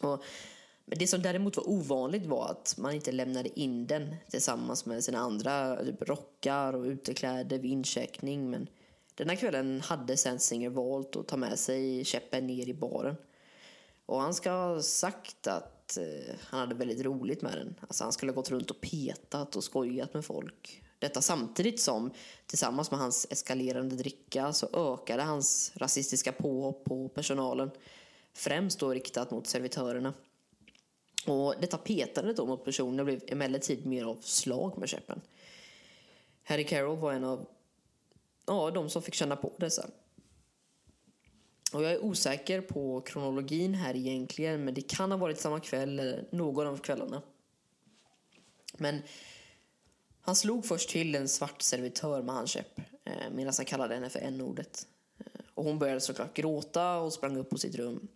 Och, 0.00 0.22
det 0.84 1.06
som 1.06 1.22
däremot 1.22 1.56
var 1.56 1.68
ovanligt 1.68 2.26
var 2.26 2.48
att 2.50 2.74
man 2.78 2.94
inte 2.94 3.12
lämnade 3.12 3.60
in 3.60 3.86
den 3.86 4.16
tillsammans 4.30 4.86
med 4.86 5.04
sina 5.04 5.18
andra 5.18 5.84
typ 5.84 6.08
rockar 6.08 6.72
och 6.72 6.84
utekläder 6.84 7.58
vid 7.58 7.70
incheckning. 7.70 8.50
Men 8.50 8.68
den 9.14 9.28
här 9.28 9.36
kvällen 9.36 9.80
hade 9.80 10.16
Sensinger 10.16 10.70
valt 10.70 11.16
att 11.16 11.28
ta 11.28 11.36
med 11.36 11.58
sig 11.58 12.04
käppen 12.04 12.46
ner 12.46 12.68
i 12.68 12.74
baren. 12.74 13.16
Och 14.06 14.20
han 14.20 14.34
ska 14.34 14.50
ha 14.50 14.82
sagt 14.82 15.46
att 15.46 15.96
eh, 15.96 16.34
han 16.40 16.60
hade 16.60 16.74
väldigt 16.74 17.04
roligt 17.04 17.42
med 17.42 17.52
den. 17.52 17.74
Alltså 17.80 18.04
han 18.04 18.12
skulle 18.12 18.32
ha 18.32 18.36
gått 18.36 18.50
runt 18.50 18.70
och 18.70 18.80
petat 18.80 19.56
och 19.56 19.64
skojat 19.64 20.14
med 20.14 20.24
folk. 20.24 20.82
Detta 21.00 21.22
samtidigt 21.22 21.80
som, 21.80 22.10
tillsammans 22.46 22.90
med 22.90 23.00
hans 23.00 23.26
eskalerande 23.30 23.96
dricka, 23.96 24.52
så 24.52 24.68
ökade 24.72 25.22
hans 25.22 25.72
rasistiska 25.76 26.32
påhopp 26.32 26.84
på 26.84 27.08
personalen. 27.08 27.70
Främst 28.32 28.80
då 28.80 28.90
riktat 28.90 29.30
mot 29.30 29.46
servitörerna. 29.46 30.14
Och 31.26 31.54
detta 31.60 31.78
petande 31.78 32.32
då 32.32 32.46
mot 32.46 32.64
personer 32.64 33.04
blev 33.04 33.20
emellertid 33.26 33.86
mer 33.86 34.04
av 34.04 34.20
slag 34.20 34.78
med 34.78 34.88
käppen. 34.88 35.20
Harry 36.42 36.64
Carroll 36.64 36.98
var 36.98 37.12
en 37.12 37.24
av 37.24 37.48
ja, 38.46 38.70
de 38.70 38.90
som 38.90 39.02
fick 39.02 39.14
känna 39.14 39.36
på 39.36 39.52
dessa. 39.58 39.90
Och 41.72 41.82
jag 41.82 41.92
är 41.92 42.04
osäker 42.04 42.60
på 42.60 43.00
kronologin 43.00 43.74
här 43.74 43.96
egentligen, 43.96 44.64
men 44.64 44.74
det 44.74 44.82
kan 44.82 45.10
ha 45.10 45.18
varit 45.18 45.40
samma 45.40 45.60
kväll 45.60 45.98
eller 45.98 46.28
någon 46.30 46.66
av 46.66 46.76
kvällarna. 46.76 47.22
Men 48.76 49.02
han 50.22 50.36
slog 50.36 50.64
först 50.64 50.90
till 50.90 51.14
en 51.14 51.28
svart 51.28 51.62
servitör 51.62 52.22
med 52.22 52.34
handkäpp 52.34 52.80
eh, 53.04 53.30
medan 53.32 53.54
han 53.56 53.66
kallade 53.66 53.94
henne 53.94 54.10
för 54.10 54.20
n-ordet. 54.20 54.86
Eh, 55.18 55.40
och 55.54 55.64
hon 55.64 55.78
började 55.78 56.00
såklart 56.00 56.36
gråta 56.36 56.96
och 56.96 57.12
sprang 57.12 57.36
upp 57.36 57.50
på 57.50 57.58
sitt 57.58 57.74
rum. 57.74 58.08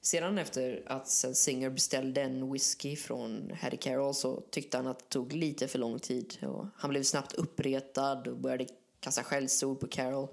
Sedan 0.00 0.38
efter 0.38 0.82
att 0.86 1.08
Singer 1.08 1.70
beställde 1.70 2.22
en 2.22 2.52
whisky 2.52 2.96
från 2.96 3.52
Harry 3.60 3.76
Carroll 3.76 4.14
så 4.14 4.40
tyckte 4.50 4.76
han 4.76 4.86
att 4.86 4.98
det 4.98 5.08
tog 5.08 5.32
lite 5.32 5.68
för 5.68 5.78
lång 5.78 5.98
tid. 5.98 6.38
Och 6.42 6.66
han 6.76 6.90
blev 6.90 7.02
snabbt 7.02 7.32
uppretad 7.32 8.28
och 8.28 8.36
började 8.36 8.66
kasta 9.00 9.22
skällsord 9.22 9.80
på 9.80 9.86
Carroll. 9.86 10.28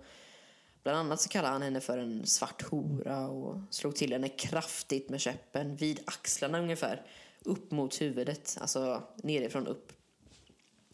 Bland 0.84 0.98
annat 0.98 1.22
så 1.22 1.30
kallade 1.30 1.54
han 1.54 1.62
henne 1.62 1.82
för 1.82 1.98
en 1.98 2.26
svart 2.26 2.62
hora 2.62 3.28
och 3.28 3.58
slog 3.70 3.96
till 3.96 4.14
henne 4.14 4.30
kraftigt 4.30 5.10
med 5.10 5.22
käppen 5.22 5.76
vid 5.76 6.00
axlarna 6.06 6.60
ungefär. 6.60 7.06
Upp 7.44 7.72
mot 7.72 8.02
huvudet, 8.02 8.58
alltså 8.62 9.04
nerifrån 9.16 9.68
upp. 9.68 9.94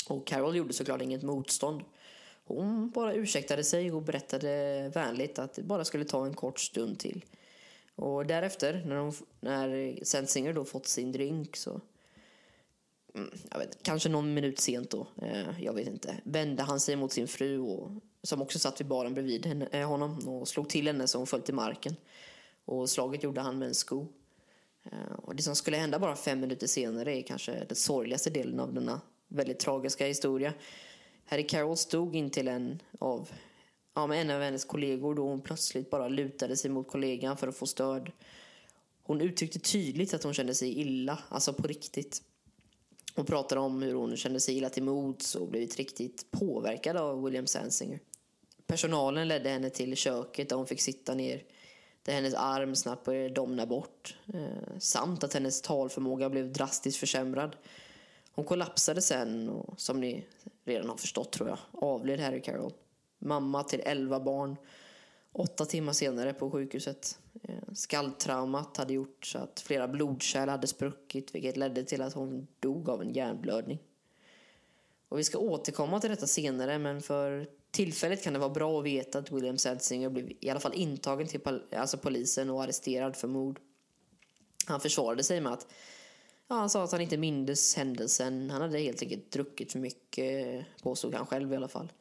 Och 0.08 0.28
Carol 0.28 0.56
gjorde 0.56 0.74
såklart 0.74 1.02
inget 1.02 1.24
motstånd. 1.24 1.82
Hon 2.46 2.90
bara 2.90 3.14
ursäktade 3.14 3.64
sig 3.64 3.92
och 3.92 4.02
berättade 4.02 4.92
vänligt 4.94 5.40
att 5.40 5.54
det 5.54 5.64
bara 5.64 5.86
skulle 5.86 6.06
ta 6.06 6.26
en 6.26 6.34
kort 6.34 6.60
stund 6.60 7.00
till. 7.00 7.26
Och 7.96 8.26
därefter, 8.26 8.84
när, 8.86 8.96
hon, 8.96 9.14
när 9.40 10.00
Sensinger 10.04 10.54
då 10.54 10.66
fått 10.66 10.88
sin 10.88 11.12
drink 11.12 11.56
så 11.56 11.82
mm, 13.16 13.32
jag 13.52 13.60
vet, 13.60 13.84
kanske 13.84 14.10
någon 14.10 14.34
minut 14.34 14.60
sent 14.60 14.90
då, 14.90 15.08
eh, 15.22 15.64
jag 15.64 15.74
vet 15.74 15.88
inte, 15.88 16.16
vände 16.24 16.64
han 16.64 16.80
sig 16.80 16.96
mot 16.96 17.12
sin 17.12 17.28
fru 17.28 17.60
och, 17.60 17.92
som 18.24 18.42
också 18.42 18.60
satt 18.60 18.80
vid 18.80 18.88
baren 18.88 19.14
bredvid 19.14 19.46
henne, 19.46 19.68
eh, 19.72 19.88
honom 19.88 20.28
och 20.28 20.48
slog 20.48 20.70
till 20.70 20.88
henne 20.88 21.08
så 21.08 21.18
hon 21.18 21.28
föll 21.28 21.42
till 21.42 21.56
marken. 21.56 21.96
Och 22.66 22.90
slaget 22.90 23.24
gjorde 23.24 23.42
han 23.42 23.60
med 23.60 23.68
en 23.68 23.76
sko. 23.76 24.08
Eh, 24.84 25.14
och 25.24 25.36
det 25.36 25.44
som 25.44 25.56
skulle 25.56 25.78
hända 25.78 26.00
bara 26.00 26.16
fem 26.16 26.40
minuter 26.40 26.68
senare 26.68 27.18
är 27.18 27.22
kanske 27.22 27.66
den 27.68 27.76
sorgligaste 27.76 28.30
delen 28.30 28.60
av 28.60 28.74
denna 28.74 29.02
väldigt 29.28 29.60
tragiska 29.60 30.06
historia. 30.06 30.54
Harry 31.26 31.48
Carroll 31.48 31.78
stod 31.78 32.16
in 32.16 32.30
till 32.30 32.48
en 32.48 32.82
av, 33.00 33.30
ja, 33.96 34.08
med 34.08 34.22
en 34.22 34.30
av 34.30 34.42
hennes 34.42 34.66
kollegor 34.66 35.16
då 35.16 35.28
hon 35.28 35.42
plötsligt 35.42 35.90
bara 35.90 36.08
lutade 36.08 36.58
sig 36.58 36.72
mot 36.72 36.88
kollegan 36.88 37.38
för 37.38 37.48
att 37.48 37.58
få 37.58 37.66
stöd. 37.66 38.12
Hon 39.04 39.22
uttryckte 39.22 39.60
tydligt 39.60 40.14
att 40.14 40.24
hon 40.24 40.34
kände 40.34 40.56
sig 40.56 40.80
illa, 40.80 41.20
alltså 41.30 41.54
på 41.54 41.68
riktigt. 41.68 42.22
Hon 43.16 43.26
pratade 43.26 43.62
om 43.62 43.82
hur 43.82 43.94
hon 43.94 44.18
kände 44.18 44.40
sig 44.40 44.58
illa 44.58 44.70
till 44.70 44.84
mods 44.84 45.36
och 45.36 45.48
blivit 45.48 45.76
riktigt 45.76 46.32
påverkad 46.32 46.98
av 46.98 47.24
William 47.24 47.48
Sansinger. 47.48 48.00
Personalen 48.68 49.28
ledde 49.28 49.50
henne 49.50 49.70
till 49.70 49.96
köket 49.96 50.50
där 50.50 50.56
hon 50.56 50.68
fick 50.68 50.82
sitta 50.82 51.14
ner 51.14 51.44
där 52.08 52.14
hennes 52.14 52.34
arm 52.34 52.76
snabbt 52.76 53.06
började 53.06 53.30
domna 53.30 53.66
bort 53.66 54.16
eh, 54.34 54.78
samt 54.80 55.24
att 55.24 55.34
hennes 55.34 55.62
talförmåga 55.62 56.30
blev 56.30 56.54
drastiskt 56.54 56.98
försämrad. 56.98 57.56
Hon 58.38 58.46
kollapsade 58.46 59.02
sen 59.02 59.50
och 59.50 59.82
som 59.82 60.00
ni 60.00 60.26
redan 60.66 60.90
har 60.90 60.98
förstått 60.98 61.32
tror 61.32 61.50
jag 61.50 61.58
avled 61.72 62.20
Harry 62.20 62.42
Carroll. 62.42 62.74
Mamma 63.20 63.64
till 63.64 63.82
elva 63.86 64.20
barn. 64.20 64.56
Åtta 65.32 65.66
timmar 65.66 65.94
senare 65.94 66.34
på 66.34 66.52
sjukhuset. 66.52 67.20
Eh, 67.44 67.74
skalltraumat 67.74 68.78
hade 68.78 68.94
gjort 68.94 69.26
så 69.26 69.38
att 69.38 69.60
flera 69.60 69.88
blodkärl 69.88 70.50
hade 70.50 70.68
spruckit 70.68 71.36
vilket 71.36 71.58
ledde 71.58 71.84
till 71.84 72.02
att 72.02 72.14
hon 72.14 72.48
dog 72.60 72.90
av 72.90 73.02
en 73.02 73.14
hjärnblödning. 73.14 73.80
Och 75.10 75.20
vi 75.20 75.24
ska 75.24 75.38
återkomma 75.38 76.00
till 76.00 76.10
detta 76.10 76.28
senare 76.28 76.80
men 76.80 77.02
för 77.02 77.48
tillfället 77.72 78.24
kan 78.24 78.34
det 78.34 78.40
vara 78.40 78.50
bra 78.50 78.80
att 78.80 78.86
veta 78.86 79.20
att 79.20 79.32
William 79.32 79.58
Seltzinger 79.58 80.10
blev 80.10 80.32
i 80.40 80.50
alla 80.50 80.60
fall 80.60 80.74
intagen 80.74 81.28
till 81.28 81.40
pol 81.40 81.64
alltså 81.76 81.98
polisen 81.98 82.50
och 82.50 82.64
arresterad 82.64 83.16
för 83.16 83.28
mord. 83.28 83.60
Han 84.66 84.80
försvarade 84.80 85.24
sig 85.24 85.42
med 85.42 85.54
att 85.54 85.68
ja, 86.48 86.56
han 86.56 86.70
sa 86.70 86.84
att 86.84 86.92
han 86.92 87.02
inte 87.02 87.18
mindes 87.18 87.76
händelsen. 87.76 88.50
Han 88.50 88.62
hade 88.62 88.80
helt 88.80 89.02
enkelt 89.02 89.32
druckit 89.32 89.72
för 89.72 89.80
mycket, 89.80 90.66
påstod 90.84 91.16
han 91.16 91.26
själv 91.26 91.54
i 91.54 91.56
alla 91.56 91.68
fall. 91.68 91.92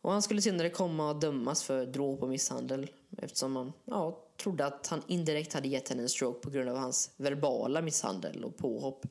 Och 0.00 0.12
han 0.12 0.22
skulle 0.22 0.42
senare 0.42 0.70
komma 0.70 1.10
att 1.10 1.20
dömas 1.20 1.62
för 1.62 1.86
dråp 1.86 2.22
och 2.22 2.28
misshandel 2.28 2.90
eftersom 3.18 3.52
man 3.52 3.72
ja, 3.84 4.18
trodde 4.36 4.66
att 4.66 4.86
han 4.86 5.02
indirekt 5.06 5.52
hade 5.52 5.68
gett 5.68 5.88
henne 5.88 6.02
en 6.02 6.08
stroke 6.08 6.40
på 6.40 6.50
grund 6.50 6.68
av 6.68 6.76
hans 6.76 7.10
verbala 7.16 7.82
misshandel 7.82 8.44
och 8.44 8.56
påhopp. 8.56 9.06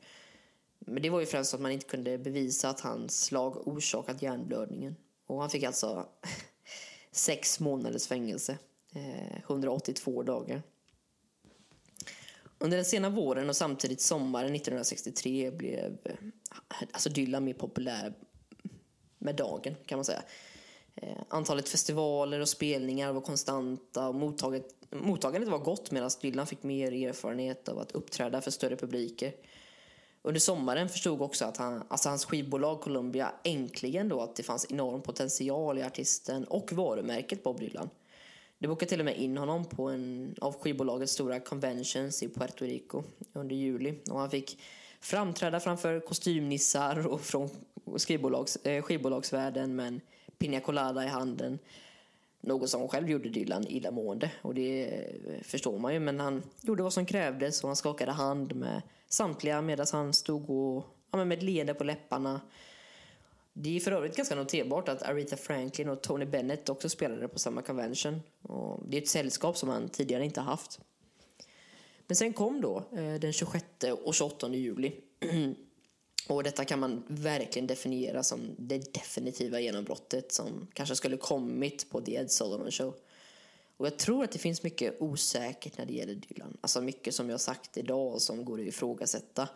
Men 0.80 1.03
det 1.03 1.09
var 1.09 1.19
ju 1.19 1.26
främst 1.26 1.53
att 1.53 1.61
man 1.61 1.71
inte 1.71 1.85
kunde 1.85 2.17
bevisa 2.17 2.69
att 2.69 2.80
hans 2.80 3.23
slag 3.23 3.67
orsakat 3.67 4.21
hjärnblödningen. 4.21 4.95
Och 5.27 5.41
han 5.41 5.49
fick 5.49 5.63
alltså 5.63 6.05
sex 7.11 7.59
månaders 7.59 8.07
fängelse, 8.07 8.57
eh, 8.95 9.38
182 9.47 10.23
dagar. 10.23 10.61
Under 12.61 12.77
den 12.77 12.85
sena 12.85 13.09
våren 13.09 13.49
och 13.49 13.55
samtidigt 13.55 14.01
sommaren 14.01 14.55
1963 14.55 15.51
blev 15.51 15.97
alltså 16.91 17.09
Dylan 17.09 17.43
mer 17.43 17.53
populär 17.53 18.13
med 19.17 19.35
dagen 19.35 19.75
kan 19.85 19.97
man 19.97 20.05
säga. 20.05 20.23
Eh, 20.95 21.17
antalet 21.29 21.69
festivaler 21.69 22.39
och 22.39 22.49
spelningar 22.49 23.13
var 23.13 23.21
konstanta 23.21 24.07
och 24.07 24.15
mottaget, 24.15 24.75
mottagandet 24.89 25.49
var 25.49 25.59
gott 25.59 25.91
medan 25.91 26.09
Dylan 26.21 26.47
fick 26.47 26.63
mer 26.63 27.07
erfarenhet 27.07 27.69
av 27.69 27.79
att 27.79 27.91
uppträda 27.91 28.41
för 28.41 28.51
större 28.51 28.75
publiker. 28.75 29.33
Under 30.21 30.39
sommaren 30.39 30.89
förstod 30.89 31.21
också 31.21 31.45
att 31.45 31.57
han, 31.57 31.83
alltså 31.88 32.09
hans 32.09 32.25
skivbolag 32.25 32.81
Columbia 32.81 33.33
äntligen 33.43 34.09
då 34.09 34.21
att 34.21 34.35
det 34.35 34.43
fanns 34.43 34.71
enorm 34.71 35.01
potential 35.01 35.77
i 35.77 35.83
artisten 35.83 36.43
och 36.43 36.73
varumärket 36.73 37.43
Bob 37.43 37.59
Dylan. 37.59 37.89
Det 38.61 38.67
bokade 38.67 38.89
till 38.89 38.99
och 38.99 39.05
med 39.05 39.17
in 39.17 39.38
honom 39.38 39.65
på 39.65 39.89
en 39.89 40.35
av 40.41 40.53
skivbolagets 40.53 41.13
stora 41.13 41.39
conventions 41.39 42.23
i 42.23 42.29
Puerto 42.29 42.65
Rico 42.65 43.03
under 43.33 43.55
juli 43.55 43.93
och 44.09 44.19
han 44.19 44.29
fick 44.29 44.61
framträda 44.99 45.59
framför 45.59 45.99
kostymnissar 45.99 47.07
och 47.07 47.21
från 47.21 47.49
skivbolags, 48.07 48.55
eh, 48.55 48.83
skivbolagsvärlden 48.83 49.75
med 49.75 49.88
en 49.88 50.01
pina 50.38 50.59
colada 50.59 51.05
i 51.05 51.07
handen. 51.07 51.59
Något 52.41 52.69
som 52.69 52.88
själv 52.88 53.09
gjorde 53.09 53.29
Dylan 53.29 53.67
illamående 53.67 54.31
och 54.41 54.55
det 54.55 54.85
eh, 54.85 55.41
förstår 55.43 55.79
man 55.79 55.93
ju 55.93 55.99
men 55.99 56.19
han 56.19 56.43
gjorde 56.61 56.83
vad 56.83 56.93
som 56.93 57.05
krävdes 57.05 57.63
och 57.63 57.69
han 57.69 57.75
skakade 57.75 58.11
hand 58.11 58.55
med 58.55 58.81
samtliga 59.09 59.61
medan 59.61 59.85
han 59.91 60.13
stod 60.13 60.49
och, 60.49 60.85
ja, 61.11 61.25
med 61.25 61.38
ett 61.38 61.43
leende 61.43 61.73
på 61.73 61.83
läpparna. 61.83 62.41
Det 63.53 63.76
är 63.76 63.80
för 63.80 63.91
övrigt 63.91 64.15
ganska 64.15 64.36
noterbart 64.36 64.90
att 64.90 65.03
Aretha 65.03 65.38
Franklin 65.38 65.90
och 65.90 66.02
Tony 66.02 66.26
Bennett 66.26 66.69
också 66.69 66.90
spelade 66.90 67.28
på 67.28 67.40
samma 67.40 67.61
convention. 67.61 68.22
Och 68.41 68.84
det 68.88 68.98
är 68.98 69.02
ett 69.02 69.07
sällskap 69.07 69.57
som 69.57 69.69
han 69.69 69.90
tidigare 69.90 70.26
inte 70.26 70.41
haft. 70.41 70.80
Men 72.07 72.15
sen 72.15 72.34
kom 72.34 72.61
då 72.61 72.84
eh, 72.91 73.14
den 73.14 73.34
26 73.34 73.65
och 74.03 74.15
28 74.15 74.49
juli. 74.49 74.94
Och 76.28 76.44
detta 76.44 76.65
kan 76.65 76.80
man 76.80 77.03
verkligen 77.07 77.68
definiera 77.68 78.23
som 78.23 78.56
det 78.57 78.94
definitiva 78.94 79.60
genombrottet 79.60 80.32
som 80.32 80.68
kanske 80.73 80.95
skulle 80.95 81.18
kommit 81.18 81.90
på 81.90 82.02
The 82.02 82.15
Ed 82.15 82.32
Sullivan 82.32 82.72
Show. 82.72 82.95
Och 83.78 83.86
jag 83.86 83.98
tror 83.98 84.23
att 84.23 84.32
det 84.32 84.40
finns 84.40 84.64
mycket 84.64 85.02
osäkert 85.02 85.78
när 85.78 85.86
det 85.86 85.94
gäller 85.94 86.15
Dylan. 86.15 86.57
Alltså 86.61 86.82
mycket 86.82 87.15
som 87.15 87.30
jag 87.30 87.41
sagt 87.41 87.78
idag 87.78 88.22
som 88.22 88.45
går 88.45 88.61
att 88.61 88.68
ifrågasätta. 88.68 89.49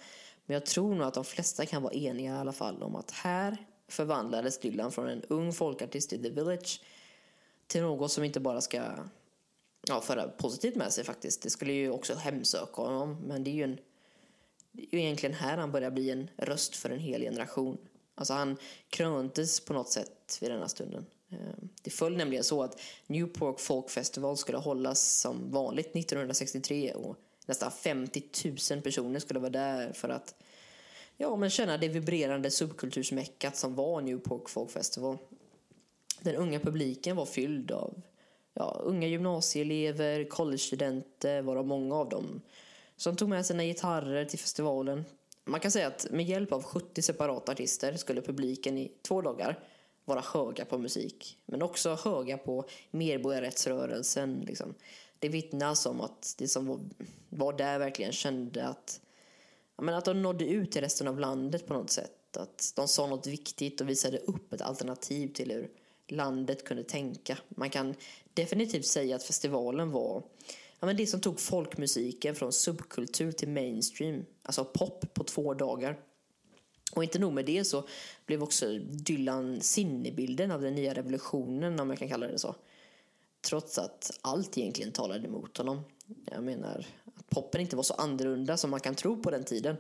Men 0.46 0.54
jag 0.54 0.66
tror 0.66 0.96
nog 0.96 1.08
att 1.08 1.14
de 1.14 1.26
flesta 1.26 1.66
kan 1.66 1.84
vara 1.84 1.94
eniga 1.94 2.36
i 2.36 2.38
alla 2.38 2.54
fall 2.54 2.84
om 2.84 2.96
att 2.96 3.12
här 3.12 3.58
förvandlades 3.88 4.58
Dylan 4.58 4.92
från 4.92 5.10
en 5.10 5.24
ung 5.30 5.54
folkartist 5.54 6.14
i 6.14 6.24
The 6.24 6.30
Village 6.30 6.82
till 7.68 7.82
något 7.82 8.12
som 8.12 8.24
inte 8.24 8.40
bara 8.40 8.62
ska 8.62 8.82
ja, 9.88 10.02
föra 10.02 10.28
positivt 10.28 10.76
med 10.76 10.94
sig 10.94 11.04
faktiskt. 11.04 11.42
Det 11.42 11.50
skulle 11.50 11.74
ju 11.74 11.90
också 11.92 12.14
hemsöka 12.14 12.82
honom. 12.82 13.18
Men 13.28 13.44
det 13.44 13.50
är 13.50 13.54
ju, 13.54 13.64
en, 13.64 13.78
det 14.72 14.82
är 14.82 14.98
ju 14.98 15.02
egentligen 15.02 15.36
här 15.36 15.58
han 15.58 15.72
börjar 15.72 15.92
bli 15.92 16.10
en 16.10 16.30
röst 16.38 16.76
för 16.76 16.90
en 16.90 17.00
hel 17.00 17.22
generation. 17.22 17.78
Alltså 18.16 18.34
han 18.34 18.58
kröntes 18.90 19.60
på 19.60 19.74
något 19.74 19.90
sätt 19.90 20.38
vid 20.42 20.52
denna 20.52 20.68
stunden. 20.68 21.06
Ehm, 21.30 21.70
det 21.82 21.90
föll 21.90 22.18
nämligen 22.18 22.44
så 22.44 22.64
att 22.64 22.82
Newport 23.08 23.60
Folk 23.60 23.90
Festival 23.90 24.38
skulle 24.38 24.58
hållas 24.58 25.20
som 25.20 25.52
vanligt 25.52 25.96
1963 25.96 26.94
och 26.94 27.18
nästan 27.46 27.72
50 27.72 28.24
000 28.72 28.82
personer 28.82 29.20
skulle 29.20 29.40
vara 29.40 29.50
där 29.50 29.94
för 29.94 30.10
att 30.10 30.36
ja, 31.18 31.36
men 31.36 31.50
känna 31.50 31.78
det 31.78 31.88
vibrerande 31.88 32.52
subkultursmäckat 32.52 33.58
som 33.58 33.76
var 33.76 34.02
Newport 34.02 34.50
Folk 34.50 34.72
Festival. 34.72 35.18
Den 36.22 36.36
unga 36.36 36.60
publiken 36.60 37.16
var 37.16 37.26
fylld 37.26 37.72
av 37.72 38.02
ja, 38.54 38.82
unga 38.84 39.08
gymnasieelever, 39.08 40.24
collegestudenter, 40.24 41.42
varav 41.42 41.68
många 41.68 41.96
av 41.96 42.10
dem 42.10 42.42
som 42.96 43.16
tog 43.16 43.30
med 43.30 43.46
sina 43.46 43.64
gitarrer 43.64 44.26
till 44.26 44.40
festivalen. 44.40 45.06
Man 45.46 45.60
kan 45.60 45.72
säga 45.72 45.88
att 45.88 46.08
med 46.12 46.26
hjälp 46.26 46.52
av 46.52 46.64
70 46.64 47.02
separata 47.02 47.52
artister 47.52 47.94
skulle 47.94 48.22
publiken 48.22 48.78
i 48.78 48.92
två 49.02 49.22
dagar 49.22 49.60
vara 50.06 50.24
höga 50.34 50.66
på 50.66 50.78
musik, 50.78 51.38
men 51.46 51.62
också 51.62 51.96
höga 51.96 52.38
på 52.38 52.66
medborgarrättsrörelsen. 52.92 54.44
Liksom. 54.48 54.74
Det 55.20 55.30
vittnas 55.30 55.86
om 55.86 56.02
att 56.02 56.36
det 56.38 56.48
som 56.48 56.68
var, 56.68 56.80
var 57.30 57.54
där 57.54 57.80
verkligen 57.80 58.12
kände 58.12 58.68
att, 58.68 59.02
men 59.78 59.96
att 59.96 60.06
de 60.06 60.22
nådde 60.22 60.46
ut 60.46 60.72
till 60.72 60.82
resten 60.82 61.08
av 61.08 61.20
landet 61.20 61.68
på 61.68 61.74
något 61.74 61.90
sätt. 61.90 62.38
Att 62.38 62.74
de 62.76 62.88
sa 62.88 63.08
något 63.08 63.28
viktigt 63.28 63.82
och 63.82 63.90
visade 63.90 64.18
upp 64.18 64.54
ett 64.54 64.62
alternativ 64.62 65.34
till 65.34 65.52
hur 65.52 65.70
landet 66.08 66.64
kunde 66.64 66.84
tänka. 66.84 67.38
Man 67.50 67.70
kan 67.70 67.96
definitivt 68.34 68.86
säga 68.86 69.16
att 69.16 69.24
festivalen 69.24 69.92
var 69.92 70.24
ja, 70.80 70.86
men 70.86 70.98
det 70.98 71.08
som 71.08 71.22
tog 71.22 71.40
folkmusiken 71.40 72.36
från 72.36 72.54
subkultur 72.54 73.32
till 73.32 73.50
mainstream. 73.50 74.26
Alltså 74.44 74.66
pop 74.66 75.14
på 75.14 75.24
två 75.24 75.54
dagar. 75.54 76.00
Och 76.96 77.04
inte 77.04 77.20
nog 77.20 77.34
med 77.34 77.46
det 77.46 77.64
så 77.64 77.88
blev 78.26 78.44
också 78.44 78.78
Dylan 78.80 79.62
sinnebilden 79.62 80.52
av 80.52 80.62
den 80.62 80.76
nya 80.76 80.94
revolutionen, 80.94 81.80
om 81.80 81.90
jag 81.90 82.00
kan 82.00 82.10
kalla 82.10 82.28
det 82.28 82.40
så. 82.40 82.56
Trots 83.46 83.78
att 83.78 84.20
allt 84.22 84.58
egentligen 84.58 84.92
talade 84.92 85.28
emot 85.28 85.58
honom. 85.58 85.82
Jag 86.32 86.44
menar, 86.44 86.88
att 87.16 87.30
poppen 87.30 87.62
inte 87.62 87.76
var 87.76 87.84
så 87.84 87.94
annorlunda 87.94 88.58
som 88.58 88.72
man 88.72 88.80
kan 88.80 88.96
tro 88.96 89.22
på 89.22 89.32
den 89.32 89.44
tiden. 89.44 89.78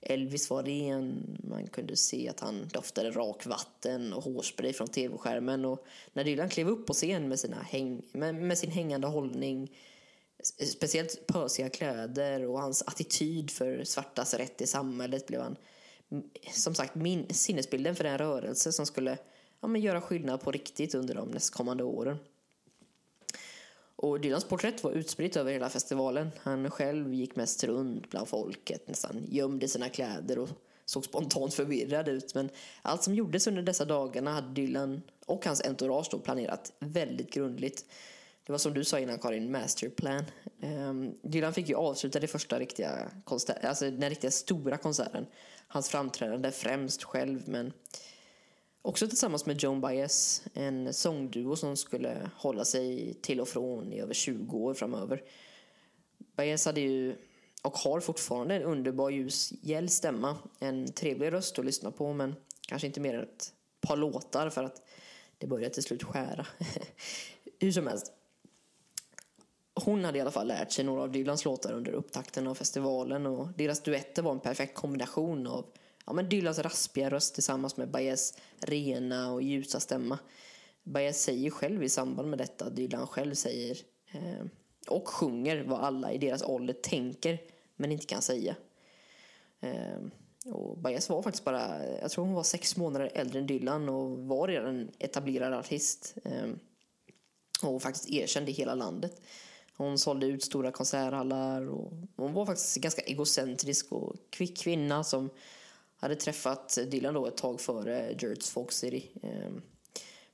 Elvis 0.00 0.50
var 0.50 0.62
ren, 0.62 1.38
man 1.50 1.66
kunde 1.66 1.96
se 1.96 2.28
att 2.28 2.40
han 2.40 2.68
doftade 2.72 3.10
rakvatten 3.10 4.12
och 4.12 4.24
hårspray 4.24 4.72
från 4.72 4.88
tv-skärmen. 4.88 5.64
Och 5.64 5.86
när 6.12 6.24
Dylan 6.24 6.48
klev 6.48 6.68
upp 6.68 6.86
på 6.86 6.92
scen 6.92 7.28
med, 7.28 7.40
sina 7.40 7.62
häng, 7.62 8.02
med, 8.12 8.34
med 8.34 8.58
sin 8.58 8.70
hängande 8.70 9.06
hållning, 9.06 9.76
speciellt 10.74 11.26
pösiga 11.26 11.68
kläder 11.68 12.44
och 12.44 12.60
hans 12.60 12.82
attityd 12.82 13.50
för 13.50 13.84
svartas 13.84 14.34
rätt 14.34 14.60
i 14.60 14.66
samhället 14.66 15.26
blev 15.26 15.40
han 15.40 15.56
som 16.52 16.74
sagt 16.74 16.94
min, 16.94 17.34
sinnesbilden 17.34 17.96
för 17.96 18.04
den 18.04 18.18
rörelse 18.18 18.72
som 18.72 18.86
skulle 18.86 19.18
ja, 19.60 19.68
men 19.68 19.80
göra 19.80 20.00
skillnad 20.00 20.40
på 20.40 20.52
riktigt 20.52 20.94
under 20.94 21.14
de 21.14 21.28
nästkommande 21.28 21.84
åren. 21.84 22.18
Och 24.04 24.20
Dylans 24.20 24.44
porträtt 24.44 24.84
var 24.84 24.92
utspritt 24.92 25.36
över 25.36 25.52
hela 25.52 25.70
festivalen. 25.70 26.30
Han 26.42 26.70
själv 26.70 27.14
gick 27.14 27.36
mest 27.36 27.64
runt 27.64 28.10
bland 28.10 28.28
folket, 28.28 28.88
nästan 28.88 29.24
gömde 29.28 29.68
sina 29.68 29.88
kläder 29.88 30.38
och 30.38 30.48
såg 30.84 31.04
spontant 31.04 31.54
förvirrad 31.54 32.08
ut. 32.08 32.34
Men 32.34 32.50
allt 32.82 33.02
som 33.02 33.14
gjordes 33.14 33.46
under 33.46 33.62
dessa 33.62 33.84
dagarna 33.84 34.32
hade 34.32 34.54
Dylan 34.54 35.02
och 35.26 35.46
hans 35.46 35.60
entourage 35.60 36.08
då 36.10 36.18
planerat 36.18 36.72
väldigt 36.78 37.32
grundligt. 37.32 37.84
Det 38.46 38.52
var 38.52 38.58
som 38.58 38.74
du 38.74 38.84
sa 38.84 38.98
innan 38.98 39.18
Karin, 39.18 39.52
masterplan. 39.52 40.24
Um, 40.62 41.14
Dylan 41.22 41.54
fick 41.54 41.68
ju 41.68 41.74
avsluta 41.74 42.20
det 42.20 42.26
första 42.26 42.58
riktiga 42.58 43.10
konsert, 43.24 43.64
alltså 43.64 43.90
den 43.90 44.10
riktiga 44.10 44.30
stora 44.30 44.76
konserten. 44.76 45.26
Hans 45.68 45.88
framträdande 45.88 46.50
främst 46.50 47.02
själv, 47.02 47.42
men 47.46 47.72
också 48.84 49.08
tillsammans 49.08 49.46
med 49.46 49.62
Joan 49.62 49.80
Baez, 49.80 50.42
en 50.54 50.94
sångduo 50.94 51.56
som 51.56 51.76
skulle 51.76 52.30
hålla 52.36 52.64
sig 52.64 53.14
till 53.14 53.40
och 53.40 53.48
från 53.48 53.92
i 53.92 54.00
över 54.00 54.14
20 54.14 54.56
år 54.56 54.74
framöver. 54.74 55.22
Baez 56.36 56.66
hade 56.66 56.80
ju, 56.80 57.16
och 57.62 57.76
har 57.76 58.00
fortfarande, 58.00 58.54
en 58.54 58.62
underbar 58.62 59.10
ljus, 59.10 59.52
gäll 59.62 59.88
stämma. 59.88 60.36
En 60.58 60.92
trevlig 60.92 61.32
röst 61.32 61.58
att 61.58 61.64
lyssna 61.64 61.90
på, 61.90 62.12
men 62.12 62.34
kanske 62.68 62.86
inte 62.86 63.00
mer 63.00 63.14
än 63.14 63.22
ett 63.22 63.52
par 63.80 63.96
låtar 63.96 64.50
för 64.50 64.64
att 64.64 64.82
det 65.38 65.46
började 65.46 65.74
till 65.74 65.82
slut 65.82 66.02
skära. 66.02 66.46
Hur 67.60 67.72
som 67.72 67.86
helst. 67.86 68.12
Hon 69.74 70.04
hade 70.04 70.18
i 70.18 70.20
alla 70.20 70.30
fall 70.30 70.46
lärt 70.46 70.72
sig 70.72 70.84
några 70.84 71.02
av 71.02 71.12
Dylans 71.12 71.44
låtar 71.44 71.72
under 71.72 71.92
upptakten 71.92 72.46
av 72.46 72.54
festivalen 72.54 73.26
och 73.26 73.48
deras 73.56 73.80
duetter 73.82 74.22
var 74.22 74.32
en 74.32 74.40
perfekt 74.40 74.74
kombination 74.74 75.46
av 75.46 75.66
ja, 76.06 76.12
men 76.12 76.28
Dylans 76.28 76.58
raspiga 76.58 77.10
röst 77.10 77.34
tillsammans 77.34 77.76
med 77.76 77.90
Baez 77.90 78.34
rena 78.58 79.32
och 79.32 79.42
ljusa 79.42 79.80
stämma. 79.80 80.18
Baez 80.82 81.22
säger 81.22 81.50
själv 81.50 81.82
i 81.82 81.88
samband 81.88 82.30
med 82.30 82.38
detta, 82.38 82.70
Dylan 82.70 83.06
själv 83.06 83.34
säger 83.34 83.78
eh, 84.12 84.46
och 84.88 85.08
sjunger 85.08 85.64
vad 85.64 85.80
alla 85.80 86.12
i 86.12 86.18
deras 86.18 86.42
ålder 86.42 86.74
tänker 86.74 87.38
men 87.76 87.92
inte 87.92 88.06
kan 88.06 88.22
säga. 88.22 88.56
Eh, 89.60 89.98
och 90.52 90.78
Baez 90.78 91.08
var 91.08 91.22
faktiskt 91.22 91.44
bara, 91.44 91.86
jag 92.00 92.10
tror 92.10 92.24
hon 92.24 92.34
var 92.34 92.42
sex 92.42 92.76
månader 92.76 93.10
äldre 93.14 93.38
än 93.38 93.46
Dylan 93.46 93.88
och 93.88 94.18
var 94.18 94.48
redan 94.48 94.76
en 94.76 94.90
etablerad 94.98 95.54
artist. 95.54 96.14
Eh, 96.24 96.48
och 97.62 97.82
faktiskt 97.82 98.10
erkänd 98.10 98.48
i 98.48 98.52
hela 98.52 98.74
landet. 98.74 99.20
Hon 99.76 99.98
sålde 99.98 100.26
ut 100.26 100.44
stora 100.44 100.72
konserthallar 100.72 101.68
och 101.68 101.92
hon 102.16 102.32
var 102.32 102.46
faktiskt 102.46 102.76
ganska 102.76 103.02
egocentrisk 103.02 103.92
och 103.92 104.16
kvick 104.30 104.58
kvinna 104.58 105.04
som 105.04 105.30
hade 106.04 106.16
träffat 106.16 106.78
Dylan 106.90 107.14
då 107.14 107.26
ett 107.26 107.36
tag 107.36 107.60
före 107.60 108.16
Jerts 108.18 108.50
Folk 108.50 108.72
City. 108.72 109.10
Ehm, 109.22 109.62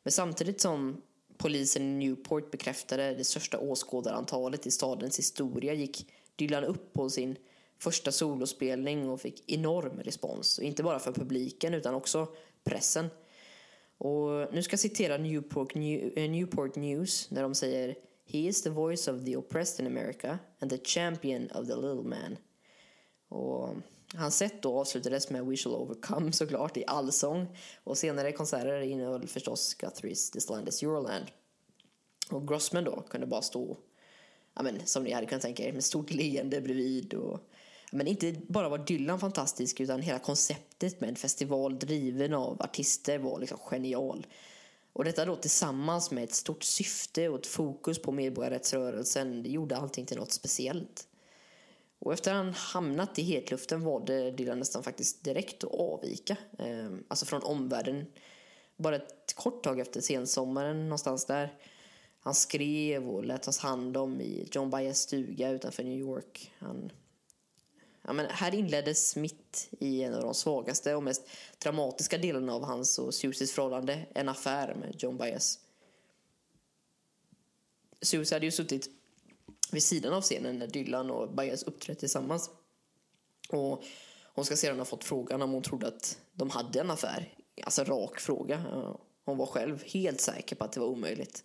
men 0.02 0.12
samtidigt 0.12 0.60
som 0.60 1.02
polisen 1.36 1.82
i 1.82 2.06
Newport 2.06 2.50
bekräftade 2.50 3.14
det 3.14 3.24
största 3.24 3.58
åskådarantalet 3.58 4.66
i 4.66 4.70
stadens 4.70 5.18
historia 5.18 5.74
gick 5.74 6.12
Dylan 6.36 6.64
upp 6.64 6.92
på 6.92 7.10
sin 7.10 7.36
första 7.78 8.12
solospelning 8.12 9.08
och 9.08 9.20
fick 9.20 9.52
enorm 9.52 10.00
respons. 10.00 10.58
Och 10.58 10.64
inte 10.64 10.82
bara 10.82 10.98
för 10.98 11.12
publiken 11.12 11.74
utan 11.74 11.94
också 11.94 12.28
pressen. 12.64 13.06
Och 13.98 14.54
nu 14.54 14.62
ska 14.62 14.72
jag 14.72 14.80
citera 14.80 15.18
Newport, 15.18 15.76
eh, 15.76 16.30
Newport 16.30 16.76
News 16.76 17.30
när 17.30 17.42
de 17.42 17.54
säger 17.54 17.94
He 18.26 18.38
is 18.38 18.62
the 18.62 18.70
voice 18.70 19.08
of 19.08 19.24
the 19.24 19.36
oppressed 19.36 19.86
in 19.86 19.98
America 19.98 20.38
and 20.58 20.70
the 20.70 20.78
champion 20.78 21.50
of 21.50 21.66
the 21.66 21.76
little 21.76 22.02
man. 22.02 22.36
Och 23.28 23.76
hans 24.14 24.36
set 24.36 24.62
då 24.62 24.80
avslutades 24.80 25.30
med 25.30 25.46
We 25.46 25.56
shall 25.56 25.74
overcome 25.74 26.32
såklart 26.32 26.76
i 26.76 26.84
allsång 26.86 27.56
och 27.84 27.98
senare 27.98 28.32
konserter 28.32 28.80
innehöll 28.80 29.26
förstås 29.26 29.76
Guthrie's 29.78 30.32
This 30.32 30.48
land 30.48 30.68
is 30.68 30.82
your 30.82 31.02
land. 31.02 31.26
Och 32.30 32.48
Grossman 32.48 32.84
då 32.84 33.02
kunde 33.02 33.26
bara 33.26 33.42
stå, 33.42 33.76
ja, 34.54 34.62
men, 34.62 34.86
som 34.86 35.04
ni 35.04 35.12
hade 35.12 35.26
kunnat 35.26 35.42
tänka 35.42 35.64
er, 35.64 35.72
med 35.72 35.84
stort 35.84 36.10
leende 36.10 36.60
bredvid. 36.60 37.14
Och, 37.14 37.40
ja, 37.90 37.96
men 37.96 38.06
inte 38.06 38.34
bara 38.48 38.68
var 38.68 38.78
Dylan 38.78 39.20
fantastisk 39.20 39.80
utan 39.80 40.02
hela 40.02 40.18
konceptet 40.18 41.00
med 41.00 41.10
en 41.10 41.16
festival 41.16 41.78
driven 41.78 42.34
av 42.34 42.62
artister 42.62 43.18
var 43.18 43.40
liksom 43.40 43.58
genial. 43.58 44.26
Och 44.92 45.04
detta 45.04 45.24
då 45.24 45.36
tillsammans 45.36 46.10
med 46.10 46.24
ett 46.24 46.34
stort 46.34 46.62
syfte 46.62 47.28
och 47.28 47.38
ett 47.38 47.46
fokus 47.46 48.02
på 48.02 48.12
medborgarrättsrörelsen 48.12 49.42
det 49.42 49.48
gjorde 49.48 49.76
allting 49.76 50.06
till 50.06 50.16
något 50.16 50.32
speciellt. 50.32 51.06
Och 52.00 52.12
efter 52.12 52.32
han 52.32 52.54
hamnat 52.54 53.18
i 53.18 53.22
hetluften 53.22 53.84
valde 53.84 54.30
Dylan 54.30 54.58
nästan 54.58 54.82
faktiskt 54.82 55.24
direkt 55.24 55.64
att 55.64 55.74
avvika. 55.74 56.36
Eh, 56.58 56.90
alltså 57.08 57.26
från 57.26 57.42
omvärlden. 57.42 58.06
Bara 58.76 58.96
ett 58.96 59.34
kort 59.34 59.62
tag 59.62 59.80
efter 59.80 60.00
sensommaren 60.00 60.82
någonstans 60.82 61.24
där. 61.24 61.54
Han 62.20 62.34
skrev 62.34 63.08
och 63.08 63.24
lät 63.24 63.42
tas 63.42 63.58
hand 63.58 63.96
om 63.96 64.20
i 64.20 64.48
John 64.52 64.70
Baez 64.70 65.00
stuga 65.00 65.50
utanför 65.50 65.82
New 65.82 65.98
York. 65.98 66.52
Han 66.58 66.92
Ja, 68.02 68.12
men 68.12 68.26
här 68.30 68.54
inleddes 68.54 69.16
mitt 69.16 69.68
i 69.78 70.02
en 70.02 70.14
av 70.14 70.22
de 70.22 70.34
svagaste 70.34 70.94
och 70.94 71.02
mest 71.02 71.28
dramatiska 71.58 72.18
delarna 72.18 72.54
av 72.54 72.64
hans 72.64 72.98
och 72.98 73.14
Susies 73.14 73.52
förhållande, 73.52 74.06
en 74.14 74.28
affär 74.28 74.74
med 74.74 74.94
John 74.98 75.16
Baez. 75.16 75.58
Susie 78.02 78.36
hade 78.36 78.46
ju 78.46 78.52
suttit 78.52 78.90
vid 79.72 79.82
sidan 79.82 80.12
av 80.12 80.22
scenen 80.22 80.58
när 80.58 80.66
Dylan 80.66 81.10
och 81.10 81.32
Baez 81.34 81.62
uppträtt 81.62 81.98
tillsammans. 81.98 82.50
Och 83.48 83.82
hon 84.34 84.44
ska 84.44 84.56
sedan 84.56 84.78
ha 84.78 84.84
fått 84.84 85.04
frågan 85.04 85.42
om 85.42 85.50
hon 85.50 85.62
trodde 85.62 85.88
att 85.88 86.18
de 86.32 86.50
hade 86.50 86.80
en 86.80 86.90
affär. 86.90 87.34
Alltså 87.64 87.84
rak 87.84 88.20
fråga. 88.20 88.64
Hon 89.24 89.38
var 89.38 89.46
själv 89.46 89.84
helt 89.84 90.20
säker 90.20 90.56
på 90.56 90.64
att 90.64 90.72
det 90.72 90.80
var 90.80 90.86
omöjligt. 90.86 91.44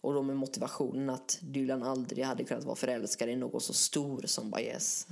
Och 0.00 0.14
då 0.14 0.22
med 0.22 0.36
motivationen 0.36 1.10
att 1.10 1.38
Dylan 1.40 1.82
aldrig 1.82 2.24
hade 2.24 2.44
kunnat 2.44 2.64
vara 2.64 2.76
förälskad 2.76 3.28
i 3.28 3.36
någon 3.36 3.60
så 3.60 3.72
stor 3.72 4.22
som 4.26 4.50
Baez. 4.50 5.06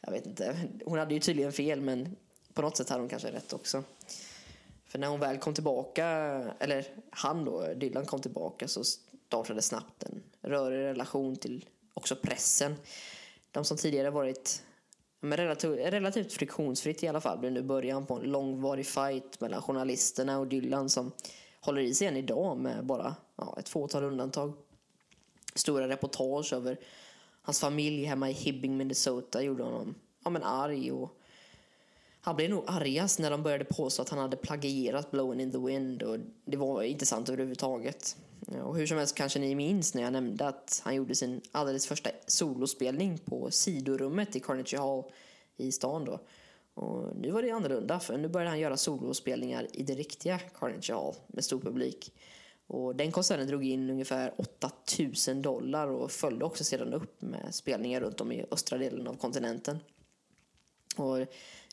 Jag 0.00 0.10
vet 0.10 0.26
inte, 0.26 0.68
hon 0.84 0.98
hade 0.98 1.14
ju 1.14 1.20
tydligen 1.20 1.52
fel 1.52 1.80
men 1.80 2.16
på 2.54 2.62
något 2.62 2.76
sätt 2.76 2.88
hade 2.88 3.02
hon 3.02 3.08
kanske 3.08 3.32
rätt 3.32 3.52
också. 3.52 3.84
För 4.86 4.98
när 4.98 5.08
hon 5.08 5.20
väl 5.20 5.38
kom 5.38 5.54
tillbaka, 5.54 6.06
eller 6.58 6.86
han 7.10 7.44
då, 7.44 7.74
Dylan 7.74 8.06
kom 8.06 8.20
tillbaka 8.20 8.68
så 8.68 8.84
startade 8.84 9.62
snabbt 9.62 10.02
en 10.02 10.17
rörig 10.48 10.84
relation 10.84 11.36
till 11.36 11.68
också 11.94 12.16
pressen. 12.16 12.74
De 13.50 13.64
som 13.64 13.76
tidigare 13.76 14.10
varit 14.10 14.62
men 15.20 15.36
relativt, 15.36 15.78
relativt 15.78 16.32
friktionsfritt 16.32 17.02
i 17.02 17.08
alla 17.08 17.20
fall 17.20 17.38
blev 17.38 17.52
nu 17.52 17.62
början 17.62 18.06
på 18.06 18.14
en 18.14 18.22
långvarig 18.22 18.86
fight 18.86 19.40
mellan 19.40 19.62
journalisterna 19.62 20.38
och 20.38 20.46
Dylan 20.46 20.88
som 20.88 21.12
håller 21.60 21.82
i 21.82 21.94
sig 21.94 22.06
än 22.06 22.16
idag 22.16 22.58
med 22.58 22.86
bara 22.86 23.14
ja, 23.36 23.56
ett 23.58 23.68
fåtal 23.68 24.04
undantag. 24.04 24.52
Stora 25.54 25.88
reportage 25.88 26.52
över 26.52 26.78
hans 27.42 27.60
familj 27.60 28.04
hemma 28.04 28.30
i 28.30 28.32
Hibbing, 28.32 28.76
Minnesota 28.76 29.42
gjorde 29.42 29.62
honom 29.62 29.94
ja, 30.24 30.30
men 30.30 30.42
arg 30.42 30.92
och 30.92 31.18
han 32.20 32.36
blev 32.36 32.50
nog 32.50 32.64
argast 32.66 33.18
när 33.18 33.30
de 33.30 33.42
började 33.42 33.64
påstå 33.64 34.02
att 34.02 34.08
han 34.08 34.18
hade 34.18 34.36
plagierat 34.36 35.10
Blowing 35.10 35.40
in 35.40 35.52
the 35.52 35.58
Wind 35.58 36.02
och 36.02 36.18
det 36.44 36.56
var 36.56 36.82
inte 36.82 37.06
sant 37.06 37.28
överhuvudtaget. 37.28 38.16
Och 38.62 38.76
hur 38.76 38.86
som 38.86 38.98
helst 38.98 39.14
kanske 39.14 39.38
ni 39.38 39.54
minns 39.54 39.94
när 39.94 40.02
jag 40.02 40.12
nämnde 40.12 40.46
att 40.46 40.80
han 40.84 40.94
gjorde 40.94 41.14
sin 41.14 41.40
alldeles 41.52 41.86
första 41.86 42.10
solospelning 42.26 43.18
på 43.18 43.50
sidorummet 43.50 44.36
i 44.36 44.40
Carnegie 44.40 44.80
Hall 44.80 45.04
i 45.56 45.72
stan 45.72 46.04
då. 46.04 46.20
Och 46.74 47.16
nu 47.16 47.30
var 47.30 47.42
det 47.42 47.50
annorlunda 47.50 48.00
för 48.00 48.18
nu 48.18 48.28
började 48.28 48.50
han 48.50 48.60
göra 48.60 48.76
solospelningar 48.76 49.66
i 49.72 49.82
det 49.82 49.94
riktiga 49.94 50.38
Carnegie 50.38 50.94
Hall 50.94 51.14
med 51.26 51.44
stor 51.44 51.60
publik. 51.60 52.12
Och 52.66 52.96
den 52.96 53.12
konserten 53.12 53.46
drog 53.46 53.64
in 53.64 53.90
ungefär 53.90 54.34
8000 54.36 55.42
dollar 55.42 55.88
och 55.88 56.10
följde 56.10 56.44
också 56.44 56.64
sedan 56.64 56.94
upp 56.94 57.22
med 57.22 57.54
spelningar 57.54 58.00
runt 58.00 58.20
om 58.20 58.32
i 58.32 58.44
östra 58.50 58.78
delen 58.78 59.06
av 59.06 59.14
kontinenten. 59.14 59.78
Och 60.96 61.18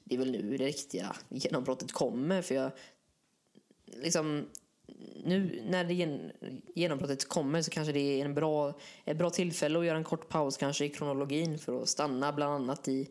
det 0.06 0.16
är 0.16 0.20
väl 0.20 0.32
nu 0.32 0.58
det 0.58 0.66
riktiga 0.66 1.16
genombrottet 1.30 1.92
kommer 1.92 2.42
för 2.42 2.56
jag 2.56 2.72
liksom 3.86 4.46
nu 5.24 5.62
när 5.66 5.84
det 5.84 6.20
genombrottet 6.76 7.28
kommer 7.28 7.62
så 7.62 7.72
kanske 7.72 7.94
det 7.94 8.22
är 8.22 8.26
en 8.26 8.34
bra, 8.34 8.74
ett 9.06 9.18
bra 9.18 9.30
tillfälle 9.30 9.80
att 9.80 9.86
göra 9.86 9.98
en 9.98 10.04
kort 10.04 10.30
paus 10.30 10.58
kanske 10.58 10.86
i 10.86 10.90
kronologin 10.90 11.60
för 11.60 11.82
att 11.82 11.90
stanna 11.90 12.34
bland 12.34 12.54
annat 12.54 12.88
i 12.88 13.10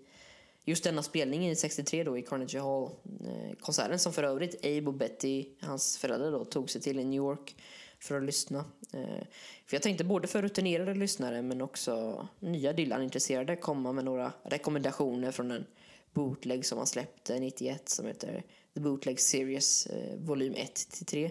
just 0.65 0.85
denna 0.85 1.03
spelning 1.03 1.49
i 1.49 1.57
63 1.57 2.05
då 2.05 2.19
i 2.19 2.23
Carnegie 2.23 2.61
Hall. 2.61 2.91
Eh, 3.21 3.57
konserten 3.61 3.99
som 3.99 4.12
för 4.12 4.23
övrigt 4.23 4.65
Abe 4.65 4.87
och 4.87 4.95
Betty, 4.95 5.47
hans 5.61 5.99
föräldrar 5.99 6.33
då, 6.33 6.45
tog 6.45 6.71
sig 6.71 6.81
till 6.81 6.99
i 6.99 7.05
New 7.05 7.16
York 7.16 7.57
för 7.99 8.16
att 8.16 8.23
lyssna. 8.23 8.65
Eh, 8.93 9.25
för 9.66 9.77
jag 9.77 9.83
tänkte 9.83 10.05
både 10.05 10.29
för 10.29 10.43
rutinerade 10.43 10.95
lyssnare 10.95 11.43
men 11.43 11.62
också 11.62 12.27
nya 12.39 12.73
Dylan-intresserade 12.73 13.57
komma 13.57 13.93
med 13.93 14.05
några 14.05 14.33
rekommendationer 14.43 15.31
från 15.31 15.51
en 15.51 15.66
bootleg 16.15 16.66
som 16.66 16.78
han 16.78 16.86
släppte 16.86 17.35
eh, 17.35 17.41
91 17.41 17.89
som 17.89 18.07
heter 18.07 18.43
The 18.74 18.81
Bootleg 18.81 19.20
Series 19.20 19.86
eh, 19.86 20.19
volym 20.19 20.55
1 20.55 20.74
till 20.74 21.07
3. 21.07 21.31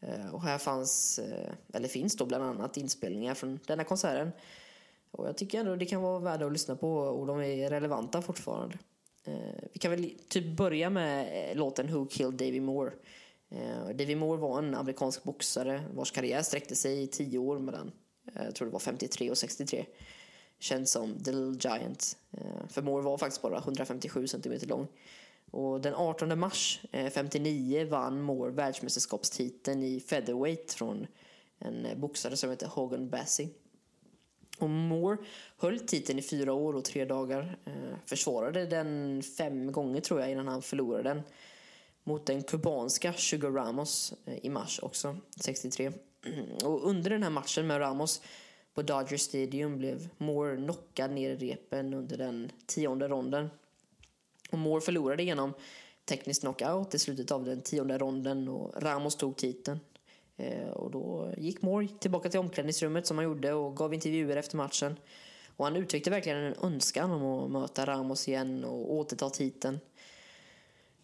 Eh, 0.00 0.34
och 0.34 0.42
här 0.42 0.58
fanns, 0.58 1.18
eh, 1.18 1.52
eller 1.72 1.88
finns 1.88 2.16
då 2.16 2.26
bland 2.26 2.44
annat 2.44 2.76
inspelningar 2.76 3.34
från 3.34 3.60
denna 3.66 3.84
konserten. 3.84 4.30
Och 5.10 5.28
jag 5.28 5.36
tycker 5.36 5.60
ändå 5.60 5.76
det 5.76 5.86
kan 5.86 6.02
vara 6.02 6.18
värda 6.18 6.46
att 6.46 6.52
lyssna 6.52 6.76
på 6.76 6.92
och 6.92 7.26
de 7.26 7.40
är 7.40 7.70
relevanta 7.70 8.22
fortfarande. 8.22 8.78
Eh, 9.24 9.68
vi 9.72 9.78
kan 9.78 9.90
väl 9.90 10.10
typ 10.28 10.56
börja 10.56 10.90
med 10.90 11.50
eh, 11.50 11.56
låten 11.56 11.92
Who 11.92 12.06
Killed 12.06 12.34
Davy 12.34 12.60
Moore. 12.60 12.92
Eh, 13.50 13.88
Davy 13.96 14.16
Moore 14.16 14.40
var 14.40 14.58
en 14.58 14.74
amerikansk 14.74 15.22
boxare 15.22 15.84
vars 15.94 16.10
karriär 16.10 16.42
sträckte 16.42 16.76
sig 16.76 17.02
i 17.02 17.06
tio 17.06 17.38
år 17.38 17.58
mellan, 17.58 17.92
jag 18.34 18.54
tror 18.54 18.66
det 18.66 18.72
var 18.72 18.80
53 18.80 19.30
och 19.30 19.38
63. 19.38 19.86
Känd 20.58 20.88
som 20.88 21.22
The 21.22 21.32
Little 21.32 21.70
Giant. 21.70 22.16
Eh, 22.32 22.68
för 22.68 22.82
Moore 22.82 23.02
var 23.02 23.18
faktiskt 23.18 23.42
bara 23.42 23.58
157 23.58 24.26
cm 24.26 24.58
lång. 24.62 24.88
Och 25.50 25.80
den 25.80 25.94
18 25.94 26.38
mars 26.38 26.80
eh, 26.92 27.10
59 27.10 27.86
vann 27.90 28.22
Moore 28.22 28.50
världsmästerskapstiteln 28.50 29.82
i 29.82 30.00
featherweight 30.00 30.72
från 30.72 31.06
en 31.58 31.86
eh, 31.86 31.98
boxare 31.98 32.36
som 32.36 32.50
heter 32.50 32.66
Hogan 32.66 33.10
Bassey. 33.10 33.48
Och 34.58 34.70
Moore 34.70 35.16
höll 35.56 35.80
titeln 35.80 36.18
i 36.18 36.22
fyra 36.22 36.52
år 36.52 36.76
och 36.76 36.84
tre 36.84 37.04
dagar. 37.04 37.58
Försvarade 38.06 38.66
den 38.66 39.22
fem 39.22 39.72
gånger 39.72 40.00
tror 40.00 40.20
jag 40.20 40.30
innan 40.30 40.48
han 40.48 40.62
förlorade 40.62 41.08
den. 41.08 41.22
Mot 42.04 42.26
den 42.26 42.42
kubanska 42.42 43.12
Sugar 43.12 43.50
Ramos 43.50 44.14
i 44.42 44.50
mars 44.50 44.80
också, 44.82 45.16
63. 45.40 45.92
Och 46.64 46.88
under 46.88 47.10
den 47.10 47.22
här 47.22 47.30
matchen 47.30 47.66
med 47.66 47.80
Ramos 47.80 48.22
på 48.78 48.82
Dodger 48.82 49.16
Stadium 49.16 49.78
blev 49.78 50.08
Moore 50.18 50.56
knockad 50.56 51.10
ner 51.10 51.30
i 51.30 51.36
repen 51.36 51.94
under 51.94 52.16
den 52.16 52.52
tionde 52.66 53.08
ronden. 53.08 53.50
Och 54.50 54.58
Moore 54.58 54.80
förlorade 54.80 55.22
genom 55.22 55.52
teknisk 56.04 56.40
knockout 56.40 56.94
i 56.94 56.98
slutet 56.98 57.30
av 57.30 57.44
den 57.44 57.60
tionde 57.60 57.98
ronden 57.98 58.48
och 58.48 58.82
Ramos 58.82 59.16
tog 59.16 59.36
titeln. 59.36 59.80
Eh, 60.36 60.68
och 60.68 60.90
då 60.90 61.34
gick 61.36 61.62
Moore 61.62 61.88
tillbaka 61.88 62.28
till 62.28 62.40
omklädningsrummet 62.40 63.06
som 63.06 63.18
han 63.18 63.24
gjorde 63.24 63.52
och 63.52 63.76
gav 63.76 63.94
intervjuer 63.94 64.36
efter 64.36 64.56
matchen. 64.56 64.96
Och 65.56 65.64
han 65.64 65.76
uttryckte 65.76 66.10
verkligen 66.10 66.38
en 66.38 66.54
önskan 66.62 67.10
om 67.10 67.24
att 67.24 67.50
möta 67.50 67.86
Ramos 67.86 68.28
igen 68.28 68.64
och 68.64 68.94
återta 68.94 69.30
titeln. 69.30 69.78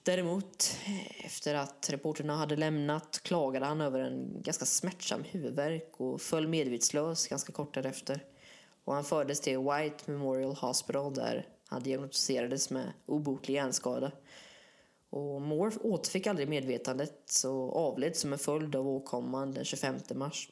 Däremot, 0.04 0.76
eh, 0.86 1.26
efter 1.26 1.54
att 1.54 1.90
reporterna 1.90 2.36
hade 2.36 2.56
lämnat 2.56 3.20
klagade 3.22 3.66
han 3.66 3.80
över 3.80 4.00
en 4.00 4.42
ganska 4.42 4.64
smärtsam 4.64 5.24
huvudvärk 5.24 5.92
och 5.96 6.20
föll 6.20 6.48
medvetslös 6.48 7.28
ganska 7.28 7.52
kort 7.52 7.74
därefter. 7.74 8.24
Och 8.84 8.94
han 8.94 9.04
fördes 9.04 9.40
till 9.40 9.58
White 9.58 10.10
Memorial 10.10 10.54
Hospital 10.54 11.14
där 11.14 11.48
han 11.66 11.82
diagnostiserades 11.82 12.70
med 12.70 12.92
obotlig 13.06 13.54
hjärnskada. 13.54 14.12
Och 15.10 15.42
Moore 15.42 15.76
återfick 15.80 16.26
aldrig 16.26 16.48
medvetandet 16.48 17.32
och 17.44 17.76
avled 17.76 18.16
som 18.16 18.32
en 18.32 18.38
följd 18.38 18.76
av 18.76 18.88
åkomman 18.88 19.54
den 19.54 19.64
25 19.64 19.96
mars. 20.14 20.50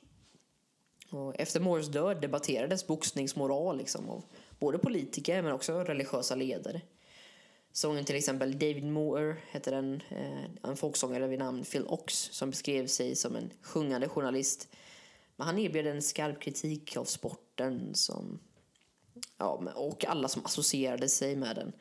Och 1.10 1.40
efter 1.40 1.60
Moores 1.60 1.88
död 1.88 2.20
debatterades 2.20 2.86
boxningsmoral 2.86 3.78
liksom 3.78 4.08
av 4.08 4.24
både 4.58 4.78
politiker 4.78 5.42
men 5.42 5.52
också 5.52 5.84
religiösa 5.84 6.34
ledare. 6.34 6.80
Sången 7.72 8.04
till 8.04 8.16
exempel 8.16 8.52
David 8.52 8.84
Moore 8.84 9.36
heter 9.50 9.72
den, 9.72 10.02
eh, 10.08 10.44
en 10.62 10.76
folksångare 10.76 11.26
vid 11.26 11.38
namn 11.38 11.64
Phil 11.64 11.86
Ox 11.86 12.14
som 12.14 12.50
beskrev 12.50 12.86
sig 12.86 13.16
som 13.16 13.36
en 13.36 13.50
sjungande 13.62 14.08
journalist. 14.08 14.68
Men 15.36 15.46
han 15.46 15.58
erbjöd 15.58 15.86
en 15.86 16.02
skarp 16.02 16.40
kritik 16.40 16.96
av 16.96 17.04
sporten 17.04 17.94
som 17.94 18.38
ja, 19.38 19.72
och 19.74 20.04
alla 20.04 20.28
som 20.28 20.44
associerade 20.44 21.08
sig 21.08 21.36
med 21.36 21.56
den. 21.56 21.72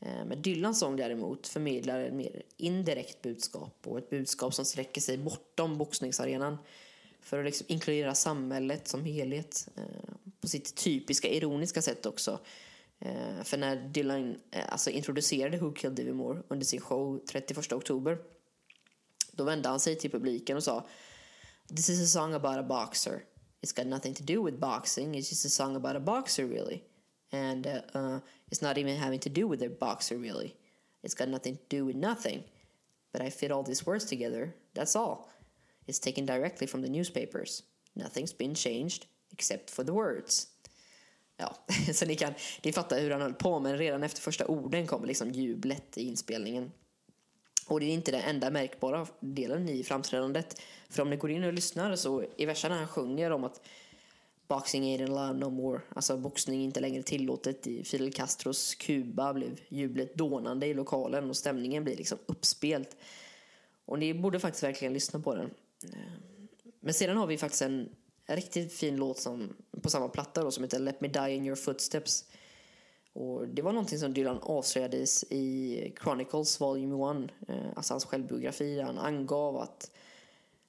Eh, 0.00 0.24
men 0.26 0.42
Dylans 0.42 0.78
sång 0.78 0.96
däremot 0.96 1.46
förmedlar 1.46 2.00
ett 2.00 2.14
mer 2.14 2.42
indirekt 2.56 3.22
budskap 3.22 3.76
och 3.84 3.98
ett 3.98 4.10
budskap 4.10 4.54
som 4.54 4.64
sträcker 4.64 5.00
sig 5.00 5.18
bortom 5.18 5.78
boxningsarenan 5.78 6.58
för 7.20 7.38
att 7.38 7.44
liksom 7.44 7.66
inkludera 7.68 8.14
samhället 8.14 8.88
som 8.88 9.04
helhet 9.04 9.68
eh, 9.76 10.14
på 10.40 10.48
sitt 10.48 10.74
typiska 10.74 11.28
ironiska 11.28 11.82
sätt 11.82 12.06
också. 12.06 12.38
Eh, 13.00 13.42
för 13.42 13.56
när 13.56 13.76
Dylan 13.76 14.40
alltså 14.68 14.90
introducerade 14.90 15.58
Who 15.58 15.72
Killed 15.72 15.96
Davy 15.96 16.12
Moore 16.12 16.42
under 16.48 16.66
sin 16.66 16.80
show 16.80 17.20
31 17.30 17.72
oktober 17.72 18.18
då 19.32 19.44
vände 19.44 19.68
han 19.68 19.80
sig 19.80 19.96
till 19.96 20.10
publiken 20.10 20.56
och 20.56 20.64
sa 20.64 20.86
This 21.68 21.88
is 21.88 22.00
a 22.00 22.06
song 22.06 22.34
about 22.34 22.56
a 22.56 22.62
boxer 22.62 23.22
it's 23.62 23.72
got 23.72 23.86
nothing 23.86 24.14
to 24.14 24.22
do 24.22 24.40
with 24.40 24.60
boxing. 24.60 25.14
It's 25.14 25.28
just 25.28 25.44
a 25.44 25.50
song 25.50 25.76
about 25.76 25.96
a 25.96 26.00
boxer, 26.00 26.46
really. 26.46 26.84
And 27.32 27.66
uh, 27.66 27.80
uh, 27.94 28.20
it's 28.50 28.62
not 28.62 28.78
even 28.78 28.96
having 28.96 29.20
to 29.20 29.28
do 29.28 29.46
with 29.48 29.62
a 29.62 29.68
boxer, 29.68 30.16
really. 30.16 30.56
It's 31.02 31.14
got 31.14 31.28
nothing 31.28 31.56
to 31.56 31.62
do 31.68 31.84
with 31.84 31.96
nothing. 31.96 32.44
But 33.12 33.22
I 33.22 33.30
fit 33.30 33.50
all 33.50 33.62
these 33.62 33.86
words 33.86 34.04
together. 34.04 34.54
That's 34.74 34.94
all. 34.94 35.28
It's 35.86 35.98
taken 35.98 36.24
directly 36.24 36.66
from 36.66 36.82
the 36.82 36.88
newspapers. 36.88 37.62
Nothing's 37.96 38.32
been 38.32 38.54
changed 38.54 39.06
except 39.32 39.70
for 39.70 39.82
the 39.82 39.94
words. 39.94 40.48
Ja, 41.38 41.56
så 41.94 42.06
ni 42.06 42.14
kan 42.14 42.32
ni 42.62 42.72
fattar 42.72 43.00
hur 43.00 43.10
han 43.10 43.20
höll 43.20 43.34
på, 43.34 43.60
men 43.60 43.78
redan 43.78 44.02
efter 44.02 44.20
första 44.20 44.46
orden 44.46 44.86
kom 44.86 45.04
liksom 45.04 45.30
jublet 45.30 45.98
i 45.98 46.02
inspelningen. 46.02 46.72
Och 47.66 47.80
det 47.80 47.86
är 47.86 47.90
inte 47.90 48.10
den 48.10 48.20
enda 48.20 48.50
märkbara 48.50 49.06
delen 49.20 49.68
i 49.68 49.84
framträdandet. 49.84 50.62
För 50.88 51.02
om 51.02 51.10
ni 51.10 51.16
går 51.16 51.30
in 51.30 51.44
och 51.44 51.52
lyssnar 51.52 51.96
så 51.96 52.24
i 52.36 52.46
verserna 52.46 52.74
han 52.74 52.88
sjunger 52.88 53.30
om 53.30 53.44
att 53.44 53.60
Boxing 54.48 54.84
ain't 54.84 55.04
allowed 55.04 55.36
no 55.36 55.50
more. 55.50 55.80
Alltså 55.94 56.16
boxning 56.16 56.60
är 56.60 56.64
inte 56.64 56.80
längre 56.80 57.02
tillåtet. 57.02 57.66
I 57.66 57.84
Fidel 57.84 58.12
Castros 58.12 58.74
Kuba 58.74 59.34
blev 59.34 59.60
jublet 59.68 60.14
dånande 60.14 60.66
i 60.66 60.74
lokalen 60.74 61.30
och 61.30 61.36
stämningen 61.36 61.84
blir 61.84 61.96
liksom 61.96 62.18
uppspelt. 62.26 62.96
Och 63.84 63.98
ni 63.98 64.14
borde 64.14 64.40
faktiskt 64.40 64.64
verkligen 64.64 64.94
lyssna 64.94 65.20
på 65.20 65.34
den. 65.34 65.50
Eh, 65.84 66.12
men 66.80 66.94
sedan 66.94 67.16
har 67.16 67.26
vi 67.26 67.38
faktiskt 67.38 67.62
en 67.62 67.88
riktigt 68.36 68.72
fin 68.72 68.96
låt 68.96 69.18
som, 69.18 69.56
på 69.82 69.90
samma 69.90 70.08
platta 70.08 70.44
då, 70.44 70.50
som 70.50 70.64
heter 70.64 70.78
Let 70.78 71.00
Me 71.00 71.08
Die 71.08 71.34
In 71.34 71.46
Your 71.46 71.56
Footsteps. 71.56 72.24
Och 73.12 73.48
det 73.48 73.62
var 73.62 73.72
någonting 73.72 73.98
som 73.98 74.14
Dylan 74.14 74.38
avslöjades 74.42 75.24
i 75.24 75.94
Chronicles 76.02 76.60
Volume 76.60 77.24
1, 77.24 77.30
eh, 77.48 77.56
alltså 77.76 77.94
hans 77.94 78.04
självbiografi, 78.04 78.74
där 78.74 78.82
han 78.82 78.98
angav 78.98 79.56
att 79.56 79.90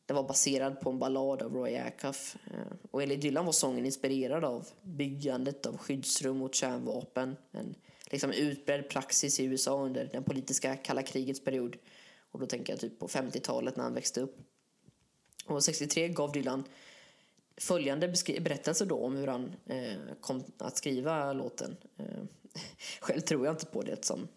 Den 0.05 0.15
var 0.15 0.23
baserad 0.23 0.81
på 0.81 0.89
en 0.89 0.99
ballad 0.99 1.41
av 1.41 1.53
Roy 1.53 1.75
Acuff. 1.75 2.37
Eh, 2.51 2.73
och 2.91 3.03
enligt 3.03 3.21
Dylan 3.21 3.45
var 3.45 3.51
sången 3.51 3.85
inspirerad 3.85 4.45
av 4.45 4.67
byggandet 4.81 5.65
av 5.65 5.77
skyddsrum 5.77 6.37
mot 6.37 6.55
kärnvapen. 6.55 7.35
En 7.51 7.75
liksom 8.11 8.31
utbredd 8.31 8.89
praxis 8.89 9.39
i 9.39 9.43
USA 9.43 9.81
under 9.83 10.09
den 10.13 10.23
politiska 10.23 10.75
kalla 10.75 11.03
krigets 11.03 11.43
period. 11.43 11.77
Och 12.31 12.39
då 12.39 12.45
tänker 12.45 12.73
jag 12.73 12.79
typ 12.79 12.99
på 12.99 13.07
50-talet 13.07 13.75
när 13.75 13.83
han 13.83 13.93
växte 13.93 14.21
upp. 14.21 14.37
Och 15.45 15.63
63 15.63 16.07
gav 16.07 16.31
Dylan 16.31 16.63
följande 17.59 18.13
berättelse 18.41 18.85
då 18.85 19.05
om 19.05 19.15
hur 19.15 19.27
han 19.27 19.55
eh, 19.65 20.15
kom 20.21 20.43
att 20.57 20.77
skriva 20.77 21.33
låten. 21.33 21.77
Eh, 21.97 22.05
själv 22.99 23.21
tror 23.21 23.45
jag 23.45 23.53
inte 23.53 23.65
på 23.65 23.81
det 23.81 24.05
som 24.05 24.27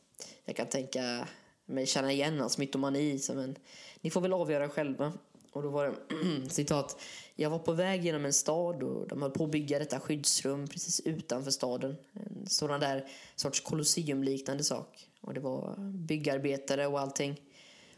jag 0.45 0.57
kan 0.57 0.67
tänka 0.67 1.29
mig 1.67 1.87
känna 1.87 2.13
igen 2.13 2.41
hans 2.41 2.59
mytomani. 2.59 3.21
Men 3.35 3.57
ni 4.01 4.11
får 4.11 4.21
väl 4.21 4.33
avgöra 4.33 4.69
själva. 4.69 5.13
Och 5.53 5.63
då 5.63 5.69
var 5.69 5.87
det 5.87 6.51
citat. 6.51 7.01
Jag 7.37 7.51
var 7.51 7.59
på 7.59 7.73
väg 7.73 8.05
genom 8.05 8.25
en 8.25 8.33
stad 8.33 8.83
och 8.83 9.09
de 9.09 9.23
höll 9.23 9.31
på 9.31 9.45
att 9.45 9.51
bygga 9.51 9.79
detta 9.79 10.01
skyddsrum 10.01 10.69
precis 10.69 11.01
utanför 11.01 11.51
staden. 11.51 11.97
En 12.13 12.47
sådan 12.47 12.81
där 12.81 13.09
sorts 13.37 13.61
kolosseumliknande 13.61 14.65
sak. 14.65 15.09
Och 15.21 15.35
det 15.35 15.41
var 15.41 15.75
byggarbetare 15.79 16.87
och 16.87 17.01
allting. 17.01 17.41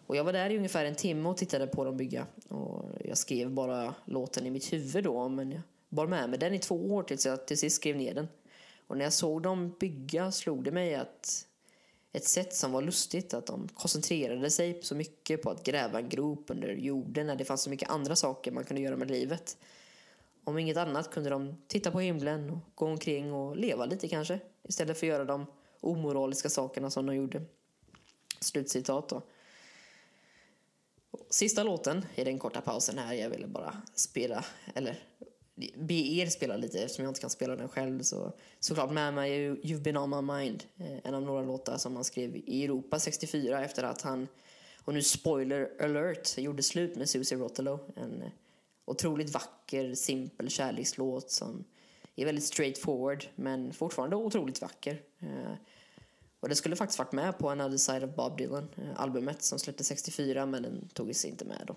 Och 0.06 0.16
jag 0.16 0.24
var 0.24 0.32
där 0.32 0.50
i 0.50 0.56
ungefär 0.56 0.84
en 0.84 0.94
timme 0.94 1.28
och 1.28 1.36
tittade 1.36 1.66
på 1.66 1.84
dem 1.84 1.96
bygga. 1.96 2.26
Och 2.48 2.84
jag 3.04 3.18
skrev 3.18 3.50
bara 3.50 3.94
låten 4.04 4.46
i 4.46 4.50
mitt 4.50 4.72
huvud 4.72 5.04
då, 5.04 5.28
men 5.28 5.52
jag 5.52 5.62
bar 5.88 6.06
med 6.06 6.30
mig 6.30 6.38
den 6.38 6.54
i 6.54 6.58
två 6.58 6.94
år 6.94 7.02
tills 7.02 7.26
jag 7.26 7.46
till 7.46 7.58
sist 7.58 7.76
skrev 7.76 7.96
ner 7.96 8.14
den. 8.14 8.28
Och 8.86 8.96
när 8.96 9.04
jag 9.04 9.12
såg 9.12 9.42
dem 9.42 9.76
bygga 9.80 10.32
slog 10.32 10.64
det 10.64 10.70
mig 10.70 10.94
att 10.94 11.46
ett 12.12 12.24
sätt 12.24 12.54
som 12.54 12.72
var 12.72 12.82
lustigt, 12.82 13.34
att 13.34 13.46
de 13.46 13.68
koncentrerade 13.68 14.50
sig 14.50 14.78
så 14.82 14.94
mycket 14.94 15.42
på 15.42 15.50
att 15.50 15.64
gräva 15.64 15.98
en 15.98 16.08
grop 16.08 16.50
under 16.50 16.68
jorden 16.68 17.26
när 17.26 17.36
det 17.36 17.44
fanns 17.44 17.62
så 17.62 17.70
mycket 17.70 17.90
andra 17.90 18.16
saker 18.16 18.52
man 18.52 18.64
kunde 18.64 18.82
göra 18.82 18.96
med 18.96 19.10
livet. 19.10 19.56
Om 20.44 20.58
inget 20.58 20.76
annat 20.76 21.10
kunde 21.10 21.30
de 21.30 21.56
titta 21.66 21.90
på 21.90 22.00
himlen 22.00 22.50
och 22.50 22.58
gå 22.74 22.86
omkring 22.86 23.32
och 23.32 23.56
leva 23.56 23.86
lite 23.86 24.08
kanske, 24.08 24.40
istället 24.62 24.98
för 24.98 25.06
att 25.06 25.08
göra 25.08 25.24
de 25.24 25.46
omoraliska 25.80 26.48
sakerna 26.48 26.90
som 26.90 27.06
de 27.06 27.16
gjorde. 27.16 27.42
Slutcitat 28.40 29.08
då. 29.08 29.22
Sista 31.30 31.62
låten 31.62 32.04
i 32.14 32.24
den 32.24 32.38
korta 32.38 32.60
pausen 32.60 32.98
här, 32.98 33.14
jag 33.14 33.30
ville 33.30 33.46
bara 33.46 33.82
spela, 33.94 34.44
eller 34.74 34.98
be 35.76 35.94
er 35.94 36.26
spela 36.26 36.56
lite 36.56 36.78
eftersom 36.82 37.04
jag 37.04 37.10
inte 37.10 37.20
kan 37.20 37.30
spela 37.30 37.56
den 37.56 37.68
själv. 37.68 38.02
Så 38.02 38.32
såklart 38.60 38.92
med 38.92 39.14
mig 39.14 39.50
You've 39.50 39.82
been 39.82 39.96
on 39.96 40.10
my 40.10 40.34
mind, 40.34 40.64
eh, 40.76 40.98
en 41.04 41.14
av 41.14 41.22
några 41.22 41.42
låtar 41.42 41.78
som 41.78 41.94
han 41.94 42.04
skrev 42.04 42.36
i 42.36 42.64
Europa 42.64 42.98
64 42.98 43.64
efter 43.64 43.82
att 43.82 44.02
han, 44.02 44.28
och 44.84 44.94
nu 44.94 45.02
spoiler 45.02 45.70
alert, 45.80 46.38
gjorde 46.38 46.62
slut 46.62 46.96
med 46.96 47.08
Susie 47.08 47.38
Rotolo. 47.38 47.78
En 47.96 48.24
otroligt 48.84 49.30
vacker, 49.30 49.94
simpel 49.94 50.50
kärlekslåt 50.50 51.30
som 51.30 51.64
är 52.16 52.24
väldigt 52.24 52.44
straightforward 52.44 53.24
men 53.34 53.72
fortfarande 53.72 54.16
otroligt 54.16 54.60
vacker. 54.60 55.02
Eh, 55.18 55.52
och 56.44 56.50
det 56.50 56.56
skulle 56.56 56.76
faktiskt 56.76 56.98
varit 56.98 57.12
med 57.12 57.38
på 57.38 57.50
Another 57.50 57.76
Side 57.76 58.04
of 58.04 58.14
Bob 58.14 58.38
Dylan-albumet 58.38 59.36
eh, 59.36 59.40
som 59.40 59.58
släpptes 59.58 59.86
64 59.86 60.46
men 60.46 60.62
den 60.62 60.88
togs 60.88 61.24
inte 61.24 61.44
med 61.44 61.64
då. 61.66 61.76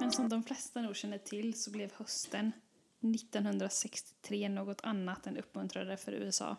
Men 0.00 0.12
som 0.12 0.28
de 0.28 0.42
flesta 0.42 0.80
nog 0.80 0.96
känner 0.96 1.18
till 1.18 1.62
så 1.62 1.70
blev 1.70 1.92
hösten 1.92 2.52
1963 3.14 4.48
något 4.48 4.80
annat 4.82 5.26
än 5.26 5.36
uppmuntrande 5.36 5.96
för 5.96 6.12
USA. 6.12 6.56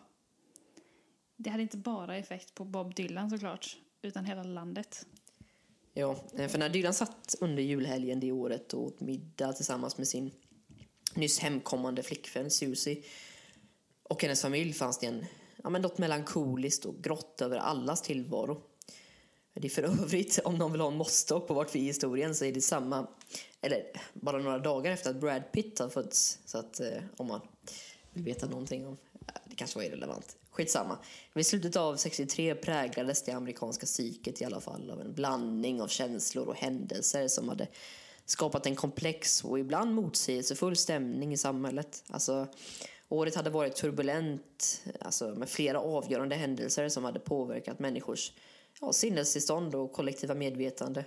Det 1.36 1.50
hade 1.50 1.62
inte 1.62 1.76
bara 1.76 2.16
effekt 2.16 2.54
på 2.54 2.64
Bob 2.64 2.94
Dylan 2.94 3.30
såklart, 3.30 3.76
utan 4.02 4.24
hela 4.24 4.42
landet. 4.42 5.06
Ja, 5.98 6.16
eh, 6.36 6.48
för 6.48 6.58
när 6.58 6.68
Dylan 6.68 6.94
satt 6.94 7.34
under 7.40 7.62
julhelgen 7.62 8.20
det 8.20 8.32
året 8.32 8.74
och 8.74 8.82
åt 8.82 9.00
middag 9.00 9.52
tillsammans 9.52 9.98
med 9.98 10.08
sin 10.08 10.30
nyss 11.14 11.38
hemkommande 11.38 12.02
flickvän 12.02 12.50
Susie 12.50 13.02
och 14.02 14.22
hennes 14.22 14.42
familj 14.42 14.72
fanns 14.72 14.98
det 14.98 15.06
en, 15.06 15.26
ja, 15.62 15.70
men 15.70 15.82
något 15.82 15.98
melankoliskt 15.98 16.84
och 16.84 17.02
grått 17.02 17.40
över 17.40 17.56
allas 17.56 18.02
tillvaro. 18.02 18.62
Det 19.54 19.66
är 19.66 19.70
för 19.70 19.82
övrigt, 19.82 20.38
om 20.44 20.58
någon 20.58 20.72
vill 20.72 20.80
ha 20.80 20.88
en 20.88 20.96
måttstock 20.96 21.48
på 21.48 21.54
vart 21.54 21.74
vi 21.74 21.78
är 21.78 21.82
i 21.82 21.86
historien 21.86 22.34
så 22.34 22.44
är 22.44 22.52
det 22.52 22.60
samma, 22.60 23.06
eller 23.60 23.82
bara 24.12 24.38
några 24.38 24.58
dagar 24.58 24.92
efter 24.92 25.10
att 25.10 25.20
Brad 25.20 25.52
Pitt 25.52 25.78
har 25.78 25.88
fötts. 25.88 26.38
Så 26.44 26.58
att 26.58 26.80
eh, 26.80 27.02
om 27.16 27.26
man 27.26 27.40
vill 28.12 28.24
veta 28.24 28.46
någonting 28.46 28.86
om, 28.86 28.96
eh, 29.26 29.40
det 29.44 29.56
kanske 29.56 29.78
var 29.78 29.84
irrelevant. 29.84 30.37
Skitsamma. 30.58 30.98
Vid 31.34 31.46
slutet 31.46 31.76
av 31.76 31.96
63 31.96 32.54
präglades 32.54 33.22
det 33.22 33.32
amerikanska 33.32 33.86
psyket 33.86 34.40
i 34.40 34.44
alla 34.44 34.60
fall 34.60 34.90
av 34.90 35.00
en 35.00 35.14
blandning 35.14 35.82
av 35.82 35.88
känslor 35.88 36.46
och 36.46 36.56
händelser 36.56 37.28
som 37.28 37.48
hade 37.48 37.66
skapat 38.24 38.66
en 38.66 38.76
komplex 38.76 39.44
och 39.44 39.58
ibland 39.58 39.94
motsägelsefull 39.94 40.76
stämning 40.76 41.32
i 41.32 41.36
samhället. 41.36 42.04
Alltså, 42.08 42.48
året 43.08 43.34
hade 43.34 43.50
varit 43.50 43.76
turbulent 43.76 44.82
alltså, 45.00 45.28
med 45.28 45.48
flera 45.48 45.80
avgörande 45.80 46.36
händelser 46.36 46.88
som 46.88 47.04
hade 47.04 47.20
påverkat 47.20 47.78
människors 47.78 48.32
ja, 48.80 48.92
sinnestillstånd 48.92 49.74
och 49.74 49.92
kollektiva 49.92 50.34
medvetande. 50.34 51.04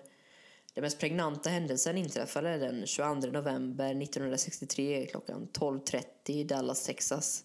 Den 0.74 0.82
mest 0.82 1.00
pregnanta 1.00 1.50
händelsen 1.50 1.98
inträffade 1.98 2.58
den 2.58 2.88
22 2.88 3.14
november 3.14 3.90
1963 3.90 5.06
klockan 5.06 5.48
12.30 5.54 6.04
i 6.26 6.44
Dallas, 6.44 6.86
Texas. 6.86 7.44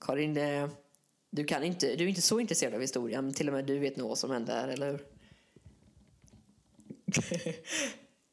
Karin, 0.00 0.36
eh, 0.36 0.68
du, 1.30 1.44
kan 1.44 1.64
inte, 1.64 1.96
du 1.96 2.04
är 2.04 2.08
inte 2.08 2.22
så 2.22 2.40
intresserad 2.40 2.74
av 2.74 2.80
historien, 2.80 3.24
men 3.24 3.34
till 3.34 3.48
och 3.48 3.54
med 3.54 3.64
du 3.66 3.78
vet 3.78 3.96
nog 3.96 4.08
vad 4.08 4.18
som 4.18 4.30
hände 4.30 4.52
här, 4.52 4.68
eller 4.68 4.90
hur? 4.90 5.00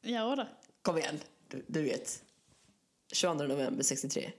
Ja 0.02 0.36
då. 0.36 0.48
Kom 0.82 0.98
igen, 0.98 1.20
du, 1.48 1.65
du 1.68 1.82
vet. 1.82 2.24
22 3.11 3.34
november 3.44 3.84
63. 3.84 4.32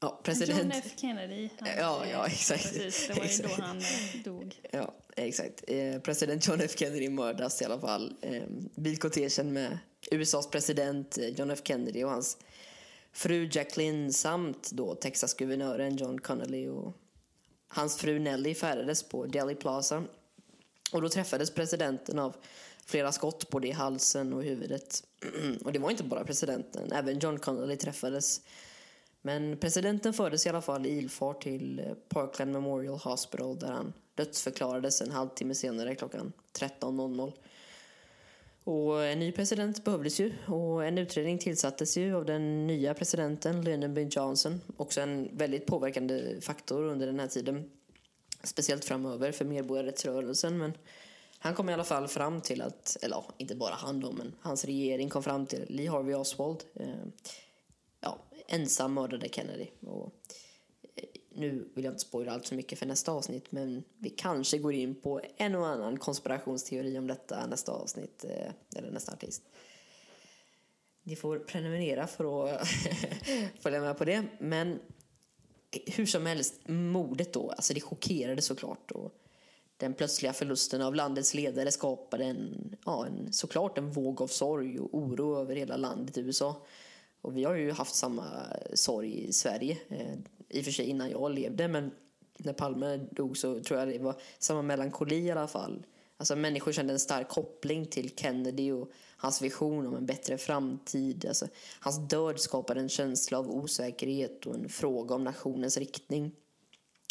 Ja, 0.00 0.20
president... 0.24 0.58
John 0.58 0.72
F 0.72 0.92
Kennedy. 0.96 1.48
Han, 1.58 1.68
Ja, 1.78 2.06
ja, 2.10 2.26
exakt. 2.26 2.62
Precis, 2.62 3.06
det 3.08 3.14
var 3.14 3.20
ju 3.20 3.28
Exakt. 3.28 3.56
då 3.56 3.62
han 3.62 3.78
eh, 3.78 4.22
dog. 4.24 4.60
Ja, 4.70 4.94
exakt. 5.16 5.64
Eh, 5.66 6.00
president 6.00 6.46
John 6.46 6.60
F 6.60 6.78
Kennedy 6.78 7.08
mördas 7.08 7.62
i 7.62 7.64
alla 7.64 7.80
fall. 7.80 8.16
Eh, 8.20 8.42
bilkortegen 8.74 9.52
med 9.52 9.78
USAs 10.10 10.50
president 10.50 11.18
eh, 11.18 11.28
John 11.28 11.50
F 11.50 11.60
Kennedy 11.64 12.04
och 12.04 12.10
hans 12.10 12.38
fru 13.14 13.48
Jacqueline 13.52 14.12
samt 14.12 14.70
då 14.70 14.94
Texas-guvernören 14.94 15.96
John 15.96 16.20
Connolly 16.20 16.68
och 16.68 16.92
hans 17.68 17.96
fru 17.96 18.18
Nelly 18.18 18.54
färdades 18.54 19.02
på 19.02 19.26
Delhi 19.26 19.54
Plaza. 19.54 20.04
Och 20.92 21.02
då 21.02 21.08
träffades 21.08 21.50
presidenten 21.50 22.18
av 22.18 22.36
flera 22.86 23.12
skott 23.12 23.50
både 23.50 23.68
i 23.68 23.72
halsen 23.72 24.32
och 24.32 24.44
i 24.44 24.48
huvudet. 24.48 25.04
och 25.64 25.72
det 25.72 25.78
var 25.78 25.90
inte 25.90 26.04
bara 26.04 26.24
presidenten, 26.24 26.92
även 26.92 27.18
John 27.18 27.38
Connolly 27.38 27.76
träffades. 27.76 28.40
Men 29.22 29.56
presidenten 29.56 30.12
fördes 30.12 30.46
i 30.46 30.48
alla 30.48 30.62
fall 30.62 30.86
i 30.86 30.98
ilfart 30.98 31.42
till 31.42 31.78
eh, 31.78 31.94
Parkland 32.08 32.52
Memorial 32.52 32.98
Hospital 32.98 33.58
där 33.58 33.72
han 33.72 33.92
dödsförklarades 34.14 35.00
en 35.00 35.10
halvtimme 35.10 35.54
senare 35.54 35.94
klockan 35.94 36.32
13.00. 36.58 37.32
Och 38.64 39.04
en 39.04 39.18
ny 39.18 39.32
president 39.32 39.84
behövdes 39.84 40.20
ju 40.20 40.32
och 40.46 40.84
en 40.84 40.98
utredning 40.98 41.38
tillsattes 41.38 41.96
ju 41.96 42.14
av 42.14 42.24
den 42.24 42.66
nya 42.66 42.94
presidenten 42.94 43.64
Lyndon 43.64 43.94
B 43.94 44.08
Johnson. 44.10 44.60
Också 44.76 45.00
en 45.00 45.36
väldigt 45.36 45.66
påverkande 45.66 46.40
faktor 46.40 46.82
under 46.82 47.06
den 47.06 47.20
här 47.20 47.26
tiden. 47.26 47.70
Speciellt 48.42 48.84
framöver 48.84 49.32
för 49.32 49.44
medborgarrättsrörelsen 49.44 50.58
men 50.58 50.72
han 51.38 51.54
kom 51.54 51.70
i 51.70 51.72
alla 51.72 51.84
fall 51.84 52.08
fram 52.08 52.40
till 52.40 52.62
att, 52.62 52.96
eller 53.02 53.16
ja, 53.16 53.24
inte 53.38 53.54
bara 53.54 53.74
han 53.74 54.00
då, 54.00 54.12
men 54.12 54.34
hans 54.40 54.64
regering 54.64 55.08
kom 55.08 55.22
fram 55.22 55.46
till 55.46 55.64
Lee 55.68 55.90
Harvey 55.90 56.14
Oswald. 56.14 56.64
Eh, 56.74 56.86
ja, 58.00 58.18
ensam 58.48 58.94
mördade 58.94 59.28
Kennedy. 59.28 59.66
Och, 59.80 60.12
nu 61.34 61.68
vill 61.74 61.84
jag 61.84 61.92
inte 61.92 62.02
spoila 62.02 62.32
allt 62.32 62.48
för 62.48 62.56
mycket 62.56 62.78
för 62.78 62.86
nästa 62.86 63.12
avsnitt 63.12 63.52
men 63.52 63.84
vi 63.98 64.10
kanske 64.10 64.58
går 64.58 64.72
in 64.72 64.94
på 64.94 65.20
en 65.36 65.54
och 65.54 65.66
annan 65.66 65.98
konspirationsteori 65.98 66.98
om 66.98 67.06
detta 67.06 67.46
nästa 67.46 67.72
avsnitt, 67.72 68.24
eh, 68.24 68.78
eller 68.78 68.90
nästa 68.90 69.12
artist. 69.12 69.42
Ni 71.02 71.16
får 71.16 71.38
prenumerera 71.38 72.06
för 72.06 72.46
att 72.48 72.68
följa 73.60 73.80
med 73.80 73.98
på 73.98 74.04
det. 74.04 74.24
Men 74.38 74.78
hur 75.86 76.06
som 76.06 76.26
helst, 76.26 76.54
mordet 76.66 77.32
då, 77.32 77.50
alltså 77.50 77.74
det 77.74 77.80
chockerade 77.80 78.42
såklart. 78.42 78.90
Och 78.90 79.12
den 79.76 79.94
plötsliga 79.94 80.32
förlusten 80.32 80.82
av 80.82 80.94
landets 80.94 81.34
ledare 81.34 81.72
skapade 81.72 82.24
en, 82.24 82.76
ja, 82.84 83.06
en, 83.06 83.32
såklart 83.32 83.78
en 83.78 83.90
våg 83.90 84.22
av 84.22 84.26
sorg 84.26 84.80
och 84.80 84.98
oro 84.98 85.36
över 85.40 85.56
hela 85.56 85.76
landet 85.76 86.18
i 86.18 86.20
USA. 86.20 86.66
Och 87.20 87.36
vi 87.36 87.44
har 87.44 87.54
ju 87.54 87.72
haft 87.72 87.94
samma 87.94 88.24
sorg 88.74 89.28
i 89.28 89.32
Sverige, 89.32 89.78
eh, 89.88 90.18
i 90.54 90.60
och 90.60 90.64
för 90.64 90.72
sig 90.72 90.86
innan 90.86 91.10
jag 91.10 91.34
levde, 91.34 91.68
men 91.68 91.90
när 92.38 92.52
Palme 92.52 92.96
dog 92.96 93.36
så 93.36 93.60
tror 93.60 93.80
jag 93.80 93.88
det 93.88 93.98
var 93.98 94.20
samma 94.38 94.62
melankoli 94.62 95.16
i 95.16 95.30
alla 95.30 95.48
fall. 95.48 95.86
Alltså 96.16 96.36
människor 96.36 96.72
kände 96.72 96.92
en 96.92 96.98
stark 96.98 97.28
koppling 97.28 97.86
till 97.86 98.16
Kennedy 98.16 98.72
och 98.72 98.90
hans 99.16 99.42
vision 99.42 99.86
om 99.86 99.94
en 99.94 100.06
bättre 100.06 100.38
framtid. 100.38 101.26
Alltså, 101.28 101.46
hans 101.80 102.08
död 102.08 102.40
skapade 102.40 102.80
en 102.80 102.88
känsla 102.88 103.38
av 103.38 103.50
osäkerhet 103.50 104.46
och 104.46 104.54
en 104.54 104.68
fråga 104.68 105.14
om 105.14 105.24
nationens 105.24 105.76
riktning. 105.76 106.32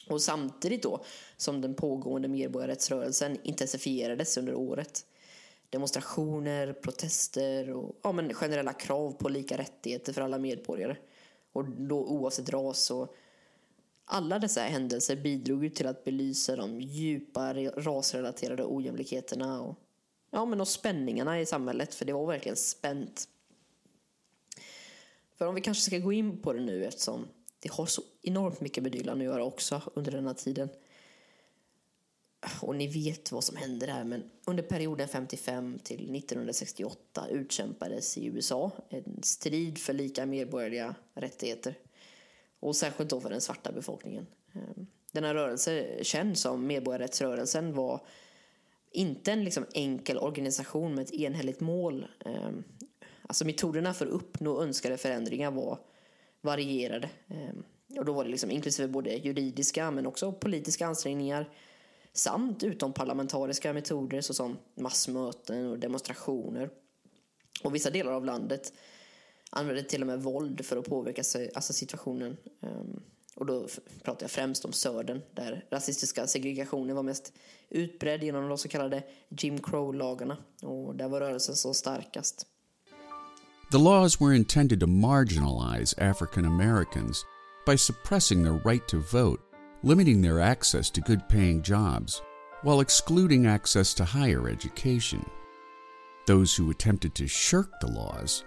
Och 0.09 0.21
samtidigt 0.21 0.83
då 0.83 1.03
som 1.37 1.61
den 1.61 1.73
pågående 1.73 2.27
medborgarrättsrörelsen 2.27 3.37
intensifierades 3.43 4.37
under 4.37 4.53
året. 4.55 5.05
Demonstrationer, 5.69 6.73
protester 6.73 7.69
och 7.69 7.99
ja, 8.03 8.11
men 8.11 8.33
generella 8.33 8.73
krav 8.73 9.11
på 9.11 9.29
lika 9.29 9.57
rättigheter 9.57 10.13
för 10.13 10.21
alla 10.21 10.37
medborgare. 10.37 10.97
Och 11.53 11.65
då 11.65 12.05
oavsett 12.05 12.49
ras 12.49 12.91
och 12.91 13.15
alla 14.05 14.39
dessa 14.39 14.61
händelser 14.61 15.15
bidrog 15.15 15.63
ju 15.63 15.69
till 15.69 15.87
att 15.87 16.03
belysa 16.03 16.55
de 16.55 16.81
djupa 16.81 17.53
rasrelaterade 17.53 18.65
ojämlikheterna 18.65 19.61
och, 19.61 19.79
ja, 20.31 20.45
men 20.45 20.61
och 20.61 20.67
spänningarna 20.67 21.41
i 21.41 21.45
samhället, 21.45 21.95
för 21.95 22.05
det 22.05 22.13
var 22.13 22.27
verkligen 22.27 22.55
spänt. 22.55 23.27
För 25.37 25.47
om 25.47 25.55
vi 25.55 25.61
kanske 25.61 25.83
ska 25.83 25.97
gå 25.97 26.13
in 26.13 26.41
på 26.41 26.53
det 26.53 26.61
nu 26.61 26.85
eftersom 26.85 27.27
det 27.59 27.71
har 27.71 27.85
så 27.85 28.01
enormt 28.21 28.61
mycket 28.61 28.83
med 28.83 28.91
Dylan 28.91 29.17
att 29.17 29.23
göra 29.23 29.43
också 29.43 29.81
under 29.93 30.11
den 30.11 30.27
här 30.27 30.33
tiden. 30.33 30.69
Och 32.61 32.75
ni 32.75 32.87
vet 32.87 33.31
vad 33.31 33.43
som 33.43 33.57
hände 33.57 33.85
där, 33.85 34.03
men 34.03 34.23
under 34.45 34.63
perioden 34.63 35.07
55 35.07 35.79
till 35.83 36.15
1968 36.15 37.27
utkämpades 37.29 38.17
i 38.17 38.25
USA 38.25 38.71
en 38.89 39.23
strid 39.23 39.77
för 39.77 39.93
lika 39.93 40.25
medborgerliga 40.25 40.95
rättigheter. 41.13 41.75
Och 42.63 42.75
särskilt 42.75 43.09
då 43.09 43.21
för 43.21 43.29
den 43.29 43.41
svarta 43.41 43.71
befolkningen. 43.71 44.27
Ehm, 44.53 44.87
Denna 45.11 45.33
rörelse, 45.33 46.03
känd 46.03 46.37
som 46.37 46.67
medborgarrättsrörelsen, 46.67 47.73
var 47.73 48.01
inte 48.91 49.31
en 49.31 49.43
liksom 49.43 49.65
enkel 49.73 50.17
organisation 50.17 50.95
med 50.95 51.03
ett 51.03 51.13
enhälligt 51.13 51.59
mål. 51.59 52.07
Ehm, 52.25 52.63
alltså 53.21 53.45
metoderna 53.45 53.93
för 53.93 54.05
att 54.05 54.11
uppnå 54.11 54.61
önskade 54.61 54.97
förändringar 54.97 55.51
var 55.51 55.79
varierade. 56.41 57.09
Ehm, 57.27 57.63
och 57.97 58.05
då 58.05 58.13
var 58.13 58.23
det 58.23 58.29
liksom 58.29 58.51
inklusive 58.51 58.87
både 58.87 59.13
juridiska 59.13 59.91
men 59.91 60.05
också 60.05 60.31
politiska 60.31 60.87
ansträngningar 60.87 61.49
samt 62.13 62.63
utomparlamentariska 62.63 63.73
metoder 63.73 64.21
såsom 64.21 64.57
massmöten 64.75 65.67
och 65.67 65.79
demonstrationer. 65.79 66.69
Och 67.63 67.75
vissa 67.75 67.89
delar 67.89 68.11
av 68.11 68.25
landet 68.25 68.73
använde 69.53 69.83
till 69.83 70.01
och 70.01 70.07
med 70.07 70.21
våld 70.21 70.65
för 70.65 70.77
att 70.77 70.85
påverka 70.85 71.23
sig, 71.23 71.51
alltså 71.53 71.73
situationen. 71.73 72.37
Ehm, 72.61 72.99
och 73.35 73.45
då 73.45 73.67
pratar 74.03 74.23
jag 74.23 74.31
främst 74.31 74.65
om 74.65 74.73
södern 74.73 75.21
där 75.33 75.65
rasistiska 75.71 76.27
segregationen 76.27 76.95
var 76.95 77.03
mest 77.03 77.33
utbredd 77.69 78.23
genom 78.23 78.49
de 78.49 78.57
så 78.57 78.67
kallade 78.67 79.03
Jim 79.29 79.57
Crow-lagarna. 79.59 80.37
Och 80.61 80.95
där 80.95 81.07
var 81.07 81.19
rörelsen 81.19 81.55
så 81.55 81.73
starkast. 81.73 82.47
The 83.71 83.77
laws 83.77 84.21
were 84.21 84.35
intended 84.35 84.79
to 84.79 84.87
marginalize 84.87 86.11
African 86.11 86.45
Americans 86.45 87.25
by 87.65 87.77
suppressing 87.77 88.43
their 88.43 88.61
right 88.65 88.87
to 88.87 88.97
vote, 88.97 89.41
limiting 89.83 90.21
their 90.21 90.39
access 90.39 90.91
to 90.91 91.01
good 91.01 91.27
paying 91.29 91.63
jobs, 91.63 92.21
while 92.63 92.81
excluding 92.81 93.47
access 93.47 93.95
to 93.95 94.03
higher 94.03 94.49
education. 94.49 95.25
Those 96.27 96.55
who 96.55 96.71
attempted 96.71 97.15
to 97.15 97.27
shirk 97.27 97.67
the 97.81 97.87
laws 97.87 98.43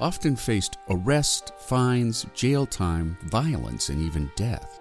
often 0.00 0.36
faced 0.36 0.78
arrest, 0.88 1.52
fines, 1.68 2.26
jail 2.34 2.66
time, 2.66 3.16
violence, 3.32 3.92
and 3.92 4.02
even 4.08 4.30
death. 4.36 4.80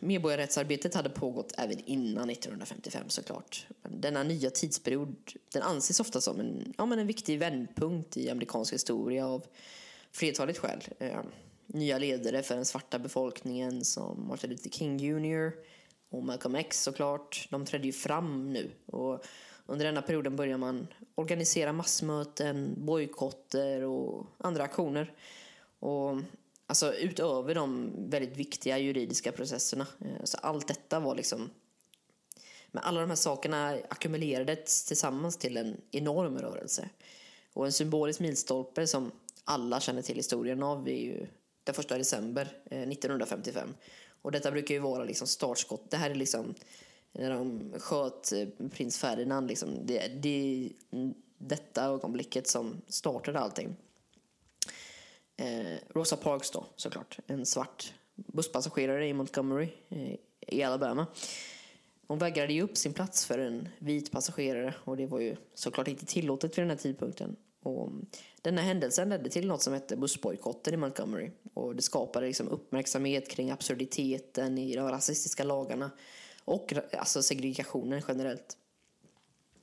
Medborgarrättsarbetet 0.00 0.94
hade 0.94 1.08
pågått 1.08 1.54
även 1.58 1.78
innan 1.84 2.30
1955 2.30 3.08
såklart. 3.08 3.66
Men 3.82 4.00
Denna 4.00 4.22
nya 4.22 4.50
tidsperiod 4.50 5.16
den 5.52 5.62
anses 5.62 6.00
ofta 6.00 6.20
som 6.20 6.40
en, 6.40 6.74
ja, 6.78 6.86
men 6.86 6.98
en 6.98 7.06
viktig 7.06 7.38
vändpunkt 7.38 8.16
i 8.16 8.30
amerikansk 8.30 8.72
historia 8.72 9.26
av 9.26 9.44
flertalet 10.12 10.58
skäl. 10.58 10.84
Eh, 10.98 11.20
nya 11.66 11.98
ledare 11.98 12.42
för 12.42 12.54
den 12.54 12.64
svarta 12.64 12.98
befolkningen 12.98 13.84
som 13.84 14.26
Martin 14.28 14.50
Luther 14.50 14.70
King 14.70 14.98
Jr 14.98 15.52
och 16.10 16.24
Malcolm 16.24 16.54
X 16.54 16.82
såklart. 16.82 17.48
De 17.50 17.64
trädde 17.64 17.86
ju 17.86 17.92
fram 17.92 18.52
nu. 18.52 18.70
Och 18.86 19.24
under 19.66 19.84
denna 19.84 20.02
perioden 20.02 20.36
börjar 20.36 20.58
man 20.58 20.86
organisera 21.14 21.72
massmöten, 21.72 22.74
bojkotter 22.76 23.82
och 23.82 24.26
andra 24.38 24.64
aktioner. 24.64 25.12
Och 25.78 26.20
alltså 26.66 26.94
utöver 26.94 27.54
de 27.54 27.92
väldigt 28.10 28.36
viktiga 28.36 28.78
juridiska 28.78 29.32
processerna. 29.32 29.86
Eh, 30.00 30.24
så 30.24 30.38
allt 30.38 30.68
detta 30.68 31.00
var 31.00 31.14
liksom 31.14 31.50
men 32.76 32.84
alla 32.84 33.00
de 33.00 33.08
här 33.08 33.16
sakerna 33.16 33.78
ackumulerades 33.88 34.84
tillsammans 34.84 35.36
till 35.36 35.56
en 35.56 35.80
enorm 35.90 36.38
rörelse. 36.38 36.88
Och 37.52 37.66
en 37.66 37.72
symbolisk 37.72 38.20
milstolpe 38.20 38.86
som 38.86 39.12
alla 39.44 39.80
känner 39.80 40.02
till 40.02 40.16
historien 40.16 40.62
av 40.62 40.88
är 40.88 41.00
ju 41.00 41.26
den 41.64 41.74
första 41.74 41.98
december 41.98 42.58
eh, 42.70 42.82
1955. 42.82 43.74
Och 44.22 44.32
detta 44.32 44.50
brukar 44.50 44.74
ju 44.74 44.80
vara 44.80 45.04
liksom 45.04 45.26
startskott. 45.26 45.90
Det 45.90 45.96
här 45.96 46.10
är 46.10 46.14
liksom 46.14 46.54
när 47.18 47.30
de 47.30 47.72
sköt 47.78 48.32
eh, 48.32 48.68
prins 48.68 48.98
Ferdinand. 48.98 49.48
Liksom. 49.48 49.86
Det, 49.86 50.08
det 50.22 50.68
detta 51.38 51.84
ögonblicket 51.84 52.46
som 52.46 52.82
startade 52.88 53.38
allting. 53.38 53.76
Eh, 55.36 55.78
Rosa 55.88 56.16
Parks 56.16 56.50
då, 56.50 56.64
såklart. 56.76 57.18
En 57.26 57.46
svart 57.46 57.92
busspassagerare 58.14 59.08
i 59.08 59.12
Montgomery 59.12 59.68
eh, 59.88 60.14
i 60.40 60.62
Alabama. 60.62 61.06
Hon 62.06 62.18
vägrade 62.18 62.52
ge 62.52 62.62
upp 62.62 62.76
sin 62.76 62.92
plats 62.92 63.24
för 63.24 63.38
en 63.38 63.68
vit 63.78 64.12
passagerare 64.12 64.74
och 64.84 64.96
det 64.96 65.06
var 65.06 65.20
ju 65.20 65.36
såklart 65.54 65.88
inte 65.88 66.06
tillåtet 66.06 66.58
vid 66.58 66.62
den 66.62 66.70
här 66.70 66.76
tidpunkten. 66.76 67.36
Och 67.62 67.90
denna 68.42 68.60
händelsen 68.60 69.08
ledde 69.08 69.30
till 69.30 69.46
något 69.46 69.62
som 69.62 69.72
hette 69.72 69.96
bussbojkotten 69.96 70.74
i 70.74 70.76
Montgomery 70.76 71.30
och 71.54 71.76
det 71.76 71.82
skapade 71.82 72.26
liksom 72.26 72.48
uppmärksamhet 72.48 73.30
kring 73.30 73.50
absurditeten 73.50 74.58
i 74.58 74.76
de 74.76 74.88
rasistiska 74.88 75.44
lagarna 75.44 75.90
och 76.46 76.72
alltså 76.92 77.22
segregationen 77.22 78.02
generellt. 78.08 78.56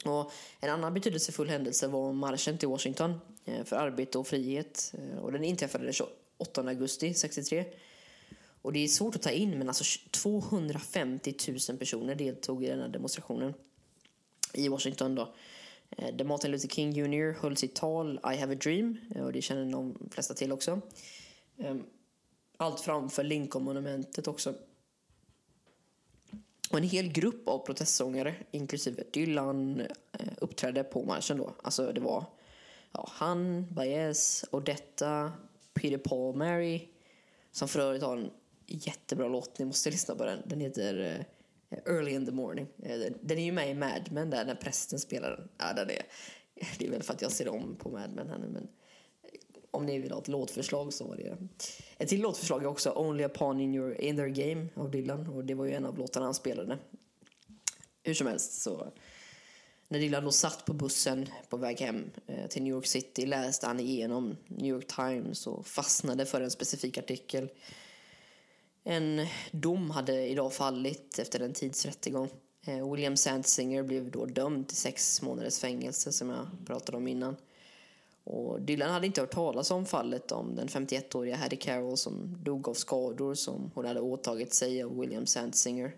Och 0.05 0.31
en 0.59 0.69
annan 0.69 0.93
betydelsefull 0.93 1.49
händelse 1.49 1.87
var 1.87 2.13
marschen 2.13 2.57
till 2.57 2.67
Washington 2.67 3.19
eh, 3.45 3.63
för 3.63 3.75
arbete 3.75 4.17
och 4.17 4.27
frihet. 4.27 4.93
Eh, 4.97 5.17
och 5.17 5.31
den 5.31 5.43
inträffade 5.43 5.83
den 5.83 5.93
28 5.93 6.61
augusti 6.61 7.13
63. 7.13 7.65
Och 8.61 8.73
det 8.73 8.79
är 8.79 8.87
svårt 8.87 9.15
att 9.15 9.21
ta 9.21 9.29
in, 9.29 9.57
men 9.57 9.67
alltså 9.67 9.99
250 10.11 11.35
000 11.69 11.77
personer 11.77 12.15
deltog 12.15 12.63
i 12.63 12.67
den 12.67 12.79
här 12.79 12.87
demonstrationen 12.87 13.53
i 14.53 14.67
Washington. 14.67 15.15
Då. 15.15 15.33
Eh, 15.97 16.15
där 16.15 16.25
Martin 16.25 16.51
Luther 16.51 16.67
King 16.67 16.91
Jr 16.91 17.41
höll 17.41 17.57
sitt 17.57 17.75
tal 17.75 18.19
I 18.33 18.37
have 18.37 18.53
a 18.53 18.57
dream, 18.61 18.97
och 19.15 19.33
det 19.33 19.41
känner 19.41 19.71
de 19.71 20.09
flesta 20.11 20.33
till 20.33 20.51
också. 20.51 20.81
Ehm, 21.57 21.83
allt 22.57 22.79
framför 22.79 23.23
Lincoln-monumentet 23.23 24.27
också. 24.27 24.53
Och 26.73 26.79
en 26.79 26.83
hel 26.85 27.07
grupp 27.11 27.47
av 27.47 27.59
protestsångare, 27.59 28.35
inklusive 28.51 29.03
Dylan, 29.11 29.79
eh, 29.79 29.87
uppträdde 30.37 30.83
på 30.83 31.03
marschen 31.03 31.37
då. 31.37 31.53
Alltså 31.63 31.91
det 31.93 32.01
var 32.01 32.25
ja, 32.91 33.09
han, 33.11 33.67
Baez, 33.73 34.45
Odetta, 34.51 35.31
Peter 35.73 35.97
Paul 35.97 36.35
Mary, 36.35 36.87
som 37.51 37.67
för 37.67 37.79
övrigt 37.79 38.03
har 38.03 38.17
en 38.17 38.29
jättebra 38.67 39.27
låt, 39.27 39.59
ni 39.59 39.65
måste 39.65 39.89
lyssna 39.91 40.15
på 40.15 40.25
den. 40.25 40.39
Den 40.45 40.59
heter 40.59 41.25
eh, 41.69 41.77
Early 41.93 42.11
in 42.11 42.25
the 42.25 42.31
morning. 42.31 42.67
Eh, 42.83 42.99
den- 42.99 43.17
Den 43.21 43.37
är 43.37 43.45
ju 43.45 43.51
med 43.51 43.69
i 43.71 43.73
Mad 43.73 44.11
Men 44.11 44.29
där, 44.29 44.45
när 44.45 44.55
prästen 44.55 44.99
spelar 44.99 45.31
den. 45.31 45.49
Ja, 45.57 45.73
den 45.73 45.89
är, 45.89 46.01
det 46.79 46.87
är 46.87 46.91
väl 46.91 47.03
för 47.03 47.13
att 47.13 47.21
jag 47.21 47.31
ser 47.31 47.47
om 47.49 47.75
på 47.75 47.89
Mad 47.89 48.11
Men 48.15 48.29
här 48.29 48.37
nu, 48.37 48.47
men 48.47 48.67
om 49.73 49.85
ni 49.85 49.99
vill 49.99 50.11
ha 50.11 50.19
ett 50.19 50.27
låtförslag 50.27 50.93
så 50.93 51.07
var 51.07 51.15
det 51.15 51.37
ett 51.97 52.09
till 52.09 52.21
låtförslag 52.21 52.63
är 52.63 52.67
också 52.67 52.91
Only 52.91 53.23
a 53.23 53.29
pawn 53.29 53.59
in, 53.59 53.75
your, 53.75 54.01
in 54.01 54.15
their 54.15 54.27
game 54.27 54.67
av 54.75 54.91
Dylan 54.91 55.27
och 55.27 55.45
det 55.45 55.53
var 55.53 55.65
ju 55.65 55.71
en 55.71 55.85
av 55.85 55.97
låtarna 55.97 56.25
han 56.25 56.33
spelade. 56.33 56.77
Hur 58.03 58.13
som 58.13 58.27
helst 58.27 58.61
så 58.61 58.87
när 59.87 59.99
Dylan 59.99 60.23
då 60.23 60.31
satt 60.31 60.65
på 60.65 60.73
bussen 60.73 61.29
på 61.49 61.57
väg 61.57 61.79
hem 61.79 62.11
eh, 62.27 62.47
till 62.47 62.63
New 62.63 62.73
York 62.73 62.85
City 62.85 63.25
läste 63.25 63.67
han 63.67 63.79
igenom 63.79 64.37
New 64.47 64.67
York 64.67 64.87
Times 64.87 65.47
och 65.47 65.67
fastnade 65.67 66.25
för 66.25 66.41
en 66.41 66.51
specifik 66.51 66.97
artikel. 66.97 67.49
En 68.83 69.27
dom 69.51 69.91
hade 69.91 70.27
idag 70.27 70.53
fallit 70.53 71.19
efter 71.19 71.39
en 71.39 71.53
tids 71.53 71.85
rättegång. 71.85 72.29
Eh, 72.65 72.91
William 72.91 73.17
Sandsinger 73.17 73.83
blev 73.83 74.11
då 74.11 74.25
dömd 74.25 74.67
till 74.67 74.77
sex 74.77 75.21
månaders 75.21 75.59
fängelse 75.59 76.11
som 76.11 76.29
jag 76.29 76.47
pratade 76.65 76.97
om 76.97 77.07
innan. 77.07 77.35
Och 78.23 78.61
Dylan 78.61 78.91
hade 78.91 79.07
inte 79.07 79.21
hört 79.21 79.31
talas 79.31 79.71
om 79.71 79.85
fallet 79.85 80.31
om 80.31 80.55
den 80.55 80.67
51-åriga 80.67 81.35
Hattie 81.35 81.59
Carroll 81.59 81.97
som 81.97 82.37
dog 82.43 82.69
av 82.69 82.73
skador 82.73 83.33
som 83.33 83.71
hon 83.75 83.85
hade 83.85 84.01
åtagit 84.01 84.53
sig 84.53 84.83
av 84.83 84.99
William 84.99 85.25
Sandsinger. 85.25 85.95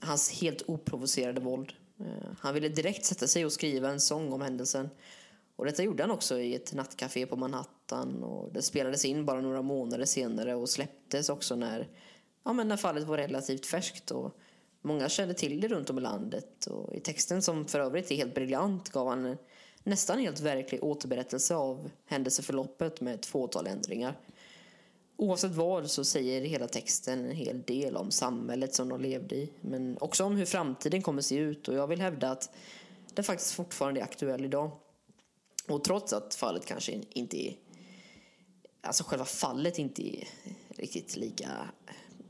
Hans 0.00 0.40
helt 0.40 0.62
oprovocerade 0.66 1.40
våld. 1.40 1.72
Eh, 2.00 2.32
han 2.38 2.54
ville 2.54 2.68
direkt 2.68 3.04
sätta 3.04 3.26
sig 3.26 3.44
och 3.44 3.52
skriva 3.52 3.88
en 3.88 4.00
sång 4.00 4.32
om 4.32 4.40
händelsen. 4.40 4.88
Och 5.56 5.64
detta 5.64 5.82
gjorde 5.82 6.02
han 6.02 6.10
också 6.10 6.38
i 6.38 6.54
ett 6.54 6.74
nattcafé 6.74 7.26
på 7.26 7.36
Manhattan 7.36 8.22
och 8.22 8.52
det 8.52 8.62
spelades 8.62 9.04
in 9.04 9.24
bara 9.24 9.40
några 9.40 9.62
månader 9.62 10.04
senare 10.04 10.54
och 10.54 10.68
släpptes 10.68 11.28
också 11.28 11.56
när, 11.56 11.88
ja, 12.44 12.52
men 12.52 12.68
när 12.68 12.76
fallet 12.76 13.04
var 13.04 13.16
relativt 13.16 13.66
färskt. 13.66 14.10
Och 14.10 14.38
Många 14.86 15.08
kände 15.08 15.34
till 15.34 15.60
det 15.60 15.68
runt 15.68 15.90
om 15.90 15.98
i 15.98 16.00
landet 16.00 16.66
och 16.66 16.94
i 16.94 17.00
texten 17.00 17.42
som 17.42 17.64
för 17.64 17.80
övrigt 17.80 18.10
är 18.10 18.16
helt 18.16 18.34
briljant 18.34 18.88
gav 18.90 19.08
han 19.08 19.36
nästan 19.84 20.18
helt 20.18 20.40
verklig 20.40 20.84
återberättelse 20.84 21.54
av 21.54 21.90
händelseförloppet 22.06 23.00
med 23.00 23.14
ett 23.14 23.26
fåtal 23.26 23.66
ändringar. 23.66 24.18
Oavsett 25.16 25.52
vad 25.52 25.90
så 25.90 26.04
säger 26.04 26.40
hela 26.40 26.68
texten 26.68 27.24
en 27.24 27.36
hel 27.36 27.62
del 27.62 27.96
om 27.96 28.10
samhället 28.10 28.74
som 28.74 28.88
de 28.88 29.00
levde 29.00 29.36
i 29.36 29.50
men 29.60 29.98
också 30.00 30.24
om 30.24 30.36
hur 30.36 30.46
framtiden 30.46 31.02
kommer 31.02 31.22
se 31.22 31.36
ut 31.36 31.68
och 31.68 31.74
jag 31.74 31.86
vill 31.86 32.00
hävda 32.00 32.30
att 32.30 32.50
den 33.14 33.24
faktiskt 33.24 33.52
fortfarande 33.52 34.00
är 34.00 34.04
aktuell 34.04 34.44
idag. 34.44 34.70
Och 35.68 35.84
trots 35.84 36.12
att 36.12 36.34
fallet 36.34 36.66
kanske 36.66 37.00
inte 37.12 37.46
är 37.46 37.56
alltså 38.80 39.04
själva 39.04 39.24
fallet 39.24 39.78
inte 39.78 40.16
är 40.16 40.28
riktigt 40.68 41.16
lika 41.16 41.48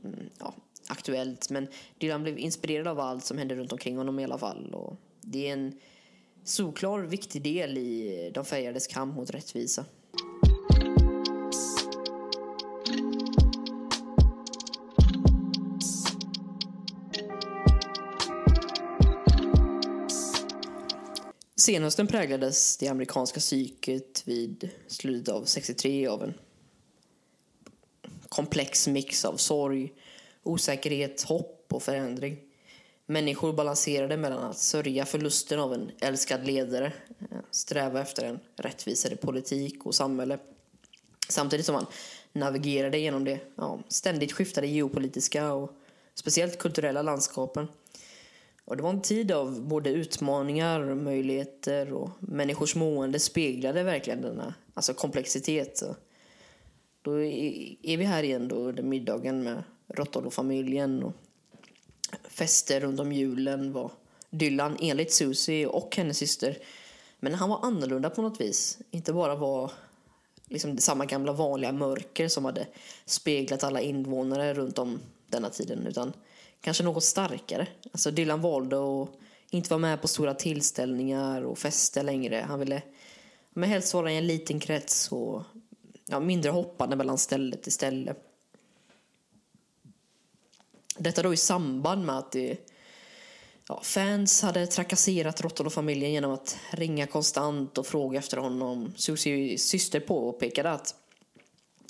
mm, 0.03 0.29
ja, 0.39 0.53
aktuellt 0.87 1.49
men 1.49 1.67
Dylan 1.97 2.23
blev 2.23 2.39
inspirerad 2.39 2.87
av 2.87 2.99
allt 2.99 3.25
som 3.25 3.37
hände 3.37 3.55
runt 3.55 3.71
omkring 3.71 3.97
honom 3.97 4.19
i 4.19 4.23
alla 4.23 4.37
fall 4.37 4.73
och 4.73 4.95
det 5.21 5.49
är 5.49 5.53
en 5.53 5.79
solklar 6.45 6.99
viktig 6.99 7.43
del 7.43 7.77
i 7.77 8.31
de 8.33 8.45
färgades 8.45 8.87
kamp 8.87 9.15
mot 9.15 9.29
rättvisa. 9.29 9.85
Senhösten 21.55 22.07
präglades 22.07 22.77
det 22.77 22.87
amerikanska 22.87 23.39
psyket 23.39 24.23
vid 24.25 24.69
slutet 24.87 25.33
av 25.33 25.43
63 25.45 26.07
av 26.07 26.23
en 26.23 26.33
komplex 28.29 28.87
mix 28.87 29.25
av 29.25 29.37
sorg, 29.37 29.93
osäkerhet, 30.43 31.21
hopp 31.21 31.67
och 31.69 31.83
förändring. 31.83 32.37
Människor 33.05 33.53
balanserade 33.53 34.17
mellan 34.17 34.43
att 34.43 34.57
sörja 34.57 35.05
förlusten 35.05 35.59
av 35.59 35.73
en 35.73 35.91
älskad 36.01 36.45
ledare, 36.47 36.93
eh, 37.19 37.37
sträva 37.51 38.01
efter 38.01 38.25
en 38.25 38.39
rättvisare 38.55 39.15
politik 39.15 39.85
och 39.85 39.95
samhälle 39.95 40.39
samtidigt 41.29 41.65
som 41.65 41.75
man 41.75 41.85
navigerade 42.33 42.97
genom 42.97 43.23
det 43.23 43.39
ja, 43.55 43.79
ständigt 43.87 44.31
skiftade 44.31 44.67
geopolitiska 44.67 45.53
och 45.53 45.71
speciellt 46.15 46.57
kulturella 46.59 47.01
landskapen. 47.01 47.67
Och 48.65 48.77
det 48.77 48.83
var 48.83 48.89
en 48.89 49.01
tid 49.01 49.31
av 49.31 49.61
både 49.61 49.89
utmaningar 49.89 50.79
och 50.79 50.97
möjligheter 50.97 51.93
och 51.93 52.09
människors 52.19 52.75
mående 52.75 53.19
speglade 53.19 53.83
verkligen 53.83 54.21
denna 54.21 54.53
alltså 54.73 54.93
komplexitet. 54.93 55.83
Då 57.01 57.23
är 57.23 57.97
vi 57.97 58.03
här 58.03 58.23
igen 58.23 58.47
då, 58.47 58.71
den 58.71 58.89
middagen 58.89 59.43
med 59.43 59.63
Rottolo-familjen 59.87 61.03
och 61.03 61.13
fester 62.23 62.79
runt 62.79 62.99
om 62.99 63.11
julen 63.11 63.73
var 63.73 63.91
Dylan 64.29 64.77
enligt 64.81 65.13
Susie 65.13 65.67
och 65.67 65.95
hennes 65.95 66.17
syster. 66.17 66.57
Men 67.19 67.33
han 67.33 67.49
var 67.49 67.65
annorlunda 67.65 68.09
på 68.09 68.21
något 68.21 68.41
vis. 68.41 68.77
Inte 68.91 69.13
bara 69.13 69.35
var 69.35 69.71
liksom 70.47 70.77
samma 70.77 71.05
gamla 71.05 71.33
vanliga 71.33 71.71
mörker 71.71 72.27
som 72.27 72.45
hade 72.45 72.67
speglat 73.05 73.63
alla 73.63 73.81
invånare 73.81 74.53
runt 74.53 74.79
om 74.79 74.99
denna 75.27 75.49
tiden 75.49 75.87
utan 75.87 76.13
kanske 76.61 76.83
något 76.83 77.03
starkare. 77.03 77.67
Alltså 77.91 78.11
Dylan 78.11 78.41
valde 78.41 78.75
att 78.75 79.09
inte 79.49 79.69
vara 79.69 79.79
med 79.79 80.01
på 80.01 80.07
stora 80.07 80.33
tillställningar 80.33 81.41
och 81.41 81.57
fester 81.57 82.03
längre. 82.03 82.45
Han 82.47 82.59
ville 82.59 82.81
men 83.53 83.69
helst 83.69 83.93
vara 83.93 84.11
i 84.11 84.17
en 84.17 84.27
liten 84.27 84.59
krets 84.59 85.11
och 85.11 85.43
ja, 86.05 86.19
mindre 86.19 86.51
hoppande 86.51 86.95
mellan 86.95 87.17
ställe 87.17 87.55
till 87.55 87.71
ställe. 87.71 88.15
Detta 90.97 91.23
då 91.23 91.33
i 91.33 91.37
samband 91.37 92.05
med 92.05 92.17
att 92.17 92.31
det, 92.31 92.57
ja, 93.67 93.81
fans 93.83 94.41
hade 94.41 94.67
trakasserat 94.67 95.41
Rotterdam-familjen 95.41 96.11
genom 96.11 96.31
att 96.31 96.57
ringa 96.71 97.07
konstant 97.07 97.77
och 97.77 97.87
fråga 97.87 98.19
efter 98.19 98.37
honom. 98.37 98.93
Susies 98.95 99.63
syster 99.63 99.99
påpekade 99.99 100.71
att 100.71 100.95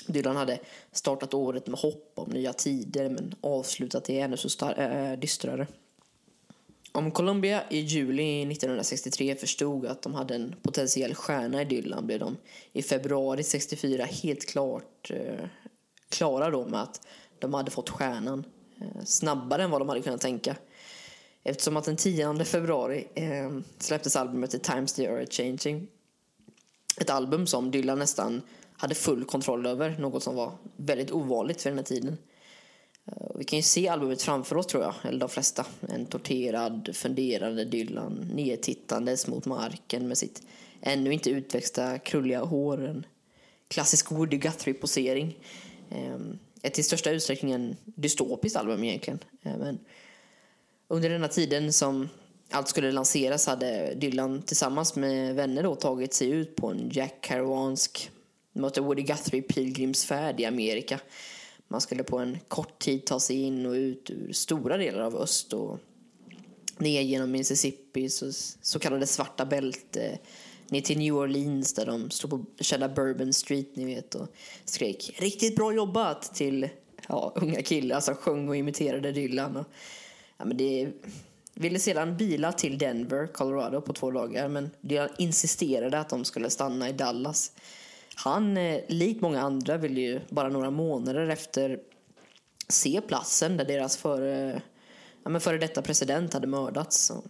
Dylan 0.07 0.35
hade 0.35 0.59
startat 0.91 1.33
året 1.33 1.67
med 1.67 1.79
hopp 1.79 2.11
om 2.15 2.29
nya 2.29 2.53
tider 2.53 3.09
men 3.09 3.35
avslutat 3.41 4.05
det 4.05 4.19
ännu 4.19 4.37
så 4.37 4.69
äh, 4.69 5.19
dystrare. 5.19 5.67
Om 6.91 7.11
Columbia 7.11 7.63
i 7.69 7.79
juli 7.79 8.41
1963 8.41 9.35
förstod 9.35 9.85
att 9.85 10.01
de 10.01 10.13
hade 10.13 10.35
en 10.35 10.55
potentiell 10.61 11.15
stjärna 11.15 11.61
i 11.61 11.65
Dylan 11.65 12.05
blev 12.05 12.19
de 12.19 12.37
i 12.73 12.81
februari 12.81 13.43
64 13.43 14.05
helt 14.05 14.45
klart 14.45 15.11
eh, 15.11 15.45
klara 16.09 16.49
då 16.49 16.65
med 16.65 16.81
att 16.81 17.07
de 17.39 17.53
hade 17.53 17.71
fått 17.71 17.89
stjärnan 17.89 18.43
Eh, 18.81 19.03
snabbare 19.05 19.63
än 19.63 19.71
vad 19.71 19.81
de 19.81 19.89
hade 19.89 20.01
kunnat 20.01 20.21
tänka. 20.21 20.55
Eftersom 21.43 21.77
att 21.77 21.85
den 21.85 21.97
10 21.97 22.45
februari 22.45 23.07
eh, 23.15 23.51
släpptes 23.79 24.15
albumet 24.15 24.51
The 24.51 24.59
Times 24.59 24.93
They 24.93 25.07
Are 25.07 25.25
Changing. 25.25 25.87
Ett 26.97 27.09
album 27.09 27.47
som 27.47 27.71
Dylan 27.71 27.99
nästan 27.99 28.41
hade 28.77 28.95
full 28.95 29.25
kontroll 29.25 29.65
över, 29.65 29.97
något 29.99 30.23
som 30.23 30.35
var 30.35 30.51
väldigt 30.75 31.11
ovanligt 31.11 31.61
för 31.61 31.69
den 31.69 31.79
här 31.79 31.85
tiden. 31.85 32.17
Eh, 33.05 33.27
vi 33.35 33.43
kan 33.43 33.59
ju 33.59 33.63
se 33.63 33.87
albumet 33.87 34.21
framför 34.21 34.57
oss 34.57 34.67
tror 34.67 34.83
jag, 34.83 34.93
eller 35.03 35.19
de 35.19 35.29
flesta. 35.29 35.65
En 35.89 36.05
torterad, 36.05 36.89
funderande 36.93 37.65
Dylan, 37.65 38.31
nedtittandes 38.33 39.27
mot 39.27 39.45
marken 39.45 40.07
med 40.07 40.17
sitt 40.17 40.41
ännu 40.81 41.13
inte 41.13 41.29
utväxta 41.29 41.99
krulliga 41.99 42.43
hår. 42.43 42.85
En 42.85 43.05
klassisk 43.67 44.11
Woody 44.11 44.37
Guthrie-posering. 44.37 45.37
Ehm, 45.89 46.39
ett 46.65 46.73
till 46.73 46.83
största 46.83 47.11
utsträckning 47.11 47.75
dystopiskt 47.85 48.57
album 48.57 48.83
egentligen. 48.83 49.19
Eh, 49.43 49.57
men 49.57 49.79
under 50.87 51.09
denna 51.09 51.27
tiden 51.27 51.73
som 51.73 52.09
allt 52.49 52.67
skulle 52.67 52.91
lanseras 52.91 53.47
hade 53.47 53.93
Dylan 53.93 54.41
tillsammans 54.41 54.95
med 54.95 55.35
vänner 55.35 55.63
då 55.63 55.75
tagit 55.75 56.13
sig 56.13 56.29
ut 56.29 56.55
på 56.55 56.67
en 56.67 56.89
Jack 56.93 57.25
Kerouansk 57.27 58.11
mötte 58.53 58.81
Woody 58.81 59.01
Guthrie 59.01 59.41
pilgrimsfärd 59.41 60.39
i 60.39 60.45
Amerika. 60.45 60.99
Man 61.67 61.81
skulle 61.81 62.03
på 62.03 62.17
en 62.17 62.37
kort 62.47 62.79
tid 62.79 63.05
ta 63.05 63.19
sig 63.19 63.41
in 63.41 63.65
och 63.65 63.73
ut 63.73 64.09
ur 64.09 64.33
stora 64.33 64.77
delar 64.77 64.99
av 64.99 65.15
öst 65.15 65.53
och 65.53 65.79
ner 66.77 67.01
genom 67.01 67.31
Mississippi, 67.31 68.09
så, 68.09 68.31
så 68.61 68.79
kallade 68.79 69.07
svarta 69.07 69.45
bälte, 69.45 70.01
eh, 70.01 70.17
ner 70.69 70.81
till 70.81 70.97
New 70.97 71.15
Orleans 71.15 71.73
där 71.73 71.85
de 71.85 72.09
stod 72.09 72.29
på 72.29 72.45
kända 72.63 72.89
Bourbon 72.89 73.33
Street, 73.33 73.75
ni 73.75 73.85
vet, 73.85 74.15
och 74.15 74.27
skrek 74.65 75.15
riktigt 75.17 75.55
bra 75.55 75.73
jobbat 75.73 76.35
till 76.35 76.69
ja, 77.07 77.33
unga 77.35 77.61
killar 77.61 77.99
som 77.99 78.15
sjöng 78.15 78.49
och 78.49 78.55
imiterade 78.55 79.11
Dylan. 79.11 79.57
Och, 79.57 79.65
ja, 80.37 80.45
men 80.45 80.57
det 80.57 80.91
ville 81.53 81.79
sedan 81.79 82.17
bila 82.17 82.51
till 82.51 82.77
Denver, 82.77 83.27
Colorado 83.27 83.81
på 83.81 83.93
två 83.93 84.11
dagar 84.11 84.47
men 84.47 84.69
Dylan 84.81 85.09
insisterade 85.17 85.99
att 85.99 86.09
de 86.09 86.25
skulle 86.25 86.49
stanna 86.49 86.89
i 86.89 86.93
Dallas 86.93 87.51
han, 88.15 88.57
eh, 88.57 88.81
likt 88.87 89.21
många 89.21 89.41
andra, 89.41 89.77
ville 89.77 90.01
ju 90.01 90.21
bara 90.29 90.49
några 90.49 90.71
månader 90.71 91.29
efter 91.29 91.79
se 92.67 93.01
platsen 93.07 93.57
där 93.57 93.65
deras 93.65 93.97
före, 93.97 94.61
ja, 95.23 95.29
men 95.29 95.41
före 95.41 95.57
detta 95.57 95.81
president 95.81 96.33
hade 96.33 96.47
mördats. 96.47 97.09
Och 97.09 97.23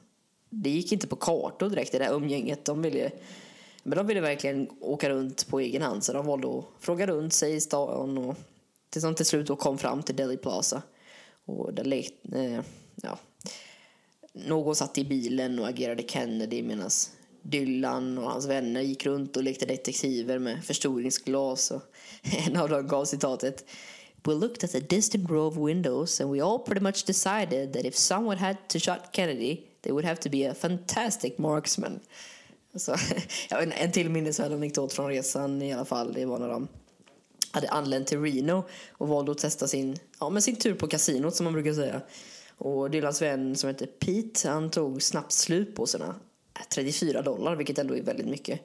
det 0.55 0.69
gick 0.69 0.91
inte 0.91 1.07
på 1.07 1.15
kartor 1.15 1.69
direkt, 1.69 1.91
det 1.91 1.97
där 1.97 2.13
umgänget. 2.13 2.65
De 2.65 2.81
ville, 2.81 3.11
men 3.83 3.97
de 3.97 4.07
ville 4.07 4.21
verkligen 4.21 4.69
åka 4.81 5.09
runt 5.09 5.47
på 5.47 5.59
egen 5.59 5.81
hand, 5.81 6.03
så 6.03 6.13
de 6.13 6.25
valde 6.25 6.47
att 6.47 6.65
fråga 6.79 7.07
runt 7.07 7.33
sig 7.33 7.55
i 7.55 7.61
stan 7.61 8.17
och 8.17 8.35
tills 8.89 9.03
de 9.03 9.15
till 9.15 9.25
slut 9.25 9.59
kom 9.59 9.77
fram 9.77 10.03
till 10.03 10.15
Delhi 10.15 10.37
Plaza. 10.37 10.81
Och 11.45 11.73
där 11.73 11.83
lekt, 11.83 12.13
eh, 12.33 12.61
ja, 12.95 13.19
någon 14.33 14.75
satt 14.75 14.97
i 14.97 15.05
bilen 15.05 15.59
och 15.59 15.67
agerade 15.67 16.03
Kennedy 16.03 16.63
medan 16.63 16.89
Dylan 17.41 18.17
och 18.17 18.31
hans 18.31 18.45
vänner 18.45 18.81
gick 18.81 19.05
runt 19.05 19.37
och 19.37 19.43
lekte 19.43 19.65
detektiver 19.65 20.39
med 20.39 20.63
förstoringsglas. 20.65 21.71
Och 21.71 21.81
en 22.47 22.57
av 22.57 22.69
dem 22.69 22.87
gav 22.87 23.05
citatet 23.05 23.65
We 24.25 24.33
looked 24.33 24.63
at 24.63 24.71
the 24.71 24.79
distant 24.79 25.29
row 25.29 25.47
of 25.47 25.57
windows 25.57 26.19
and 26.19 26.31
we 26.31 26.41
all 26.41 26.59
pretty 26.59 26.81
much 26.81 27.05
decided 27.05 27.73
that 27.73 27.85
if 27.85 27.95
someone 27.95 28.37
had 28.37 28.57
to 28.69 28.79
shot 28.79 29.11
Kennedy 29.11 29.59
they 29.85 29.91
would 29.91 30.05
have 30.05 30.17
to 30.17 30.29
be 30.29 30.51
a 30.51 30.53
fantastic 30.53 31.37
marksman. 31.37 31.99
Alltså, 32.73 32.95
Så, 33.49 33.55
en 33.55 33.91
till 33.91 34.09
minnesvärd 34.09 34.51
anekdot 34.51 34.93
från 34.93 35.07
resan 35.07 35.61
i 35.61 35.73
alla 35.73 35.85
fall. 35.85 36.13
Det 36.13 36.25
var 36.25 36.39
när 36.39 36.49
de 36.49 36.67
hade 37.51 37.69
anlänt 37.69 38.07
till 38.07 38.21
Reno 38.21 38.63
och 38.91 39.07
valde 39.07 39.31
att 39.31 39.37
testa 39.37 39.67
sin, 39.67 39.97
ja, 40.19 40.29
men 40.29 40.41
sin 40.41 40.55
tur 40.55 40.73
på 40.73 40.87
kasinot 40.87 41.35
som 41.35 41.43
man 41.43 41.53
brukar 41.53 41.73
säga. 41.73 42.01
Och 42.57 42.91
Dylans 42.91 43.21
vän 43.21 43.55
som 43.55 43.67
heter 43.67 43.85
Pete, 43.85 44.49
han 44.49 44.71
tog 44.71 45.01
snabbt 45.01 45.31
slut 45.31 45.75
på 45.75 45.85
sina 45.85 46.15
äh, 46.59 46.65
34 46.69 47.21
dollar, 47.21 47.55
vilket 47.55 47.79
ändå 47.79 47.95
är 47.95 48.01
väldigt 48.01 48.27
mycket 48.27 48.59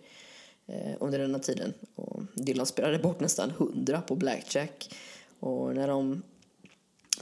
eh, 0.66 0.92
under 1.01 1.18
denna 1.18 1.38
tiden. 1.38 1.74
Och 1.94 2.22
Dylan 2.34 2.66
spelade 2.66 2.98
bort 2.98 3.20
nästan 3.20 3.51
100 3.51 4.01
på 4.01 4.16
blackjack. 4.16 4.94
Och 5.40 5.74
när 5.74 5.88
de 5.88 6.22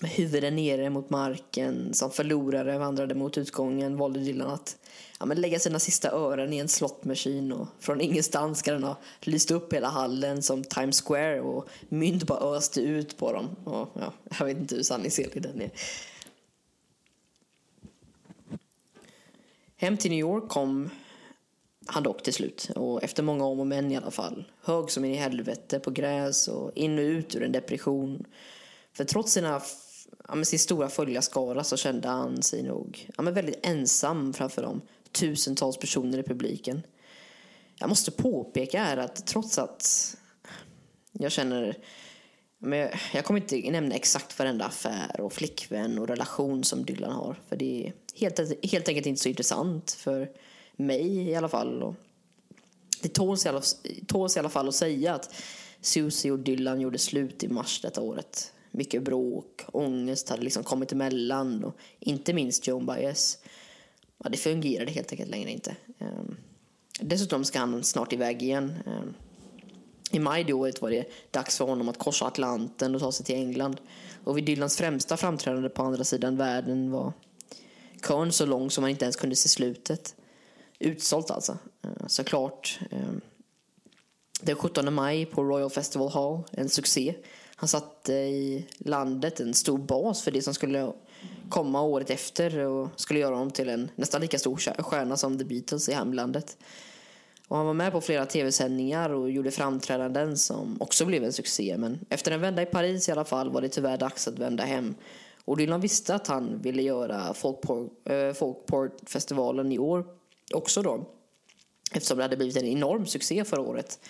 med 0.01 0.10
huvuden 0.10 0.56
nere 0.56 0.90
mot 0.90 1.10
marken 1.10 1.94
som 1.94 2.10
förlorare 2.10 2.78
vandrade 2.78 3.15
mot 3.15 3.39
utgången 3.39 3.97
valde 3.97 4.20
Dylan 4.20 4.51
att 4.51 4.77
ja, 5.20 5.27
men 5.27 5.40
lägga 5.40 5.59
sina 5.59 5.78
sista 5.78 6.10
öron 6.10 6.52
i 6.52 6.59
en 6.59 6.69
slottmaskin 6.69 7.52
och 7.52 7.69
från 7.81 8.01
ingenstans 8.01 8.59
ska 8.59 8.73
den 8.73 8.82
ha 8.82 8.97
lyst 9.20 9.51
upp 9.51 9.73
hela 9.73 9.89
hallen 9.89 10.43
som 10.43 10.65
Times 10.65 11.02
Square 11.02 11.40
och 11.40 11.69
mynt 11.89 12.24
bara 12.24 12.56
öste 12.56 12.81
ut 12.81 13.16
på 13.16 13.32
dem. 13.32 13.48
Och, 13.65 13.89
ja, 13.94 14.12
jag 14.39 14.47
vet 14.47 14.59
inte 14.59 14.74
hur 14.74 14.82
sanningsenlig 14.82 15.43
den 15.43 15.60
är. 15.60 15.70
Hem 19.77 19.97
till 19.97 20.10
New 20.10 20.20
York 20.20 20.48
kom 20.48 20.90
han 21.86 22.02
dock 22.02 22.23
till 22.23 22.35
slut. 22.35 22.70
Och 22.74 23.02
efter 23.02 23.23
många 23.23 23.44
om 23.44 23.60
och 23.60 23.66
men 23.66 23.93
i 23.93 23.97
alla 23.97 24.10
fall. 24.10 24.44
Hög 24.62 24.90
som 24.90 25.05
in 25.05 25.12
i 25.12 25.16
helvete 25.16 25.81
på 25.81 25.90
gräs 25.90 26.48
och 26.48 26.73
in 26.74 26.98
och 26.98 27.02
ut 27.02 27.36
ur 27.36 27.43
en 27.43 27.52
depression. 27.52 28.24
För 28.98 29.04
trots 29.04 29.32
sina, 29.32 29.62
ja, 30.28 30.34
med 30.34 30.46
sin 30.46 30.58
stora 30.58 30.88
följarskara 30.88 31.64
så 31.64 31.76
kände 31.76 32.08
han 32.08 32.42
sig 32.42 32.62
nog 32.62 33.10
ja, 33.16 33.22
men 33.22 33.34
väldigt 33.34 33.66
ensam 33.66 34.32
framför 34.32 34.62
de 34.62 34.80
tusentals 35.12 35.76
personer 35.76 36.18
i 36.18 36.22
publiken. 36.22 36.82
Jag 37.78 37.88
måste 37.88 38.10
påpeka 38.10 38.82
här 38.82 38.96
att 38.96 39.26
trots 39.26 39.58
att 39.58 40.16
jag 41.12 41.32
känner 41.32 41.78
men 42.58 42.88
jag 43.14 43.24
kommer 43.24 43.40
inte 43.40 43.70
nämna 43.70 43.94
exakt 43.94 44.38
varenda 44.38 44.64
affär 44.64 45.20
och 45.20 45.32
flickvän 45.32 45.98
och 45.98 46.08
relation 46.08 46.64
som 46.64 46.84
Dylan 46.84 47.12
har. 47.12 47.40
För 47.48 47.56
det 47.56 47.86
är 47.86 47.92
helt, 48.14 48.64
helt 48.70 48.88
enkelt 48.88 49.06
inte 49.06 49.22
så 49.22 49.28
intressant 49.28 49.90
för 49.90 50.30
mig 50.76 51.28
i 51.28 51.34
alla 51.34 51.48
fall. 51.48 51.82
Och 51.82 51.94
det 53.02 53.08
tåls 53.08 53.46
i, 53.46 53.48
alla, 53.48 53.62
tåls 54.06 54.36
i 54.36 54.38
alla 54.38 54.48
fall 54.48 54.68
att 54.68 54.74
säga 54.74 55.14
att 55.14 55.34
Susie 55.80 56.32
och 56.32 56.38
Dylan 56.38 56.80
gjorde 56.80 56.98
slut 56.98 57.44
i 57.44 57.48
mars 57.48 57.80
detta 57.80 58.00
året. 58.00 58.52
Mycket 58.70 59.02
bråk, 59.02 59.62
ångest 59.72 60.28
hade 60.28 60.42
liksom 60.42 60.64
kommit 60.64 60.92
emellan 60.92 61.64
och 61.64 61.76
inte 61.98 62.32
minst 62.32 62.66
Joan 62.66 62.86
Baez. 62.86 63.38
Ja, 64.24 64.28
det 64.30 64.36
fungerade 64.36 64.90
helt 64.90 65.12
enkelt 65.12 65.30
längre 65.30 65.50
inte. 65.50 65.76
Ehm, 65.98 66.36
dessutom 67.00 67.44
ska 67.44 67.58
han 67.58 67.84
snart 67.84 68.12
iväg 68.12 68.42
igen. 68.42 68.74
Ehm, 68.86 69.14
I 70.10 70.18
maj 70.18 70.44
det 70.44 70.52
året 70.52 70.82
var 70.82 70.90
det 70.90 71.10
dags 71.30 71.58
för 71.58 71.64
honom 71.64 71.88
att 71.88 71.98
korsa 71.98 72.26
Atlanten 72.26 72.94
och 72.94 73.00
ta 73.00 73.12
sig 73.12 73.26
till 73.26 73.34
England. 73.34 73.80
Och 74.24 74.36
vid 74.36 74.44
Dylans 74.44 74.76
främsta 74.76 75.16
framträdande 75.16 75.68
på 75.68 75.82
andra 75.82 76.04
sidan 76.04 76.36
världen 76.36 76.90
var 76.90 77.12
kön 78.02 78.32
så 78.32 78.46
lång 78.46 78.70
som 78.70 78.82
man 78.82 78.90
inte 78.90 79.04
ens 79.04 79.16
kunde 79.16 79.36
se 79.36 79.48
slutet. 79.48 80.14
Utsålt 80.78 81.30
alltså, 81.30 81.58
ehm, 81.82 82.08
såklart. 82.08 82.80
Den 84.40 84.56
17 84.56 84.94
maj 84.94 85.26
på 85.26 85.44
Royal 85.44 85.70
Festival 85.70 86.10
Hall, 86.10 86.42
en 86.50 86.68
succé. 86.68 87.14
Han 87.60 87.68
satte 87.68 88.12
i 88.12 88.66
landet 88.78 89.40
en 89.40 89.55
stor 89.55 89.78
bas 89.78 90.22
för 90.22 90.30
det 90.30 90.43
som 90.43 90.55
skulle 90.55 90.93
komma 91.48 91.82
året 91.82 92.10
efter 92.10 92.59
och 92.59 92.89
skulle 92.97 93.20
göra 93.20 93.35
honom 93.35 93.51
till 93.51 93.68
en 93.68 93.90
nästan 93.97 94.20
lika 94.20 94.39
stor 94.39 94.56
stjärna 94.82 95.16
som 95.16 95.39
The 95.39 95.44
Beatles 95.44 95.89
i 95.89 95.93
hemlandet. 95.93 96.56
Och 97.48 97.56
han 97.56 97.66
var 97.66 97.74
med 97.74 97.93
på 97.93 98.01
flera 98.01 98.26
tv-sändningar 98.26 99.10
och 99.10 99.30
gjorde 99.30 99.51
framträdanden 99.51 100.36
som 100.36 100.76
också 100.80 101.05
blev 101.05 101.24
en 101.24 101.32
succé. 101.32 101.76
Men 101.78 101.98
efter 102.09 102.30
en 102.30 102.40
vända 102.40 102.62
i 102.62 102.66
Paris 102.66 103.09
i 103.09 103.12
alla 103.12 103.24
fall 103.24 103.51
var 103.51 103.60
det 103.60 103.68
tyvärr 103.68 103.97
dags 103.97 104.28
att 104.28 104.39
vända 104.39 104.64
hem. 104.64 104.94
Och 105.44 105.56
Dylan 105.56 105.80
visste 105.80 106.14
att 106.14 106.26
han 106.26 106.62
ville 106.62 106.82
göra 106.82 107.35
Folkport-festivalen 108.35 109.66
eh, 109.66 109.74
i 109.74 109.78
år 109.78 110.06
också 110.55 110.82
då. 110.82 111.09
Eftersom 111.93 112.16
det 112.16 112.24
hade 112.24 112.36
blivit 112.36 112.56
en 112.56 112.66
enorm 112.66 113.06
succé 113.06 113.44
förra 113.44 113.60
året. 113.60 114.01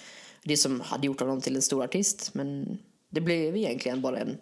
Det 0.45 0.57
som 0.57 0.81
hade 0.81 1.07
gjort 1.07 1.20
honom 1.20 1.41
till 1.41 1.57
en 1.57 1.62
stor 1.62 1.85
artist. 1.85 2.35
Men 2.35 2.79
det 3.10 3.20
blev 3.20 3.56
egentligen 3.56 4.01
bara 4.01 4.18
en, 4.18 4.39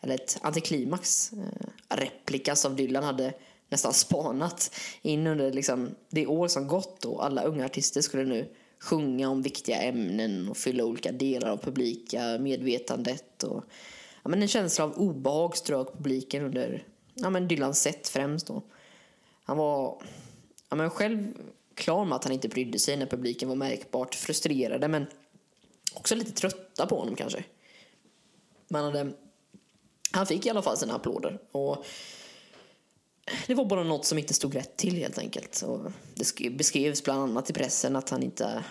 eller 0.00 0.14
ett 0.14 0.38
antiklimax. 0.42 1.32
Eh, 1.32 1.96
replika 1.96 2.56
som 2.56 2.76
Dylan 2.76 3.04
hade 3.04 3.34
nästan 3.68 3.92
spanat 3.92 4.74
in 5.02 5.26
under 5.26 5.52
liksom, 5.52 5.94
det 6.10 6.26
år 6.26 6.48
som 6.48 6.66
gått 6.66 7.00
då 7.00 7.20
alla 7.20 7.42
unga 7.42 7.64
artister 7.64 8.00
skulle 8.00 8.24
nu 8.24 8.54
sjunga 8.78 9.28
om 9.28 9.42
viktiga 9.42 9.82
ämnen 9.82 10.48
och 10.48 10.56
fylla 10.56 10.84
olika 10.84 11.12
delar 11.12 11.50
av 11.50 11.56
publika 11.56 12.38
medvetandet. 12.38 13.42
Och, 13.42 13.64
ja, 14.22 14.30
men 14.30 14.42
en 14.42 14.48
känsla 14.48 14.84
av 14.84 14.98
obehag 14.98 15.56
strök 15.56 15.92
publiken 15.92 16.44
under 16.44 16.84
ja, 17.14 17.30
men 17.30 17.48
Dylans 17.48 17.80
sätt 17.80 18.08
främst. 18.08 18.46
Då. 18.46 18.62
Han 19.42 19.56
var 19.56 20.02
ja, 20.68 20.76
men 20.76 20.90
själv 20.90 21.34
klar 21.74 22.04
med 22.04 22.16
att 22.16 22.24
han 22.24 22.32
inte 22.32 22.48
brydde 22.48 22.78
sig 22.78 22.96
när 22.96 23.06
publiken 23.06 23.48
var 23.48 23.56
märkbart 23.56 24.14
frustrerade 24.14 24.88
men 24.88 25.06
också 25.94 26.14
lite 26.14 26.32
trötta 26.32 26.86
på 26.86 26.98
honom 26.98 27.14
kanske. 27.16 27.44
Men 28.68 28.84
hade, 28.84 29.12
han 30.12 30.26
fick 30.26 30.46
i 30.46 30.50
alla 30.50 30.62
fall 30.62 30.76
sina 30.76 30.94
applåder. 30.94 31.38
Och 31.52 31.84
det 33.46 33.54
var 33.54 33.64
bara 33.64 33.82
något 33.82 34.04
som 34.04 34.18
inte 34.18 34.34
stod 34.34 34.54
rätt 34.54 34.76
till 34.76 34.96
helt 34.96 35.18
enkelt. 35.18 35.62
Och 35.62 35.92
det 36.14 36.50
beskrevs 36.50 37.04
bland 37.04 37.22
annat 37.22 37.50
i 37.50 37.52
pressen 37.52 37.96
att 37.96 38.10
han 38.10 38.22
inte 38.22 38.64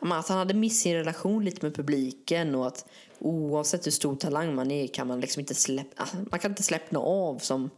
att 0.00 0.28
han 0.28 0.38
hade 0.38 0.54
miss 0.54 0.80
sin 0.80 0.94
relation 0.94 1.44
lite 1.44 1.66
med 1.66 1.74
publiken 1.74 2.54
och 2.54 2.66
att 2.66 2.86
oavsett 3.18 3.86
hur 3.86 3.90
stor 3.90 4.16
talang 4.16 4.54
man 4.54 4.70
är 4.70 4.86
kan 4.86 5.06
man 5.06 5.20
liksom 5.20 5.40
inte 5.40 5.54
släppa, 5.54 6.02
ah, 6.02 6.08
man 6.30 6.40
kan 6.40 6.50
inte 6.50 6.62
släppna 6.62 6.98
av 6.98 7.38
som, 7.38 7.70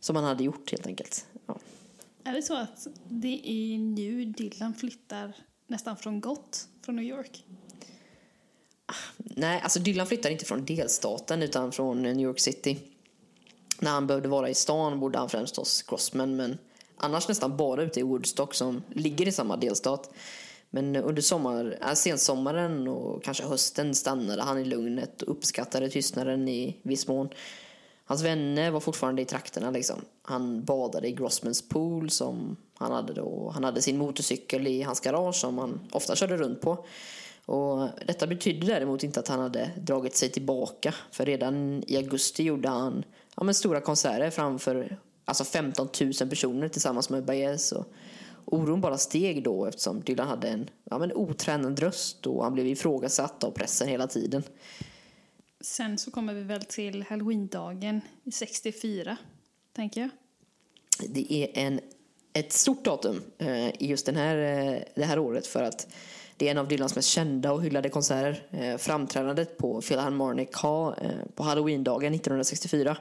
som 0.00 0.14
man 0.14 0.24
hade 0.24 0.44
gjort 0.44 0.70
helt 0.70 0.86
enkelt. 0.86 1.26
Ja. 1.46 1.58
Är 2.24 2.32
det 2.32 2.42
så 2.42 2.56
att 2.56 2.86
det 3.08 3.40
är 3.44 3.78
nu 3.78 4.24
Dylan 4.24 4.74
flyttar 4.74 5.32
nästan 5.66 5.96
från 5.96 6.20
gott 6.20 6.68
från 6.84 6.96
New 6.96 7.04
York? 7.04 7.44
Nej, 9.16 9.60
alltså 9.62 9.78
Dylan 9.78 10.06
flyttade 10.06 10.32
inte 10.32 10.44
från 10.44 10.64
delstaten 10.64 11.42
utan 11.42 11.72
från 11.72 12.02
New 12.02 12.20
York 12.20 12.40
City 12.40 12.78
när 13.78 13.90
han 13.90 14.06
behövde 14.06 14.28
vara 14.28 14.48
i 14.48 14.54
stan 14.54 15.00
bodde 15.00 15.18
han 15.18 15.28
främst 15.28 15.56
hos 15.56 15.82
Grossman 15.82 16.36
men 16.36 16.58
annars 16.96 17.28
nästan 17.28 17.56
bara 17.56 17.82
ute 17.82 18.00
i 18.00 18.02
Woodstock 18.02 18.54
som 18.54 18.82
ligger 18.94 19.28
i 19.28 19.32
samma 19.32 19.56
delstat. 19.56 20.10
Men 20.70 20.96
under 20.96 21.22
sommar, 21.22 21.78
äh, 21.82 21.92
sensommaren 21.92 22.88
och 22.88 23.24
kanske 23.24 23.44
hösten 23.44 23.94
stannade 23.94 24.42
han 24.42 24.58
i 24.58 24.64
lugnet 24.64 25.22
och 25.22 25.30
uppskattade 25.30 25.88
tystnaden 25.88 26.48
i 26.48 26.76
viss 26.82 27.08
mån. 27.08 27.28
Hans 28.04 28.22
vänner 28.22 28.70
var 28.70 28.80
fortfarande 28.80 29.22
i 29.22 29.24
trakterna 29.24 29.70
liksom. 29.70 30.00
Han 30.22 30.64
badade 30.64 31.08
i 31.08 31.12
Grossmans 31.12 31.68
pool 31.68 32.10
som 32.10 32.56
han 32.74 32.92
hade 32.92 33.12
då. 33.12 33.50
Han 33.54 33.64
hade 33.64 33.82
sin 33.82 33.98
motorcykel 33.98 34.66
i 34.66 34.82
hans 34.82 35.00
garage 35.00 35.36
som 35.36 35.58
han 35.58 35.80
ofta 35.92 36.16
körde 36.16 36.36
runt 36.36 36.60
på. 36.60 36.86
Och 37.46 37.88
detta 38.06 38.26
betydde 38.26 38.66
däremot 38.66 39.02
inte 39.02 39.20
att 39.20 39.28
han 39.28 39.40
hade 39.40 39.70
dragit 39.76 40.16
sig 40.16 40.30
tillbaka. 40.30 40.94
För 41.10 41.26
redan 41.26 41.84
i 41.86 41.96
augusti 41.96 42.42
gjorde 42.42 42.68
han 42.68 43.04
ja, 43.36 43.44
men 43.44 43.54
stora 43.54 43.80
konserter 43.80 44.30
framför 44.30 44.98
alltså 45.24 45.44
15 45.44 45.88
000 46.00 46.12
personer 46.12 46.68
tillsammans 46.68 47.10
med 47.10 47.24
Baez. 47.24 47.72
Och 47.72 47.86
oron 48.44 48.80
bara 48.80 48.98
steg 48.98 49.44
då 49.44 49.66
eftersom 49.66 50.00
Dylan 50.00 50.28
hade 50.28 50.48
en 50.48 50.70
ja, 50.84 50.98
men 50.98 51.12
otränad 51.12 51.78
röst 51.78 52.26
och 52.26 52.44
han 52.44 52.54
blev 52.54 52.66
ifrågasatt 52.66 53.44
av 53.44 53.50
pressen 53.50 53.88
hela 53.88 54.06
tiden. 54.06 54.42
Sen 55.60 55.98
så 55.98 56.10
kommer 56.10 56.34
vi 56.34 56.42
väl 56.42 56.64
till 56.64 57.02
halloweendagen 57.02 58.00
i 58.24 58.32
64, 58.32 59.16
tänker 59.72 60.00
jag. 60.00 60.10
Det 61.08 61.32
är 61.32 61.48
en, 61.54 61.80
ett 62.32 62.52
stort 62.52 62.84
datum 62.84 63.22
eh, 63.38 63.68
i 63.68 63.86
just 63.86 64.06
den 64.06 64.16
här, 64.16 64.36
eh, 64.36 64.82
det 64.94 65.04
här 65.04 65.18
året 65.18 65.46
för 65.46 65.62
att 65.62 65.88
det 66.36 66.46
är 66.46 66.50
en 66.50 66.58
av 66.58 66.68
Dylans 66.68 66.96
mest 66.96 67.08
kända 67.08 67.52
och 67.52 67.62
hyllade 67.62 67.88
konserter. 67.88 68.46
Eh, 68.50 68.76
framträdandet 68.76 69.58
på 69.58 69.80
Philharmonic 69.80 70.48
Hall 70.52 70.94
eh, 71.02 71.10
på 71.34 71.42
halloweendagen 71.42 72.14
1964. 72.14 72.96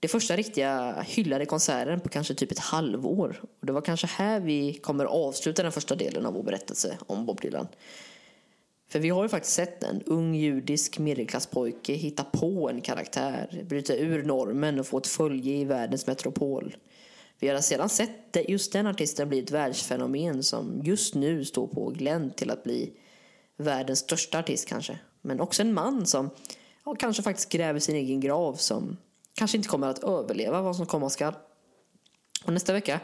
Det 0.00 0.08
första 0.08 0.36
riktiga 0.36 1.00
hyllade 1.06 1.46
konserten 1.46 2.00
på 2.00 2.08
kanske 2.08 2.34
typ 2.34 2.52
ett 2.52 2.58
halvår. 2.58 3.40
Och 3.60 3.66
det 3.66 3.72
var 3.72 3.80
kanske 3.80 4.06
här 4.06 4.40
vi 4.40 4.74
kommer 4.74 5.04
avsluta 5.04 5.62
den 5.62 5.72
första 5.72 5.94
delen 5.94 6.26
av 6.26 6.34
vår 6.34 6.42
berättelse 6.42 6.98
om 7.06 7.26
Bob 7.26 7.40
Dylan. 7.40 7.68
För 8.88 8.98
vi 8.98 9.08
har 9.08 9.22
ju 9.22 9.28
faktiskt 9.28 9.54
sett 9.54 9.82
en 9.82 10.02
ung 10.02 10.34
judisk 10.34 10.98
medelklasspojke 10.98 11.92
hitta 11.92 12.24
på 12.24 12.70
en 12.70 12.80
karaktär, 12.80 13.64
bryta 13.68 13.96
ur 13.96 14.22
normen 14.22 14.80
och 14.80 14.86
få 14.86 14.98
ett 14.98 15.06
följe 15.06 15.56
i 15.56 15.64
världens 15.64 16.06
metropol. 16.06 16.76
Vi 17.40 17.48
har 17.48 17.60
sedan 17.60 17.88
sett 17.88 18.36
just 18.48 18.72
den 18.72 18.86
artisten 18.86 19.28
bli 19.28 19.38
ett 19.38 19.50
världsfenomen 19.50 20.42
som 20.42 20.80
just 20.84 21.14
nu 21.14 21.44
står 21.44 21.66
på 21.66 21.90
glänt 21.90 22.36
till 22.36 22.50
att 22.50 22.64
bli 22.64 22.92
världens 23.56 23.98
största 23.98 24.38
artist 24.38 24.68
kanske. 24.68 24.98
Men 25.22 25.40
också 25.40 25.62
en 25.62 25.74
man 25.74 26.06
som 26.06 26.30
ja, 26.84 26.94
kanske 26.94 27.22
faktiskt 27.22 27.48
gräver 27.48 27.80
sin 27.80 27.96
egen 27.96 28.20
grav 28.20 28.54
som 28.54 28.96
kanske 29.34 29.56
inte 29.56 29.68
kommer 29.68 29.86
att 29.86 30.04
överleva 30.04 30.62
vad 30.62 30.76
som 30.76 30.86
komma 30.86 31.10
skall. 31.10 31.34
Och 32.44 32.52
nästa 32.52 32.72
vecka 32.72 33.00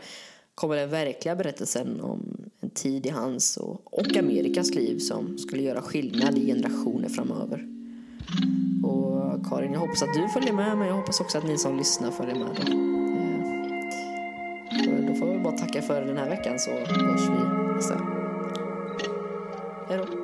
kommer 0.55 0.77
den 0.77 0.91
verkliga 0.91 1.37
berättelsen 1.37 2.01
om 2.01 2.51
en 2.61 2.71
tid 2.71 3.07
i 3.07 3.09
hans 3.09 3.57
och, 3.57 3.99
och 3.99 4.17
Amerikas 4.17 4.75
liv 4.75 4.99
som 4.99 5.39
skulle 5.39 5.63
göra 5.63 5.83
skillnad 5.83 6.39
i 6.39 6.47
generationer 6.47 7.09
framöver. 7.09 7.69
Och 8.85 9.47
Karin, 9.49 9.73
jag 9.73 9.81
hoppas 9.81 10.03
att 10.03 10.15
du 10.15 10.29
följer 10.29 10.53
med 10.53 10.79
men 10.79 10.89
jag 10.89 10.95
hoppas 10.95 11.21
också 11.21 11.39
att 11.39 11.45
ni 11.45 11.59
som 11.59 11.77
lyssnar 11.77 12.11
följer 12.11 12.35
med. 12.35 12.49
Då. 12.57 13.04
Då 14.87 15.15
får 15.15 15.33
vi 15.33 15.39
bara 15.39 15.57
tacka 15.57 15.83
för 15.83 16.01
den 16.01 16.17
här 16.17 16.29
veckan 16.29 16.59
så 16.59 16.71
hörs 16.71 17.29
vi 17.29 17.75
nästa. 17.75 17.95
Hej 19.89 19.99
då. 19.99 20.24